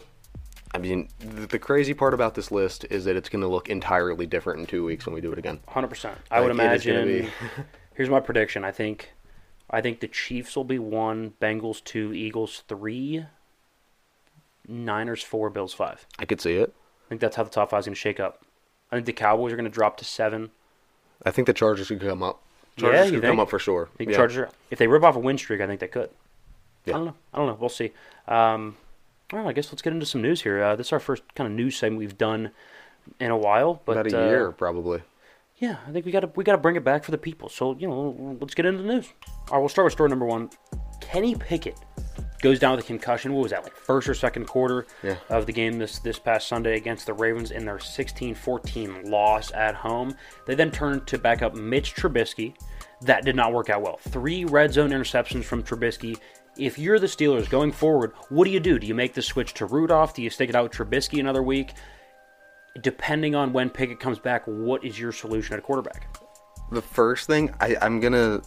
I 0.73 0.77
mean, 0.77 1.09
the, 1.19 1.47
the 1.47 1.59
crazy 1.59 1.93
part 1.93 2.13
about 2.13 2.35
this 2.35 2.49
list 2.51 2.85
is 2.89 3.05
that 3.05 3.15
it's 3.15 3.27
going 3.29 3.41
to 3.41 3.47
look 3.47 3.69
entirely 3.69 4.25
different 4.25 4.61
in 4.61 4.65
two 4.67 4.85
weeks 4.85 5.05
when 5.05 5.13
we 5.13 5.19
do 5.21 5.31
it 5.31 5.37
again. 5.37 5.59
100%. 5.67 6.15
I 6.31 6.39
would 6.39 6.47
Like, 6.49 6.57
gonna 6.57 6.63
imagine. 6.69 7.07
be- 7.25 7.29
here's 7.95 8.09
my 8.09 8.19
prediction. 8.19 8.63
I 8.63 8.71
think. 8.71 9.11
I 9.69 9.79
think 9.81 9.99
the 10.01 10.07
Chiefs 10.07 10.55
will 10.55 10.63
be 10.65 10.79
one, 10.79 11.33
Bengals 11.41 11.81
two, 11.83 12.13
Eagles 12.13 12.63
three, 12.67 13.25
Niners 14.67 15.23
four, 15.23 15.49
Bills 15.49 15.73
five. 15.73 16.05
I 16.19 16.25
could 16.25 16.41
see 16.41 16.53
it. 16.55 16.73
I 17.05 17.09
think 17.09 17.21
that's 17.21 17.35
how 17.35 17.43
the 17.43 17.49
top 17.49 17.69
five 17.71 17.79
is 17.79 17.85
going 17.85 17.93
to 17.95 17.99
shake 17.99 18.19
up. 18.19 18.43
I 18.91 18.95
think 18.95 19.05
the 19.05 19.13
Cowboys 19.13 19.53
are 19.53 19.55
going 19.55 19.63
to 19.65 19.71
drop 19.71 19.97
to 19.97 20.05
seven. 20.05 20.51
I 21.25 21.31
think 21.31 21.47
the 21.47 21.53
Chargers 21.53 21.87
could 21.87 22.01
come 22.01 22.21
up. 22.23 22.41
Yeah, 22.77 22.81
Chargers 22.83 23.11
you 23.11 23.19
could 23.21 23.27
come 23.29 23.39
up 23.39 23.49
for 23.49 23.59
sure. 23.59 23.89
I 23.93 23.97
think 23.97 24.11
Yeah. 24.11 24.17
Chargers, 24.17 24.51
if 24.69 24.79
they 24.79 24.87
rip 24.87 25.03
off 25.03 25.15
a 25.15 25.19
win 25.19 25.37
streak, 25.37 25.61
I 25.61 25.67
think 25.67 25.79
they 25.79 25.87
could. 25.87 26.09
Yeah. 26.85 26.95
I 26.95 26.97
don't 26.97 27.05
know. 27.07 27.15
I 27.33 27.37
don't 27.37 27.47
know. 27.47 27.57
We'll 27.59 27.69
see. 27.69 27.91
Um, 28.27 28.75
well, 29.31 29.47
I 29.47 29.53
guess 29.53 29.71
let's 29.71 29.81
get 29.81 29.93
into 29.93 30.05
some 30.05 30.21
news 30.21 30.41
here. 30.41 30.61
Uh, 30.63 30.75
this 30.75 30.87
is 30.87 30.93
our 30.93 30.99
first 30.99 31.23
kind 31.35 31.47
of 31.49 31.53
news 31.55 31.77
segment 31.77 31.99
we've 31.99 32.17
done 32.17 32.51
in 33.19 33.31
a 33.31 33.37
while, 33.37 33.81
but 33.85 33.93
About 33.97 34.11
a 34.13 34.23
uh, 34.23 34.29
year, 34.29 34.51
probably. 34.51 35.01
Yeah, 35.57 35.77
I 35.87 35.91
think 35.91 36.05
we 36.05 36.11
got 36.11 36.21
to 36.21 36.31
we 36.35 36.43
got 36.43 36.53
to 36.53 36.57
bring 36.57 36.75
it 36.75 36.83
back 36.83 37.03
for 37.03 37.11
the 37.11 37.17
people. 37.19 37.47
So 37.49 37.75
you 37.77 37.87
know, 37.87 38.37
let's 38.41 38.55
get 38.55 38.65
into 38.65 38.81
the 38.81 38.87
news. 38.87 39.07
All 39.49 39.53
right, 39.53 39.59
we'll 39.59 39.69
start 39.69 39.85
with 39.85 39.93
story 39.93 40.09
number 40.09 40.25
one. 40.25 40.49
Kenny 41.01 41.35
Pickett 41.35 41.77
goes 42.41 42.57
down 42.57 42.75
with 42.75 42.83
a 42.85 42.87
concussion. 42.87 43.33
What 43.33 43.43
was 43.43 43.51
that 43.51 43.63
like 43.63 43.75
first 43.75 44.09
or 44.09 44.15
second 44.15 44.47
quarter 44.47 44.87
Yeah. 45.03 45.17
of 45.29 45.45
the 45.45 45.53
game 45.53 45.77
this 45.77 45.99
this 45.99 46.17
past 46.17 46.47
Sunday 46.47 46.77
against 46.77 47.05
the 47.05 47.13
Ravens 47.13 47.51
in 47.51 47.63
their 47.65 47.77
16-14 47.77 49.09
loss 49.09 49.51
at 49.51 49.75
home. 49.75 50.15
They 50.47 50.55
then 50.55 50.71
turned 50.71 51.05
to 51.07 51.17
back 51.19 51.41
up 51.41 51.53
Mitch 51.55 51.93
Trubisky. 51.95 52.55
That 53.01 53.25
did 53.25 53.35
not 53.35 53.53
work 53.53 53.69
out 53.69 53.81
well. 53.81 53.97
Three 54.09 54.45
red 54.45 54.73
zone 54.73 54.89
interceptions 54.91 55.43
from 55.43 55.63
Trubisky. 55.63 56.17
If 56.61 56.77
you're 56.77 56.99
the 56.99 57.07
Steelers 57.07 57.49
going 57.49 57.71
forward, 57.71 58.11
what 58.29 58.45
do 58.45 58.51
you 58.51 58.59
do? 58.59 58.77
Do 58.77 58.85
you 58.85 58.93
make 58.93 59.15
the 59.15 59.21
switch 59.23 59.55
to 59.55 59.65
Rudolph? 59.65 60.13
Do 60.13 60.21
you 60.21 60.29
stick 60.29 60.47
it 60.47 60.55
out 60.55 60.63
with 60.63 60.73
Trubisky 60.73 61.19
another 61.19 61.41
week? 61.41 61.73
Depending 62.81 63.33
on 63.33 63.51
when 63.51 63.71
Pickett 63.71 63.99
comes 63.99 64.19
back, 64.19 64.43
what 64.45 64.85
is 64.85 64.99
your 64.99 65.11
solution 65.11 65.55
at 65.55 65.63
quarterback? 65.63 66.15
the 66.71 66.81
first 66.81 67.27
thing 67.27 67.53
I, 67.59 67.75
I'm 67.81 67.99
gonna 67.99 68.41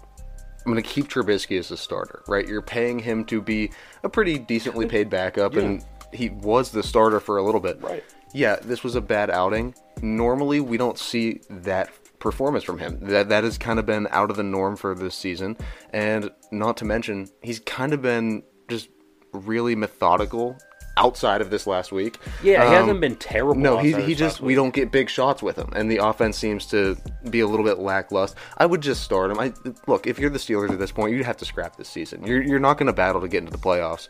I'm 0.64 0.72
gonna 0.72 0.80
keep 0.80 1.08
Trubisky 1.08 1.58
as 1.58 1.72
a 1.72 1.76
starter, 1.76 2.22
right? 2.28 2.46
You're 2.46 2.62
paying 2.62 3.00
him 3.00 3.24
to 3.26 3.42
be 3.42 3.72
a 4.04 4.08
pretty 4.08 4.38
decently 4.38 4.86
paid 4.86 5.10
backup, 5.10 5.54
and 5.56 5.84
he 6.12 6.30
was 6.30 6.70
the 6.70 6.84
starter 6.84 7.18
for 7.18 7.36
a 7.38 7.42
little 7.42 7.60
bit. 7.60 7.82
Right. 7.82 8.04
Yeah, 8.32 8.56
this 8.56 8.84
was 8.84 8.94
a 8.94 9.00
bad 9.00 9.28
outing. 9.28 9.74
Normally, 10.02 10.60
we 10.60 10.76
don't 10.76 10.98
see 10.98 11.40
that 11.50 11.90
performance 12.24 12.64
from 12.64 12.78
him. 12.80 12.98
That 13.02 13.28
that 13.28 13.44
has 13.44 13.56
kind 13.58 13.78
of 13.78 13.86
been 13.86 14.08
out 14.10 14.30
of 14.30 14.36
the 14.36 14.42
norm 14.42 14.74
for 14.76 14.96
this 14.96 15.14
season, 15.14 15.56
and 15.90 16.30
not 16.50 16.76
to 16.78 16.84
mention 16.84 17.28
he's 17.42 17.60
kind 17.60 17.92
of 17.92 18.02
been 18.02 18.42
just 18.68 18.88
really 19.32 19.76
methodical 19.76 20.56
outside 20.96 21.40
of 21.40 21.50
this 21.50 21.66
last 21.66 21.90
week. 21.92 22.18
Yeah, 22.42 22.62
he 22.62 22.68
Um, 22.68 22.82
hasn't 22.82 23.00
been 23.00 23.16
terrible. 23.16 23.60
no, 23.60 23.78
he, 23.78 23.92
he 24.00 24.14
just 24.14 24.40
we 24.40 24.54
don't 24.54 24.72
get 24.72 24.90
big 24.92 25.08
shots 25.10 25.42
with 25.42 25.56
him, 25.56 25.70
and 25.76 25.90
the 25.90 25.98
offense 25.98 26.36
seems 26.38 26.66
to 26.66 26.96
be 27.30 27.40
a 27.40 27.46
little 27.46 27.64
bit 27.66 27.78
lackluster. 27.78 28.38
I 28.58 28.66
would 28.66 28.80
just 28.80 29.02
start 29.02 29.30
him. 29.30 29.38
I 29.38 29.52
look 29.86 30.06
if 30.06 30.18
you're 30.18 30.30
the 30.30 30.38
Steelers 30.38 30.70
at 30.70 30.78
this 30.78 30.92
point, 30.92 31.12
you'd 31.14 31.26
have 31.26 31.36
to 31.38 31.44
scrap 31.44 31.76
this 31.76 31.88
season. 31.88 32.24
You're 32.26 32.42
you're 32.42 32.58
not 32.60 32.78
going 32.78 32.86
to 32.86 32.92
battle 32.92 33.20
to 33.20 33.28
get 33.28 33.38
into 33.40 33.52
the 33.52 33.58
playoffs. 33.58 34.08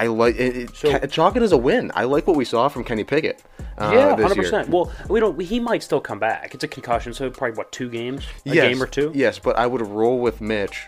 I 0.00 0.06
like 0.06 0.36
it, 0.36 0.56
it, 0.56 0.76
So- 0.76 0.90
Ca- 0.98 1.06
chalk 1.08 1.36
it 1.36 1.42
as 1.42 1.52
a 1.52 1.56
win. 1.58 1.90
I 1.94 2.04
like 2.04 2.26
what 2.26 2.36
we 2.36 2.44
saw 2.46 2.68
from 2.68 2.84
Kenny 2.84 3.04
Pickett. 3.04 3.42
Uh, 3.76 3.90
Yeah, 3.94 4.16
hundred 4.16 4.36
percent. 4.36 4.68
Well, 4.70 4.90
we 5.08 5.20
don't. 5.20 5.38
He 5.40 5.60
might 5.60 5.82
still 5.82 6.00
come 6.00 6.18
back. 6.18 6.54
It's 6.54 6.64
a 6.64 6.68
concussion, 6.68 7.12
so 7.12 7.28
probably 7.30 7.56
what 7.56 7.70
two 7.72 7.90
games, 7.90 8.24
a 8.46 8.54
Yes, 8.54 8.68
game 8.68 8.82
or 8.82 8.86
two. 8.86 9.12
Yes, 9.14 9.38
but 9.38 9.58
I 9.58 9.66
would 9.66 9.82
roll 9.82 10.18
with 10.20 10.40
Mitch. 10.40 10.86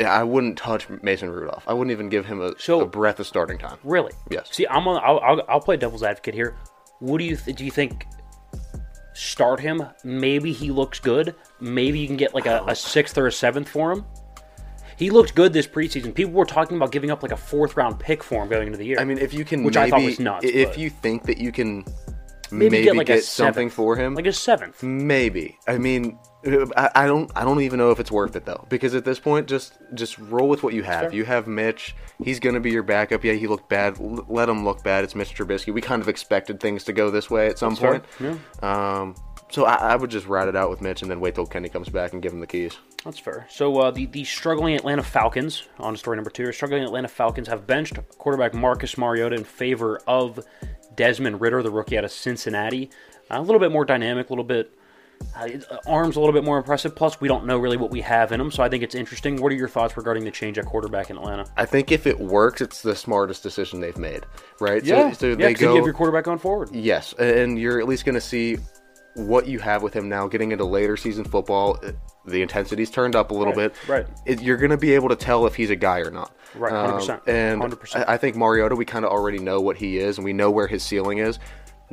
I 0.00 0.24
wouldn't 0.24 0.56
touch 0.58 0.88
Mason 1.02 1.30
Rudolph. 1.30 1.62
I 1.68 1.72
wouldn't 1.74 1.92
even 1.92 2.08
give 2.08 2.26
him 2.26 2.40
a, 2.40 2.58
So- 2.58 2.80
a 2.80 2.86
breath 2.86 3.20
of 3.20 3.26
starting 3.26 3.58
time. 3.58 3.78
Really? 3.84 4.12
Yes. 4.30 4.48
See, 4.50 4.66
I'm 4.66 4.88
on. 4.88 5.00
I'll, 5.04 5.20
I'll, 5.20 5.42
I'll 5.48 5.60
play 5.60 5.76
devil's 5.76 6.02
advocate 6.02 6.34
here. 6.34 6.56
What 7.00 7.18
do 7.18 7.24
you 7.24 7.36
th- 7.36 7.56
do? 7.56 7.64
You 7.64 7.70
think 7.70 8.06
start 9.12 9.60
him? 9.60 9.82
Maybe 10.02 10.52
he 10.52 10.70
looks 10.70 10.98
good. 11.00 11.34
Maybe 11.60 11.98
you 11.98 12.06
can 12.06 12.16
get 12.16 12.34
like 12.34 12.46
a, 12.46 12.64
a 12.66 12.74
sixth 12.74 13.16
or 13.18 13.26
a 13.26 13.32
seventh 13.32 13.68
for 13.68 13.92
him. 13.92 14.04
He 14.96 15.10
looked 15.10 15.34
good 15.34 15.52
this 15.52 15.66
preseason. 15.66 16.14
People 16.14 16.32
were 16.32 16.44
talking 16.44 16.76
about 16.76 16.92
giving 16.92 17.10
up 17.10 17.22
like 17.22 17.32
a 17.32 17.36
fourth 17.36 17.76
round 17.76 17.98
pick 17.98 18.22
for 18.22 18.42
him 18.42 18.48
going 18.48 18.66
into 18.66 18.78
the 18.78 18.86
year. 18.86 18.98
I 19.00 19.04
mean, 19.04 19.18
if 19.18 19.32
you 19.34 19.44
can, 19.44 19.64
Which 19.64 19.74
maybe, 19.74 19.86
I 19.86 19.90
thought 19.90 20.04
was 20.04 20.20
nuts, 20.20 20.44
If 20.44 20.70
but- 20.70 20.78
you 20.78 20.90
think 20.90 21.24
that 21.24 21.38
you 21.38 21.52
can 21.52 21.84
maybe, 22.50 22.70
maybe, 22.70 22.84
get 22.84 22.96
like 22.96 23.08
a 23.10 23.20
something 23.20 23.70
seventh. 23.70 23.72
for 23.72 23.96
him, 23.96 24.14
like 24.14 24.26
a 24.26 24.32
seventh. 24.32 24.82
Maybe. 24.82 25.58
I 25.66 25.78
mean, 25.78 26.18
I, 26.76 26.90
I 26.94 27.06
don't. 27.06 27.30
I 27.34 27.42
don't 27.42 27.62
even 27.62 27.78
know 27.78 27.90
if 27.90 27.98
it's 27.98 28.12
worth 28.12 28.36
it 28.36 28.44
though, 28.44 28.66
because 28.68 28.94
at 28.94 29.04
this 29.04 29.18
point, 29.18 29.48
just 29.48 29.78
just 29.94 30.18
roll 30.18 30.46
with 30.48 30.62
what 30.62 30.74
you 30.74 30.82
have. 30.82 31.00
fair. 31.04 31.14
You 31.14 31.24
have 31.24 31.46
Mitch. 31.46 31.96
He's 32.22 32.38
going 32.38 32.54
to 32.54 32.60
be 32.60 32.70
your 32.70 32.82
backup. 32.82 33.24
Yeah, 33.24 33.32
he 33.32 33.46
looked 33.46 33.68
bad. 33.70 33.98
L- 33.98 34.26
let 34.28 34.48
him 34.50 34.62
look 34.64 34.84
bad. 34.84 35.04
It's 35.04 35.14
Mitch 35.14 35.34
Trubisky. 35.34 35.72
We 35.72 35.80
kind 35.80 36.02
of 36.02 36.08
expected 36.08 36.60
things 36.60 36.84
to 36.84 36.92
go 36.92 37.10
this 37.10 37.30
way 37.30 37.46
at 37.48 37.58
some 37.58 37.74
fair. 37.74 38.00
point. 38.18 38.40
Um, 38.62 39.14
so 39.54 39.64
I, 39.66 39.74
I 39.92 39.96
would 39.96 40.10
just 40.10 40.26
ride 40.26 40.48
it 40.48 40.56
out 40.56 40.68
with 40.68 40.80
Mitch 40.80 41.02
and 41.02 41.10
then 41.10 41.20
wait 41.20 41.36
till 41.36 41.46
Kenny 41.46 41.68
comes 41.68 41.88
back 41.88 42.12
and 42.12 42.20
give 42.20 42.32
him 42.32 42.40
the 42.40 42.46
keys. 42.46 42.76
That's 43.04 43.20
fair. 43.20 43.46
So 43.48 43.78
uh, 43.78 43.90
the 43.92 44.06
the 44.06 44.24
struggling 44.24 44.74
Atlanta 44.74 45.02
Falcons 45.04 45.68
on 45.78 45.96
story 45.96 46.16
number 46.16 46.30
two. 46.30 46.50
Struggling 46.50 46.82
Atlanta 46.82 47.06
Falcons 47.08 47.46
have 47.46 47.64
benched 47.64 47.96
quarterback 48.18 48.52
Marcus 48.52 48.98
Mariota 48.98 49.36
in 49.36 49.44
favor 49.44 50.00
of 50.08 50.44
Desmond 50.96 51.40
Ridder, 51.40 51.62
the 51.62 51.70
rookie 51.70 51.96
out 51.96 52.04
of 52.04 52.10
Cincinnati. 52.10 52.90
a 53.30 53.40
little 53.40 53.60
bit 53.60 53.70
more 53.70 53.84
dynamic, 53.84 54.28
a 54.28 54.32
little 54.32 54.44
bit 54.44 54.72
uh, 55.36 55.48
arms 55.86 56.16
a 56.16 56.20
little 56.20 56.32
bit 56.32 56.44
more 56.44 56.58
impressive. 56.58 56.94
Plus, 56.94 57.20
we 57.20 57.28
don't 57.28 57.46
know 57.46 57.58
really 57.58 57.76
what 57.76 57.90
we 57.90 58.00
have 58.00 58.32
in 58.32 58.40
him, 58.40 58.50
so 58.50 58.62
I 58.62 58.68
think 58.68 58.82
it's 58.82 58.94
interesting. 58.94 59.40
What 59.40 59.52
are 59.52 59.54
your 59.54 59.68
thoughts 59.68 59.96
regarding 59.96 60.24
the 60.24 60.30
change 60.30 60.58
at 60.58 60.66
quarterback 60.66 61.10
in 61.10 61.16
Atlanta? 61.16 61.46
I 61.56 61.64
think 61.64 61.92
if 61.92 62.06
it 62.06 62.18
works, 62.18 62.60
it's 62.60 62.82
the 62.82 62.96
smartest 62.96 63.42
decision 63.42 63.80
they've 63.80 63.96
made, 63.96 64.24
right? 64.60 64.84
yeah, 64.84 65.12
So, 65.12 65.18
so 65.18 65.28
yeah, 65.28 65.34
they 65.36 65.54
go. 65.54 65.70
you 65.70 65.76
have 65.76 65.84
your 65.84 65.94
quarterback 65.94 66.28
on 66.28 66.38
forward. 66.38 66.70
Yes, 66.72 67.12
and 67.14 67.58
you're 67.58 67.80
at 67.80 67.86
least 67.88 68.04
going 68.04 68.16
to 68.16 68.20
see 68.20 68.58
what 69.14 69.46
you 69.46 69.58
have 69.60 69.82
with 69.82 69.94
him 69.94 70.08
now. 70.08 70.26
Getting 70.26 70.52
into 70.52 70.64
later 70.64 70.96
season 70.96 71.24
football, 71.24 71.78
uh, 71.82 71.92
the 72.26 72.42
intensity's 72.42 72.90
turned 72.90 73.14
up 73.14 73.30
a 73.30 73.34
little 73.34 73.52
Right, 73.52 73.72
bit. 73.72 73.88
right. 73.88 74.06
It, 74.26 74.42
you're 74.42 74.56
going 74.56 74.70
to 74.70 74.76
be 74.76 74.92
able 74.94 75.08
to 75.10 75.16
tell 75.16 75.46
if 75.46 75.54
he's 75.54 75.70
a 75.70 75.76
guy 75.76 75.98
or 76.00 76.10
not. 76.10 76.34
Right, 76.54 76.72
100%, 76.72 77.10
Um, 77.10 77.20
and 77.26 77.62
100%. 77.62 77.96
I, 78.08 78.14
I 78.14 78.16
think 78.16 78.36
Mariota, 78.36 78.74
we 78.76 78.84
kind 78.84 79.04
of 79.04 79.10
already 79.12 79.38
know 79.38 79.60
what 79.60 79.76
he 79.76 79.98
is, 79.98 80.18
and 80.18 80.24
we 80.24 80.32
know 80.32 80.50
where 80.50 80.66
his 80.66 80.82
ceiling 80.82 81.18
is. 81.18 81.38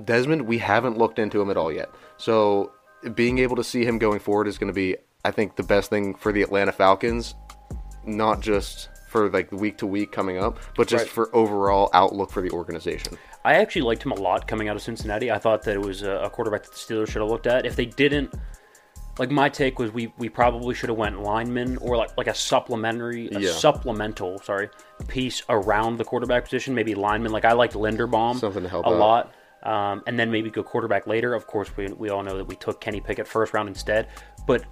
Desmond, 0.04 0.44
we 0.44 0.58
haven't 0.58 0.98
looked 0.98 1.20
into 1.20 1.42
him 1.42 1.50
at 1.50 1.58
all 1.58 1.72
yet. 1.72 1.90
So 2.18 2.72
being 3.14 3.40
able 3.40 3.56
to 3.58 3.64
see 3.64 3.84
him 3.86 3.98
going 3.98 4.20
forward 4.20 4.48
is 4.48 4.58
going 4.58 4.68
to 4.70 4.74
be, 4.74 4.96
I 5.26 5.32
think, 5.32 5.56
the 5.58 5.64
best 5.64 5.90
thing 5.90 6.16
for 6.16 6.32
the 6.32 6.42
Atlanta 6.42 6.72
Falcons, 6.72 7.36
not 8.06 8.40
just 8.42 8.90
for 9.10 9.30
like 9.30 9.52
week 9.52 9.78
to 9.80 9.86
week 9.86 10.12
coming 10.12 10.38
up, 10.38 10.58
but 10.78 10.88
just 10.88 11.04
Right. 11.06 11.12
for 11.12 11.36
overall 11.36 11.90
outlook 11.94 12.32
for 12.32 12.42
the 12.42 12.50
organization. 12.52 13.18
I 13.44 13.56
actually 13.56 13.82
liked 13.84 14.04
him 14.06 14.12
a 14.12 14.16
lot 14.20 14.48
coming 14.48 14.70
out 14.70 14.76
of 14.76 14.82
Cincinnati. 14.82 15.32
I 15.32 15.40
thought 15.40 15.64
that 15.64 15.74
it 15.76 15.82
was 15.82 16.04
a, 16.04 16.30
quarterback 16.32 16.64
that 16.64 16.72
the 16.72 16.78
Steelers 16.78 17.08
should 17.10 17.22
have 17.22 17.30
looked 17.30 17.48
at. 17.48 17.66
If 17.66 17.76
they 17.76 17.86
didn't, 17.86 18.34
like 19.18 19.32
my 19.32 19.50
take 19.50 19.80
was, 19.80 19.92
we 19.92 20.14
we 20.18 20.30
probably 20.30 20.76
should 20.76 20.90
have 20.90 20.98
went 20.98 21.22
lineman 21.22 21.78
or 21.78 21.98
like 21.98 22.16
like 22.18 22.28
a 22.28 22.36
supplementary, 22.36 23.30
a 23.30 23.40
Yeah. 23.40 23.52
supplemental, 23.52 24.40
sorry, 24.40 24.70
piece 25.08 25.42
around 25.50 25.98
the 25.98 26.04
quarterback 26.06 26.44
position. 26.46 26.76
Maybe 26.76 26.94
lineman. 26.96 27.32
Like 27.32 27.46
I 27.46 27.54
liked 27.54 27.74
Linderbaum 27.74 28.36
Something 28.40 28.64
to 28.64 28.70
help 28.70 28.86
a 28.86 28.90
out. 28.90 28.98
lot. 29.00 29.34
Um, 29.64 30.02
and 30.08 30.18
then 30.20 30.32
maybe 30.32 30.50
go 30.50 30.64
quarterback 30.64 31.06
later. 31.06 31.34
Of 31.36 31.46
course, 31.46 31.76
we, 31.78 31.88
we 31.88 32.10
all 32.10 32.24
know 32.24 32.36
that 32.38 32.46
we 32.48 32.56
took 32.56 32.82
Kenny 32.82 33.00
Pickett 33.00 33.28
first 33.28 33.54
round 33.54 33.70
instead. 33.70 34.08
But 34.48 34.64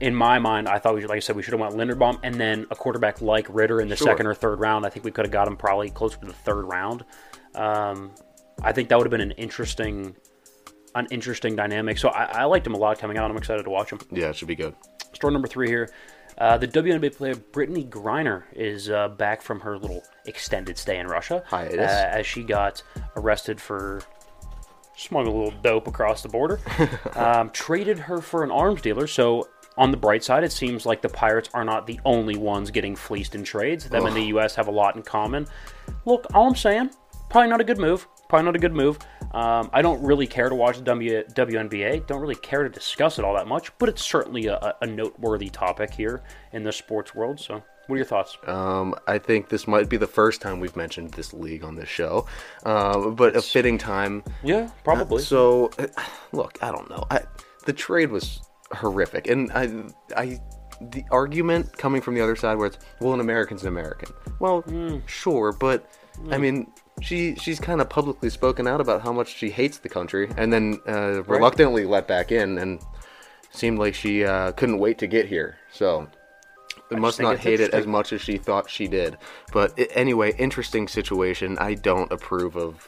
in 0.00 0.14
my 0.14 0.38
mind, 0.38 0.68
I 0.68 0.78
thought 0.78 0.94
we 0.94 1.00
should, 1.00 1.08
like 1.08 1.16
I 1.16 1.20
said, 1.20 1.34
we 1.34 1.42
should 1.42 1.54
have 1.54 1.60
went 1.60 1.74
Linderbaum 1.74 2.18
and 2.22 2.34
then 2.34 2.66
a 2.70 2.74
quarterback 2.76 3.22
like 3.22 3.46
Ridder 3.48 3.80
in 3.80 3.88
the 3.88 3.96
Sure. 3.96 4.08
second 4.08 4.26
or 4.26 4.34
third 4.34 4.60
round. 4.60 4.84
I 4.84 4.90
think 4.90 5.02
we 5.04 5.10
could 5.12 5.24
have 5.24 5.32
got 5.32 5.48
him 5.48 5.56
probably 5.56 5.88
closer 5.88 6.18
to 6.18 6.26
the 6.26 6.32
third 6.34 6.64
round. 6.66 7.04
Um, 7.54 8.12
I 8.62 8.72
think 8.72 8.88
that 8.88 8.98
would 8.98 9.06
have 9.06 9.10
been 9.10 9.20
an 9.20 9.32
interesting, 9.32 10.16
an 10.94 11.06
interesting 11.10 11.56
dynamic. 11.56 11.98
So 11.98 12.08
I, 12.08 12.24
I 12.24 12.44
liked 12.44 12.66
him 12.66 12.74
a 12.74 12.78
lot 12.78 12.98
coming 12.98 13.18
out. 13.18 13.30
I'm 13.30 13.36
excited 13.36 13.64
to 13.64 13.70
watch 13.70 13.90
him. 13.90 14.00
Yeah, 14.10 14.30
it 14.30 14.36
should 14.36 14.48
be 14.48 14.56
good. 14.56 14.74
Story 15.12 15.32
number 15.32 15.48
three 15.48 15.68
here. 15.68 15.90
Uh, 16.36 16.58
the 16.58 16.66
WNBA 16.66 17.14
player 17.16 17.34
Brittney 17.34 17.88
Griner 17.88 18.42
is 18.52 18.90
uh, 18.90 19.08
back 19.08 19.40
from 19.40 19.60
her 19.60 19.78
little 19.78 20.02
extended 20.26 20.76
stay 20.76 20.98
in 20.98 21.06
Russia. 21.06 21.44
Hiatus. 21.46 21.90
Uh, 21.90 22.08
as 22.10 22.26
she 22.26 22.42
got 22.42 22.82
arrested 23.16 23.60
for 23.60 24.02
smuggling 24.96 25.34
a 25.34 25.38
little 25.38 25.60
dope 25.60 25.86
across 25.86 26.22
the 26.22 26.28
border. 26.28 26.60
um, 27.14 27.50
traded 27.50 27.98
her 27.98 28.20
for 28.20 28.42
an 28.42 28.50
arms 28.50 28.80
dealer. 28.80 29.06
So, 29.06 29.48
on 29.76 29.90
the 29.90 29.96
bright 29.96 30.22
side, 30.22 30.44
it 30.44 30.52
seems 30.52 30.86
like 30.86 31.02
the 31.02 31.08
Pirates 31.08 31.50
are 31.52 31.64
not 31.64 31.86
the 31.86 31.98
only 32.04 32.36
ones 32.36 32.70
getting 32.70 32.94
fleeced 32.94 33.34
in 33.34 33.42
trades. 33.42 33.88
Them 33.88 34.06
and 34.06 34.14
the 34.14 34.26
U.S. 34.26 34.54
have 34.54 34.68
a 34.68 34.70
lot 34.70 34.94
in 34.94 35.02
common. 35.02 35.48
Look, 36.04 36.26
all 36.32 36.46
I'm 36.46 36.54
saying, 36.54 36.90
probably 37.28 37.48
not 37.50 37.60
a 37.60 37.64
good 37.64 37.78
move. 37.78 38.06
Probably 38.28 38.44
not 38.46 38.56
a 38.56 38.58
good 38.58 38.72
move. 38.74 38.98
Um, 39.32 39.68
I 39.72 39.82
don't 39.82 40.02
really 40.02 40.26
care 40.26 40.48
to 40.48 40.54
watch 40.54 40.76
the 40.78 40.82
w- 40.84 41.24
WNBA. 41.24 42.06
Don't 42.06 42.20
really 42.20 42.34
care 42.36 42.62
to 42.62 42.68
discuss 42.68 43.18
it 43.18 43.24
all 43.24 43.34
that 43.34 43.46
much, 43.48 43.76
but 43.78 43.88
it's 43.88 44.02
certainly 44.02 44.46
a, 44.46 44.74
a 44.80 44.86
noteworthy 44.86 45.48
topic 45.50 45.92
here 45.92 46.22
in 46.52 46.62
the 46.62 46.72
sports 46.72 47.14
world. 47.14 47.38
So, 47.40 47.62
what 47.86 47.94
are 47.94 47.96
your 47.98 48.06
thoughts? 48.06 48.38
Um, 48.46 48.94
I 49.06 49.18
think 49.18 49.48
this 49.50 49.66
might 49.66 49.88
be 49.88 49.96
the 49.96 50.06
first 50.06 50.40
time 50.40 50.58
we've 50.60 50.76
mentioned 50.76 51.10
this 51.12 51.32
league 51.34 51.64
on 51.64 51.74
this 51.74 51.88
show, 51.88 52.26
um, 52.64 53.14
but 53.14 53.36
a 53.36 53.42
fitting 53.42 53.76
time. 53.76 54.22
yeah, 54.42 54.70
probably. 54.84 55.22
So, 55.22 55.70
uh, 55.78 55.86
look, 56.32 56.58
I 56.62 56.70
don't 56.70 56.88
know. 56.88 57.04
I, 57.10 57.22
the 57.66 57.72
trade 57.72 58.10
was 58.10 58.40
horrific, 58.72 59.26
and 59.28 59.50
I, 59.52 59.84
I, 60.16 60.40
the 60.80 61.04
argument 61.10 61.76
coming 61.76 62.00
from 62.00 62.14
the 62.14 62.20
other 62.20 62.36
side 62.36 62.56
where 62.56 62.68
it's, 62.68 62.78
well, 63.00 63.12
an 63.14 63.20
American's 63.20 63.62
an 63.62 63.68
American. 63.68 64.10
Well, 64.38 64.62
Hmm. 64.62 64.98
sure, 65.06 65.52
but 65.52 65.88
I 66.30 66.38
mean, 66.38 66.70
she 67.00 67.34
she's 67.36 67.60
kind 67.60 67.80
of 67.80 67.88
publicly 67.88 68.30
spoken 68.30 68.66
out 68.66 68.80
about 68.80 69.02
how 69.02 69.12
much 69.12 69.34
she 69.34 69.50
hates 69.50 69.78
the 69.78 69.88
country, 69.88 70.30
and 70.36 70.52
then 70.52 70.80
uh, 70.86 71.22
reluctantly 71.24 71.84
let 71.84 72.06
back 72.06 72.32
in, 72.32 72.58
and 72.58 72.80
seemed 73.50 73.78
like 73.78 73.94
she 73.94 74.24
uh, 74.24 74.52
couldn't 74.52 74.78
wait 74.78 74.98
to 74.98 75.06
get 75.06 75.26
here. 75.26 75.56
So. 75.72 76.08
It 76.90 76.98
must 76.98 77.18
not 77.18 77.38
hate 77.38 77.60
it 77.60 77.72
as 77.72 77.86
much 77.86 78.12
as 78.12 78.20
she 78.20 78.36
thought 78.36 78.68
she 78.68 78.86
did. 78.86 79.16
But 79.52 79.72
i 79.78 79.84
anyway, 79.94 80.34
interesting 80.36 80.86
situation. 80.86 81.56
I 81.58 81.74
don't 81.74 82.12
approve 82.12 82.56
of 82.56 82.86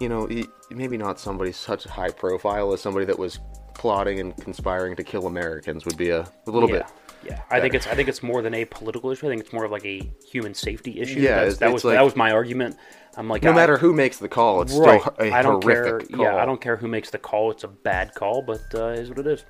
you 0.00 0.08
know, 0.08 0.28
maybe 0.70 0.96
not 0.96 1.20
somebody 1.20 1.52
such 1.52 1.84
high 1.84 2.10
profile 2.10 2.72
as 2.72 2.80
somebody 2.80 3.04
that 3.04 3.18
was 3.18 3.38
plotting 3.74 4.18
and 4.18 4.36
conspiring 4.38 4.96
to 4.96 5.04
kill 5.04 5.26
Americans 5.26 5.84
would 5.84 5.96
be 5.96 6.08
a, 6.08 6.20
a 6.20 6.50
little 6.50 6.68
yeah. 6.70 6.78
bit. 6.78 6.86
Yeah, 7.24 7.42
I 7.50 7.60
think 7.60 7.74
it's 7.74 7.86
I 7.86 7.94
think 7.94 8.08
it's 8.08 8.22
more 8.22 8.40
than 8.42 8.54
a 8.54 8.64
political 8.64 9.10
issue. 9.10 9.26
I 9.26 9.30
think 9.30 9.42
it's 9.42 9.52
more 9.52 9.64
of 9.64 9.70
like 9.70 9.84
a 9.84 10.10
human 10.26 10.54
safety 10.54 11.00
issue. 11.00 11.20
Yeah, 11.20 11.44
That's, 11.44 11.58
that 11.58 11.72
was 11.72 11.84
like- 11.84 11.94
that 11.96 12.04
was 12.04 12.16
my 12.16 12.32
argument. 12.32 12.76
I'm 13.16 13.28
like, 13.28 13.42
No 13.42 13.50
I- 13.50 13.54
matter 13.54 13.76
who 13.76 13.92
makes 13.92 14.18
the 14.18 14.28
call, 14.28 14.62
it's 14.62 14.72
right. 14.72 15.00
still 15.00 15.14
a 15.18 15.30
I 15.32 15.42
don't 15.42 15.60
care. 15.62 16.00
call. 16.00 16.20
Yeah, 16.20 16.36
I 16.36 16.46
don't 16.46 16.60
care 16.60 16.76
who 16.76 16.88
makes 16.88 17.10
the 17.10 17.18
call. 17.18 17.50
It's 17.50 17.64
a 17.64 17.68
bad 17.68 18.14
call, 18.14 18.40
but 18.42 18.60
uh, 18.74 18.88
is 18.88 19.08
what 19.10 19.18
it 19.18 19.26
is. 19.26 19.44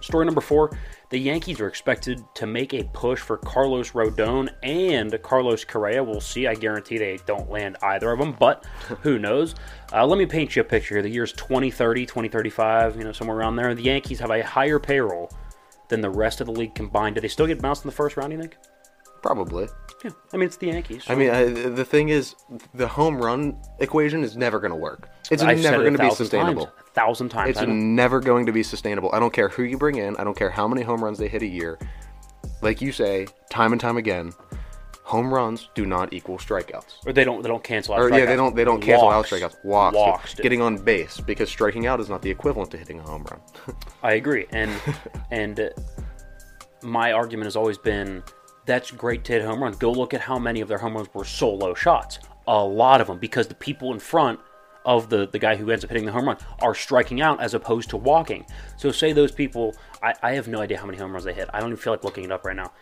Story 0.00 0.24
number 0.26 0.40
four: 0.40 0.76
The 1.10 1.18
Yankees 1.18 1.58
are 1.60 1.66
expected 1.68 2.20
to 2.34 2.46
make 2.46 2.74
a 2.74 2.84
push 2.92 3.18
for 3.20 3.38
Carlos 3.38 3.90
Rodon 3.92 4.48
and 4.62 5.18
Carlos 5.22 5.64
Correa. 5.64 6.02
We'll 6.04 6.20
see. 6.20 6.46
I 6.46 6.54
guarantee 6.54 6.98
they 6.98 7.18
don't 7.26 7.50
land 7.50 7.76
either 7.82 8.10
of 8.12 8.18
them, 8.18 8.36
but 8.38 8.64
who 9.02 9.18
knows? 9.18 9.54
Uh, 9.92 10.06
let 10.06 10.18
me 10.18 10.26
paint 10.26 10.54
you 10.56 10.62
a 10.62 10.64
picture 10.64 10.96
here. 10.96 11.02
The 11.02 11.10
year's 11.10 11.32
2030, 11.32 12.06
2035, 12.06 12.96
you 12.96 13.04
know, 13.04 13.12
somewhere 13.12 13.36
around 13.36 13.56
there. 13.56 13.74
The 13.74 13.82
Yankees 13.82 14.18
have 14.20 14.30
a 14.30 14.42
higher 14.42 14.78
payroll 14.78 15.30
than 15.88 16.00
the 16.00 16.10
rest 16.10 16.40
of 16.40 16.46
the 16.46 16.52
league 16.52 16.74
combined. 16.74 17.14
Do 17.14 17.20
they 17.20 17.28
still 17.28 17.46
get 17.46 17.60
bounced 17.60 17.84
in 17.84 17.88
the 17.88 17.96
first 17.96 18.16
round? 18.16 18.32
You 18.32 18.38
think? 18.38 18.56
Probably. 19.22 19.68
Yeah, 20.04 20.10
I 20.32 20.36
mean 20.36 20.46
it's 20.46 20.56
the 20.56 20.66
Yankees. 20.66 21.04
I 21.08 21.14
mean, 21.14 21.30
I, 21.30 21.44
the 21.46 21.84
thing 21.84 22.10
is, 22.10 22.34
the 22.74 22.86
home 22.86 23.16
run 23.16 23.60
equation 23.80 24.22
is 24.22 24.36
never 24.36 24.60
going 24.60 24.70
to 24.70 24.76
work. 24.76 25.08
It's 25.30 25.42
I've 25.42 25.60
never 25.62 25.82
it 25.82 25.84
going 25.84 25.96
to 25.96 26.02
be 26.02 26.14
sustainable. 26.14 26.66
Times, 26.66 26.76
a 26.86 26.90
thousand 26.92 27.28
times. 27.30 27.56
It's 27.56 27.66
never 27.66 28.20
going 28.20 28.46
to 28.46 28.52
be 28.52 28.62
sustainable. 28.62 29.10
I 29.12 29.18
don't 29.18 29.32
care 29.32 29.48
who 29.48 29.62
you 29.64 29.78
bring 29.78 29.96
in. 29.96 30.16
I 30.16 30.24
don't 30.24 30.36
care 30.36 30.50
how 30.50 30.68
many 30.68 30.82
home 30.82 31.02
runs 31.02 31.18
they 31.18 31.28
hit 31.28 31.42
a 31.42 31.46
year. 31.46 31.78
Like 32.62 32.80
you 32.80 32.92
say, 32.92 33.26
time 33.50 33.72
and 33.72 33.80
time 33.80 33.96
again, 33.96 34.32
home 35.06 35.32
runs 35.32 35.70
do 35.76 35.86
not 35.86 36.12
equal 36.12 36.36
strikeouts. 36.36 37.06
or 37.06 37.12
they 37.12 37.22
don't. 37.22 37.40
They 37.40 37.48
don't 37.48 37.62
cancel 37.62 37.94
out. 37.94 38.00
Or 38.00 38.10
yeah, 38.10 38.26
they 38.26 38.34
don't. 38.34 38.56
They 38.56 38.64
don't 38.64 38.80
cancel 38.80 39.06
Walks. 39.06 39.32
out 39.32 39.38
strikeouts. 39.38 39.64
Walks. 39.64 39.96
Walks. 39.96 40.34
dude. 40.34 40.42
Getting 40.42 40.60
on 40.60 40.78
base 40.78 41.20
because 41.20 41.48
striking 41.48 41.86
out 41.86 42.00
is 42.00 42.08
not 42.08 42.22
the 42.22 42.30
equivalent 42.30 42.72
to 42.72 42.76
hitting 42.76 42.98
a 42.98 43.02
home 43.02 43.24
run. 43.30 43.40
I 44.02 44.14
agree, 44.14 44.46
and 44.50 44.70
and 45.30 45.70
my 46.82 47.12
argument 47.12 47.46
has 47.46 47.54
always 47.54 47.78
been 47.78 48.22
that's 48.66 48.90
great 48.90 49.22
to 49.24 49.32
hit 49.32 49.42
home 49.42 49.62
runs. 49.62 49.76
Go 49.76 49.92
look 49.92 50.12
at 50.12 50.20
how 50.20 50.40
many 50.40 50.60
of 50.60 50.66
their 50.66 50.78
home 50.78 50.94
runs 50.94 51.08
were 51.14 51.24
solo 51.24 51.72
shots. 51.72 52.18
A 52.48 52.64
lot 52.64 53.00
of 53.00 53.06
them, 53.06 53.18
because 53.18 53.46
the 53.46 53.54
people 53.54 53.92
in 53.92 54.00
front 54.00 54.40
of 54.84 55.08
the 55.08 55.28
the 55.28 55.38
guy 55.38 55.54
who 55.54 55.70
ends 55.70 55.84
up 55.84 55.90
hitting 55.90 56.04
the 56.04 56.12
home 56.12 56.26
run 56.26 56.36
are 56.62 56.74
striking 56.74 57.20
out 57.20 57.40
as 57.40 57.54
opposed 57.54 57.90
to 57.90 57.96
walking. 57.96 58.44
So 58.76 58.90
say 58.90 59.12
those 59.12 59.30
people, 59.30 59.76
I, 60.02 60.14
I 60.20 60.32
have 60.32 60.48
no 60.48 60.60
idea 60.60 60.78
how 60.78 60.86
many 60.86 60.98
home 60.98 61.12
runs 61.12 61.24
they 61.24 61.32
hit. 61.32 61.48
I 61.54 61.60
don't 61.60 61.68
even 61.68 61.76
feel 61.76 61.92
like 61.92 62.02
looking 62.02 62.24
it 62.24 62.32
up 62.32 62.44
right 62.44 62.56
now. 62.56 62.72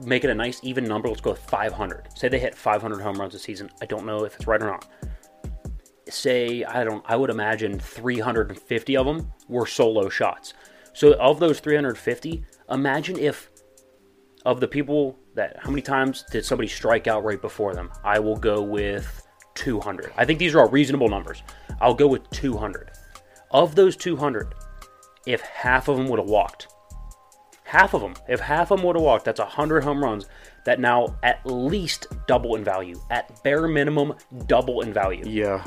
Make 0.00 0.24
it 0.24 0.30
a 0.30 0.34
nice 0.34 0.60
even 0.62 0.84
number. 0.84 1.08
Let's 1.08 1.20
go 1.20 1.30
with 1.30 1.40
500. 1.40 2.08
Say 2.16 2.28
they 2.28 2.38
hit 2.38 2.54
500 2.54 3.00
home 3.00 3.16
runs 3.16 3.34
a 3.34 3.38
season. 3.38 3.70
I 3.82 3.86
don't 3.86 4.06
know 4.06 4.24
if 4.24 4.34
it's 4.34 4.46
right 4.46 4.62
or 4.62 4.66
not 4.66 4.86
say 6.12 6.64
I 6.64 6.84
don't 6.84 7.04
I 7.06 7.16
would 7.16 7.30
imagine 7.30 7.78
350 7.78 8.96
of 8.96 9.06
them 9.06 9.32
were 9.48 9.66
solo 9.66 10.08
shots. 10.08 10.54
So 10.92 11.14
of 11.14 11.38
those 11.38 11.60
350, 11.60 12.44
imagine 12.70 13.18
if 13.18 13.50
of 14.44 14.60
the 14.60 14.68
people 14.68 15.18
that 15.34 15.56
how 15.60 15.70
many 15.70 15.82
times 15.82 16.24
did 16.30 16.44
somebody 16.44 16.68
strike 16.68 17.06
out 17.06 17.24
right 17.24 17.40
before 17.40 17.74
them? 17.74 17.90
I 18.04 18.18
will 18.18 18.36
go 18.36 18.62
with 18.62 19.26
200. 19.54 20.12
I 20.16 20.24
think 20.24 20.38
these 20.38 20.54
are 20.54 20.60
all 20.60 20.68
reasonable 20.68 21.08
numbers. 21.08 21.42
I'll 21.80 21.94
go 21.94 22.08
with 22.08 22.28
200. 22.30 22.90
Of 23.52 23.74
those 23.74 23.96
200, 23.96 24.54
if 25.26 25.40
half 25.42 25.88
of 25.88 25.96
them 25.96 26.08
would 26.08 26.18
have 26.18 26.28
walked, 26.28 26.68
half 27.70 27.94
of 27.94 28.00
them, 28.00 28.14
if 28.28 28.40
half 28.40 28.70
of 28.70 28.78
them 28.78 28.86
would 28.86 28.96
have 28.96 29.02
walked, 29.04 29.24
that's 29.24 29.40
100 29.40 29.84
home 29.84 30.02
runs 30.02 30.26
that 30.64 30.80
now 30.80 31.16
at 31.22 31.40
least 31.46 32.06
double 32.26 32.56
in 32.56 32.64
value. 32.64 33.00
At 33.10 33.42
bare 33.44 33.66
minimum, 33.68 34.14
double 34.46 34.80
in 34.82 34.92
value. 34.92 35.24
yeah. 35.26 35.64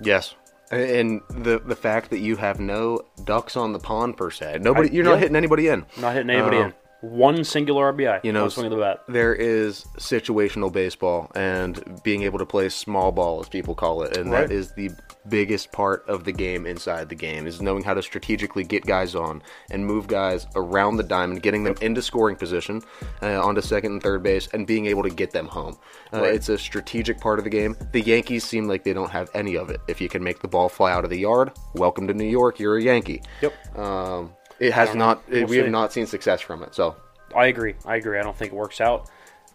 Yes. 0.00 0.34
And 0.70 1.20
the 1.30 1.58
the 1.60 1.76
fact 1.76 2.10
that 2.10 2.18
you 2.18 2.36
have 2.36 2.58
no 2.60 3.00
ducks 3.24 3.56
on 3.56 3.72
the 3.72 3.78
pond 3.78 4.16
per 4.16 4.30
se, 4.30 4.58
nobody, 4.60 4.88
I- 4.90 4.92
you're 4.92 5.04
not 5.04 5.18
hitting 5.20 5.36
anybody 5.36 5.68
in. 5.68 5.86
Not 6.00 6.12
hitting 6.14 6.30
anybody 6.30 6.56
Uh, 6.58 6.64
in. 6.66 6.74
One 7.02 7.44
singular 7.44 7.92
RBI. 7.92 8.20
You 8.24 8.32
know, 8.32 8.48
swing 8.48 8.66
of 8.66 8.70
the 8.72 8.78
bat. 8.78 9.00
there 9.06 9.34
is 9.34 9.84
situational 9.98 10.72
baseball 10.72 11.30
and 11.34 12.00
being 12.02 12.22
able 12.22 12.38
to 12.38 12.46
play 12.46 12.68
small 12.70 13.12
ball, 13.12 13.40
as 13.40 13.48
people 13.48 13.74
call 13.74 14.02
it, 14.02 14.16
and 14.16 14.30
Right. 14.30 14.48
that 14.48 14.54
is 14.54 14.72
the 14.72 14.90
biggest 15.28 15.72
part 15.72 16.04
of 16.08 16.24
the 16.24 16.32
game 16.32 16.66
inside 16.66 17.08
the 17.08 17.14
game 17.14 17.46
is 17.48 17.60
knowing 17.60 17.82
how 17.82 17.92
to 17.92 18.00
strategically 18.02 18.62
get 18.62 18.86
guys 18.86 19.14
on 19.16 19.42
and 19.70 19.84
move 19.84 20.06
guys 20.06 20.46
around 20.54 20.96
the 20.96 21.02
diamond, 21.02 21.42
getting 21.42 21.64
them 21.64 21.74
into 21.80 22.00
scoring 22.00 22.36
position, 22.36 22.80
uh, 23.22 23.40
onto 23.44 23.60
second 23.60 23.92
and 23.92 24.02
third 24.02 24.22
base, 24.22 24.48
and 24.52 24.66
being 24.66 24.86
able 24.86 25.02
to 25.02 25.10
get 25.10 25.32
them 25.32 25.48
home. 25.48 25.76
Uh, 26.14 26.20
Right. 26.20 26.34
It's 26.34 26.48
a 26.48 26.56
strategic 26.56 27.20
part 27.20 27.38
of 27.38 27.44
the 27.44 27.50
game. 27.50 27.76
The 27.92 28.00
Yankees 28.00 28.44
seem 28.44 28.68
like 28.68 28.84
they 28.84 28.92
don't 28.92 29.10
have 29.10 29.28
any 29.34 29.56
of 29.56 29.68
it. 29.70 29.80
If 29.88 30.00
you 30.00 30.08
can 30.08 30.22
make 30.22 30.40
the 30.40 30.48
ball 30.48 30.68
fly 30.68 30.92
out 30.92 31.04
of 31.04 31.10
the 31.10 31.18
yard, 31.18 31.50
welcome 31.74 32.06
to 32.08 32.14
New 32.14 32.24
York. 32.24 32.58
You're 32.60 32.78
a 32.78 32.82
Yankee. 32.82 33.20
Yep. 33.42 33.78
Um, 33.78 34.32
it 34.58 34.72
has 34.72 34.94
don't 34.94 34.98
We'll 35.28 35.46
we 35.46 35.56
have 35.58 35.68
not 35.68 35.92
seen 35.92 36.06
success 36.06 36.40
from 36.40 36.62
it. 36.62 36.74
So. 36.74 36.96
I 37.34 37.46
agree. 37.46 37.74
I 37.84 37.96
agree. 37.96 38.18
I 38.18 38.22
don't 38.22 38.36
think 38.36 38.52
it 38.52 38.56
works 38.56 38.80
out. 38.80 39.10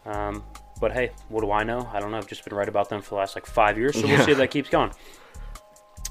Um, 0.06 0.44
but 0.80 0.92
hey, 0.92 1.12
what 1.30 1.42
do 1.42 1.52
I 1.52 1.64
know? 1.64 1.88
I 1.94 2.00
don't 2.00 2.12
know. 2.12 2.18
I've 2.18 2.28
just 2.28 2.44
been 2.44 2.56
right 2.56 2.68
about 2.68 2.90
them 2.90 3.02
for 3.02 3.12
the 3.12 3.16
last 3.16 3.36
like 3.36 3.46
five 3.46 3.78
years, 3.78 4.00
so 4.00 4.06
we'll 4.08 4.24
see 4.26 4.32
if 4.32 4.38
that 4.38 4.52
keeps 4.52 4.70
going. 4.70 4.92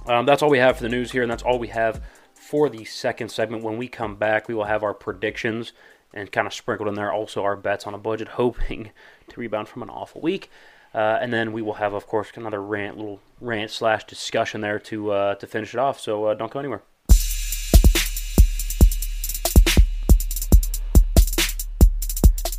Um, 0.06 0.24
that's 0.26 0.42
all 0.42 0.48
we 0.48 0.58
have 0.58 0.76
for 0.76 0.82
the 0.82 0.88
news 0.88 1.10
here, 1.12 1.22
and 1.22 1.30
that's 1.30 1.42
all 1.42 1.58
we 1.58 1.68
have 1.68 2.02
for 2.34 2.68
the 2.68 2.84
second 2.84 3.30
segment. 3.30 3.62
When 3.62 3.76
we 3.76 3.88
come 3.88 4.16
back, 4.16 4.48
we 4.48 4.54
will 4.54 4.64
have 4.64 4.82
our 4.82 4.94
predictions 4.94 5.72
and 6.14 6.30
kind 6.32 6.46
of 6.46 6.54
sprinkled 6.54 6.88
in 6.88 6.94
there 6.94 7.12
also 7.12 7.42
our 7.44 7.56
bets 7.56 7.86
on 7.86 7.94
a 7.94 7.98
budget, 7.98 8.28
hoping 8.40 8.90
to 9.28 9.40
rebound 9.40 9.68
from 9.68 9.82
an 9.82 9.90
awful 9.90 10.20
week. 10.20 10.50
Uh, 10.92 11.18
and 11.20 11.32
then 11.32 11.52
we 11.52 11.62
will 11.62 11.74
have, 11.74 11.92
of 11.92 12.06
course, 12.06 12.32
another 12.34 12.60
rant, 12.60 12.96
little 12.96 13.20
rant 13.40 13.70
slash 13.70 14.04
discussion 14.04 14.60
there 14.60 14.78
to 14.78 15.12
uh, 15.12 15.34
to 15.36 15.46
finish 15.46 15.74
it 15.74 15.78
off. 15.78 16.00
So 16.00 16.24
uh, 16.26 16.34
don't 16.34 16.50
go 16.50 16.58
anywhere. 16.58 16.82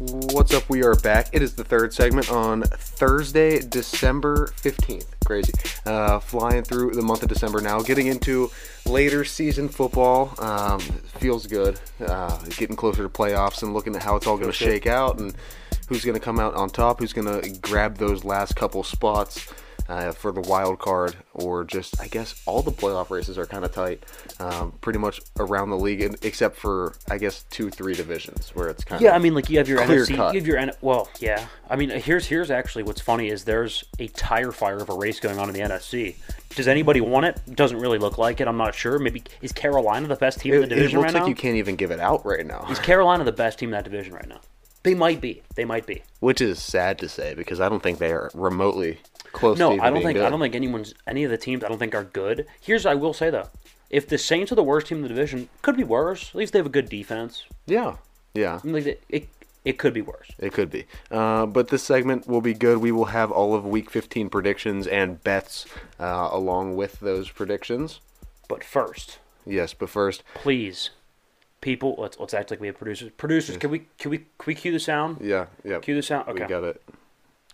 What's 0.04 0.52
up? 0.52 0.68
We 0.68 0.84
are 0.84 0.95
back. 0.95 1.28
It 1.32 1.43
is 1.43 1.54
the 1.54 1.64
third 1.64 1.93
segment 1.93 2.32
on 2.32 2.64
Thursday, 2.64 3.60
December 3.60 4.47
15th. 4.58 5.06
Crazy. 5.24 5.54
Uh, 5.86 6.20
flying 6.20 6.64
through 6.64 6.95
the 6.95 7.04
month 7.04 7.22
of 7.22 7.30
December 7.30 7.62
now, 7.62 7.82
getting 7.84 8.08
into 8.08 8.49
later 8.88 9.24
season 9.24 9.70
football. 9.70 10.34
Um, 10.39 10.80
feels 10.80 11.45
good. 11.45 11.80
Uh, 12.04 12.36
getting 12.58 12.76
closer 12.76 13.04
to 13.04 13.10
playoffs 13.10 13.62
and 13.62 13.76
looking 13.76 13.95
at 13.95 14.02
how 14.02 14.16
it's 14.16 14.26
all 14.26 14.38
going 14.38 14.49
to 14.49 14.58
shake 14.58 14.88
out 14.88 15.20
and 15.20 15.36
who's 15.88 16.04
going 16.04 16.16
to 16.16 16.20
come 16.20 16.39
out 16.39 16.56
on 16.56 16.72
top, 16.72 16.99
who's 16.99 17.14
going 17.14 17.39
to 17.39 17.52
grab 17.60 17.99
those 17.99 18.24
last 18.24 18.56
couple 18.56 18.82
spots. 18.82 19.54
Uh, 19.91 20.09
for 20.13 20.31
the 20.31 20.39
wild 20.39 20.79
card, 20.79 21.17
or 21.33 21.65
just 21.65 21.99
I 21.99 22.07
guess 22.07 22.41
all 22.45 22.61
the 22.61 22.71
playoff 22.71 23.09
races 23.09 23.37
are 23.37 23.45
kind 23.45 23.65
of 23.65 23.73
tight, 23.73 24.01
um, 24.39 24.71
pretty 24.79 24.99
much 24.99 25.19
around 25.37 25.69
the 25.69 25.75
league, 25.75 26.01
except 26.21 26.55
for 26.55 26.93
I 27.09 27.17
guess 27.17 27.43
two, 27.49 27.69
three 27.69 27.93
divisions 27.93 28.51
where 28.55 28.69
it's 28.69 28.85
kind 28.85 29.01
of 29.01 29.03
Yeah, 29.03 29.13
I 29.13 29.19
mean, 29.19 29.35
like 29.35 29.49
you 29.49 29.57
have 29.57 29.67
your 29.67 29.79
NFC, 29.81 30.15
cut. 30.15 30.33
you 30.33 30.39
have 30.39 30.47
your 30.47 30.57
N- 30.57 30.71
well, 30.79 31.09
yeah. 31.19 31.45
I 31.69 31.75
mean, 31.75 31.89
here's 31.89 32.25
here's 32.25 32.49
actually 32.49 32.83
what's 32.83 33.01
funny 33.01 33.27
is 33.27 33.43
there's 33.43 33.83
a 33.99 34.07
tire 34.07 34.53
fire 34.53 34.77
of 34.77 34.89
a 34.89 34.93
race 34.93 35.19
going 35.19 35.37
on 35.37 35.49
in 35.49 35.53
the 35.55 35.59
NFC. 35.59 36.15
Does 36.55 36.69
anybody 36.69 37.01
want 37.01 37.25
it? 37.25 37.41
Doesn't 37.53 37.77
really 37.79 37.97
look 37.97 38.17
like 38.17 38.39
it. 38.39 38.47
I'm 38.47 38.55
not 38.55 38.73
sure. 38.73 38.97
Maybe 38.97 39.23
is 39.41 39.51
Carolina 39.51 40.07
the 40.07 40.15
best 40.15 40.39
team 40.39 40.53
in 40.53 40.69
the 40.69 40.75
It, 40.77 40.77
it 40.77 40.81
looks 40.83 40.93
right 40.93 41.13
like 41.13 41.23
now? 41.23 41.27
you 41.27 41.35
can't 41.35 41.57
even 41.57 41.75
give 41.75 41.91
it 41.91 41.99
out 41.99 42.25
right 42.25 42.45
now, 42.45 42.65
Is 42.69 42.79
Carolina 42.79 43.25
the 43.25 43.33
best 43.33 43.59
team 43.59 43.67
in 43.67 43.73
that 43.73 43.83
division 43.83 44.13
right 44.13 44.29
now? 44.29 44.39
They 44.84 44.95
might 44.95 45.21
be. 45.21 45.43
They 45.55 45.65
might 45.65 45.86
be. 45.86 46.01
which 46.19 46.41
is 46.41 46.59
sad 46.61 46.97
to 46.99 47.09
say 47.09 47.34
because 47.36 47.59
I 47.59 47.69
don't 47.69 47.84
think 47.84 47.99
they 47.99 48.11
are 48.11 48.32
remotely 48.34 48.99
close. 49.32 49.57
to 49.57 49.59
No, 49.59 49.82
I 49.82 49.89
don't 49.89 50.01
think 50.03 50.17
good. 50.17 50.25
I 50.25 50.29
don't 50.29 50.39
think 50.39 50.55
anyone's 50.55 50.93
any 51.07 51.23
of 51.23 51.32
the 51.32 51.38
teams 51.38 51.63
I 51.63 51.67
don't 51.69 51.77
think 51.77 51.95
are 51.95 52.03
good. 52.03 52.47
Here's 52.59 52.86
I 52.86 52.95
will 52.95 53.13
say 53.13 53.29
though, 53.29 53.49
if 53.89 54.07
the 54.07 54.17
Saints 54.17 54.51
are 54.51 54.55
the 54.55 54.63
worst 54.63 54.88
team 54.88 54.97
in 54.97 55.03
the 55.03 55.09
division, 55.09 55.49
could 55.61 55.77
be 55.77 55.84
worse. 55.84 56.29
At 56.29 56.36
least 56.36 56.53
they 56.53 56.59
have 56.59 56.65
a 56.65 56.69
good 56.69 56.89
defense. 56.89 57.43
Yeah, 57.65 57.97
yeah, 58.34 58.59
I 58.63 58.65
mean, 58.65 58.73
like 58.75 58.86
it, 58.86 59.03
it, 59.09 59.27
it 59.65 59.77
could 59.77 59.93
be 59.93 60.01
worse. 60.01 60.29
it 60.39 60.53
could 60.53 60.71
be. 60.71 60.86
Uh, 61.11 61.45
but 61.45 61.67
this 61.67 61.84
segment 61.84 62.27
will 62.27 62.41
be 62.41 62.53
good. 62.53 62.79
We 62.79 62.91
will 62.91 63.05
have 63.05 63.32
all 63.32 63.53
of 63.53 63.65
Week 63.65 63.89
15 63.89 64.29
predictions 64.29 64.88
and 64.88 65.23
bets 65.23 65.65
uh, 65.99 66.29
along 66.32 66.75
with 66.75 66.99
those 67.01 67.29
predictions. 67.29 67.99
But 68.47 68.63
first, 68.63 69.19
Yes, 69.45 69.73
but 69.73 69.89
first, 69.89 70.23
please, 70.36 70.91
people, 71.62 71.95
let's 71.97 72.20
let's 72.20 72.34
act 72.34 72.51
like 72.51 72.59
we 72.59 72.68
have 72.68 72.78
producers. 72.78 73.12
Producers, 73.18 73.57
can 73.57 73.70
we 73.70 73.88
can 73.97 74.12
we 74.12 74.18
can 74.18 74.28
we 74.47 74.55
cue 74.55 74.72
the 74.72 74.80
sound? 74.80 75.18
yeah, 75.22 75.45
yeah, 75.64 75.80
Cue 75.80 75.95
the 75.95 76.01
sound. 76.03 76.28
Okay, 76.28 76.43
we 76.43 76.49
got 76.49 76.64
it. 76.64 76.82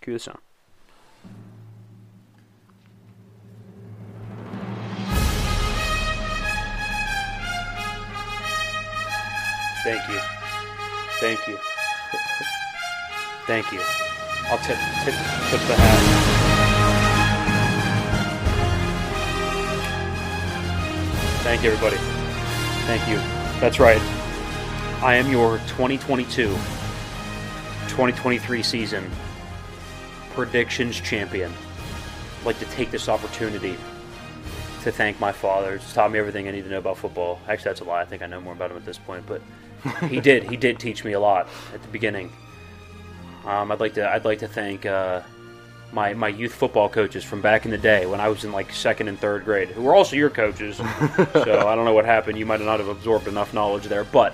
cue 0.02 0.14
the 0.14 0.20
sound. 0.20 0.40
Thank 9.84 10.10
you. 10.10 10.20
Thank 11.20 11.48
you. 11.48 11.58
Thank 13.46 13.72
you. 13.72 13.80
I'll 14.50 14.58
tip 14.60 14.78
tip 15.06 15.14
tip 15.50 15.62
the 15.68 15.76
hat. 15.78 16.38
Thank 21.44 21.64
you, 21.64 21.72
everybody. 21.72 21.98
Thank 22.88 23.08
you. 23.08 23.37
That's 23.60 23.80
right. 23.80 24.00
I 25.02 25.16
am 25.16 25.32
your 25.32 25.58
2022 25.68 26.50
2023 27.88 28.62
season 28.62 29.10
predictions 30.36 31.02
champion. 31.02 31.52
I'd 32.40 32.46
like 32.46 32.60
to 32.60 32.66
take 32.66 32.92
this 32.92 33.10
opportunity 33.10 33.76
to 34.84 34.92
thank 34.92 35.20
my 35.20 35.32
father. 35.32 35.80
He's 35.80 35.92
taught 35.92 36.12
me 36.12 36.20
everything 36.20 36.48
I 36.48 36.52
need 36.52 36.66
to 36.66 36.70
know 36.70 36.78
about 36.78 37.00
football. 37.00 37.40
Actually, 37.48 37.70
that's 37.70 37.82
a 37.82 37.86
lie. 37.86 38.02
I 38.02 38.06
think 38.06 38.22
I 38.22 38.28
know 38.28 38.40
more 38.40 38.54
about 38.54 38.70
him 38.70 38.78
at 38.78 38.86
this 38.86 39.00
point, 39.00 39.26
but 39.26 39.42
he 40.08 40.20
did. 40.20 40.44
He 40.44 40.56
did 40.56 40.78
teach 40.78 41.04
me 41.04 41.14
a 41.14 41.20
lot 41.20 41.48
at 41.74 41.82
the 41.82 41.88
beginning. 41.88 42.32
Um, 43.44 43.72
I'd 43.72 43.80
like 43.80 43.96
to. 43.96 44.08
I'd 44.08 44.24
like 44.24 44.38
to 44.40 44.48
thank 44.48 44.86
uh, 44.86 45.22
my 45.92 46.14
my 46.14 46.28
youth 46.28 46.54
football 46.54 46.90
coaches 46.90 47.24
from 47.24 47.42
back 47.42 47.66
in 47.66 47.72
the 47.72 47.78
day 47.78 48.06
when 48.06 48.20
I 48.20 48.28
was 48.30 48.44
in 48.44 48.52
like 48.52 48.72
second 48.74 49.08
and 49.08 49.20
third 49.20 49.46
grade, 49.46 49.70
who 49.70 49.84
were 49.84 49.96
also 49.96 50.16
your 50.16 50.30
coaches. 50.30 50.78
so 50.78 51.68
I 51.68 51.76
don't 51.76 51.86
know 51.86 51.94
what 51.94 52.06
happened. 52.06 52.38
You 52.38 52.46
might 52.46 52.62
not 52.62 52.80
have 52.80 52.90
absorbed 52.90 53.28
enough 53.28 53.54
knowledge 53.54 53.86
there, 53.86 54.04
but 54.04 54.34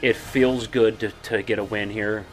it 0.00 0.16
feels 0.16 0.66
good 0.66 0.98
to, 1.00 1.10
to 1.24 1.42
get 1.42 1.58
a 1.58 1.64
win 1.64 1.90
here. 1.90 2.24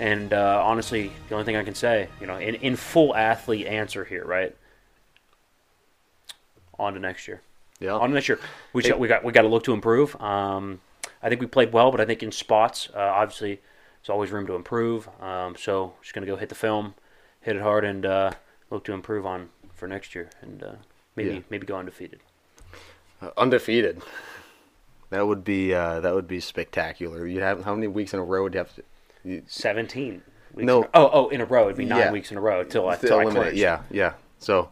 And 0.00 0.32
uh, 0.32 0.62
honestly, 0.64 1.12
the 1.28 1.34
only 1.34 1.44
thing 1.44 1.56
I 1.56 1.64
can 1.64 1.74
say, 1.74 2.08
you 2.20 2.26
know, 2.26 2.36
in, 2.36 2.54
in 2.56 2.76
full 2.76 3.14
athlete 3.16 3.66
answer 3.66 4.04
here, 4.04 4.24
right? 4.24 4.54
On 6.78 6.94
to 6.94 7.00
next 7.00 7.26
year. 7.26 7.42
Yeah, 7.80 7.94
On 7.94 8.08
to 8.08 8.14
next 8.14 8.28
year. 8.28 8.38
We, 8.72 8.82
sh- 8.82 8.92
we 8.92 9.08
got 9.08 9.24
we 9.24 9.32
got 9.32 9.42
to 9.42 9.48
look 9.48 9.64
to 9.64 9.72
improve. 9.72 10.20
Um, 10.20 10.80
I 11.22 11.28
think 11.28 11.40
we 11.40 11.46
played 11.46 11.72
well, 11.72 11.90
but 11.90 12.00
I 12.00 12.04
think 12.04 12.22
in 12.22 12.32
spots, 12.32 12.88
uh, 12.94 12.98
obviously, 12.98 13.60
there's 14.00 14.10
always 14.10 14.30
room 14.30 14.46
to 14.46 14.54
improve. 14.54 15.08
Um, 15.20 15.56
so 15.56 15.94
just 16.02 16.14
gonna 16.14 16.26
go 16.26 16.36
hit 16.36 16.48
the 16.48 16.54
film, 16.54 16.94
hit 17.40 17.56
it 17.56 17.62
hard, 17.62 17.84
and 17.84 18.04
uh, 18.06 18.32
look 18.70 18.84
to 18.84 18.92
improve 18.92 19.26
on 19.26 19.50
for 19.74 19.86
next 19.88 20.14
year, 20.14 20.30
and 20.40 20.62
uh, 20.62 20.72
maybe 21.16 21.30
Yeah. 21.30 21.40
maybe 21.50 21.66
go 21.66 21.76
undefeated. 21.76 22.20
Uh, 23.20 23.30
undefeated. 23.36 24.02
That 25.10 25.26
would 25.26 25.42
be 25.44 25.72
uh, 25.74 26.00
that 26.00 26.14
would 26.14 26.28
be 26.28 26.40
spectacular. 26.40 27.26
You 27.26 27.40
have 27.40 27.64
how 27.64 27.74
many 27.74 27.86
weeks 27.86 28.12
in 28.12 28.20
a 28.20 28.24
row 28.24 28.42
would 28.44 28.54
you 28.54 28.58
have 28.58 28.74
to? 28.76 28.82
You, 29.24 29.42
Seventeen. 29.46 30.22
Weeks 30.54 30.66
No. 30.66 30.84
a- 30.84 30.88
oh, 30.94 31.10
oh, 31.12 31.28
in 31.28 31.40
a 31.40 31.44
row. 31.44 31.64
It'd 31.64 31.76
be 31.76 31.84
nine 31.84 31.98
Yeah. 31.98 32.12
weeks 32.12 32.30
in 32.30 32.36
a 32.36 32.40
row 32.40 32.64
till 32.64 32.88
I, 32.88 32.96
till 32.96 33.18
I 33.18 33.50
yeah, 33.50 33.82
yeah. 33.90 34.14
So, 34.38 34.70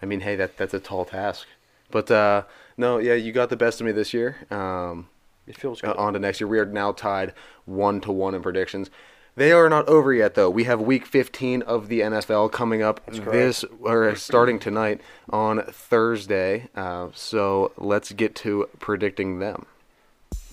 I 0.00 0.06
mean, 0.06 0.20
hey, 0.20 0.36
that 0.36 0.56
that's 0.56 0.74
a 0.74 0.80
tall 0.80 1.04
task. 1.04 1.46
But 1.90 2.10
uh, 2.10 2.42
no, 2.76 2.98
yeah, 2.98 3.14
you 3.14 3.32
got 3.32 3.48
the 3.50 3.56
best 3.56 3.80
of 3.80 3.86
me 3.86 3.92
this 3.92 4.12
year. 4.14 4.36
Um, 4.50 5.08
It 5.52 5.60
feels 5.60 5.82
uh, 5.84 5.88
good. 5.88 5.96
on 5.96 6.14
to 6.14 6.18
next 6.18 6.40
year. 6.40 6.48
We 6.48 6.58
are 6.58 6.66
now 6.66 6.92
tied 6.92 7.34
one 7.66 8.00
to 8.02 8.12
one 8.12 8.34
in 8.34 8.42
predictions. 8.42 8.90
They 9.34 9.52
are 9.52 9.68
not 9.68 9.88
over 9.88 10.12
yet, 10.12 10.34
though. 10.34 10.50
We 10.50 10.64
have 10.64 10.80
Week 10.80 11.06
15 11.06 11.62
of 11.62 11.88
the 11.88 12.00
NFL 12.00 12.52
coming 12.52 12.82
up 12.82 13.00
this 13.06 13.64
or 13.80 14.14
starting 14.14 14.58
tonight 14.58 15.00
on 15.30 15.62
Thursday. 15.62 16.68
Uh, 16.74 17.08
so 17.14 17.72
let's 17.78 18.12
get 18.12 18.34
to 18.36 18.68
predicting 18.78 19.38
them. 19.38 19.66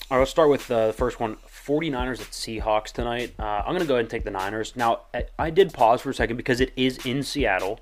All 0.10 0.18
right, 0.18 0.20
let's 0.20 0.32
start 0.32 0.50
with 0.50 0.72
uh, 0.72 0.88
the 0.88 0.94
first 0.94 1.20
one 1.20 1.38
49ers 1.48 2.22
at 2.22 2.28
Seahawks 2.32 2.92
tonight. 2.92 3.34
Uh, 3.38 3.44
I'm 3.44 3.68
going 3.68 3.82
to 3.82 3.86
go 3.86 3.96
ahead 3.96 4.06
and 4.06 4.10
take 4.10 4.24
the 4.24 4.32
Niners. 4.32 4.76
Now, 4.76 5.02
I, 5.14 5.26
I 5.38 5.50
did 5.50 5.74
pause 5.74 6.02
for 6.02 6.10
a 6.10 6.14
second 6.14 6.38
because 6.38 6.62
it 6.62 6.72
is 6.76 7.06
in 7.06 7.22
Seattle. 7.22 7.80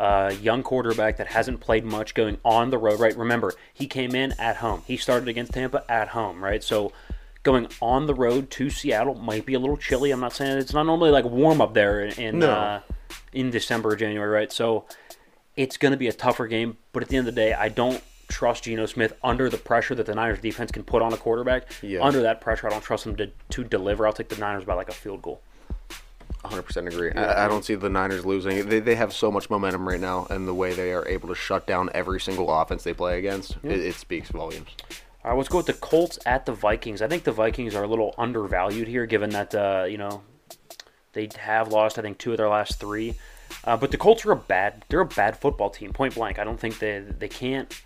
Uh, 0.00 0.32
young 0.40 0.62
quarterback 0.62 1.18
that 1.18 1.26
hasn't 1.26 1.60
played 1.60 1.84
much 1.84 2.14
going 2.14 2.38
on 2.42 2.70
the 2.70 2.78
road, 2.78 2.98
right? 2.98 3.14
Remember, 3.18 3.52
he 3.74 3.86
came 3.86 4.14
in 4.14 4.32
at 4.38 4.56
home. 4.56 4.82
He 4.86 4.96
started 4.96 5.28
against 5.28 5.52
Tampa 5.52 5.84
at 5.90 6.08
home, 6.08 6.42
right? 6.42 6.64
So 6.64 6.90
going 7.42 7.68
on 7.82 8.06
the 8.06 8.14
road 8.14 8.48
to 8.52 8.70
Seattle 8.70 9.14
might 9.14 9.44
be 9.44 9.52
a 9.52 9.58
little 9.58 9.76
chilly. 9.76 10.10
I'm 10.10 10.20
not 10.20 10.32
saying 10.32 10.56
it's 10.56 10.72
not 10.72 10.84
normally 10.86 11.10
like 11.10 11.26
warm 11.26 11.60
up 11.60 11.74
there 11.74 12.02
in 12.02 12.18
in, 12.18 12.38
No. 12.38 12.50
uh, 12.50 12.80
in 13.34 13.50
December 13.50 13.90
or 13.90 13.96
January, 13.96 14.30
right? 14.30 14.50
So 14.50 14.86
it's 15.54 15.76
going 15.76 15.92
to 15.92 15.98
be 15.98 16.08
a 16.08 16.14
tougher 16.14 16.46
game. 16.46 16.78
But 16.92 17.02
at 17.02 17.10
the 17.10 17.18
end 17.18 17.28
of 17.28 17.34
the 17.34 17.38
day, 17.38 17.52
I 17.52 17.68
don't 17.68 18.02
trust 18.28 18.64
Geno 18.64 18.86
Smith 18.86 19.12
under 19.22 19.50
the 19.50 19.58
pressure 19.58 19.94
that 19.96 20.06
the 20.06 20.14
Niners 20.14 20.40
defense 20.40 20.72
can 20.72 20.82
put 20.82 21.02
on 21.02 21.12
a 21.12 21.18
quarterback. 21.18 21.70
Yeah. 21.82 22.00
Under 22.02 22.22
that 22.22 22.40
pressure, 22.40 22.68
I 22.68 22.70
don't 22.70 22.82
trust 22.82 23.04
him 23.04 23.16
to, 23.16 23.30
to 23.50 23.64
deliver. 23.64 24.06
I'll 24.06 24.14
take 24.14 24.30
the 24.30 24.36
Niners 24.36 24.64
by 24.64 24.72
like 24.72 24.88
a 24.88 24.92
field 24.94 25.20
goal. 25.20 25.42
100% 26.44 26.86
agree. 26.86 27.12
I, 27.12 27.44
I 27.44 27.48
don't 27.48 27.64
see 27.64 27.74
the 27.74 27.90
Niners 27.90 28.24
losing. 28.24 28.68
They, 28.68 28.80
they 28.80 28.94
have 28.94 29.12
so 29.12 29.30
much 29.30 29.50
momentum 29.50 29.86
right 29.86 30.00
now, 30.00 30.26
and 30.30 30.48
the 30.48 30.54
way 30.54 30.72
they 30.72 30.92
are 30.92 31.06
able 31.06 31.28
to 31.28 31.34
shut 31.34 31.66
down 31.66 31.90
every 31.94 32.20
single 32.20 32.52
offense 32.52 32.82
they 32.82 32.94
play 32.94 33.18
against, 33.18 33.56
it, 33.62 33.80
it 33.80 33.94
speaks 33.94 34.30
volumes. 34.30 34.68
All 35.22 35.32
right, 35.32 35.36
let's 35.36 35.50
go 35.50 35.58
with 35.58 35.66
the 35.66 35.74
Colts 35.74 36.18
at 36.24 36.46
the 36.46 36.52
Vikings. 36.52 37.02
I 37.02 37.08
think 37.08 37.24
the 37.24 37.32
Vikings 37.32 37.74
are 37.74 37.84
a 37.84 37.86
little 37.86 38.14
undervalued 38.16 38.88
here, 38.88 39.04
given 39.04 39.30
that 39.30 39.54
uh, 39.54 39.84
you 39.86 39.98
know 39.98 40.22
they 41.12 41.28
have 41.36 41.68
lost. 41.68 41.98
I 41.98 42.02
think 42.02 42.16
two 42.16 42.32
of 42.32 42.38
their 42.38 42.48
last 42.48 42.80
three. 42.80 43.14
Uh, 43.64 43.76
but 43.76 43.90
the 43.90 43.98
Colts 43.98 44.24
are 44.24 44.32
a 44.32 44.36
bad. 44.36 44.84
They're 44.88 45.00
a 45.00 45.06
bad 45.06 45.36
football 45.36 45.68
team, 45.68 45.92
point 45.92 46.14
blank. 46.14 46.38
I 46.38 46.44
don't 46.44 46.58
think 46.58 46.78
they 46.78 47.00
they 47.00 47.28
can't. 47.28 47.82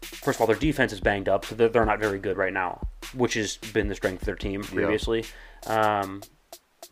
First 0.00 0.38
of 0.38 0.40
all, 0.40 0.46
their 0.46 0.56
defense 0.56 0.92
is 0.92 1.00
banged 1.00 1.28
up, 1.28 1.44
so 1.44 1.54
they're, 1.54 1.68
they're 1.68 1.84
not 1.84 2.00
very 2.00 2.18
good 2.18 2.36
right 2.36 2.52
now, 2.52 2.86
which 3.14 3.34
has 3.34 3.56
been 3.56 3.88
the 3.88 3.94
strength 3.94 4.22
of 4.22 4.26
their 4.26 4.34
team 4.34 4.62
previously. 4.62 5.24
Um, 5.66 6.22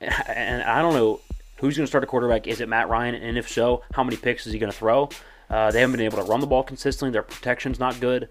and 0.29 0.63
I 0.63 0.83
don't 0.83 0.95
know 0.95 1.21
who's 1.57 1.77
going 1.77 1.85
to 1.85 1.91
start 1.91 2.05
a 2.05 2.07
quarterback. 2.07 2.47
Is 2.47 2.61
it 2.61 2.69
Matt 2.69 2.89
Ryan? 2.89 3.15
And 3.15 3.37
if 3.37 3.49
so, 3.49 3.83
how 3.93 4.03
many 4.03 4.17
picks 4.17 4.47
is 4.47 4.53
he 4.53 4.59
going 4.59 4.73
to 4.73 4.77
throw? 4.79 5.11
Uh, 5.49 5.71
they 5.71 5.81
haven't 5.81 5.97
been 5.97 6.05
able 6.05 6.19
to 6.19 6.25
run 6.25 6.41
the 6.41 6.47
ball 6.47 6.63
consistently. 6.63 7.13
Their 7.13 7.23
protection's 7.23 7.79
not 7.79 8.01
good. 8.01 8.29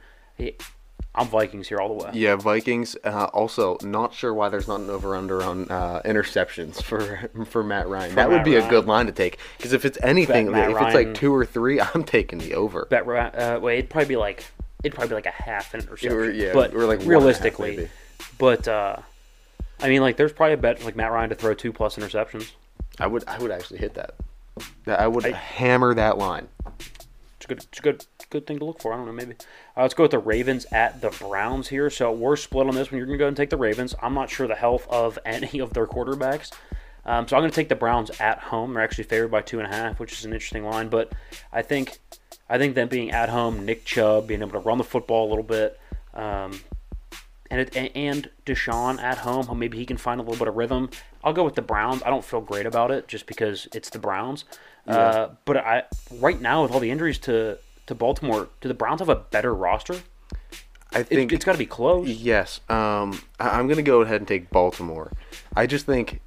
I'm 1.15 1.27
Vikings 1.27 1.67
here 1.67 1.79
all 1.79 1.89
the 1.89 2.05
way. 2.05 2.11
Yeah, 2.13 2.35
Vikings. 2.35 2.95
Uh, 3.03 3.25
also, 3.33 3.77
not 3.81 4.13
sure 4.13 4.33
why 4.33 4.49
there's 4.49 4.67
not 4.67 4.79
an 4.79 4.89
over 4.89 5.15
under 5.15 5.43
on 5.43 5.69
uh, 5.69 6.01
interceptions 6.05 6.81
for 6.81 7.29
for 7.45 7.63
Matt 7.63 7.87
Ryan. 7.87 8.15
that 8.15 8.29
would 8.29 8.37
Matt 8.37 8.45
be 8.45 8.55
a 8.55 8.69
good 8.69 8.85
line 8.85 9.07
to 9.07 9.11
take 9.11 9.37
because 9.57 9.73
if 9.73 9.85
it's 9.85 9.97
anything, 10.01 10.47
if 10.47 10.69
it's 10.69 10.93
like 10.95 11.13
two 11.13 11.33
or 11.33 11.45
three, 11.45 11.81
I'm 11.93 12.03
taking 12.03 12.39
the 12.39 12.53
over. 12.55 12.87
Bet 12.89 13.07
uh, 13.07 13.59
wait, 13.61 13.79
it'd 13.79 13.89
probably 13.89 14.07
be 14.07 14.15
like 14.15 14.45
it'd 14.83 14.95
probably 14.95 15.09
be 15.09 15.15
like 15.15 15.25
a 15.25 15.31
half 15.43 15.73
interception. 15.73 16.11
Or- 16.13 16.31
yeah, 16.31 16.53
but 16.53 16.73
or 16.73 16.85
like 16.85 16.99
one 16.99 17.01
and 17.01 17.01
a 17.01 17.03
half, 17.03 17.09
realistically, 17.09 17.89
but 18.37 18.67
uh, 18.67 18.97
I 19.81 19.89
mean, 19.89 20.01
like 20.01 20.17
there's 20.17 20.33
probably 20.33 20.53
a 20.53 20.57
bet 20.57 20.83
like 20.83 20.95
Matt 20.95 21.11
Ryan 21.11 21.29
to 21.29 21.35
throw 21.35 21.53
two 21.53 21.71
plus 21.71 21.95
interceptions. 21.95 22.51
I 22.99 23.07
would 23.07 23.23
I 23.27 23.39
would 23.39 23.51
actually 23.51 23.79
hit 23.79 23.93
that. 23.95 24.15
I 24.87 25.07
would 25.07 25.23
hammer 25.23 25.93
that 25.93 26.17
line. 26.17 26.47
It's 27.39 27.45
a 27.45 27.47
good, 27.47 27.59
it's 27.59 27.79
a 27.79 27.81
good, 27.81 28.05
good 28.29 28.47
thing 28.47 28.59
to 28.59 28.65
look 28.65 28.81
for. 28.81 28.93
I 28.93 28.97
don't 28.97 29.05
know, 29.05 29.13
maybe. 29.13 29.35
Uh, 29.77 29.83
let's 29.83 29.93
go 29.93 30.03
with 30.03 30.11
the 30.11 30.19
Ravens 30.19 30.65
at 30.73 30.99
the 30.99 31.09
Browns 31.09 31.69
here. 31.69 31.89
So 31.89 32.11
we're 32.11 32.35
split 32.35 32.67
on 32.67 32.75
this 32.75 32.91
one. 32.91 32.97
You're 32.97 33.07
going 33.07 33.17
to 33.17 33.23
go 33.23 33.27
and 33.29 33.37
take 33.37 33.49
the 33.49 33.57
Ravens. 33.57 33.95
I'm 34.01 34.13
not 34.13 34.29
sure 34.29 34.45
the 34.47 34.55
health 34.55 34.85
of 34.89 35.17
any 35.25 35.59
of 35.59 35.73
their 35.73 35.87
quarterbacks. 35.87 36.51
Um, 37.05 37.27
so 37.27 37.37
I'm 37.37 37.41
going 37.41 37.51
to 37.51 37.55
take 37.55 37.69
the 37.69 37.75
Browns 37.75 38.11
at 38.19 38.39
home. 38.39 38.73
They're 38.73 38.83
actually 38.83 39.05
favored 39.05 39.31
by 39.31 39.41
two 39.41 39.59
and 39.59 39.71
a 39.71 39.75
half, 39.75 39.99
which 39.99 40.11
is 40.11 40.25
an 40.25 40.33
interesting 40.33 40.65
line. 40.65 40.89
But 40.89 41.13
I 41.53 41.61
think, 41.61 41.99
I 42.49 42.57
think 42.57 42.75
them 42.75 42.89
being 42.89 43.11
at 43.11 43.29
home, 43.29 43.65
Nick 43.65 43.85
Chubb 43.85 44.27
being 44.27 44.41
able 44.41 44.51
to 44.51 44.59
run 44.59 44.77
the 44.77 44.83
football 44.83 45.27
a 45.27 45.29
little 45.29 45.43
bit, 45.43 45.79
um, 46.13 46.59
and 47.49 47.61
it, 47.61 47.91
and 47.95 48.29
Deshaun 48.45 48.99
at 49.01 49.19
home, 49.19 49.57
maybe 49.57 49.77
he 49.77 49.85
can 49.85 49.97
find 49.97 50.19
a 50.19 50.23
little 50.23 50.37
bit 50.37 50.47
of 50.47 50.55
rhythm. 50.55 50.89
I'll 51.23 51.33
go 51.33 51.43
with 51.43 51.55
the 51.55 51.61
Browns. 51.61 52.01
I 52.03 52.09
don't 52.09 52.23
feel 52.23 52.41
great 52.41 52.65
about 52.65 52.91
it 52.91 53.07
just 53.07 53.25
because 53.25 53.67
it's 53.73 53.89
the 53.89 53.99
Browns. 53.99 54.45
Uh, 54.87 55.29
but 55.45 55.57
I 55.57 55.83
right 56.19 56.39
now 56.41 56.63
with 56.63 56.71
all 56.71 56.79
the 56.79 56.89
injuries 56.91 57.17
to 57.19 57.57
to 57.87 57.95
Baltimore, 57.95 58.49
do 58.61 58.67
the 58.67 58.73
Browns 58.73 58.99
have 59.01 59.09
a 59.09 59.15
better 59.15 59.53
roster? 59.53 59.95
I 60.93 60.99
It, 61.01 61.07
think 61.07 61.31
it's 61.33 61.45
got 61.45 61.51
to 61.53 61.57
be 61.59 61.65
close. 61.67 62.07
Yes. 62.07 62.61
Um, 62.69 63.21
I- 63.39 63.49
I'm 63.59 63.67
going 63.67 63.77
to 63.77 63.83
go 63.83 64.01
ahead 64.01 64.21
and 64.21 64.27
take 64.27 64.49
Baltimore. 64.49 65.11
I 65.55 65.67
just 65.67 65.85
think 65.85 66.21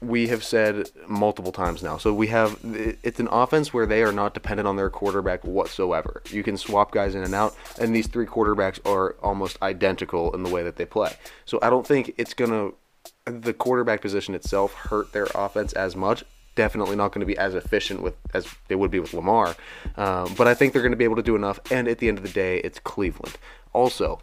we 0.00 0.28
have 0.28 0.44
said 0.44 0.90
multiple 1.06 1.52
times 1.52 1.82
now. 1.82 1.96
So 1.96 2.12
we 2.12 2.28
have 2.28 2.58
it's 2.62 3.20
an 3.20 3.28
offense 3.30 3.72
where 3.72 3.86
they 3.86 4.02
are 4.02 4.12
not 4.12 4.34
dependent 4.34 4.66
on 4.66 4.76
their 4.76 4.90
quarterback 4.90 5.44
whatsoever. 5.44 6.22
You 6.30 6.42
can 6.42 6.56
swap 6.56 6.92
guys 6.92 7.14
in 7.14 7.22
and 7.22 7.34
out, 7.34 7.56
and 7.80 7.94
these 7.94 8.06
three 8.06 8.26
quarterbacks 8.26 8.78
are 8.86 9.16
almost 9.22 9.60
identical 9.62 10.34
in 10.34 10.42
the 10.42 10.50
way 10.50 10.62
that 10.62 10.76
they 10.76 10.86
play. 10.86 11.14
So 11.44 11.58
I 11.62 11.70
don't 11.70 11.86
think 11.86 12.14
it's 12.18 12.34
to 12.34 12.74
the 13.24 13.52
quarterback 13.52 14.00
position 14.00 14.34
itself 14.34 14.74
hurt 14.74 15.12
their 15.12 15.26
offense 15.34 15.72
as 15.72 15.94
much. 15.94 16.24
Definitely 16.54 16.96
not 16.96 17.12
going 17.12 17.20
to 17.20 17.26
be 17.26 17.38
as 17.38 17.54
efficient 17.54 18.02
with 18.02 18.14
as 18.34 18.46
they 18.68 18.74
would 18.74 18.90
be 18.90 19.00
with 19.00 19.14
Lamar, 19.14 19.56
um, 19.96 20.34
but 20.36 20.46
I 20.46 20.54
think 20.54 20.72
they're 20.72 20.82
going 20.82 20.92
to 20.92 20.98
be 20.98 21.04
able 21.04 21.16
to 21.16 21.22
do 21.22 21.34
enough. 21.34 21.58
And 21.70 21.88
at 21.88 21.98
the 21.98 22.08
end 22.08 22.18
of 22.18 22.24
the 22.24 22.30
day, 22.30 22.58
it's 22.58 22.78
Cleveland. 22.78 23.38
Also, 23.72 24.20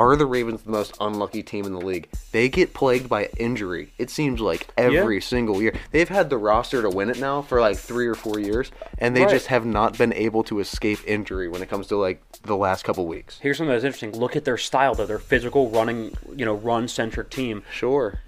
are 0.00 0.16
the 0.16 0.24
Ravens 0.26 0.62
the 0.62 0.70
most 0.70 0.96
unlucky 1.00 1.42
team 1.42 1.66
in 1.66 1.72
the 1.74 1.80
league? 1.84 2.08
They 2.32 2.48
get 2.48 2.72
plagued 2.72 3.08
by 3.08 3.28
injury. 3.36 3.92
It 3.98 4.08
seems 4.08 4.40
like 4.40 4.66
every 4.78 5.16
Yeah. 5.16 5.20
single 5.20 5.60
year. 5.60 5.74
They've 5.92 6.08
had 6.08 6.30
the 6.30 6.38
roster 6.38 6.80
to 6.82 6.88
win 6.88 7.10
it 7.10 7.18
now 7.20 7.42
for 7.42 7.60
like 7.60 7.76
three 7.76 8.06
or 8.06 8.14
four 8.14 8.38
years, 8.38 8.70
and 8.98 9.14
they 9.14 9.22
Right. 9.22 9.30
just 9.30 9.48
have 9.48 9.66
not 9.66 9.98
been 9.98 10.12
able 10.14 10.42
to 10.44 10.58
escape 10.60 11.00
injury 11.06 11.48
when 11.48 11.62
it 11.62 11.68
comes 11.68 11.86
to 11.88 11.96
like 11.96 12.22
the 12.42 12.56
last 12.56 12.82
couple 12.84 13.06
weeks. 13.06 13.38
Here's 13.42 13.58
something 13.58 13.72
that's 13.72 13.84
interesting. 13.84 14.12
Look 14.18 14.36
at 14.36 14.44
their 14.46 14.56
style, 14.56 14.94
though. 14.94 15.06
They're 15.06 15.18
physical, 15.18 15.68
running, 15.68 16.16
you 16.34 16.44
know, 16.46 16.54
run 16.54 16.88
centric 16.88 17.28
team. 17.30 17.62
Sure. 17.70 18.20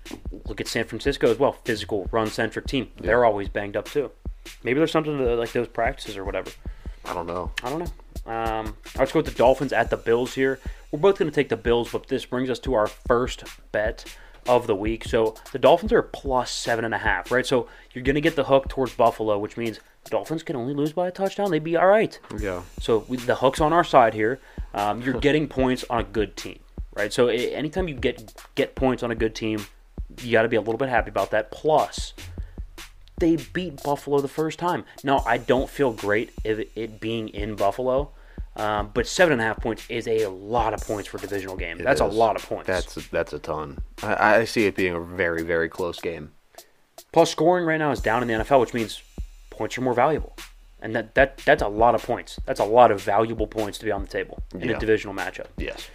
Look 0.46 0.60
at 0.60 0.68
San 0.68 0.84
Francisco 0.84 1.30
as 1.30 1.38
well. 1.38 1.56
Physical, 1.64 2.08
run 2.12 2.28
centric 2.28 2.66
team. 2.66 2.88
They're 3.00 3.24
always 3.24 3.48
banged 3.48 3.76
up 3.76 3.86
too. 3.86 4.10
Maybe 4.62 4.78
there's 4.78 4.92
something 4.92 5.16
to 5.16 5.36
like 5.36 5.52
those 5.52 5.68
practices 5.68 6.16
or 6.16 6.24
whatever. 6.24 6.50
I 7.04 7.14
don't 7.14 7.26
know. 7.26 7.50
I 7.64 7.70
don't 7.70 7.78
know. 7.78 7.86
Um, 8.26 8.76
let's 8.96 9.12
go 9.12 9.18
with 9.18 9.26
the 9.26 9.32
Dolphins 9.32 9.72
at 9.72 9.90
the 9.90 9.96
Bills 9.96 10.34
here. 10.34 10.60
We're 10.90 11.00
both 11.00 11.18
going 11.18 11.30
to 11.30 11.34
take 11.34 11.48
the 11.48 11.56
Bills, 11.56 11.90
but 11.90 12.08
this 12.08 12.24
brings 12.24 12.50
us 12.50 12.58
to 12.60 12.74
our 12.74 12.86
first 12.86 13.44
bet 13.72 14.04
of 14.46 14.66
the 14.66 14.74
week. 14.74 15.04
So 15.04 15.34
the 15.52 15.58
Dolphins 15.58 15.92
are 15.92 16.02
plus 16.02 16.50
seven 16.50 16.84
and 16.84 16.94
a 16.94 16.98
half, 16.98 17.30
right? 17.30 17.46
So 17.46 17.68
you're 17.92 18.04
going 18.04 18.14
to 18.14 18.20
get 18.20 18.36
the 18.36 18.44
hook 18.44 18.68
towards 18.68 18.94
Buffalo, 18.94 19.38
which 19.38 19.56
means 19.56 19.80
Dolphins 20.04 20.42
can 20.42 20.56
only 20.56 20.74
lose 20.74 20.92
by 20.92 21.08
a 21.08 21.10
touchdown. 21.10 21.50
They'd 21.50 21.64
be 21.64 21.76
all 21.76 21.86
right. 21.86 22.18
Yeah. 22.38 22.62
So 22.80 23.04
we, 23.08 23.16
the 23.18 23.36
hook's 23.36 23.60
on 23.60 23.72
our 23.72 23.84
side 23.84 24.14
here. 24.14 24.40
Um, 24.74 25.02
you're 25.02 25.20
getting 25.20 25.48
points 25.48 25.84
on 25.88 26.00
a 26.00 26.04
good 26.04 26.36
team, 26.36 26.58
right? 26.94 27.12
So 27.12 27.28
anytime 27.28 27.88
you 27.88 27.94
get 27.94 28.34
get 28.54 28.74
points 28.74 29.02
on 29.02 29.10
a 29.10 29.14
good 29.14 29.34
team, 29.34 29.64
you 30.20 30.32
got 30.32 30.42
to 30.42 30.48
be 30.48 30.56
a 30.56 30.60
little 30.60 30.78
bit 30.78 30.88
happy 30.88 31.10
about 31.10 31.30
that. 31.30 31.50
Plus, 31.50 32.14
they 33.22 33.36
beat 33.36 33.80
Buffalo 33.84 34.20
the 34.20 34.26
first 34.28 34.58
time. 34.58 34.84
Now 35.04 35.22
I 35.24 35.38
don't 35.38 35.70
feel 35.70 35.92
great 35.92 36.30
if 36.42 36.58
it, 36.58 36.72
it 36.74 37.00
being 37.00 37.28
in 37.28 37.54
Buffalo, 37.54 38.10
um, 38.56 38.90
but 38.92 39.06
seven 39.06 39.32
and 39.34 39.40
a 39.40 39.44
half 39.44 39.60
points 39.60 39.86
is 39.88 40.08
a 40.08 40.26
lot 40.26 40.74
of 40.74 40.80
points 40.80 41.08
for 41.08 41.18
a 41.18 41.20
divisional 41.20 41.56
game. 41.56 41.80
It 41.80 41.84
That's 41.84 42.00
a 42.00 42.06
lot 42.06 42.34
of 42.34 42.44
points. 42.44 42.66
That's 42.66 42.94
that's 43.08 43.32
a 43.32 43.38
ton. 43.38 43.78
I, 44.02 44.38
I 44.40 44.44
see 44.44 44.66
it 44.66 44.74
being 44.74 44.92
a 44.94 45.00
very 45.00 45.42
very 45.44 45.68
close 45.68 46.00
game. 46.00 46.32
Plus, 47.12 47.30
scoring 47.30 47.64
right 47.64 47.78
now 47.78 47.92
is 47.92 48.00
down 48.00 48.22
in 48.22 48.28
the 48.28 48.44
NFL, 48.44 48.60
which 48.60 48.74
means 48.74 49.02
points 49.50 49.78
are 49.78 49.82
more 49.82 49.94
valuable, 49.94 50.34
and 50.80 50.94
that, 50.96 51.14
that 51.14 51.38
that's 51.44 51.62
a 51.62 51.68
lot 51.68 51.94
of 51.94 52.02
points. 52.02 52.40
That's 52.44 52.60
a 52.60 52.64
lot 52.64 52.90
of 52.90 53.00
valuable 53.00 53.46
points 53.46 53.78
to 53.78 53.84
be 53.84 53.92
on 53.92 54.02
the 54.02 54.08
table 54.08 54.42
in 54.54 54.68
Yeah. 54.68 54.76
a 54.76 54.80
divisional 54.80 55.14
matchup. 55.14 55.46
Yes. 55.56 55.88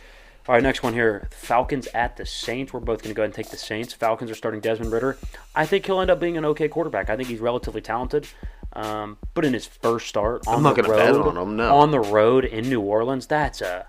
All 0.47 0.53
right, 0.55 0.63
next 0.63 0.81
one 0.81 0.93
here. 0.93 1.27
Falcons 1.31 1.87
at 1.93 2.15
the 2.15 2.25
Saints. 2.25 2.71
We're 2.71 2.79
both 2.79 3.03
going 3.03 3.13
to 3.13 3.15
go 3.15 3.23
ahead 3.23 3.29
and 3.29 3.33
take 3.35 3.49
the 3.51 3.57
Saints. 3.57 3.91
Falcons 3.93 4.31
are 4.31 4.35
starting 4.35 4.61
Desmond 4.61 4.93
Ridder. 4.93 5.17
I 5.53 5.65
think 5.65 5.85
he'll 5.85 5.99
end 5.99 6.09
up 6.09 6.21
being 6.21 6.37
an 6.37 6.45
okay 6.45 6.69
quarterback. 6.69 7.09
I 7.09 7.17
think 7.17 7.27
he's 7.27 7.41
relatively 7.41 7.81
talented. 7.81 8.27
Um, 8.73 9.17
but 9.33 9.43
in 9.43 9.53
his 9.53 9.65
first 9.65 10.07
start 10.07 10.47
on 10.47 10.55
I'm 10.55 10.63
not 10.63 10.75
the 10.77 10.83
gonna 10.83 10.93
bet 10.95 11.13
road, 11.15 11.27
on 11.27 11.37
him, 11.37 11.55
no. 11.57 11.75
on 11.75 11.91
the 11.91 11.99
road 11.99 12.45
in 12.45 12.69
New 12.69 12.81
Orleans, 12.81 13.25
that's 13.27 13.61
a 13.61 13.87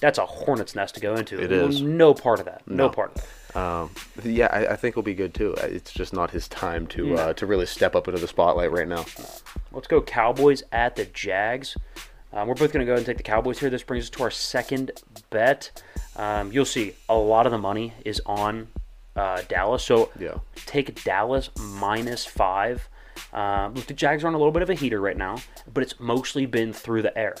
that's 0.00 0.18
a 0.18 0.26
hornet's 0.26 0.74
nest 0.74 0.94
to 0.96 1.00
go 1.00 1.14
into. 1.14 1.40
It 1.40 1.50
is. 1.52 1.80
no 1.82 2.14
part 2.14 2.38
of 2.38 2.46
that. 2.46 2.62
No, 2.66 2.84
No. 2.86 2.90
part 2.90 3.16
of 3.16 3.26
that. 3.52 3.56
Um, 3.60 3.90
yeah, 4.22 4.46
I, 4.52 4.72
I 4.72 4.76
think 4.76 4.94
he'll 4.94 5.02
be 5.02 5.14
good 5.14 5.34
too. 5.34 5.54
Uh, 5.56 5.66
It's 5.66 5.92
just 5.92 6.12
not 6.12 6.30
his 6.30 6.48
time 6.48 6.86
to 6.88 7.06
No. 7.08 7.14
uh, 7.16 7.32
to 7.34 7.46
really 7.46 7.66
step 7.66 7.94
up 7.96 8.08
into 8.08 8.20
the 8.20 8.28
spotlight 8.28 8.70
right 8.72 8.86
now. 8.88 9.04
Let's 9.72 9.88
go 9.88 10.00
Cowboys 10.00 10.62
at 10.70 10.96
the 10.96 11.06
Jags. 11.06 11.76
Um, 12.32 12.46
we're 12.46 12.54
both 12.54 12.72
going 12.72 12.80
to 12.80 12.86
go 12.86 12.92
ahead 12.92 12.98
and 12.98 13.06
take 13.06 13.16
the 13.16 13.22
Cowboys 13.24 13.58
here. 13.58 13.70
This 13.70 13.82
brings 13.82 14.04
us 14.04 14.10
to 14.10 14.22
our 14.22 14.30
second 14.30 14.92
bet. 15.30 15.82
Um, 16.20 16.52
you'll 16.52 16.66
see 16.66 16.94
a 17.08 17.14
lot 17.14 17.46
of 17.46 17.52
the 17.52 17.58
money 17.58 17.94
is 18.04 18.20
on 18.26 18.68
uh, 19.16 19.40
Dallas. 19.48 19.82
So 19.82 20.10
Yeah. 20.18 20.34
take 20.66 21.02
Dallas 21.02 21.48
minus 21.58 22.26
five. 22.26 22.88
Um, 23.32 23.74
look, 23.74 23.86
the 23.86 23.94
Jags 23.94 24.22
are 24.22 24.28
on 24.28 24.34
a 24.34 24.38
little 24.38 24.52
bit 24.52 24.62
of 24.62 24.68
a 24.70 24.74
heater 24.74 25.00
right 25.00 25.16
now, 25.16 25.38
but 25.72 25.82
it's 25.82 25.98
mostly 25.98 26.44
been 26.46 26.72
through 26.72 27.02
the 27.02 27.16
air. 27.16 27.36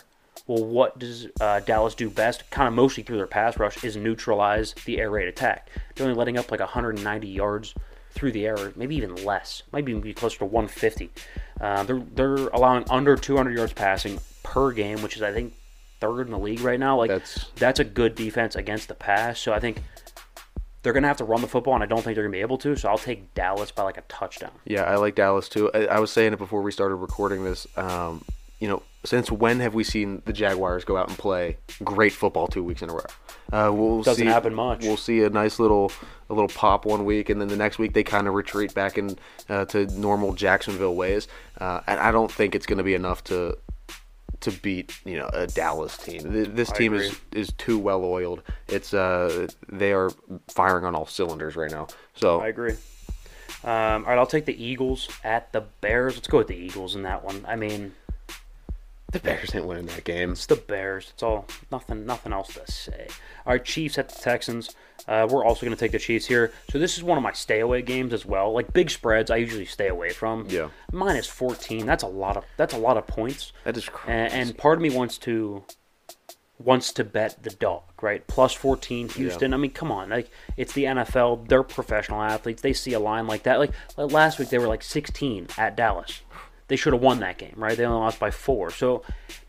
Well, 0.46 0.64
what 0.64 0.98
does 0.98 1.26
uh, 1.40 1.60
Dallas 1.60 1.94
do 1.94 2.08
best? 2.08 2.50
Kind 2.50 2.68
of 2.68 2.74
mostly 2.74 3.02
through 3.02 3.18
their 3.18 3.26
pass 3.26 3.58
rush 3.58 3.84
is 3.84 3.96
neutralize 3.96 4.74
the 4.86 4.98
air 4.98 5.10
raid 5.10 5.28
attack. 5.28 5.68
They're 5.94 6.06
only 6.06 6.18
letting 6.18 6.38
up 6.38 6.50
like 6.50 6.60
190 6.60 7.28
yards 7.28 7.74
through 8.12 8.32
the 8.32 8.46
air, 8.46 8.72
maybe 8.76 8.96
even 8.96 9.14
less. 9.24 9.62
Might 9.72 9.88
even 9.88 10.00
be 10.00 10.14
closer 10.14 10.38
to 10.38 10.44
150. 10.46 11.10
Uh, 11.60 11.82
they're 11.84 12.02
they're 12.14 12.48
allowing 12.48 12.84
under 12.90 13.14
200 13.14 13.56
yards 13.56 13.72
passing 13.72 14.18
per 14.42 14.72
game, 14.72 15.02
which 15.02 15.16
is 15.16 15.22
I 15.22 15.32
think 15.32 15.54
third 16.00 16.22
in 16.26 16.30
the 16.30 16.38
league 16.38 16.60
right 16.60 16.80
now. 16.80 16.96
Like 16.98 17.08
That's- 17.08 17.46
that's 17.56 17.80
a 17.80 17.84
good 17.84 18.14
defense 18.14 18.56
against 18.56 18.88
the 18.88 18.94
pass. 18.94 19.38
So 19.38 19.52
I 19.52 19.60
think 19.60 19.82
they're 20.82 20.92
going 20.94 21.02
to 21.02 21.08
have 21.08 21.18
to 21.18 21.24
run 21.24 21.42
the 21.42 21.46
football, 21.46 21.74
and 21.74 21.82
I 21.82 21.86
don't 21.86 22.02
think 22.02 22.14
they're 22.14 22.24
going 22.24 22.32
to 22.32 22.36
be 22.38 22.40
able 22.40 22.58
to. 22.58 22.74
So 22.74 22.88
I'll 22.88 22.96
take 22.98 23.34
Dallas 23.34 23.70
by 23.70 23.82
like 23.82 23.98
a 23.98 24.02
touchdown. 24.08 24.52
Yeah, 24.64 24.84
I 24.84 24.96
like 24.96 25.14
Dallas 25.14 25.48
too. 25.48 25.70
I, 25.74 25.86
I 25.86 25.98
was 26.00 26.10
saying 26.10 26.32
it 26.32 26.38
before 26.38 26.62
we 26.62 26.72
started 26.72 26.96
recording 26.96 27.44
this. 27.44 27.66
Um, 27.76 28.24
you 28.60 28.68
know, 28.68 28.82
since 29.04 29.30
when 29.30 29.60
have 29.60 29.74
we 29.74 29.84
seen 29.84 30.20
the 30.26 30.32
Jaguars 30.32 30.84
go 30.84 30.96
out 30.96 31.08
and 31.08 31.16
play 31.16 31.56
great 31.82 32.12
football 32.12 32.46
two 32.46 32.62
weeks 32.62 32.82
in 32.82 32.90
a 32.90 32.94
row? 32.94 33.04
Uh, 33.52 33.70
we'll 33.72 34.02
Doesn't 34.02 34.26
see, 34.26 34.30
happen 34.30 34.54
much. 34.54 34.82
We'll 34.82 34.98
see 34.98 35.22
a 35.22 35.30
nice 35.30 35.58
little 35.58 35.90
a 36.28 36.34
little 36.34 36.48
pop 36.48 36.84
one 36.84 37.04
week, 37.04 37.28
and 37.30 37.40
then 37.40 37.48
the 37.48 37.56
next 37.56 37.78
week 37.78 37.94
they 37.94 38.04
kind 38.04 38.28
of 38.28 38.34
retreat 38.34 38.72
back 38.74 38.96
in 38.98 39.18
uh, 39.48 39.64
to 39.66 39.86
normal 39.98 40.34
Jacksonville 40.34 40.94
ways. 40.94 41.26
Uh, 41.58 41.80
and 41.86 41.98
I 42.00 42.10
don't 42.12 42.30
think 42.30 42.54
it's 42.54 42.66
going 42.66 42.78
to 42.78 42.84
be 42.84 42.94
enough 42.94 43.24
to 43.24 43.56
to 44.40 44.50
beat 44.50 44.98
you 45.04 45.18
know 45.18 45.28
a 45.32 45.46
Dallas 45.46 45.96
team. 45.96 46.22
This 46.54 46.70
team 46.72 46.94
is 46.94 47.18
is 47.32 47.52
too 47.52 47.78
well 47.78 48.04
oiled. 48.04 48.42
It's 48.68 48.94
uh 48.94 49.48
they 49.68 49.92
are 49.92 50.10
firing 50.48 50.84
on 50.84 50.94
all 50.94 51.06
cylinders 51.06 51.56
right 51.56 51.70
now. 51.70 51.88
So 52.14 52.40
I 52.40 52.48
agree. 52.48 52.76
Um, 53.62 53.70
all 53.72 54.00
right, 54.10 54.18
I'll 54.18 54.26
take 54.26 54.46
the 54.46 54.62
Eagles 54.62 55.08
at 55.22 55.52
the 55.52 55.62
Bears. 55.82 56.16
Let's 56.16 56.28
go 56.28 56.38
with 56.38 56.46
the 56.46 56.56
Eagles 56.56 56.96
in 56.96 57.02
that 57.02 57.22
one. 57.22 57.44
I 57.46 57.56
mean, 57.56 57.94
the 59.12 59.18
Bears 59.18 59.54
ain't 59.54 59.66
winning 59.66 59.86
that 59.86 60.04
game. 60.04 60.32
it's 60.32 60.46
the 60.46 60.56
Bears. 60.56 61.10
It's 61.14 61.22
all 61.22 61.46
nothing. 61.70 62.06
Nothing 62.06 62.32
else 62.32 62.54
to 62.54 62.70
say. 62.70 63.08
All 63.46 63.52
right, 63.54 63.64
Chiefs 63.64 63.98
at 63.98 64.08
the 64.08 64.20
Texans. 64.20 64.74
Uh, 65.08 65.26
we're 65.28 65.44
also 65.44 65.64
going 65.66 65.76
to 65.76 65.80
take 65.80 65.92
the 65.92 65.98
Chiefs 65.98 66.26
here. 66.26 66.52
So 66.70 66.78
this 66.78 66.96
is 66.96 67.02
one 67.02 67.16
of 67.16 67.22
my 67.24 67.32
stay 67.32 67.60
away 67.60 67.82
games 67.82 68.12
as 68.12 68.24
well. 68.24 68.52
Like 68.52 68.72
big 68.72 68.90
spreads, 68.90 69.30
I 69.30 69.36
usually 69.36 69.64
stay 69.64 69.88
away 69.88 70.10
from. 70.10 70.46
Yeah. 70.48 70.68
Minus 70.92 71.26
fourteen. 71.26 71.86
That's 71.86 72.02
a 72.02 72.08
lot 72.08 72.36
of. 72.36 72.44
That's 72.56 72.74
a 72.74 72.78
lot 72.78 72.96
of 72.96 73.06
points. 73.06 73.52
That 73.64 73.76
is 73.76 73.88
crazy. 73.88 74.12
And, 74.12 74.32
and 74.32 74.58
part 74.58 74.78
of 74.78 74.82
me 74.82 74.90
wants 74.90 75.18
to 75.18 75.64
wants 76.62 76.92
to 76.92 77.04
bet 77.04 77.42
the 77.42 77.50
dog, 77.50 77.82
right? 78.02 78.26
Plus 78.26 78.52
14 78.52 79.08
Houston. 79.10 79.54
I 79.54 79.56
mean, 79.56 79.70
come 79.70 79.90
on. 79.90 80.10
Like 80.10 80.30
it's 80.56 80.74
the 80.74 80.84
NFL. 80.84 81.48
They're 81.48 81.62
professional 81.62 82.20
athletes. 82.22 82.62
They 82.62 82.74
see 82.74 82.92
a 82.92 83.00
line 83.00 83.26
like 83.26 83.44
that. 83.44 83.58
Like, 83.58 83.72
like 83.96 84.12
last 84.12 84.38
week 84.38 84.50
they 84.50 84.58
were 84.58 84.68
like 84.68 84.82
16 84.82 85.48
at 85.56 85.76
Dallas. 85.76 86.20
They 86.70 86.76
should 86.76 86.92
have 86.92 87.02
won 87.02 87.18
that 87.18 87.36
game, 87.36 87.54
right? 87.56 87.76
They 87.76 87.84
only 87.84 87.98
lost 87.98 88.20
by 88.20 88.30
4. 88.30 88.70
So 88.70 89.02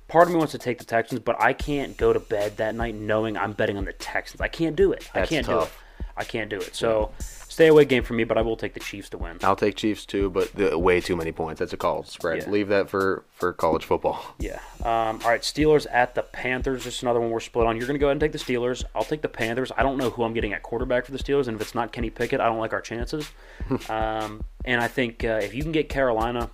part 0.08 0.28
of 0.28 0.34
me 0.34 0.40
wants 0.40 0.54
to 0.54 0.58
take 0.58 0.80
the 0.80 0.86
Texans, 0.86 1.22
but 1.22 1.40
I 1.40 1.54
can't 1.54 1.96
go 1.96 2.12
to 2.12 2.20
bed 2.20 2.58
that 2.58 2.74
night 2.74 2.96
knowing 2.96 3.38
I'm 3.38 3.54
betting 3.54 3.78
on 3.78 3.86
the 3.86 3.94
Texans. 3.94 4.42
I 4.42 4.48
can't 4.48 4.76
do 4.76 4.92
it. 4.92 5.08
I 5.14 5.20
That's 5.20 5.30
can't 5.30 5.46
tough. 5.46 5.60
do 5.60 5.66
it. 5.66 5.72
I 6.18 6.24
can't 6.24 6.50
do 6.50 6.58
it. 6.58 6.76
So 6.76 7.12
stay 7.20 7.68
away 7.68 7.86
game 7.86 8.04
for 8.04 8.14
me, 8.14 8.24
but 8.24 8.38
I 8.38 8.42
will 8.42 8.58
take 8.58 8.74
the 8.74 8.80
Chiefs 8.80 9.10
to 9.10 9.18
win. 9.18 9.38
I'll 9.44 9.56
take 9.56 9.76
Chiefs 9.76 10.06
too, 10.06 10.30
but 10.30 10.52
the, 10.54 10.78
way 10.78 11.00
too 11.00 11.16
many 11.16 11.32
points. 11.32 11.60
That's 11.60 11.74
a 11.74 11.78
college 11.78 12.08
spread. 12.08 12.40
Yeah. 12.44 12.50
Leave 12.50 12.68
that 12.70 12.90
for 12.90 13.24
for 13.32 13.54
college 13.54 13.86
football. 13.86 14.22
Yeah. 14.40 14.60
Um, 14.80 15.20
all 15.24 15.30
right, 15.30 15.42
Steelers 15.42 15.86
at 15.92 16.16
the 16.16 16.24
Panthers. 16.24 16.84
Just 16.84 17.04
another 17.04 17.20
one 17.20 17.30
we're 17.30 17.40
split 17.40 17.68
on. 17.68 17.78
You're 17.78 17.86
going 17.86 17.96
to 17.96 18.00
go 18.00 18.08
ahead 18.08 18.14
and 18.14 18.22
take 18.22 18.32
the 18.32 18.40
Steelers. 18.40 18.84
I'll 18.96 19.04
take 19.04 19.22
the 19.22 19.30
Panthers. 19.30 19.72
I 19.78 19.84
don't 19.84 19.98
know 19.98 20.10
who 20.10 20.24
I'm 20.24 20.34
getting 20.34 20.54
at 20.54 20.64
quarterback 20.64 21.06
for 21.06 21.12
the 21.12 21.20
Steelers, 21.20 21.48
and 21.48 21.56
if 21.56 21.62
it's 21.62 21.76
not 21.76 21.92
Kenny 21.92 22.10
Pickett, 22.10 22.42
I 22.42 22.46
don't 22.48 22.58
like 22.58 22.74
our 22.74 22.82
chances. 22.82 23.30
um, 23.90 24.44
and 24.66 24.82
I 24.82 24.88
think 24.88 25.24
uh, 25.24 25.40
if 25.44 25.54
you 25.54 25.62
can 25.62 25.72
get 25.72 25.90
Carolina, 25.90 26.50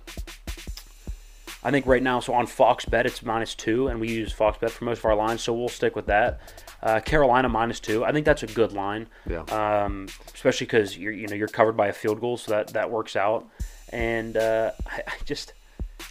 I 1.62 1.70
think 1.70 1.86
right 1.86 2.02
now, 2.02 2.20
so 2.20 2.34
on 2.34 2.46
Fox 2.46 2.84
Bet, 2.84 3.04
it's 3.04 3.22
minus 3.22 3.54
two, 3.54 3.88
and 3.88 4.00
we 4.00 4.08
use 4.08 4.32
Fox 4.32 4.58
Bet 4.58 4.70
for 4.70 4.84
most 4.84 4.98
of 4.98 5.06
our 5.06 5.16
lines, 5.16 5.42
so 5.42 5.52
we'll 5.52 5.68
stick 5.68 5.96
with 5.96 6.06
that. 6.06 6.40
Uh, 6.82 7.00
Carolina 7.00 7.48
minus 7.48 7.80
two. 7.80 8.04
I 8.04 8.12
think 8.12 8.24
that's 8.24 8.44
a 8.44 8.46
good 8.46 8.72
line. 8.72 9.08
Yeah. 9.28 9.42
Um, 9.42 10.06
especially 10.32 10.66
because 10.66 10.96
you're 10.96 11.12
you 11.12 11.26
know 11.26 11.34
you're 11.34 11.48
covered 11.48 11.76
by 11.76 11.88
a 11.88 11.92
field 11.92 12.20
goal, 12.20 12.36
so 12.36 12.52
that 12.52 12.68
that 12.68 12.90
works 12.90 13.16
out. 13.16 13.48
And 13.92 14.36
uh, 14.36 14.72
I, 14.86 15.02
I 15.06 15.12
just 15.24 15.54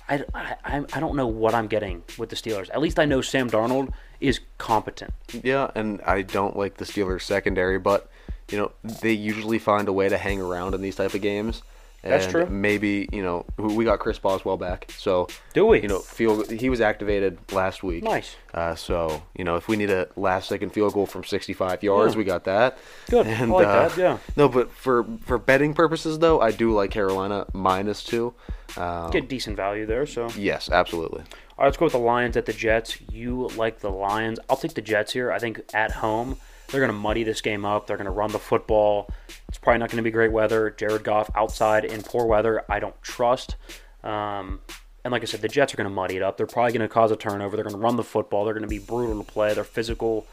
I, 0.09 0.23
I 0.33 0.83
I 0.93 0.99
don't 0.99 1.15
know 1.15 1.27
what 1.27 1.53
I'm 1.53 1.67
getting 1.67 2.03
with 2.17 2.29
the 2.29 2.35
Steelers. 2.35 2.69
At 2.71 2.81
least 2.81 2.99
I 2.99 3.05
know 3.05 3.21
Sam 3.21 3.49
Darnold 3.49 3.93
is 4.19 4.41
competent. 4.57 5.13
Yeah, 5.43 5.71
and 5.75 6.01
I 6.01 6.23
don't 6.23 6.57
like 6.57 6.77
the 6.77 6.85
Steelers 6.85 7.21
secondary, 7.21 7.79
but 7.79 8.09
you 8.51 8.57
know 8.57 8.71
they 8.83 9.13
usually 9.13 9.59
find 9.59 9.87
a 9.87 9.93
way 9.93 10.09
to 10.09 10.17
hang 10.17 10.41
around 10.41 10.75
in 10.75 10.81
these 10.81 10.95
type 10.97 11.13
of 11.13 11.21
games. 11.21 11.61
That's 12.03 12.25
And 12.25 12.31
true. 12.31 12.45
Maybe 12.45 13.09
you 13.11 13.21
know 13.23 13.45
we 13.57 13.83
got 13.83 13.99
Chris 13.99 14.17
Boswell 14.19 14.55
back, 14.55 14.91
so 14.97 15.27
Do 15.53 15.65
we? 15.65 15.81
You 15.81 15.87
know, 15.87 15.99
field 15.99 16.49
he 16.49 16.69
was 16.69 16.79
activated 16.79 17.37
last 17.51 17.83
week. 17.83 18.03
Nice. 18.03 18.35
Uh, 18.53 18.75
so 18.75 19.23
you 19.35 19.43
know, 19.43 19.55
if 19.55 19.67
we 19.67 19.75
need 19.75 19.89
a 19.89 20.07
last 20.15 20.47
second 20.47 20.69
field 20.71 20.93
goal 20.93 21.05
from 21.05 21.23
65 21.23 21.83
yards, 21.83 22.13
Yeah. 22.13 22.17
we 22.17 22.23
got 22.23 22.43
that. 22.45 22.77
Good. 23.09 23.27
I 23.27 23.43
like 23.45 23.65
that, 23.67 23.97
yeah. 23.97 24.17
No, 24.35 24.47
but 24.47 24.71
for 24.71 25.05
for 25.25 25.37
betting 25.37 25.73
purposes 25.73 26.19
though, 26.19 26.39
I 26.39 26.51
do 26.51 26.71
like 26.73 26.91
Carolina 26.91 27.45
minus 27.53 28.03
two. 28.03 28.33
Um, 28.77 29.09
Get 29.11 29.27
decent 29.27 29.57
value 29.57 29.85
there. 29.85 30.05
So 30.05 30.29
yes, 30.37 30.69
absolutely. 30.69 31.21
All 31.21 31.63
right, 31.63 31.65
let's 31.65 31.77
go 31.77 31.85
with 31.85 31.93
the 31.93 31.99
Lions 31.99 32.37
at 32.37 32.45
the 32.45 32.53
Jets. 32.53 32.99
You 33.11 33.47
like 33.57 33.79
the 33.79 33.89
Lions? 33.89 34.39
I'll 34.49 34.57
take 34.57 34.75
the 34.75 34.81
Jets 34.81 35.13
here. 35.13 35.31
I 35.31 35.39
think 35.39 35.61
at 35.73 35.91
home 35.93 36.37
they're 36.69 36.81
going 36.81 36.91
to 36.91 36.97
muddy 36.97 37.23
this 37.23 37.41
game 37.41 37.65
up. 37.65 37.87
They're 37.87 37.97
going 37.97 38.05
to 38.05 38.11
run 38.11 38.31
the 38.31 38.39
football. 38.39 39.09
It's 39.47 39.57
probably 39.57 39.79
not 39.79 39.89
going 39.89 39.97
to 39.97 40.03
be 40.03 40.11
great 40.11 40.31
weather. 40.31 40.71
Jared 40.71 41.03
Goff 41.03 41.29
outside 41.35 41.85
in 41.85 42.03
poor 42.03 42.25
weather. 42.25 42.63
I 42.69 42.79
don't 42.79 43.01
trust. 43.01 43.55
Um, 44.03 44.59
and 45.03 45.11
like 45.11 45.21
I 45.21 45.25
said, 45.25 45.41
the 45.41 45.47
Jets 45.47 45.73
are 45.73 45.77
going 45.77 45.89
to 45.89 45.93
muddy 45.93 46.17
it 46.17 46.21
up. 46.21 46.37
They're 46.37 46.45
probably 46.45 46.73
going 46.73 46.87
to 46.87 46.93
cause 46.93 47.11
a 47.11 47.15
turnover. 47.15 47.55
They're 47.55 47.63
going 47.63 47.75
to 47.75 47.81
run 47.81 47.95
the 47.95 48.03
football. 48.03 48.43
They're 48.43 48.53
going 48.53 48.63
to 48.63 48.67
be 48.67 48.79
brutal 48.79 49.23
to 49.23 49.31
play. 49.31 49.53
They're 49.53 49.63
physical. 49.63 50.27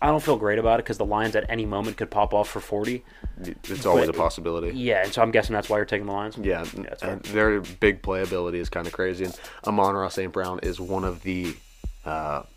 I 0.00 0.06
don't 0.06 0.22
feel 0.22 0.36
great 0.36 0.58
about 0.58 0.80
it 0.80 0.84
because 0.84 0.98
the 0.98 1.04
Lions 1.04 1.36
at 1.36 1.48
any 1.48 1.64
moment 1.64 1.96
could 1.96 2.10
pop 2.10 2.34
off 2.34 2.48
for 2.48 2.58
40. 2.58 3.04
It's 3.40 3.86
always 3.86 4.08
a 4.08 4.12
possibility. 4.12 4.76
Yeah, 4.76 5.04
and 5.04 5.12
so 5.12 5.22
I'm 5.22 5.30
guessing 5.30 5.54
that's 5.54 5.68
why 5.68 5.76
you're 5.76 5.84
taking 5.84 6.06
the 6.06 6.12
Lions. 6.12 6.36
Yeah, 6.36 6.64
that's 6.76 7.02
and 7.04 7.22
their 7.26 7.60
big 7.60 8.02
playability 8.02 8.56
is 8.56 8.68
kind 8.68 8.88
of 8.88 8.92
crazy. 8.92 9.24
And 9.26 9.40
Amon-Ra 9.64 10.08
St. 10.08 10.32
Brown 10.32 10.58
is 10.64 10.80
one 10.80 11.04
of 11.04 11.22
the 11.22 11.54
uh, 12.04 12.42
the 12.42 12.51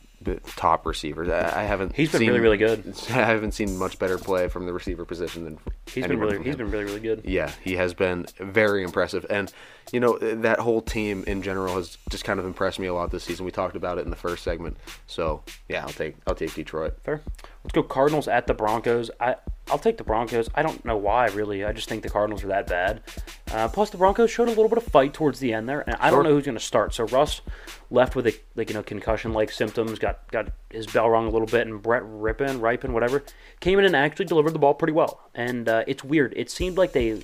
top 0.56 0.86
receivers. 0.86 1.30
I, 1.30 1.62
I 1.62 1.64
haven't. 1.64 1.96
He's 1.96 2.12
been 2.12 2.20
seen- 2.20 2.28
really, 2.30 2.40
really 2.40 2.58
good. 2.58 2.94
I 3.10 3.24
haven't 3.26 3.54
seen 3.54 3.78
much 3.78 4.00
better 4.00 4.18
play 4.18 4.48
from 4.48 4.66
the 4.66 4.74
receiver 4.74 5.06
position 5.06 5.44
than 5.46 5.60
He's 5.88 6.06
been 6.08 6.20
really, 6.20 6.44
he's 6.44 6.56
been 6.56 6.72
really, 6.72 6.86
really 6.86 7.00
good. 7.00 7.22
Yeah, 7.26 7.52
he 7.64 7.76
has 7.76 7.94
been 7.94 8.26
very 8.40 8.84
impressive, 8.84 9.26
and 9.30 9.52
you 9.92 10.00
know 10.00 10.18
that 10.18 10.60
whole 10.60 10.82
team 10.82 11.24
in 11.28 11.42
general 11.42 11.76
has 11.76 11.98
just 12.10 12.24
kind 12.26 12.40
of 12.40 12.46
impressed 12.46 12.80
me 12.80 12.88
a 12.88 12.94
lot 12.94 13.12
this 13.12 13.24
season. 13.24 13.46
We 13.46 13.52
talked 13.52 13.76
about 13.76 13.98
it 13.98 14.02
in 14.02 14.10
the 14.10 14.16
first 14.16 14.44
segment, 14.44 14.78
so 15.08 15.44
yeah, 15.70 15.84
I'll 15.84 15.90
take 15.94 16.16
I'll 16.28 16.36
take 16.36 16.54
Detroit. 16.54 16.98
Fair. 17.04 17.22
Let's 17.64 17.74
go 17.74 17.84
Cardinals 17.84 18.28
at 18.28 18.48
the 18.48 18.54
Broncos. 18.54 19.10
I 19.20 19.36
I'll 19.70 19.80
take 19.80 19.98
the 19.98 20.04
Broncos. 20.04 20.50
I 20.54 20.62
don't 20.62 20.86
know 20.86 20.98
why 20.98 21.28
really. 21.28 21.64
I 21.66 21.72
just 21.72 21.90
think 21.90 22.04
the 22.04 22.10
Cardinals 22.10 22.44
are 22.44 22.48
that 22.48 22.68
bad. 22.68 23.02
Uh, 23.52 23.68
plus 23.68 23.90
the 23.90 23.98
Broncos 23.98 24.30
showed 24.30 24.48
a 24.48 24.52
little 24.52 24.70
bit 24.70 24.78
of 24.78 24.84
fight 24.84 25.14
towards 25.14 25.40
the 25.40 25.54
end 25.54 25.68
there, 25.68 25.82
and 25.82 25.96
I 26.00 26.12
don't 26.12 26.24
know 26.24 26.32
who's 26.32 26.46
going 26.46 26.58
to 26.58 26.64
start. 26.64 26.94
So 26.94 27.06
Russ 27.06 27.42
left 27.90 28.16
with 28.16 28.28
a 28.28 28.36
like 28.56 28.70
you 28.70 28.76
know 28.76 28.84
concussion 28.84 29.34
like 29.34 29.52
symptoms, 29.52 29.98
got 29.98 30.30
got 30.32 30.50
his 30.70 30.86
bell 30.88 31.10
rung 31.10 31.28
a 31.28 31.32
little 31.32 31.48
bit, 31.48 31.68
and 31.68 31.82
Brett 31.82 32.04
Rippin, 32.06 32.62
Ripon, 32.62 32.94
whatever, 32.94 33.24
came 33.60 33.80
in 33.80 33.86
and 33.86 33.96
actually 33.96 34.26
delivered 34.26 34.54
the 34.54 34.60
ball 34.60 34.76
pretty 34.76 34.94
well. 34.94 35.20
And 35.34 35.68
uh, 35.68 35.84
it's 35.88 36.04
weird. 36.04 36.34
It 36.38 36.52
seemed 36.52 36.78
like 36.78 36.92
they 36.92 37.22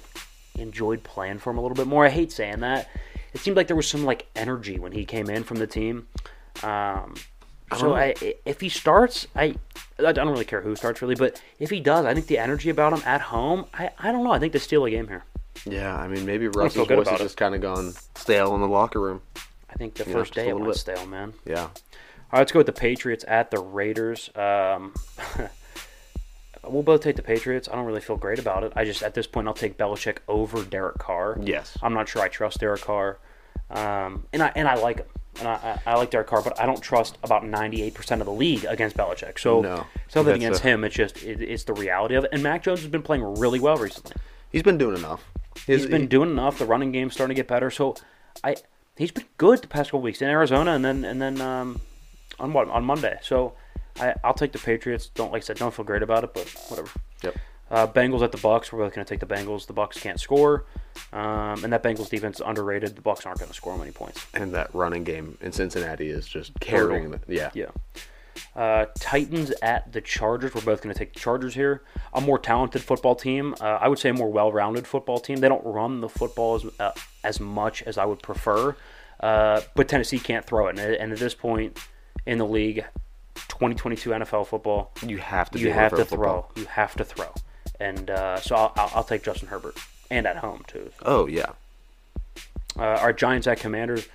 enjoyed 0.58 1.04
playing 1.04 1.40
for 1.40 1.52
him 1.52 1.58
a 1.58 1.62
little 1.62 1.76
bit 1.76 1.88
more. 1.88 2.06
I 2.06 2.10
hate 2.10 2.32
saying 2.32 2.62
that. 2.62 2.90
It 3.34 3.40
seemed 3.40 3.56
like 3.56 3.68
there 3.68 3.76
was 3.76 3.88
some 3.88 4.04
like 4.04 4.28
energy 4.36 4.80
when 4.80 4.92
he 4.92 5.06
came 5.06 5.30
in 5.30 5.44
from 5.44 5.58
the 5.58 5.68
team. 5.68 6.08
Um, 6.64 7.16
so 7.78 7.96
I, 7.96 8.14
if 8.46 8.60
he 8.62 8.70
starts, 8.70 9.28
I 9.36 9.56
I 10.04 10.12
don't 10.12 10.30
really 10.30 10.46
care 10.46 10.62
who 10.62 10.76
starts 10.76 11.02
really, 11.02 11.16
but 11.16 11.42
if 11.60 11.70
he 11.70 11.80
does, 11.80 12.06
I 12.06 12.14
think 12.14 12.28
the 12.28 12.38
energy 12.40 12.70
about 12.70 12.94
him 12.94 13.02
at 13.06 13.22
home, 13.22 13.66
I, 13.74 13.92
I 14.00 14.12
don't 14.12 14.24
know. 14.24 14.32
I 14.32 14.40
think 14.40 14.54
they 14.54 14.60
steal 14.60 14.86
a 14.86 14.90
game 14.92 15.08
here. 15.08 15.24
Yeah, 15.66 15.96
I 15.96 16.08
mean 16.08 16.26
maybe 16.26 16.48
Russ's 16.48 16.88
voice 16.88 17.08
has 17.08 17.20
it. 17.20 17.24
just 17.24 17.38
kind 17.38 17.54
of 17.56 17.62
gone 17.62 17.94
stale 18.16 18.56
in 18.56 18.62
the 18.62 18.68
locker 18.68 19.00
room. 19.00 19.22
I 19.70 19.74
think 19.76 19.94
the 19.96 20.06
Yeah, 20.06 20.14
first 20.14 20.32
a 20.32 20.36
day 20.36 20.50
it 20.50 20.54
went 20.54 20.68
bit. 20.68 20.76
stale, 20.78 21.06
man. 21.06 21.34
Yeah, 21.46 21.64
All 21.64 21.70
right, 22.34 22.40
let's 22.40 22.52
go 22.52 22.60
with 22.60 22.66
the 22.68 22.74
Patriots 22.74 23.24
at 23.28 23.52
the 23.52 23.60
Raiders. 23.60 24.30
Um, 24.36 24.94
we'll 26.68 26.84
both 26.84 27.02
take 27.02 27.16
the 27.16 27.22
Patriots. 27.24 27.68
I 27.72 27.76
don't 27.76 27.86
really 27.86 28.02
feel 28.02 28.18
great 28.18 28.40
about 28.40 28.64
it. 28.64 28.74
I 28.76 28.86
just 28.86 29.04
at 29.04 29.14
this 29.14 29.28
point 29.28 29.48
I'll 29.48 29.54
take 29.54 29.78
Belichick 29.78 30.18
over 30.28 30.64
Derek 30.64 30.98
Carr. 30.98 31.38
Yes. 31.42 31.78
I'm 31.82 31.94
not 31.94 32.08
sure 32.10 32.22
I 32.22 32.28
trust 32.28 32.60
Derek 32.60 32.82
Carr, 32.82 33.18
um, 33.70 34.26
and 34.34 34.42
I 34.44 34.52
and 34.56 34.68
I 34.68 34.76
like 34.76 34.98
him. 34.98 35.08
And 35.40 35.48
I, 35.48 35.80
I, 35.86 35.92
I 35.92 35.96
like 35.96 36.12
Derek 36.12 36.28
Carr, 36.28 36.42
but 36.42 36.60
I 36.60 36.66
don't 36.66 36.82
trust 36.82 37.18
about 37.24 37.44
98% 37.44 38.20
of 38.20 38.26
the 38.26 38.32
league 38.32 38.66
against 38.66 38.98
Belichick. 38.98 39.40
So 39.40 39.62
No. 39.62 39.86
That's 40.14 40.28
against 40.28 40.64
a- 40.64 40.68
him. 40.68 40.84
It's 40.84 40.96
just 40.96 41.24
it, 41.24 41.42
it's 41.42 41.64
the 41.64 41.74
reality 41.74 42.16
of 42.16 42.26
it. 42.26 42.30
And 42.34 42.44
Mac 42.44 42.64
Jones 42.64 42.82
has 42.82 42.90
been 42.90 43.02
playing 43.04 43.24
really 43.40 43.60
well 43.60 43.78
recently. 43.78 44.14
He's 44.52 44.64
been 44.64 44.78
doing 44.78 44.98
enough. 44.98 45.24
His- 45.66 45.82
He's 45.84 45.90
been 45.90 46.02
he- 46.02 46.08
doing 46.08 46.30
enough. 46.32 46.60
The 46.60 46.66
running 46.66 46.92
game's 46.92 47.14
starting 47.14 47.36
to 47.36 47.40
get 47.40 47.48
better. 47.48 47.72
So 47.72 47.96
I 48.44 48.56
he's 48.98 49.12
been 49.12 49.26
good 49.38 49.60
the 49.62 49.68
past 49.68 49.90
couple 49.90 50.02
weeks 50.02 50.22
in 50.22 50.28
Arizona, 50.28 50.72
and 50.74 50.84
then 50.84 51.06
and 51.06 51.22
then 51.22 51.40
um, 51.42 51.80
on 52.40 52.52
what 52.54 52.68
on 52.70 52.84
Monday. 52.84 53.18
So 53.22 53.54
I, 54.00 54.14
I'll 54.24 54.34
take 54.34 54.52
the 54.52 54.60
Patriots. 54.60 55.08
Don't 55.08 55.32
like 55.32 55.44
I 55.44 55.46
said, 55.46 55.58
don't 55.58 55.74
feel 55.74 55.86
great 55.86 56.04
about 56.04 56.24
it, 56.24 56.34
but 56.34 56.48
whatever. 56.70 56.90
Yep. 57.24 57.38
Uh, 57.72 57.88
Bengals 57.88 58.22
at 58.22 58.32
the 58.34 58.38
Bucks. 58.38 58.72
We're 58.72 58.80
both 58.80 58.94
going 58.94 59.06
to 59.06 59.10
take 59.10 59.22
the 59.22 59.34
Bengals. 59.34 59.66
The 59.66 59.72
Bucks 59.74 59.98
can't 59.98 60.20
score, 60.20 60.66
um, 61.14 61.64
and 61.64 61.72
that 61.72 61.82
Bengals 61.82 62.10
defense 62.10 62.36
is 62.42 62.46
underrated. 62.46 62.96
The 62.98 63.02
Bucks 63.02 63.26
aren't 63.26 63.40
going 63.40 63.50
to 63.50 63.56
score 63.56 63.78
many 63.78 63.92
points. 63.92 64.26
and 64.34 64.54
that 64.54 64.74
running 64.76 65.06
game 65.06 65.38
in 65.42 65.52
Cincinnati 65.54 66.10
is 66.10 66.28
just 66.28 66.52
carrying. 66.60 67.12
The, 67.12 67.20
yeah. 67.28 67.50
Yeah. 67.54 67.68
Uh, 68.56 68.86
Titans 69.00 69.52
at 69.62 69.92
the 69.94 70.02
Chargers. 70.02 70.54
We're 70.54 70.62
both 70.62 70.82
going 70.82 70.94
to 70.94 71.00
take 71.00 71.14
the 71.14 71.20
Chargers 71.20 71.54
here. 71.54 71.84
A 72.14 72.20
more 72.22 72.38
talented 72.40 72.82
football 72.82 73.16
team. 73.16 73.56
Uh, 73.62 73.64
I 73.80 73.88
would 73.88 74.00
say 74.00 74.10
a 74.10 74.14
more 74.14 74.30
well-rounded 74.30 74.86
football 74.86 75.20
team. 75.20 75.38
They 75.40 75.48
don't 75.50 75.66
run 75.66 76.02
the 76.02 76.10
football 76.10 76.56
as 76.56 76.66
uh, 76.80 76.92
as 77.24 77.40
much 77.40 77.84
as 77.84 77.98
I 77.98 78.04
would 78.06 78.22
prefer, 78.22 78.76
uh, 79.22 79.62
but 79.76 79.88
Tennessee 79.88 80.20
can't 80.20 80.46
throw 80.46 80.68
it. 80.68 80.78
And, 80.78 80.96
and 80.96 81.12
at 81.14 81.20
this 81.20 81.34
point 81.36 81.78
in 82.26 82.38
the 82.38 82.46
league, 82.48 82.84
2022 83.36 84.10
NFL 84.10 84.48
football, 84.48 84.92
You 85.06 85.18
have 85.20 85.50
to. 85.52 85.60
you 85.60 85.72
have 85.72 85.92
to 85.92 85.98
throw 85.98 86.06
throw. 86.06 86.18
football. 86.42 86.52
You 86.58 86.66
have 86.66 86.96
to 86.98 87.06
throw. 87.06 87.34
And 87.82 88.12
uh, 88.12 88.40
so 88.40 88.56
I'll, 88.56 88.74
I'll, 88.76 88.92
I'll 88.96 89.04
take 89.04 89.24
Justin 89.24 89.48
Herbert, 89.48 89.76
and 90.12 90.28
at 90.28 90.38
home 90.38 90.64
too. 90.68 90.92
Oh 91.04 91.26
yeah. 91.26 91.54
Uh, 92.78 92.84
our 92.84 93.12
Giants 93.12 93.48
at 93.48 93.60
Commanders. 93.60 94.08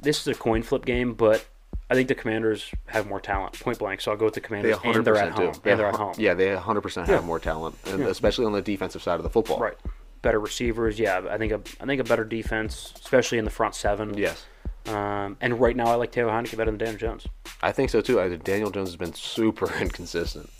This 0.00 0.20
is 0.20 0.26
a 0.26 0.34
coin 0.34 0.62
flip 0.62 0.84
game, 0.84 1.14
but 1.14 1.46
I 1.88 1.94
think 1.94 2.08
the 2.08 2.16
Commanders 2.16 2.70
have 2.86 3.06
more 3.06 3.20
talent, 3.20 3.58
point 3.60 3.78
blank. 3.78 4.00
So 4.00 4.10
I'll 4.10 4.16
go 4.16 4.24
with 4.24 4.34
the 4.34 4.40
They 4.40 4.46
Commanders, 4.46 4.76
100% 4.78 4.96
and 4.96 5.04
they're 5.06 5.16
at 5.16 5.32
home. 5.32 5.46
And 5.64 5.78
they're 5.78 5.86
at 5.86 5.94
home. 5.94 6.14
Yeah, 6.18 6.34
they 6.34 6.48
100% 6.48 7.06
have 7.06 7.24
more 7.24 7.38
talent, 7.38 7.76
and 7.86 8.02
especially 8.02 8.44
on 8.46 8.52
the 8.52 8.60
defensive 8.62 9.02
side 9.02 9.14
of 9.14 9.22
the 9.22 9.30
football. 9.30 9.60
Right. 9.60 9.76
Better 10.20 10.40
receivers. 10.40 10.98
Yeah, 10.98 11.22
I 11.30 11.38
think 11.38 11.52
a, 11.52 11.60
I 11.80 11.86
think 11.86 12.00
a 12.00 12.04
better 12.04 12.24
defense, 12.24 12.92
especially 13.00 13.38
in 13.38 13.44
the 13.44 13.50
front 13.50 13.76
seven. 13.76 14.18
Yes. 14.18 14.44
Um, 14.86 15.36
and 15.40 15.60
right 15.60 15.76
now, 15.76 15.86
I 15.86 15.94
like 15.94 16.10
Taylor 16.10 16.32
Heinicke 16.32 16.56
better 16.56 16.70
than 16.70 16.78
Daniel 16.78 16.98
Jones. 16.98 17.26
I 17.62 17.72
think 17.72 17.90
so 17.90 18.00
too. 18.00 18.20
I, 18.20 18.34
Daniel 18.36 18.70
Jones 18.70 18.88
has 18.88 18.96
been 18.96 19.14
super 19.14 19.72
inconsistent. 19.80 20.50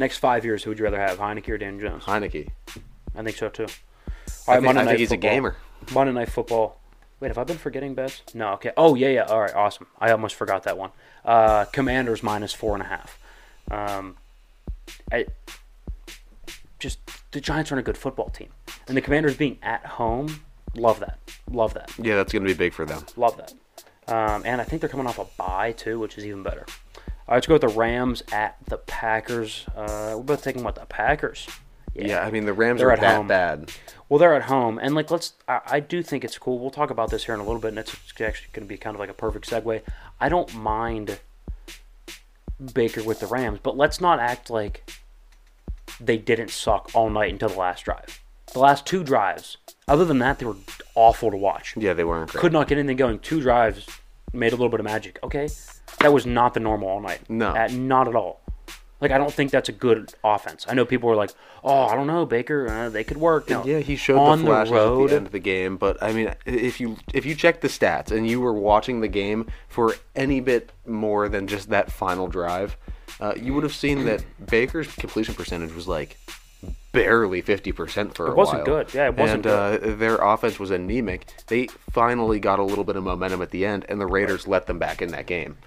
Next 0.00 0.16
five 0.16 0.46
years, 0.46 0.64
who 0.64 0.70
would 0.70 0.78
you 0.78 0.84
rather 0.86 0.98
have, 0.98 1.18
Heinicke 1.18 1.46
or 1.50 1.58
Dan 1.58 1.78
Jones? 1.78 2.04
Heinicke. 2.04 2.48
I 3.14 3.22
think 3.22 3.36
so 3.36 3.50
too. 3.50 3.64
All 3.64 4.54
I 4.54 4.54
think, 4.54 4.64
Monday 4.64 4.80
I 4.80 4.84
Night 4.84 4.86
think 4.92 4.98
he's 5.00 5.08
Football. 5.10 5.30
a 5.30 5.34
gamer. 5.34 5.56
Monday 5.92 6.12
Night 6.14 6.30
Football. 6.30 6.80
Wait, 7.20 7.28
have 7.28 7.36
I 7.36 7.44
been 7.44 7.58
forgetting 7.58 7.94
bets? 7.94 8.22
No. 8.32 8.52
Okay. 8.54 8.72
Oh 8.78 8.94
yeah, 8.94 9.08
yeah. 9.08 9.24
All 9.24 9.42
right, 9.42 9.54
awesome. 9.54 9.88
I 9.98 10.10
almost 10.10 10.36
forgot 10.36 10.62
that 10.62 10.78
one. 10.78 10.90
Uh, 11.22 11.66
Commanders 11.66 12.22
minus 12.22 12.54
four 12.54 12.72
and 12.72 12.82
a 12.82 12.86
half. 12.86 13.18
Um, 13.70 14.16
I 15.12 15.26
just 16.78 16.98
the 17.32 17.40
Giants 17.42 17.70
aren't 17.70 17.80
a 17.80 17.82
good 17.84 17.98
football 17.98 18.30
team, 18.30 18.48
and 18.88 18.96
the 18.96 19.02
Commanders 19.02 19.36
being 19.36 19.58
at 19.62 19.84
home, 19.84 20.40
love 20.74 20.98
that. 21.00 21.18
Love 21.50 21.74
that. 21.74 21.92
Yeah, 21.98 22.16
that's 22.16 22.32
going 22.32 22.42
to 22.42 22.48
be 22.48 22.56
big 22.56 22.72
for 22.72 22.86
them. 22.86 23.04
Love 23.18 23.36
that. 23.36 23.52
Um, 24.08 24.44
and 24.46 24.62
I 24.62 24.64
think 24.64 24.80
they're 24.80 24.88
coming 24.88 25.06
off 25.06 25.18
a 25.18 25.26
bye 25.36 25.72
too, 25.72 25.98
which 25.98 26.16
is 26.16 26.24
even 26.24 26.42
better. 26.42 26.64
All 27.30 27.34
right, 27.34 27.36
let's 27.36 27.46
go 27.46 27.54
with 27.54 27.62
the 27.62 27.68
Rams 27.68 28.24
at 28.32 28.56
the 28.66 28.76
Packers. 28.76 29.64
Uh, 29.76 30.14
we're 30.16 30.22
both 30.24 30.42
taking 30.42 30.64
what 30.64 30.74
the 30.74 30.84
Packers. 30.84 31.46
Yeah, 31.94 32.26
I 32.26 32.30
mean 32.32 32.44
the 32.44 32.52
Rams 32.52 32.80
They're 32.80 32.88
are 32.88 32.92
at 32.92 33.00
that 33.02 33.18
home. 33.18 33.28
bad. 33.28 33.70
Well, 34.08 34.18
they're 34.18 34.34
at 34.34 34.42
home, 34.42 34.80
and 34.82 34.96
like 34.96 35.12
let's. 35.12 35.34
I, 35.46 35.60
I 35.64 35.80
do 35.80 36.02
think 36.02 36.24
it's 36.24 36.36
cool. 36.38 36.58
We'll 36.58 36.72
talk 36.72 36.90
about 36.90 37.12
this 37.12 37.26
here 37.26 37.34
in 37.36 37.40
a 37.40 37.44
little 37.44 37.60
bit, 37.60 37.68
and 37.68 37.78
it's 37.78 37.94
actually 38.20 38.48
going 38.52 38.66
to 38.66 38.68
be 38.68 38.76
kind 38.76 38.96
of 38.96 39.00
like 39.00 39.10
a 39.10 39.14
perfect 39.14 39.48
segue. 39.48 39.80
I 40.20 40.28
don't 40.28 40.52
mind 40.56 41.20
Baker 42.74 43.04
with 43.04 43.20
the 43.20 43.26
Rams, 43.28 43.60
but 43.62 43.76
let's 43.76 44.00
not 44.00 44.18
act 44.18 44.50
like 44.50 44.90
they 46.00 46.16
didn't 46.16 46.50
suck 46.50 46.90
all 46.94 47.10
night 47.10 47.32
until 47.32 47.50
the 47.50 47.58
last 47.58 47.84
drive. 47.84 48.20
The 48.52 48.58
last 48.58 48.86
two 48.86 49.04
drives, 49.04 49.56
other 49.86 50.04
than 50.04 50.18
that, 50.18 50.40
they 50.40 50.46
were 50.46 50.56
awful 50.96 51.30
to 51.30 51.36
watch. 51.36 51.74
Yeah, 51.76 51.92
they 51.92 52.02
weren't 52.02 52.32
great. 52.32 52.40
Could 52.40 52.52
not 52.52 52.66
get 52.66 52.78
anything 52.78 52.96
going. 52.96 53.20
Two 53.20 53.40
drives 53.40 53.86
made 54.32 54.52
a 54.52 54.56
little 54.56 54.68
bit 54.68 54.80
of 54.80 54.84
magic. 54.84 55.18
Okay, 55.22 55.48
that 56.00 56.12
was 56.12 56.26
not 56.26 56.54
the 56.54 56.60
normal 56.60 56.88
all 56.88 57.00
night. 57.00 57.20
No. 57.28 57.48
Uh, 57.48 57.68
not 57.72 58.08
at 58.08 58.14
all. 58.14 58.40
Like 59.00 59.12
I 59.12 59.18
don't 59.18 59.32
think 59.32 59.50
that's 59.50 59.68
a 59.68 59.72
good 59.72 60.12
offense. 60.22 60.66
I 60.68 60.74
know 60.74 60.84
people 60.84 61.08
are 61.10 61.16
like, 61.16 61.30
"Oh, 61.64 61.86
I 61.86 61.94
don't 61.94 62.06
know, 62.06 62.26
Baker. 62.26 62.68
Uh, 62.68 62.88
they 62.90 63.02
could 63.02 63.16
work." 63.16 63.48
No. 63.48 63.64
Yeah, 63.64 63.78
he 63.78 63.96
showed 63.96 64.18
on 64.18 64.40
the 64.40 64.44
flashes 64.46 64.72
road. 64.72 65.04
at 65.04 65.10
the 65.10 65.16
end 65.16 65.26
of 65.26 65.32
the 65.32 65.38
game, 65.38 65.78
but 65.78 66.02
I 66.02 66.12
mean, 66.12 66.34
if 66.44 66.80
you 66.80 66.96
if 67.14 67.24
you 67.24 67.34
check 67.34 67.62
the 67.62 67.68
stats 67.68 68.10
and 68.10 68.28
you 68.28 68.40
were 68.40 68.52
watching 68.52 69.00
the 69.00 69.08
game 69.08 69.46
for 69.68 69.94
any 70.14 70.40
bit 70.40 70.72
more 70.86 71.30
than 71.30 71.46
just 71.46 71.70
that 71.70 71.90
final 71.90 72.26
drive, 72.26 72.76
uh, 73.20 73.32
you 73.40 73.54
would 73.54 73.62
have 73.62 73.74
seen 73.74 74.04
that 74.04 74.22
Baker's 74.46 74.94
completion 74.94 75.34
percentage 75.34 75.74
was 75.74 75.88
like 75.88 76.18
barely 76.92 77.40
fifty 77.40 77.72
percent 77.72 78.14
for 78.14 78.26
a 78.28 78.30
It 78.30 78.36
wasn't 78.36 78.58
while. 78.66 78.84
good. 78.84 78.94
Yeah, 78.94 79.06
it 79.06 79.16
wasn't 79.16 79.46
and 79.46 79.54
Uh, 79.54 79.78
their 79.96 80.16
offense 80.16 80.58
was 80.58 80.70
anemic. 80.70 81.26
They 81.46 81.66
finally 81.92 82.40
got 82.40 82.58
a 82.58 82.64
little 82.64 82.84
bit 82.84 82.96
of 82.96 83.04
momentum 83.04 83.42
at 83.42 83.50
the 83.50 83.64
end, 83.66 83.84
and 83.88 84.00
the 84.00 84.06
Raiders 84.06 84.46
let 84.46 84.66
them 84.66 84.78
back 84.78 85.00
in 85.02 85.10
that 85.12 85.26
game. 85.26 85.58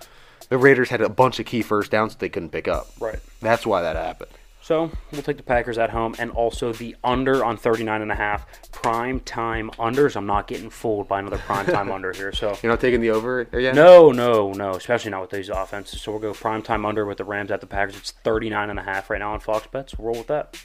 The 0.49 0.57
Raiders 0.57 0.89
had 0.89 1.01
a 1.01 1.09
bunch 1.09 1.39
of 1.39 1.45
key 1.45 1.61
first 1.61 1.91
downs 1.91 2.13
that 2.13 2.19
they 2.19 2.29
couldn't 2.29 2.49
pick 2.49 2.67
up. 2.67 2.87
Right. 2.99 3.19
That's 3.41 3.65
why 3.65 3.81
that 3.81 3.95
happened. 3.95 4.31
So 4.61 4.91
we'll 5.11 5.21
take 5.23 5.35
the 5.35 5.43
Packers 5.43 5.77
at 5.77 5.89
home, 5.89 6.15
and 6.19 6.31
also 6.31 6.71
the 6.71 6.95
under 7.03 7.43
on 7.43 7.57
39 7.57 8.01
and 8.01 8.11
a 8.11 8.15
half 8.15 8.45
prime 8.71 9.19
time 9.19 9.71
unders. 9.71 10.15
I'm 10.15 10.25
not 10.25 10.47
getting 10.47 10.69
fooled 10.69 11.07
by 11.09 11.19
another 11.19 11.37
prime 11.37 11.65
time 11.65 11.91
under 11.91 12.13
here. 12.13 12.31
So 12.31 12.55
You're 12.63 12.71
not 12.71 12.79
taking 12.79 13.01
the 13.01 13.09
over 13.09 13.41
again? 13.41 13.75
no, 13.75 14.11
no, 14.11 14.53
no, 14.53 14.71
especially 14.71 15.11
not 15.11 15.19
with 15.19 15.31
these 15.31 15.49
offenses. 15.49 16.01
So 16.01 16.11
we'll 16.13 16.21
go 16.21 16.33
prime 16.33 16.61
time 16.61 16.85
under 16.85 17.05
with 17.05 17.17
the 17.17 17.25
Rams 17.25 17.51
at 17.51 17.59
the 17.59 17.67
Packers. 17.67 17.97
It's 17.97 18.11
39 18.11 18.69
and 18.69 18.79
a 18.79 18.83
half 18.83 19.09
right 19.09 19.19
now 19.19 19.33
on 19.33 19.41
Fox 19.41 19.67
Bets. 19.67 19.97
We'll 19.97 20.07
roll 20.07 20.17
with 20.19 20.27
that. 20.27 20.55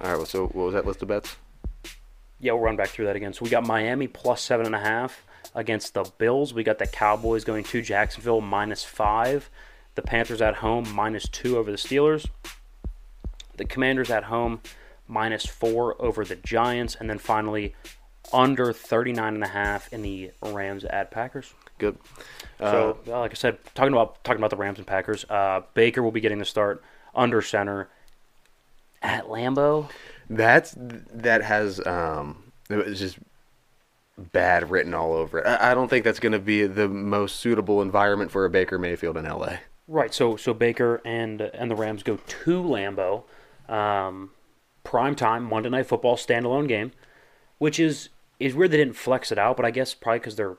All 0.00 0.08
right. 0.08 0.16
Well, 0.16 0.26
so 0.26 0.46
what 0.46 0.64
was 0.66 0.74
that 0.74 0.86
list 0.86 1.02
of 1.02 1.08
bets? 1.08 1.36
Yeah, 2.40 2.52
we'll 2.52 2.62
run 2.62 2.76
back 2.76 2.88
through 2.88 3.06
that 3.06 3.16
again. 3.16 3.32
So 3.32 3.44
we 3.44 3.50
got 3.50 3.66
Miami 3.66 4.06
plus 4.06 4.42
seven 4.42 4.66
and 4.66 4.74
a 4.74 4.80
half 4.80 5.24
against 5.54 5.94
the 5.94 6.04
Bills. 6.18 6.52
We 6.52 6.64
got 6.64 6.78
the 6.78 6.86
Cowboys 6.86 7.44
going 7.44 7.64
to 7.64 7.80
Jacksonville 7.80 8.40
minus 8.40 8.84
five. 8.84 9.50
The 9.94 10.02
Panthers 10.02 10.42
at 10.42 10.56
home 10.56 10.92
minus 10.92 11.28
two 11.28 11.56
over 11.56 11.70
the 11.70 11.76
Steelers. 11.76 12.26
The 13.56 13.64
Commanders 13.64 14.10
at 14.10 14.24
home 14.24 14.60
minus 15.06 15.46
four 15.46 16.00
over 16.02 16.24
the 16.24 16.36
Giants. 16.36 16.96
And 16.98 17.08
then 17.08 17.18
finally 17.18 17.74
under 18.32 18.72
39 18.72 19.34
and 19.34 19.44
a 19.44 19.48
half 19.48 19.92
in 19.92 20.02
the 20.02 20.32
Rams 20.42 20.84
at 20.84 21.10
Packers. 21.10 21.54
Good. 21.78 21.96
So, 22.58 22.98
like 23.06 23.32
I 23.32 23.34
said, 23.34 23.58
talking 23.74 23.92
about 23.92 24.22
talking 24.24 24.40
about 24.40 24.50
the 24.50 24.56
Rams 24.56 24.78
and 24.78 24.86
Packers, 24.86 25.24
uh, 25.28 25.62
Baker 25.74 26.02
will 26.02 26.12
be 26.12 26.20
getting 26.20 26.38
the 26.38 26.44
start 26.44 26.82
under 27.14 27.42
center 27.42 27.88
at 29.04 29.26
Lambeau. 29.26 29.88
That's 30.28 30.74
that 30.76 31.42
has 31.42 31.86
um, 31.86 32.42
it's 32.68 32.98
just 32.98 33.18
bad 34.18 34.70
written 34.70 34.94
all 34.94 35.12
over 35.12 35.38
it. 35.38 35.46
I, 35.46 35.70
I 35.70 35.74
don't 35.74 35.88
think 35.88 36.04
that's 36.04 36.18
going 36.18 36.32
to 36.32 36.38
be 36.38 36.66
the 36.66 36.88
most 36.88 37.36
suitable 37.36 37.82
environment 37.82 38.30
for 38.30 38.44
a 38.44 38.50
Baker 38.50 38.78
Mayfield 38.78 39.16
in 39.16 39.24
LA. 39.26 39.58
Right. 39.86 40.12
So 40.12 40.36
so 40.36 40.54
Baker 40.54 41.00
and 41.04 41.40
and 41.42 41.70
the 41.70 41.76
Rams 41.76 42.02
go 42.02 42.16
to 42.16 42.62
Lambeau, 42.62 43.24
um, 43.68 44.30
prime 44.82 45.14
time 45.14 45.44
Monday 45.44 45.68
Night 45.68 45.86
Football 45.86 46.16
standalone 46.16 46.66
game, 46.66 46.92
which 47.58 47.78
is 47.78 48.08
is 48.40 48.54
weird 48.54 48.70
they 48.70 48.78
didn't 48.78 48.96
flex 48.96 49.30
it 49.30 49.38
out, 49.38 49.56
but 49.56 49.66
I 49.66 49.70
guess 49.70 49.94
probably 49.94 50.20
because 50.20 50.36
they're 50.36 50.56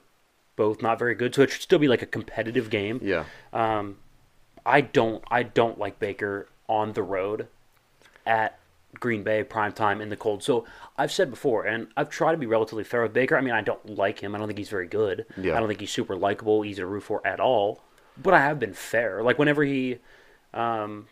both 0.55 0.81
not 0.81 0.97
very 0.99 1.15
good, 1.15 1.35
so 1.35 1.41
it 1.41 1.49
should 1.49 1.61
still 1.61 1.79
be 1.79 1.87
like 1.87 2.01
a 2.01 2.05
competitive 2.05 2.69
game. 2.69 3.01
Yeah. 3.03 3.25
I 4.67 4.81
don't 4.81 5.23
I 5.29 5.43
don't 5.43 5.77
like 5.77 5.99
Baker 5.99 6.47
on 6.67 6.93
the 6.93 7.03
road 7.03 7.47
at 8.25 8.57
Green 8.99 9.23
Bay 9.23 9.43
prime 9.43 9.71
time 9.73 9.99
in 10.01 10.09
the 10.09 10.15
cold. 10.15 10.41
So 10.43 10.65
I've 10.97 11.11
said 11.11 11.29
before, 11.29 11.65
and 11.65 11.87
I've 11.97 12.09
tried 12.09 12.31
to 12.31 12.37
be 12.37 12.45
relatively 12.45 12.83
fair 12.83 13.01
with 13.03 13.13
Baker. 13.13 13.37
I 13.37 13.41
mean, 13.41 13.53
I 13.53 13.61
don't 13.61 13.97
like 13.97 14.19
him. 14.21 14.33
I 14.33 14.37
don't 14.37 14.47
think 14.47 14.57
he's 14.59 14.69
very 14.69 14.87
good. 14.87 15.25
Yeah. 15.37 15.55
I 15.55 15.59
don't 15.59 15.67
think 15.67 15.81
he's 15.81 15.91
super 15.91 16.15
likable, 16.15 16.63
easy 16.65 16.81
to 16.81 16.85
root 16.87 17.03
for 17.03 17.25
at 17.27 17.39
all. 17.39 17.81
But 18.17 18.33
I 18.33 18.39
have 18.39 18.59
been 18.59 18.73
fair. 18.73 19.21
Like 19.21 19.37
whenever 19.37 19.63
he, 19.63 19.97
um, 20.53 21.07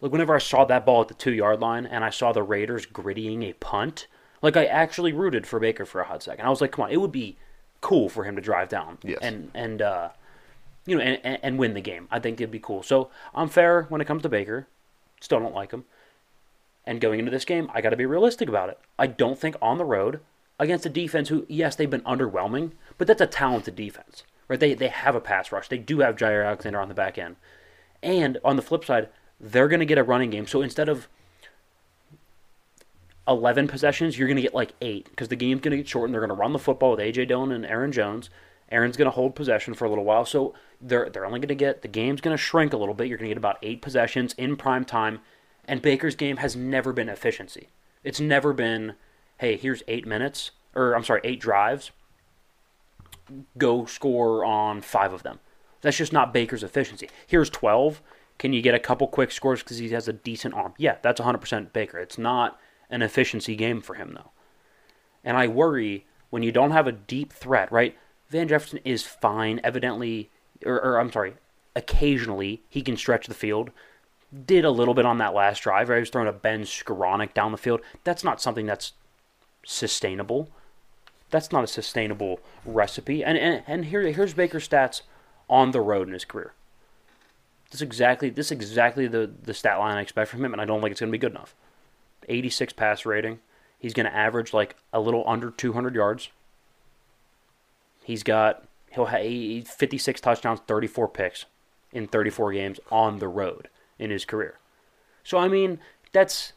like 0.00 0.10
whenever 0.10 0.34
I 0.34 0.38
saw 0.38 0.64
that 0.64 0.84
ball 0.84 1.02
at 1.02 1.08
the 1.08 1.14
two 1.14 1.32
yard 1.32 1.60
line 1.60 1.86
and 1.86 2.02
I 2.04 2.10
saw 2.10 2.32
the 2.32 2.42
Raiders 2.42 2.86
grittying 2.86 3.44
a 3.48 3.52
punt, 3.54 4.08
like 4.42 4.56
I 4.56 4.64
actually 4.64 5.12
rooted 5.12 5.46
for 5.46 5.60
Baker 5.60 5.86
for 5.86 6.00
a 6.00 6.04
hot 6.04 6.22
second. 6.24 6.44
I 6.44 6.50
was 6.50 6.60
like, 6.60 6.72
come 6.72 6.86
on, 6.86 6.90
it 6.90 7.00
would 7.00 7.12
be 7.12 7.36
cool 7.80 8.08
for 8.08 8.24
him 8.24 8.34
to 8.36 8.42
drive 8.42 8.68
down 8.68 8.98
Yes. 9.02 9.18
and 9.22 9.50
and 9.54 9.80
uh, 9.82 10.08
you 10.86 10.96
know 10.96 11.02
and, 11.02 11.20
and, 11.22 11.38
and 11.44 11.58
win 11.58 11.74
the 11.74 11.80
game. 11.80 12.08
I 12.10 12.18
think 12.18 12.40
it'd 12.40 12.50
be 12.50 12.58
cool. 12.58 12.82
So 12.82 13.10
I'm 13.34 13.48
fair 13.48 13.84
when 13.84 14.00
it 14.00 14.06
comes 14.06 14.22
to 14.22 14.28
Baker. 14.28 14.66
Still 15.20 15.38
don't 15.38 15.54
like 15.54 15.70
him. 15.70 15.84
And 16.84 17.00
going 17.00 17.18
into 17.18 17.30
this 17.30 17.44
game, 17.44 17.70
I 17.72 17.80
got 17.80 17.90
to 17.90 17.96
be 17.96 18.06
realistic 18.06 18.48
about 18.48 18.68
it. 18.68 18.78
I 18.98 19.06
don't 19.06 19.38
think 19.38 19.56
on 19.62 19.78
the 19.78 19.84
road 19.84 20.20
against 20.58 20.86
a 20.86 20.90
defense 20.90 21.28
who, 21.28 21.46
yes, 21.48 21.76
they've 21.76 21.88
been 21.88 22.02
underwhelming, 22.02 22.72
but 22.98 23.06
that's 23.06 23.20
a 23.20 23.26
talented 23.26 23.76
defense, 23.76 24.24
right? 24.48 24.58
They 24.58 24.74
they 24.74 24.88
have 24.88 25.14
a 25.14 25.20
pass 25.20 25.52
rush. 25.52 25.68
They 25.68 25.78
do 25.78 26.00
have 26.00 26.16
Jaire 26.16 26.46
Alexander 26.46 26.80
on 26.80 26.88
the 26.88 26.94
back 26.94 27.18
end, 27.18 27.36
and 28.02 28.38
on 28.44 28.56
the 28.56 28.62
flip 28.62 28.84
side, 28.84 29.08
they're 29.40 29.68
going 29.68 29.80
to 29.80 29.86
get 29.86 29.98
a 29.98 30.02
running 30.02 30.30
game. 30.30 30.46
So 30.46 30.60
instead 30.60 30.88
of 30.88 31.08
11 33.28 33.68
possessions, 33.68 34.18
you're 34.18 34.28
going 34.28 34.36
to 34.36 34.42
get 34.42 34.54
like 34.54 34.72
eight 34.80 35.08
because 35.10 35.28
the 35.28 35.36
game's 35.36 35.60
going 35.60 35.70
to 35.70 35.76
get 35.76 35.88
shortened. 35.88 36.14
They're 36.14 36.20
going 36.20 36.36
to 36.36 36.40
run 36.40 36.52
the 36.52 36.58
football 36.58 36.92
with 36.92 37.00
A.J. 37.00 37.26
Dillon 37.26 37.52
and 37.52 37.64
Aaron 37.64 37.92
Jones, 37.92 38.28
Aaron's 38.72 38.96
going 38.96 39.06
to 39.06 39.12
hold 39.12 39.34
possession 39.34 39.74
for 39.74 39.84
a 39.84 39.88
little 39.88 40.04
while, 40.04 40.24
so 40.24 40.54
they're 40.80 41.10
they're 41.10 41.26
only 41.26 41.38
going 41.38 41.48
to 41.48 41.54
get 41.54 41.82
the 41.82 41.88
game's 41.88 42.22
going 42.22 42.34
to 42.34 42.42
shrink 42.42 42.72
a 42.72 42.76
little 42.76 42.94
bit. 42.94 43.06
You're 43.06 43.18
going 43.18 43.28
to 43.28 43.34
get 43.34 43.38
about 43.38 43.58
eight 43.62 43.82
possessions 43.82 44.32
in 44.38 44.56
prime 44.56 44.84
time, 44.84 45.20
and 45.66 45.82
Baker's 45.82 46.16
game 46.16 46.38
has 46.38 46.56
never 46.56 46.92
been 46.92 47.08
efficiency. 47.08 47.68
It's 48.04 48.20
never 48.20 48.52
been, 48.52 48.94
hey, 49.38 49.56
here's 49.56 49.82
eight 49.86 50.06
minutes, 50.06 50.50
or 50.74 50.94
I'm 50.94 51.04
sorry, 51.04 51.20
eight 51.24 51.40
drives. 51.40 51.90
Go 53.56 53.84
score 53.86 54.44
on 54.44 54.80
five 54.80 55.12
of 55.12 55.22
them. 55.22 55.38
That's 55.80 55.96
just 55.96 56.12
not 56.12 56.32
Baker's 56.32 56.62
efficiency. 56.62 57.08
Here's 57.26 57.50
12. 57.50 58.02
Can 58.38 58.52
you 58.52 58.62
get 58.62 58.74
a 58.74 58.80
couple 58.80 59.06
quick 59.06 59.30
scores 59.30 59.62
because 59.62 59.78
he 59.78 59.88
has 59.90 60.08
a 60.08 60.12
decent 60.12 60.54
arm? 60.54 60.74
Yeah, 60.78 60.96
that's 61.02 61.20
100% 61.20 61.72
Baker. 61.72 61.98
It's 61.98 62.18
not 62.18 62.58
an 62.90 63.02
efficiency 63.02 63.56
game 63.56 63.80
for 63.80 63.94
him, 63.94 64.14
though. 64.14 64.30
And 65.24 65.36
I 65.36 65.46
worry 65.46 66.06
when 66.30 66.42
you 66.42 66.52
don't 66.52 66.70
have 66.70 66.86
a 66.86 66.92
deep 66.92 67.32
threat, 67.32 67.70
right? 67.70 67.96
Van 68.28 68.48
Jefferson 68.48 68.80
is 68.84 69.04
fine, 69.04 69.60
evidently, 69.62 70.30
or, 70.64 70.80
or 70.82 70.98
I'm 70.98 71.12
sorry, 71.12 71.34
occasionally 71.76 72.62
he 72.68 72.82
can 72.82 72.96
stretch 72.96 73.26
the 73.26 73.34
field. 73.34 73.70
Did 74.46 74.64
a 74.64 74.70
little 74.70 74.94
bit 74.94 75.04
on 75.04 75.18
that 75.18 75.34
last 75.34 75.60
drive. 75.60 75.88
He 75.88 75.94
was 75.94 76.08
throwing 76.08 76.28
a 76.28 76.32
Ben 76.32 76.62
Skowronek 76.62 77.34
down 77.34 77.52
the 77.52 77.58
field. 77.58 77.82
That's 78.02 78.24
not 78.24 78.40
something 78.40 78.64
that's 78.64 78.92
sustainable. 79.64 80.48
That's 81.30 81.52
not 81.52 81.64
a 81.64 81.66
sustainable 81.66 82.40
recipe. 82.64 83.22
And 83.22 83.36
and, 83.36 83.62
and 83.66 83.84
here 83.86 84.02
here's 84.02 84.34
Baker's 84.34 84.68
stats 84.68 85.02
on 85.50 85.72
the 85.72 85.80
road 85.80 86.08
in 86.08 86.14
his 86.14 86.24
career. 86.24 86.52
This 87.70 87.80
is 87.80 87.82
exactly 87.82 88.30
this 88.30 88.46
is 88.46 88.52
exactly 88.52 89.06
the 89.06 89.30
the 89.42 89.54
stat 89.54 89.78
line 89.78 89.98
I 89.98 90.00
expect 90.00 90.30
from 90.30 90.44
him, 90.44 90.52
and 90.52 90.62
I 90.62 90.64
don't 90.64 90.80
think 90.80 90.92
it's 90.92 91.00
going 91.00 91.10
to 91.10 91.18
be 91.18 91.20
good 91.20 91.32
enough. 91.32 91.54
86 92.28 92.72
pass 92.72 93.04
rating. 93.04 93.40
He's 93.78 93.94
going 93.94 94.06
to 94.06 94.14
average 94.14 94.54
like 94.54 94.76
a 94.92 95.00
little 95.00 95.24
under 95.26 95.50
200 95.50 95.94
yards. 95.94 96.30
He's 98.02 98.22
got 98.22 98.64
he'll 98.92 99.06
have 99.06 99.68
56 99.68 100.20
touchdowns, 100.20 100.60
34 100.66 101.08
picks 101.08 101.44
in 101.92 102.06
34 102.06 102.52
games 102.52 102.80
on 102.90 103.18
the 103.18 103.28
road 103.28 103.68
in 104.02 104.10
his 104.10 104.24
career. 104.24 104.58
So 105.22 105.38
I 105.38 105.48
mean, 105.48 105.78
that's 106.12 106.52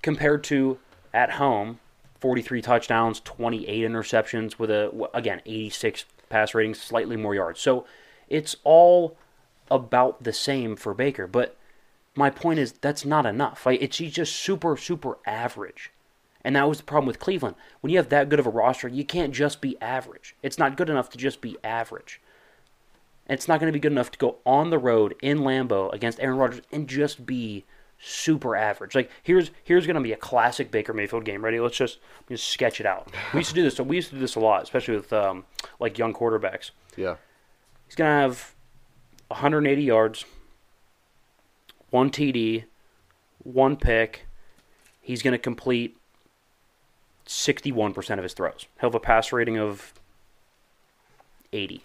compared 0.00 0.44
to 0.44 0.78
at 1.12 1.32
home, 1.32 1.80
43 2.20 2.62
touchdowns, 2.62 3.20
28 3.20 3.90
interceptions 3.90 4.58
with 4.58 4.70
a 4.70 5.08
again 5.12 5.42
86 5.44 6.04
pass 6.30 6.54
rating, 6.54 6.74
slightly 6.74 7.16
more 7.16 7.34
yards. 7.34 7.60
So 7.60 7.84
it's 8.28 8.56
all 8.64 9.16
about 9.70 10.22
the 10.22 10.32
same 10.32 10.76
for 10.76 10.94
Baker, 10.94 11.26
but 11.26 11.56
my 12.14 12.30
point 12.30 12.58
is 12.58 12.72
that's 12.72 13.04
not 13.04 13.26
enough. 13.26 13.66
Like 13.66 13.82
it's 13.82 13.98
he's 13.98 14.14
just 14.14 14.36
super 14.36 14.76
super 14.76 15.18
average. 15.26 15.90
And 16.44 16.54
that 16.54 16.68
was 16.68 16.78
the 16.78 16.84
problem 16.84 17.08
with 17.08 17.18
Cleveland. 17.18 17.56
When 17.80 17.90
you 17.90 17.98
have 17.98 18.10
that 18.10 18.28
good 18.28 18.38
of 18.38 18.46
a 18.46 18.50
roster, 18.50 18.86
you 18.86 19.04
can't 19.04 19.34
just 19.34 19.60
be 19.60 19.76
average. 19.82 20.36
It's 20.42 20.58
not 20.58 20.76
good 20.76 20.88
enough 20.88 21.10
to 21.10 21.18
just 21.18 21.40
be 21.40 21.58
average. 21.64 22.20
And 23.28 23.36
it's 23.36 23.48
not 23.48 23.60
going 23.60 23.70
to 23.70 23.76
be 23.76 23.80
good 23.80 23.92
enough 23.92 24.10
to 24.12 24.18
go 24.18 24.36
on 24.46 24.70
the 24.70 24.78
road 24.78 25.14
in 25.22 25.38
Lambeau 25.40 25.92
against 25.92 26.18
Aaron 26.20 26.38
Rodgers 26.38 26.62
and 26.72 26.88
just 26.88 27.26
be 27.26 27.64
super 27.98 28.56
average. 28.56 28.94
Like 28.94 29.10
here's 29.22 29.50
here's 29.64 29.86
going 29.86 29.96
to 29.96 30.02
be 30.02 30.12
a 30.12 30.16
classic 30.16 30.70
Baker 30.70 30.92
Mayfield 30.92 31.24
game. 31.24 31.44
Ready? 31.44 31.60
Let's 31.60 31.76
just 31.76 31.98
just 32.28 32.48
sketch 32.48 32.80
it 32.80 32.86
out. 32.86 33.12
We 33.34 33.40
used 33.40 33.50
to 33.50 33.54
do 33.54 33.62
this. 33.62 33.76
So 33.76 33.84
we 33.84 33.96
used 33.96 34.08
to 34.10 34.14
do 34.14 34.20
this 34.20 34.36
a 34.36 34.40
lot, 34.40 34.62
especially 34.62 34.96
with 34.96 35.12
um, 35.12 35.44
like 35.78 35.98
young 35.98 36.14
quarterbacks. 36.14 36.70
Yeah. 36.96 37.16
He's 37.86 37.94
going 37.94 38.08
to 38.08 38.20
have 38.20 38.54
180 39.28 39.82
yards, 39.82 40.24
one 41.90 42.10
TD, 42.10 42.64
one 43.38 43.76
pick. 43.76 44.26
He's 45.00 45.22
going 45.22 45.32
to 45.32 45.38
complete 45.38 45.96
61% 47.26 48.18
of 48.18 48.22
his 48.22 48.34
throws. 48.34 48.66
He'll 48.80 48.90
have 48.90 48.94
a 48.94 49.00
pass 49.00 49.32
rating 49.32 49.58
of 49.58 49.94
80. 51.52 51.82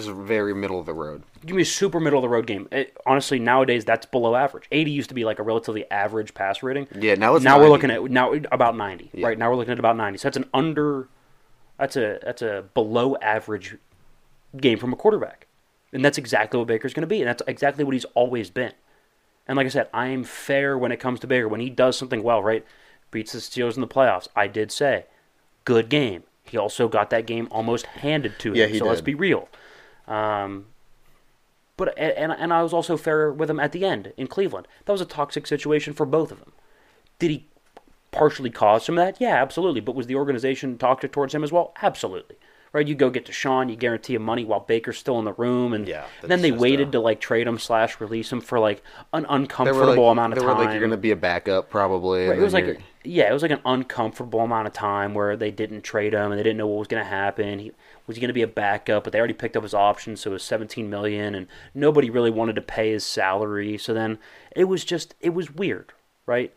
This 0.00 0.08
is 0.08 0.16
very 0.16 0.54
middle 0.54 0.80
of 0.80 0.86
the 0.86 0.94
road. 0.94 1.24
Give 1.44 1.54
me 1.54 1.60
a 1.60 1.66
super 1.66 2.00
middle 2.00 2.18
of 2.18 2.22
the 2.22 2.28
road 2.30 2.46
game. 2.46 2.68
It, 2.72 2.96
honestly, 3.04 3.38
nowadays 3.38 3.84
that's 3.84 4.06
below 4.06 4.34
average. 4.34 4.64
80 4.72 4.90
used 4.90 5.08
to 5.10 5.14
be 5.14 5.26
like 5.26 5.38
a 5.38 5.42
relatively 5.42 5.90
average 5.90 6.32
pass 6.32 6.62
rating. 6.62 6.88
Yeah, 6.98 7.16
now 7.16 7.34
it's 7.34 7.44
now 7.44 7.60
we're 7.60 7.68
looking 7.68 7.90
at 7.90 8.02
now 8.10 8.32
about 8.50 8.78
90. 8.78 9.10
Yeah. 9.12 9.26
Right 9.26 9.38
now 9.38 9.50
we're 9.50 9.56
looking 9.56 9.72
at 9.72 9.78
about 9.78 9.98
90. 9.98 10.16
So 10.16 10.28
that's 10.28 10.38
an 10.38 10.46
under 10.54 11.08
that's 11.78 11.96
a 11.96 12.18
that's 12.22 12.40
a 12.40 12.64
below 12.72 13.16
average 13.16 13.76
game 14.56 14.78
from 14.78 14.94
a 14.94 14.96
quarterback. 14.96 15.46
And 15.92 16.02
that's 16.02 16.16
exactly 16.16 16.56
what 16.56 16.66
Baker's 16.66 16.94
going 16.94 17.02
to 17.02 17.06
be, 17.06 17.20
and 17.20 17.28
that's 17.28 17.42
exactly 17.46 17.84
what 17.84 17.92
he's 17.92 18.06
always 18.14 18.48
been. 18.48 18.72
And 19.46 19.58
like 19.58 19.66
I 19.66 19.70
said, 19.70 19.88
I 19.92 20.06
am 20.06 20.24
fair 20.24 20.78
when 20.78 20.92
it 20.92 20.98
comes 20.98 21.20
to 21.20 21.26
Baker. 21.26 21.46
When 21.46 21.60
he 21.60 21.68
does 21.68 21.98
something 21.98 22.22
well, 22.22 22.42
right? 22.42 22.64
Beats 23.10 23.32
the 23.32 23.38
Steelers 23.38 23.74
in 23.74 23.82
the 23.82 23.86
playoffs. 23.86 24.28
I 24.34 24.46
did 24.46 24.72
say, 24.72 25.04
good 25.66 25.90
game. 25.90 26.22
He 26.44 26.56
also 26.56 26.88
got 26.88 27.10
that 27.10 27.26
game 27.26 27.48
almost 27.50 27.86
handed 27.86 28.38
to 28.38 28.50
him. 28.50 28.54
Yeah, 28.56 28.66
he 28.66 28.78
so 28.78 28.86
let's 28.86 29.00
be 29.02 29.14
real. 29.14 29.48
Um, 30.10 30.66
but 31.76 31.96
and 31.96 32.32
and 32.32 32.52
I 32.52 32.62
was 32.62 32.74
also 32.74 32.98
fair 32.98 33.32
with 33.32 33.48
him 33.48 33.58
at 33.58 33.72
the 33.72 33.86
end 33.86 34.12
in 34.18 34.26
Cleveland. 34.26 34.68
That 34.84 34.92
was 34.92 35.00
a 35.00 35.06
toxic 35.06 35.46
situation 35.46 35.94
for 35.94 36.04
both 36.04 36.30
of 36.30 36.40
them. 36.40 36.52
Did 37.18 37.30
he 37.30 37.46
partially 38.10 38.50
cause 38.50 38.84
some 38.84 38.98
of 38.98 39.04
that? 39.04 39.20
Yeah, 39.20 39.40
absolutely. 39.40 39.80
But 39.80 39.94
was 39.94 40.06
the 40.06 40.16
organization 40.16 40.76
toxic 40.76 41.12
towards 41.12 41.34
him 41.34 41.44
as 41.44 41.52
well? 41.52 41.72
Absolutely. 41.80 42.36
Right? 42.72 42.86
You 42.86 42.94
go 42.94 43.10
get 43.10 43.24
Deshaun, 43.24 43.68
you 43.68 43.74
guarantee 43.74 44.14
him 44.14 44.22
money 44.22 44.44
while 44.44 44.60
Baker's 44.60 44.96
still 44.96 45.18
in 45.18 45.24
the 45.24 45.32
room, 45.32 45.72
and 45.72 45.88
Yeah, 45.88 46.04
then 46.22 46.40
they 46.40 46.52
waited 46.52 46.88
uh, 46.88 46.92
to 46.92 47.00
like 47.00 47.20
trade 47.20 47.48
him 47.48 47.58
slash 47.58 48.00
release 48.00 48.30
him 48.30 48.40
for 48.40 48.60
like 48.60 48.84
an 49.12 49.26
uncomfortable 49.28 50.04
like, 50.04 50.12
amount 50.12 50.34
of 50.34 50.38
time. 50.40 50.56
like, 50.56 50.70
you're 50.70 50.78
going 50.78 50.92
to 50.92 50.96
be 50.96 51.10
a 51.10 51.16
backup 51.16 51.68
probably. 51.68 52.28
Right, 52.28 52.38
it 52.38 52.42
was 52.42 52.52
like 52.52 52.80
yeah, 53.02 53.28
it 53.28 53.32
was 53.32 53.42
like 53.42 53.50
an 53.50 53.62
uncomfortable 53.64 54.40
amount 54.40 54.68
of 54.68 54.72
time 54.72 55.14
where 55.14 55.36
they 55.36 55.50
didn't 55.50 55.82
trade 55.82 56.12
him 56.12 56.30
and 56.30 56.38
they 56.38 56.42
didn't 56.42 56.58
know 56.58 56.66
what 56.66 56.78
was 56.78 56.88
going 56.88 57.02
to 57.02 57.08
happen. 57.08 57.58
He 57.58 57.72
was 58.10 58.18
going 58.18 58.28
to 58.28 58.34
be 58.34 58.42
a 58.42 58.48
backup, 58.48 59.04
but 59.04 59.12
they 59.12 59.18
already 59.18 59.34
picked 59.34 59.56
up 59.56 59.62
his 59.62 59.72
option, 59.72 60.16
so 60.16 60.30
it 60.30 60.32
was 60.32 60.42
17 60.42 60.90
million, 60.90 61.36
and 61.36 61.46
nobody 61.74 62.10
really 62.10 62.30
wanted 62.30 62.56
to 62.56 62.62
pay 62.62 62.90
his 62.90 63.04
salary. 63.04 63.78
So 63.78 63.94
then 63.94 64.18
it 64.54 64.64
was 64.64 64.84
just 64.84 65.14
it 65.20 65.30
was 65.30 65.54
weird, 65.54 65.92
right? 66.26 66.52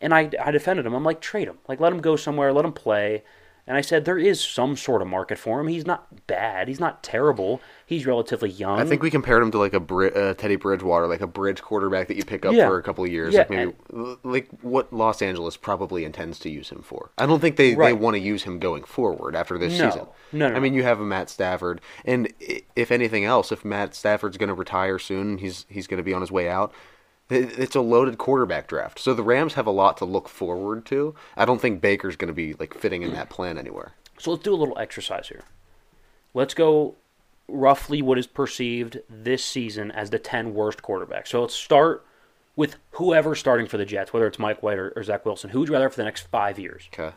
And 0.00 0.14
I 0.14 0.30
I 0.40 0.52
defended 0.52 0.86
him. 0.86 0.94
I'm 0.94 1.02
like 1.02 1.20
trade 1.20 1.48
him, 1.48 1.58
like 1.66 1.80
let 1.80 1.92
him 1.92 2.00
go 2.00 2.14
somewhere, 2.14 2.52
let 2.52 2.64
him 2.64 2.72
play. 2.72 3.24
And 3.66 3.78
I 3.78 3.80
said 3.80 4.04
there 4.04 4.18
is 4.18 4.40
some 4.42 4.76
sort 4.76 5.00
of 5.00 5.08
market 5.08 5.38
for 5.38 5.58
him. 5.58 5.68
He's 5.68 5.86
not 5.86 6.26
bad. 6.26 6.68
He's 6.68 6.80
not 6.80 7.02
terrible. 7.02 7.62
He's 7.86 8.04
relatively 8.04 8.50
young. 8.50 8.78
I 8.78 8.84
think 8.84 9.02
we 9.02 9.10
compared 9.10 9.42
him 9.42 9.50
to 9.52 9.58
like 9.58 9.72
a 9.72 9.80
Bri- 9.80 10.12
uh, 10.12 10.34
Teddy 10.34 10.56
Bridgewater, 10.56 11.06
like 11.06 11.22
a 11.22 11.26
bridge 11.26 11.62
quarterback 11.62 12.08
that 12.08 12.16
you 12.16 12.24
pick 12.24 12.44
up 12.44 12.52
Yeah. 12.52 12.68
for 12.68 12.76
a 12.78 12.82
couple 12.82 13.04
of 13.04 13.10
years, 13.10 13.32
Yeah, 13.32 13.40
like 13.40 13.50
maybe 13.50 13.74
like 14.22 14.48
what 14.60 14.92
Los 14.92 15.22
Angeles 15.22 15.56
probably 15.56 16.04
intends 16.04 16.38
to 16.40 16.50
use 16.50 16.68
him 16.70 16.82
for. 16.82 17.10
I 17.16 17.24
don't 17.24 17.40
think 17.40 17.56
they, 17.56 17.74
they 17.74 17.92
want 17.94 18.14
to 18.16 18.20
use 18.20 18.42
him 18.42 18.58
going 18.58 18.84
forward 18.84 19.34
after 19.34 19.56
this 19.56 19.78
No. 19.78 19.88
season. 19.90 20.06
No, 20.32 20.48
no, 20.50 20.56
I 20.56 20.60
mean, 20.60 20.74
you 20.74 20.82
have 20.82 21.00
a 21.00 21.04
Matt 21.04 21.30
Stafford, 21.30 21.80
and 22.04 22.30
if 22.76 22.90
anything 22.92 23.24
else, 23.24 23.50
if 23.50 23.64
Matt 23.64 23.94
Stafford's 23.94 24.36
going 24.36 24.48
to 24.48 24.54
retire 24.54 24.98
soon, 24.98 25.38
he's 25.38 25.64
he's 25.70 25.86
going 25.86 25.98
to 25.98 26.04
be 26.04 26.12
on 26.12 26.20
his 26.20 26.30
way 26.32 26.48
out. 26.50 26.72
It- 27.30 27.58
It's 27.58 27.74
a 27.76 27.80
loaded 27.80 28.18
quarterback 28.18 28.66
draft, 28.66 28.98
so 28.98 29.14
the 29.14 29.22
Rams 29.22 29.54
have 29.54 29.66
a 29.66 29.70
lot 29.70 29.96
to 29.98 30.04
look 30.04 30.28
forward 30.28 30.84
to. 30.86 31.14
I 31.36 31.44
don't 31.44 31.60
think 31.60 31.80
Baker's 31.80 32.16
going 32.16 32.28
to 32.28 32.34
be 32.34 32.54
like 32.54 32.74
fitting 32.74 33.02
in 33.02 33.12
that 33.14 33.30
plan 33.30 33.58
anywhere. 33.58 33.92
So 34.18 34.30
let's 34.30 34.42
do 34.44 34.54
a 34.54 34.56
little 34.56 34.78
exercise 34.78 35.28
here. 35.28 35.42
Let's 36.34 36.54
go 36.54 36.94
roughly 37.48 38.00
what 38.02 38.18
is 38.18 38.26
perceived 38.26 39.00
this 39.08 39.44
season 39.44 39.90
as 39.90 40.10
the 40.10 40.18
10 40.18 40.54
worst 40.54 40.82
quarterbacks. 40.82 41.28
So 41.28 41.40
let's 41.42 41.54
start 41.54 42.04
with 42.56 42.76
whoever's 42.92 43.38
starting 43.40 43.66
for 43.66 43.76
the 43.76 43.84
Jets, 43.84 44.12
whether 44.12 44.26
it's 44.26 44.38
Mike 44.38 44.62
White 44.62 44.78
or, 44.78 44.90
or 44.96 45.02
Zach 45.02 45.24
Wilson. 45.26 45.50
Who 45.50 45.60
would 45.60 45.68
you 45.68 45.74
rather 45.74 45.90
for 45.90 45.96
the 45.96 46.04
next 46.04 46.28
five 46.28 46.58
years? 46.58 46.88
Okay. 46.92 47.14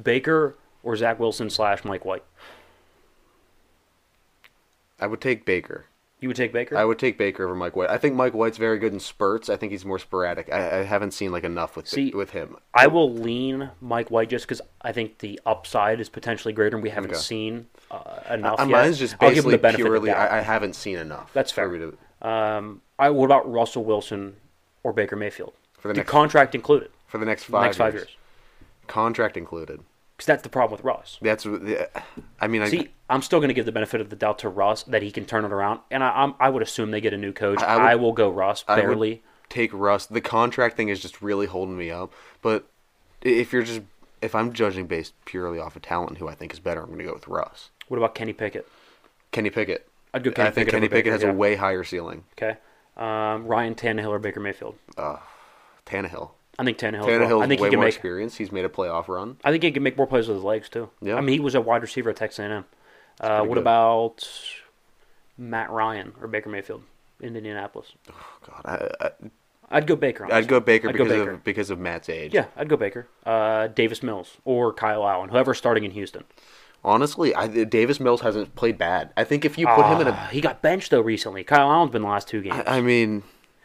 Baker 0.00 0.56
or 0.82 0.96
Zach 0.96 1.18
Wilson 1.20 1.48
slash 1.50 1.84
Mike 1.84 2.04
White? 2.04 2.24
I 4.98 5.06
would 5.06 5.20
take 5.20 5.44
Baker. 5.44 5.86
You 6.20 6.28
would 6.28 6.36
take 6.36 6.52
Baker? 6.52 6.76
I 6.76 6.84
would 6.84 6.98
take 6.98 7.16
Baker 7.16 7.44
over 7.44 7.54
Mike 7.54 7.74
White. 7.76 7.88
I 7.88 7.96
think 7.96 8.14
Mike 8.14 8.34
White's 8.34 8.58
very 8.58 8.78
good 8.78 8.92
in 8.92 9.00
spurts. 9.00 9.48
I 9.48 9.56
think 9.56 9.72
he's 9.72 9.86
more 9.86 9.98
sporadic. 9.98 10.52
I, 10.52 10.80
I 10.80 10.82
haven't 10.82 11.12
seen 11.12 11.32
like 11.32 11.44
enough 11.44 11.76
with 11.76 11.88
See, 11.88 12.10
with 12.10 12.30
him. 12.32 12.56
I 12.74 12.88
will 12.88 13.10
lean 13.10 13.70
Mike 13.80 14.10
White 14.10 14.28
just 14.28 14.44
because 14.46 14.60
I 14.82 14.92
think 14.92 15.18
the 15.18 15.40
upside 15.46 15.98
is 15.98 16.10
potentially 16.10 16.52
greater 16.52 16.76
and 16.76 16.82
we 16.82 16.90
haven't 16.90 17.12
Okay. 17.12 17.20
seen 17.20 17.66
uh, 17.90 18.20
enough 18.30 18.60
Uh, 18.60 18.64
yet. 18.64 18.70
mine's 18.70 18.98
just 18.98 19.18
basically 19.18 19.56
the 19.56 19.72
purely. 19.72 19.96
of 19.96 20.02
the 20.02 20.20
doubt. 20.20 20.30
I, 20.32 20.38
I 20.38 20.40
haven't 20.42 20.74
seen 20.76 20.98
enough. 20.98 21.30
That's 21.32 21.50
fair. 21.52 21.68
to- 21.70 21.96
Um, 22.20 22.82
I, 22.98 23.08
what 23.08 23.24
about 23.24 23.50
Russell 23.50 23.84
Wilson 23.84 24.36
or 24.82 24.92
Baker 24.92 25.16
Mayfield? 25.16 25.54
For 25.78 25.88
the 25.88 25.94
the 25.94 25.98
next- 26.00 26.10
contract 26.10 26.54
included. 26.54 26.90
for 27.06 27.16
the 27.16 27.24
next 27.24 27.44
five 27.44 27.62
next 27.64 27.76
five 27.78 27.94
years. 27.94 28.02
years. 28.08 28.16
contract 28.88 29.38
included. 29.38 29.80
Because 30.20 30.26
that's 30.26 30.42
the 30.42 30.50
problem 30.50 30.76
with 30.76 30.84
Russ. 30.84 31.16
That's. 31.22 31.46
I 32.42 32.46
mean, 32.46 32.60
I, 32.60 32.68
See, 32.68 32.88
I'm 33.08 33.22
still 33.22 33.38
going 33.38 33.48
to 33.48 33.54
give 33.54 33.64
the 33.64 33.72
benefit 33.72 34.02
of 34.02 34.10
the 34.10 34.16
doubt 34.16 34.40
to 34.40 34.50
Russ 34.50 34.82
that 34.82 35.00
he 35.00 35.10
can 35.10 35.24
turn 35.24 35.46
it 35.46 35.50
around, 35.50 35.80
and 35.90 36.04
I, 36.04 36.10
I'm, 36.10 36.34
I 36.38 36.50
would 36.50 36.60
assume 36.60 36.90
they 36.90 37.00
get 37.00 37.14
a 37.14 37.16
new 37.16 37.32
coach. 37.32 37.62
I 37.62 37.92
I, 37.92 37.94
will 37.94 38.12
go 38.12 38.28
would 38.28 38.56
barely. 38.66 39.22
take 39.48 39.70
Russ. 39.72 40.04
The 40.04 40.20
contract 40.20 40.76
thing 40.76 40.90
is 40.90 41.00
just 41.00 41.22
really 41.22 41.46
holding 41.46 41.78
me 41.78 41.90
up. 41.90 42.12
But 42.42 42.66
if 43.22 43.50
you're 43.50 43.62
just 43.62 43.80
if 44.20 44.34
I'm 44.34 44.52
judging 44.52 44.86
based 44.86 45.14
purely 45.24 45.58
off 45.58 45.74
of 45.74 45.80
talent, 45.80 46.18
who 46.18 46.28
I 46.28 46.34
think 46.34 46.52
is 46.52 46.60
better, 46.60 46.82
I'm 46.82 46.88
going 46.88 46.98
to 46.98 47.04
go 47.06 47.14
with 47.14 47.26
Russ. 47.26 47.70
What 47.88 47.96
about 47.96 48.14
Kenny 48.14 48.34
Pickett? 48.34 48.68
Kenny 49.32 49.48
Pickett. 49.48 49.88
I'd 50.12 50.22
go 50.22 50.32
Kenny 50.32 50.48
I 50.48 50.50
think 50.50 50.66
Pickett 50.66 50.74
Kenny 50.74 50.88
Pickett 50.90 51.12
has 51.12 51.22
yeah. 51.22 51.30
a 51.30 51.32
way 51.32 51.54
higher 51.54 51.82
ceiling. 51.82 52.24
Okay, 52.34 52.58
um, 52.98 53.46
Ryan 53.46 53.74
Tannehill 53.74 54.10
or 54.10 54.18
Baker 54.18 54.40
Mayfield? 54.40 54.74
Uh, 54.98 55.16
Tannehill. 55.86 56.32
I 56.58 56.64
think 56.64 56.78
Tannehill. 56.78 57.04
Tannehill's 57.06 57.42
I 57.42 57.46
think 57.48 57.60
way 57.60 57.68
he 57.68 57.70
can 57.70 57.78
more 57.78 57.86
make. 57.86 57.94
experience. 57.94 58.36
He's 58.36 58.52
made 58.52 58.64
a 58.64 58.68
playoff 58.68 59.08
run. 59.08 59.36
I 59.44 59.50
think 59.50 59.62
he 59.62 59.70
can 59.70 59.82
make 59.82 59.96
more 59.96 60.06
plays 60.06 60.28
with 60.28 60.36
his 60.38 60.44
legs 60.44 60.68
too. 60.68 60.90
Yeah. 61.00 61.14
I 61.16 61.20
mean, 61.20 61.32
he 61.32 61.40
was 61.40 61.54
a 61.54 61.60
wide 61.60 61.82
receiver 61.82 62.10
at 62.10 62.16
Texas 62.16 62.38
A&M. 62.40 62.64
Uh, 63.20 63.40
what 63.44 63.54
good. 63.54 63.58
about 63.58 64.28
Matt 65.38 65.70
Ryan 65.70 66.12
or 66.20 66.28
Baker 66.28 66.48
Mayfield 66.50 66.82
in 67.20 67.36
Indianapolis? 67.36 67.92
Oh, 68.10 68.36
God, 68.46 68.62
I, 69.00 69.06
I, 69.06 69.10
I'd 69.70 69.86
go 69.86 69.96
Baker. 69.96 70.24
On 70.24 70.32
I'd 70.32 70.48
go. 70.48 70.60
Baker 70.60 70.88
I'd 70.88 70.96
go 70.96 71.04
because 71.04 71.18
Baker. 71.18 71.30
of 71.32 71.44
because 71.44 71.70
of 71.70 71.78
Matt's 71.78 72.08
age. 72.08 72.34
Yeah, 72.34 72.46
I'd 72.56 72.68
go 72.68 72.76
Baker. 72.76 73.06
Uh, 73.24 73.68
Davis 73.68 74.02
Mills 74.02 74.36
or 74.44 74.72
Kyle 74.72 75.06
Allen, 75.06 75.30
whoever's 75.30 75.58
starting 75.58 75.84
in 75.84 75.92
Houston. 75.92 76.24
Honestly, 76.82 77.34
I, 77.34 77.46
Davis 77.64 78.00
Mills 78.00 78.22
hasn't 78.22 78.54
played 78.54 78.78
bad. 78.78 79.12
I 79.16 79.24
think 79.24 79.44
if 79.44 79.58
you 79.58 79.66
put 79.66 79.84
him 79.86 80.00
in 80.00 80.08
Ah, 80.08 80.28
a, 80.28 80.32
he 80.32 80.40
got 80.40 80.62
benched 80.62 80.90
though 80.90 81.02
recently. 81.02 81.44
Kyle 81.44 81.70
Allen's 81.70 81.92
been 81.92 82.02
the 82.02 82.08
last 82.08 82.26
two 82.26 82.40
games. 82.42 82.62
I 82.66 82.78
I 82.78 82.80
mean, 82.80 83.22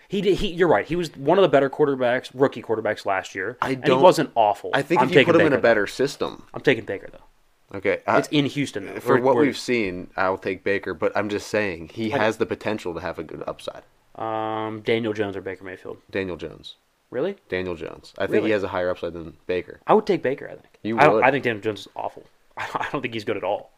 he 0.08 0.22
did. 0.22 0.38
He, 0.38 0.48
you're 0.48 0.68
right. 0.68 0.86
He 0.86 0.96
was 0.96 1.16
one 1.16 1.38
of 1.38 1.42
the 1.42 1.50
better 1.50 1.70
quarterbacks, 1.70 2.30
rookie 2.34 2.62
quarterbacks 2.62 3.06
last 3.06 3.36
year. 3.36 3.58
I 3.62 3.74
don't- 3.76 3.98
he 3.98 4.04
wasn't 4.04 4.32
awful. 4.36 4.70
I 4.74 4.82
think 4.82 5.02
I'm 5.02 5.10
if 5.10 5.16
you 5.16 5.26
put 5.26 5.36
him 5.36 5.48
in 5.48 5.54
a 5.54 5.58
better 5.60 5.88
system. 5.88 6.44
I'm 6.54 6.62
taking 6.62 6.86
Baker 6.86 7.10
though. 7.12 7.78
okay. 7.78 8.02
I- 8.08 8.20
It's 8.20 8.28
in 8.30 8.46
Houston 8.46 8.86
though. 8.86 9.00
for 9.00 9.14
We're- 9.14 9.22
what 9.22 9.36
we're- 9.36 9.48
we've 9.48 9.58
seen, 9.58 10.10
I'll 10.16 10.38
take 10.38 10.64
Baker. 10.64 10.94
But 10.94 11.12
I'm 11.16 11.30
just 11.30 11.48
saying 11.48 11.90
he 11.94 12.10
has 12.12 12.38
the 12.38 12.46
potential 12.46 12.94
to 12.94 13.00
have 13.02 13.18
a 13.20 13.24
good 13.24 13.44
upside. 13.48 13.84
um, 14.16 14.82
Daniel 14.82 15.12
Jones 15.14 15.36
or 15.36 15.42
Baker 15.42 15.64
Mayfield. 15.66 15.98
Daniel 16.10 16.38
Jones. 16.38 16.76
Really? 17.12 17.36
Daniel 17.50 17.76
Jones. 17.76 18.14
I 18.18 18.24
think 18.26 18.34
Really? 18.36 18.48
he 18.48 18.52
has 18.54 18.64
a 18.64 18.70
higher 18.70 18.90
upside 18.90 19.14
than 19.14 19.36
Baker. 19.46 19.80
I 19.88 19.94
would 19.94 20.06
take 20.06 20.22
Baker. 20.22 20.46
I 20.48 20.52
think. 20.52 20.80
You 20.84 20.98
I, 21.00 21.08
would. 21.08 21.24
I 21.24 21.32
think 21.32 21.44
Daniel 21.44 21.62
Jones 21.62 21.82
is 21.82 21.88
awful. 21.96 22.24
I 22.58 22.88
don't 22.92 23.02
think 23.02 23.14
he's 23.14 23.24
good 23.26 23.38
at 23.38 23.44
all. 23.44 23.72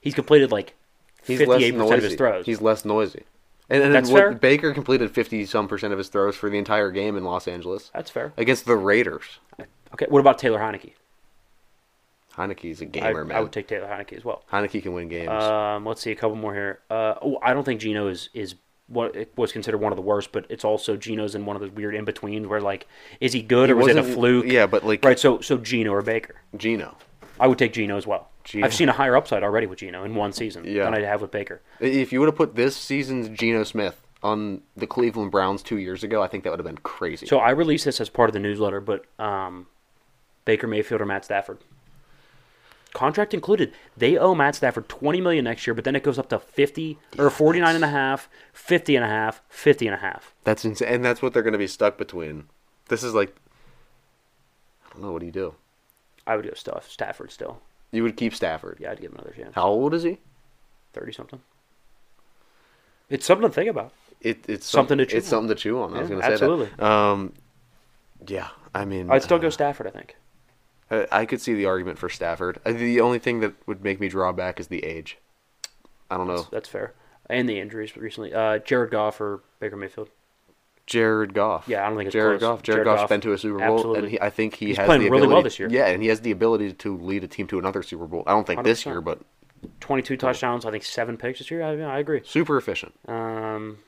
He's 0.00 0.14
completed 0.14 0.50
like 0.52 0.74
He's 1.26 1.40
less 1.40 1.60
58% 1.62 1.74
noisy. 1.76 1.94
of 1.94 2.02
his 2.02 2.14
throws. 2.14 2.46
He's 2.46 2.60
less 2.60 2.84
noisy. 2.84 3.22
And, 3.70 3.82
and 3.84 3.94
That's 3.94 4.10
what- 4.10 4.18
fair. 4.18 4.32
Baker 4.32 4.74
completed 4.74 5.10
fifty 5.12 5.46
some 5.46 5.68
percent 5.68 5.92
of 5.92 5.98
his 5.98 6.08
throws 6.08 6.36
for 6.36 6.50
the 6.50 6.58
entire 6.58 6.90
game 6.90 7.16
in 7.16 7.24
Los 7.24 7.46
Angeles 7.48 7.90
That's 7.94 8.10
fair. 8.10 8.32
against 8.36 8.66
the 8.66 8.76
Raiders. 8.76 9.38
Okay. 9.94 10.06
What 10.08 10.18
about 10.20 10.38
Taylor 10.38 10.58
Heinicke? 10.58 10.92
Heinicke's 12.36 12.80
a 12.80 12.84
I, 12.84 12.88
gamer, 12.88 13.24
man. 13.24 13.36
I 13.36 13.40
would 13.40 13.52
take 13.52 13.66
Taylor 13.68 13.86
Heinicke 13.88 14.12
as 14.16 14.24
well. 14.24 14.44
Heinicke 14.52 14.82
can 14.82 14.92
win 14.92 15.08
games. 15.08 15.30
Um, 15.30 15.84
let's 15.84 16.00
see 16.00 16.10
a 16.12 16.16
couple 16.16 16.36
more 16.36 16.54
here. 16.54 16.80
Uh, 16.90 17.14
oh, 17.22 17.38
I 17.42 17.52
don't 17.54 17.64
think 17.64 17.80
Geno 17.80 18.06
is 18.08 18.28
is 18.34 18.54
what 18.88 19.14
was 19.36 19.52
considered 19.52 19.78
one 19.78 19.92
of 19.92 19.96
the 19.96 20.02
worst, 20.02 20.32
but 20.32 20.46
it's 20.48 20.64
also 20.64 20.96
Geno's 20.96 21.34
in 21.36 21.46
one 21.46 21.54
of 21.54 21.62
those 21.62 21.70
weird 21.70 21.94
in 21.94 22.04
betweens 22.04 22.46
where 22.48 22.60
like, 22.60 22.86
is 23.20 23.32
he 23.32 23.40
good 23.42 23.68
He 23.68 23.72
or 23.72 23.76
was 23.76 23.88
it 23.88 23.96
a 23.96 24.00
wasn't- 24.00 24.14
fluke? 24.16 24.46
yeah, 24.46 24.66
but, 24.66 24.84
like- 24.84 25.04
right. 25.04 25.18
So 25.18 25.40
so 25.40 25.58
Geno 25.58 25.92
or 25.92 26.02
Baker. 26.02 26.34
Geno. 26.56 26.96
I 27.38 27.46
would 27.46 27.58
take 27.58 27.72
Geno 27.72 27.96
as 27.96 28.06
well. 28.06 28.28
Geno. 28.50 28.66
I've 28.66 28.74
seen 28.74 28.88
a 28.88 28.92
higher 28.92 29.16
upside 29.16 29.42
already 29.42 29.66
with 29.66 29.78
Geno 29.78 30.04
in 30.04 30.14
one 30.14 30.32
season 30.32 30.64
Yeah. 30.64 30.84
than 30.84 30.94
I 30.94 31.00
have 31.02 31.22
with 31.22 31.30
Baker. 31.30 31.60
If 31.80 32.12
you 32.12 32.20
would 32.20 32.26
have 32.26 32.36
put 32.36 32.54
this 32.56 32.76
season's 32.76 33.28
Geno 33.28 33.64
Smith 33.64 34.00
on 34.22 34.62
the 34.76 34.86
Cleveland 34.86 35.30
Browns 35.30 35.62
two 35.62 35.78
years 35.78 36.02
ago, 36.04 36.22
I 36.22 36.26
think 36.28 36.44
that 36.44 36.50
would 36.50 36.58
have 36.60 36.66
been 36.66 36.78
crazy. 36.78 37.26
So 37.26 37.38
I 37.38 37.50
released 37.50 37.84
this 37.84 38.00
as 38.00 38.08
part 38.08 38.28
of 38.28 38.34
the 38.34 38.40
newsletter, 38.40 38.80
but 38.80 39.04
um, 39.18 39.66
Baker 40.44 40.66
Mayfield 40.66 41.00
or 41.00 41.06
Matt 41.06 41.24
Stafford. 41.24 41.58
Contract 42.92 43.32
included. 43.34 43.72
They 43.96 44.18
owe 44.18 44.34
Matt 44.34 44.56
Stafford 44.56 44.88
20 44.88 45.20
million 45.20 45.44
next 45.44 45.64
year, 45.64 45.74
but 45.74 45.84
then 45.84 45.94
it 45.94 46.02
goes 46.02 46.18
up 46.18 46.28
to 46.30 46.40
50 46.40 46.98
or 47.18 47.30
49 47.30 47.76
and 47.76 47.84
a 47.84 47.88
half, 47.88 48.28
50 48.52 48.96
and 48.96 49.04
a 49.04 49.08
half, 49.08 49.40
50 49.48 49.86
and 49.86 49.94
a 49.94 49.98
half. 49.98 50.34
that's 50.42 50.64
insane, 50.64 50.88
and 50.88 51.04
that's 51.04 51.22
what 51.22 51.32
they're 51.32 51.44
going 51.44 51.52
to 51.52 51.58
be 51.58 51.68
stuck 51.68 51.96
between. 51.96 52.46
This 52.88 53.04
is 53.04 53.14
like, 53.14 53.32
I 54.88 54.92
don't 54.94 55.02
know. 55.02 55.12
What 55.12 55.20
do 55.20 55.26
you 55.26 55.30
do? 55.32 55.54
I 56.26 56.34
would 56.34 56.44
go 56.44 56.52
stuff 56.54 56.90
Stafford 56.90 57.30
still. 57.30 57.60
You 57.92 58.02
would 58.04 58.16
keep 58.16 58.34
Stafford. 58.34 58.78
Yeah, 58.80 58.92
I'd 58.92 59.00
give 59.00 59.10
him 59.12 59.18
another 59.18 59.34
chance. 59.36 59.54
How 59.54 59.66
old 59.68 59.94
is 59.94 60.02
he? 60.02 60.18
30 60.92 61.12
something. 61.12 61.40
It's 63.08 63.26
something 63.26 63.48
to 63.48 63.52
think 63.54 63.68
about. 63.68 63.92
It, 64.20 64.44
it's 64.48 64.66
Something 64.66 64.98
to 64.98 65.06
chew 65.06 65.16
It's 65.16 65.26
on. 65.28 65.30
something 65.30 65.48
to 65.48 65.54
chew 65.60 65.80
on. 65.80 65.94
I 65.96 66.00
was 66.00 66.08
going 66.08 66.20
to 66.20 66.26
say 66.26 66.32
absolutely. 66.34 66.68
that. 66.76 66.84
Um, 66.84 67.32
yeah, 68.26 68.48
I 68.74 68.84
mean, 68.84 69.10
I'd 69.10 69.22
still 69.22 69.38
go 69.38 69.48
Stafford, 69.50 69.86
I 69.86 69.90
think. 69.90 70.16
I, 70.90 71.06
I 71.10 71.26
could 71.26 71.40
see 71.40 71.54
the 71.54 71.66
argument 71.66 71.98
for 71.98 72.08
Stafford. 72.08 72.60
Uh, 72.66 72.72
The 72.72 73.00
only 73.00 73.18
thing 73.18 73.40
that 73.40 73.54
would 73.66 73.82
make 73.82 73.98
me 73.98 74.08
draw 74.08 74.30
back 74.32 74.60
is 74.60 74.68
the 74.68 74.84
age. 74.84 75.16
I 76.10 76.16
don't 76.16 76.26
know. 76.26 76.36
That's, 76.36 76.48
that's 76.50 76.68
fair. 76.68 76.94
And 77.30 77.48
the 77.48 77.58
injuries 77.58 77.96
recently. 77.96 78.34
Uh, 78.34 78.58
Jared 78.58 78.90
Goff 78.90 79.20
or 79.20 79.42
Baker 79.58 79.76
Mayfield. 79.76 80.10
Jared 80.90 81.32
Goff. 81.32 81.66
Yeah, 81.68 81.84
I 81.84 81.88
don't 81.88 81.96
think 81.96 82.08
it's 82.08 82.12
Jared 82.12 82.40
close. 82.40 82.48
Goff. 82.58 82.62
Jared, 82.62 82.76
Jared 82.78 82.84
Goff's 82.84 83.00
Goff, 83.02 83.08
been 83.08 83.20
to 83.22 83.32
a 83.32 83.38
Super 83.38 83.58
Bowl, 83.58 83.76
absolutely. 83.76 83.98
and 84.00 84.08
he, 84.10 84.20
I 84.20 84.28
think 84.28 84.54
he 84.56 84.66
He's 84.66 84.76
has 84.76 84.84
playing 84.86 85.02
the 85.02 85.08
really 85.10 85.22
ability. 85.22 85.34
well 85.34 85.42
this 85.42 85.58
year. 85.58 85.68
Yeah, 85.70 85.86
and 85.86 86.02
he 86.02 86.08
has 86.08 86.20
the 86.20 86.30
ability 86.32 86.72
to 86.74 86.98
lead 86.98 87.24
a 87.24 87.28
team 87.28 87.46
to 87.46 87.58
another 87.58 87.82
Super 87.82 88.06
Bowl. 88.06 88.24
I 88.26 88.32
don't 88.32 88.46
think 88.46 88.62
this 88.64 88.82
100%. 88.82 88.86
year, 88.86 89.00
but 89.00 89.20
22 89.80 90.16
touchdowns, 90.16 90.64
I 90.66 90.70
think 90.70 90.84
seven 90.84 91.16
picks 91.16 91.38
this 91.38 91.50
year. 91.50 91.62
I, 91.62 91.78
I 91.80 91.98
agree. 91.98 92.20
super 92.24 92.56
efficient. 92.58 92.92
Um, 93.08 93.78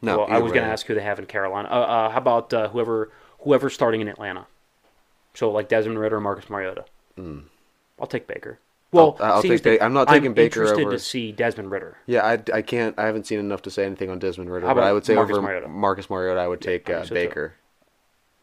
No, 0.00 0.18
well, 0.18 0.26
I 0.30 0.38
was 0.38 0.52
going 0.52 0.64
to 0.64 0.70
ask 0.70 0.86
who 0.86 0.94
they 0.94 1.02
have 1.02 1.18
in 1.18 1.26
Carolina. 1.26 1.68
Uh, 1.68 1.72
uh, 1.72 2.10
how 2.10 2.18
about 2.18 2.52
uh, 2.54 2.68
whoever 2.68 3.10
whoever's 3.40 3.74
starting 3.74 4.00
in 4.00 4.08
Atlanta? 4.08 4.46
So 5.34 5.50
like 5.50 5.68
Desmond 5.68 5.98
Ridder 5.98 6.16
or 6.16 6.20
Marcus 6.20 6.48
Mariota. 6.48 6.84
I'll 7.18 8.06
take 8.06 8.26
Baker. 8.26 8.58
Well. 8.94 9.16
I'll 9.20 9.42
see, 9.42 9.48
take 9.48 9.62
Ba- 9.62 9.84
I'm 9.84 9.92
not 9.92 10.08
taking 10.08 10.34
Baker 10.34 10.62
interested 10.62 10.82
over- 10.86 10.92
to 10.92 10.98
see 10.98 11.32
Desmond 11.32 11.70
Ridder. 11.70 11.98
Yeah, 12.06 12.24
I, 12.24 12.42
I 12.52 12.62
can't. 12.62 12.98
I 12.98 13.06
haven't 13.06 13.26
seen 13.26 13.38
enough 13.38 13.62
to 13.62 13.70
say 13.70 13.84
anything 13.84 14.10
on 14.10 14.18
Desmond 14.18 14.50
Ridder, 14.50 14.66
but 14.66 14.78
I 14.78 14.92
would 14.92 15.04
say 15.04 15.14
Marcus 15.14 15.36
over 15.36 15.42
Mariota? 15.42 15.68
Marcus 15.68 16.08
Mariota, 16.08 16.40
I 16.40 16.48
would 16.48 16.60
take 16.60 16.88
uh, 16.88 17.04
so. 17.04 17.14
Baker. 17.14 17.54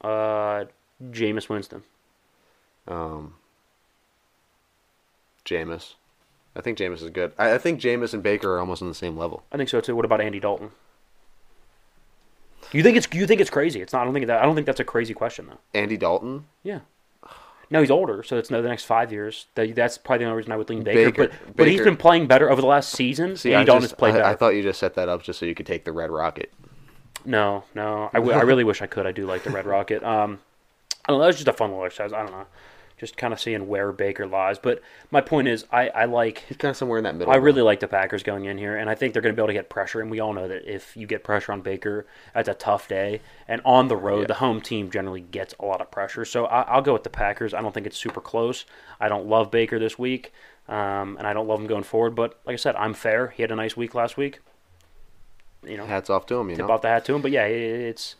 Uh, 0.02 0.66
Jameis 1.12 1.50
Winston. 1.50 1.84
Um, 2.88 3.36
Jameis. 5.46 5.94
I 6.56 6.62
think 6.62 6.78
Jameis 6.78 7.02
is 7.02 7.10
good. 7.10 7.32
I, 7.38 7.54
I 7.54 7.58
think 7.58 7.80
Jameis 7.80 8.14
and 8.14 8.22
Baker 8.22 8.56
are 8.56 8.60
almost 8.60 8.82
on 8.82 8.88
the 8.88 8.94
same 8.96 9.18
level. 9.18 9.44
I 9.52 9.58
think 9.58 9.70
so 9.70 9.80
too. 9.80 9.96
What 9.96 10.06
about 10.06 10.22
Andy 10.22 10.40
Dalton? 10.40 10.72
You 12.72 12.84
think 12.84 12.98
it's 12.98 13.08
you 13.14 13.26
think 13.28 13.42
it's 13.42 13.50
crazy? 13.50 13.82
It's 13.82 13.94
not. 13.94 14.02
I 14.02 14.06
don't 14.06 14.14
think 14.14 14.28
that. 14.28 14.42
I 14.42 14.46
don't 14.46 14.56
think 14.56 14.66
that's 14.66 14.80
a 14.80 14.86
crazy 14.86 15.14
question 15.14 15.48
though. 15.48 15.60
Andy 15.74 15.98
Dalton. 15.98 16.46
Yeah. 16.64 16.80
No, 17.72 17.80
he's 17.80 17.90
older, 17.90 18.22
so 18.22 18.38
it's 18.38 18.52
no 18.52 18.62
the 18.62 18.68
next 18.68 18.84
five 18.84 19.12
years. 19.14 19.48
That, 19.56 19.74
that's 19.76 19.98
probably 19.98 20.26
the 20.26 20.30
only 20.30 20.38
reason 20.38 20.52
I 20.52 20.58
would 20.58 20.70
lean 20.70 20.84
Baker. 20.84 21.12
Baker- 21.12 21.28
but 21.46 21.56
but 21.56 21.68
he's 21.68 21.82
been 21.82 21.96
playing 21.98 22.28
better 22.28 22.52
over 22.52 22.62
the 22.62 22.68
last 22.68 22.92
season. 22.92 23.38
See, 23.38 23.54
Andy 23.54 23.72
I, 23.72 23.80
just, 23.80 23.98
played 23.98 24.16
I, 24.16 24.18
better. 24.18 24.26
I 24.26 24.36
thought 24.36 24.50
you 24.50 24.62
just 24.62 24.80
set 24.80 24.96
that 24.96 25.08
up 25.08 25.24
just 25.24 25.40
so 25.40 25.46
you 25.46 25.56
could 25.56 25.66
take 25.66 25.86
the 25.86 25.94
Red 25.94 26.12
Rocket. 26.12 26.52
No, 27.24 27.64
no. 27.74 28.10
I, 28.14 28.18
w- 28.18 28.36
I 28.38 28.42
really 28.42 28.64
wish 28.66 28.82
I 28.82 28.88
could. 28.88 29.08
I 29.08 29.14
do 29.14 29.26
like 29.26 29.44
the 29.44 29.52
Red 29.52 29.66
Rocket. 29.66 30.04
Um, 30.04 30.40
I 31.06 31.12
don't 31.14 31.18
know. 31.18 31.22
That 31.22 31.28
was 31.28 31.38
just 31.38 31.48
a 31.48 31.54
fun 31.54 31.70
little 31.70 31.86
exercise. 31.86 32.12
I 32.14 32.24
don't 32.24 32.32
know. 32.32 32.46
Just 33.02 33.18
kind 33.18 33.34
of 33.34 33.40
seeing 33.42 33.68
where 33.68 33.92
Baker 33.92 34.28
lies. 34.28 34.60
But 34.60 34.82
my 35.10 35.20
point 35.22 35.48
is, 35.48 35.66
I, 35.72 35.90
I 35.90 36.06
like. 36.06 36.46
He's 36.48 36.56
kind 36.56 36.70
of 36.70 36.78
somewhere 36.78 37.00
in 37.00 37.04
that 37.04 37.16
middle. 37.16 37.34
I 37.34 37.38
really 37.38 37.64
like 37.64 37.80
the 37.80 37.88
Packers 37.88 38.22
going 38.22 38.46
in 38.46 38.60
here, 38.60 38.78
and 38.78 38.90
I 38.90 38.96
think 38.96 39.12
they're 39.12 39.24
going 39.24 39.34
to 39.34 39.36
be 39.36 39.42
able 39.42 39.48
to 39.48 39.54
get 39.54 39.70
pressure. 39.70 40.02
And 40.02 40.12
we 40.12 40.20
all 40.20 40.32
know 40.34 40.48
that 40.48 40.72
if 40.72 40.96
you 40.96 41.08
get 41.08 41.24
pressure 41.24 41.52
on 41.52 41.62
Baker, 41.62 42.06
that's 42.36 42.48
a 42.48 42.54
tough 42.54 42.88
day. 42.88 43.20
And 43.48 43.60
on 43.66 43.88
the 43.88 43.98
road, 43.98 44.22
Yeah. 44.22 44.28
the 44.28 44.34
home 44.36 44.62
team 44.62 44.92
generally 44.92 45.22
gets 45.22 45.56
a 45.60 45.66
lot 45.66 45.82
of 45.82 45.90
pressure. 45.90 46.24
So 46.26 46.46
I, 46.46 46.62
I'll 46.62 46.84
go 46.84 46.94
with 46.94 47.04
the 47.04 47.10
Packers. 47.10 47.54
I 47.56 47.62
don't 47.62 47.74
think 47.74 47.88
it's 47.88 47.98
super 47.98 48.22
close. 48.22 48.66
I 49.00 49.10
don't 49.10 49.26
love 49.28 49.50
Baker 49.50 49.80
this 49.80 49.98
week, 49.98 50.32
um, 50.70 51.18
and 51.18 51.26
I 51.26 51.34
don't 51.34 51.48
love 51.48 51.60
him 51.60 51.66
going 51.68 51.82
forward. 51.84 52.14
But 52.14 52.40
like 52.46 52.54
I 52.54 52.58
said, 52.58 52.76
I'm 52.76 52.94
fair. 52.94 53.30
He 53.36 53.42
had 53.42 53.52
a 53.52 53.56
nice 53.56 53.76
week 53.76 53.96
last 53.96 54.16
week. 54.16 54.42
You 55.64 55.78
know, 55.78 55.86
Hats 55.88 56.10
off 56.10 56.26
to 56.28 56.36
him. 56.36 56.50
You 56.52 56.56
tip 56.56 56.68
know. 56.68 56.74
off 56.74 56.82
the 56.84 56.88
hat 56.90 57.06
to 57.06 57.16
him. 57.16 57.22
But 57.24 57.32
yeah, 57.32 57.46
it, 57.46 57.60
it's. 57.82 58.16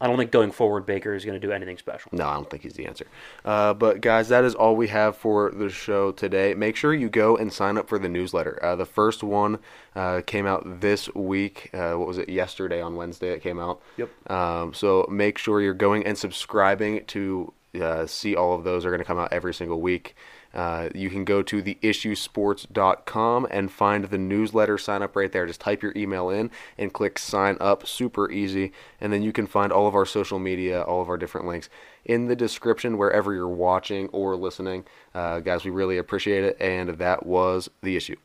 I 0.00 0.08
don't 0.08 0.16
think 0.16 0.32
going 0.32 0.50
forward 0.50 0.86
Baker 0.86 1.14
is 1.14 1.24
going 1.24 1.40
to 1.40 1.46
do 1.46 1.52
anything 1.52 1.78
special. 1.78 2.10
No, 2.12 2.26
I 2.26 2.34
don't 2.34 2.50
think 2.50 2.64
he's 2.64 2.74
the 2.74 2.86
answer. 2.86 3.06
Uh, 3.44 3.74
but 3.74 4.00
guys, 4.00 4.28
that 4.28 4.44
is 4.44 4.54
all 4.54 4.74
we 4.74 4.88
have 4.88 5.16
for 5.16 5.52
the 5.52 5.70
show 5.70 6.10
today. 6.10 6.52
Make 6.54 6.74
sure 6.74 6.92
you 6.92 7.08
go 7.08 7.36
and 7.36 7.52
sign 7.52 7.78
up 7.78 7.88
for 7.88 7.98
the 7.98 8.08
newsletter. 8.08 8.58
Uh, 8.62 8.74
the 8.74 8.86
first 8.86 9.22
one 9.22 9.60
uh, 9.94 10.22
came 10.26 10.46
out 10.46 10.80
this 10.80 11.12
week. 11.14 11.70
Uh, 11.72 11.94
what 11.94 12.08
was 12.08 12.18
it? 12.18 12.28
Yesterday 12.28 12.80
on 12.80 12.96
Wednesday 12.96 13.30
it 13.30 13.42
came 13.42 13.60
out. 13.60 13.80
Yep. 13.96 14.30
Um, 14.30 14.74
so 14.74 15.06
make 15.08 15.38
sure 15.38 15.60
you're 15.60 15.74
going 15.74 16.04
and 16.04 16.18
subscribing 16.18 17.04
to 17.06 17.52
uh, 17.80 18.06
see 18.06 18.34
all 18.34 18.54
of 18.54 18.64
those. 18.64 18.82
They're 18.82 18.92
going 18.92 19.00
to 19.00 19.06
come 19.06 19.18
out 19.18 19.32
every 19.32 19.54
single 19.54 19.80
week. 19.80 20.16
Uh, 20.54 20.88
you 20.94 21.10
can 21.10 21.24
go 21.24 21.42
to 21.42 21.62
theissuesports.com 21.62 23.46
and 23.50 23.72
find 23.72 24.04
the 24.04 24.18
newsletter 24.18 24.78
sign 24.78 25.02
up 25.02 25.16
right 25.16 25.32
there. 25.32 25.46
Just 25.46 25.60
type 25.60 25.82
your 25.82 25.92
email 25.96 26.30
in 26.30 26.50
and 26.78 26.92
click 26.92 27.18
sign 27.18 27.56
up. 27.60 27.86
Super 27.86 28.30
easy. 28.30 28.72
And 29.00 29.12
then 29.12 29.22
you 29.22 29.32
can 29.32 29.46
find 29.46 29.72
all 29.72 29.86
of 29.86 29.94
our 29.94 30.06
social 30.06 30.38
media, 30.38 30.82
all 30.82 31.02
of 31.02 31.08
our 31.08 31.16
different 31.16 31.46
links 31.46 31.68
in 32.04 32.28
the 32.28 32.36
description 32.36 32.98
wherever 32.98 33.34
you're 33.34 33.48
watching 33.48 34.08
or 34.08 34.36
listening. 34.36 34.84
Uh, 35.14 35.40
guys, 35.40 35.64
we 35.64 35.70
really 35.70 35.98
appreciate 35.98 36.44
it. 36.44 36.56
And 36.60 36.90
that 36.90 37.26
was 37.26 37.68
the 37.82 37.96
issue. 37.96 38.16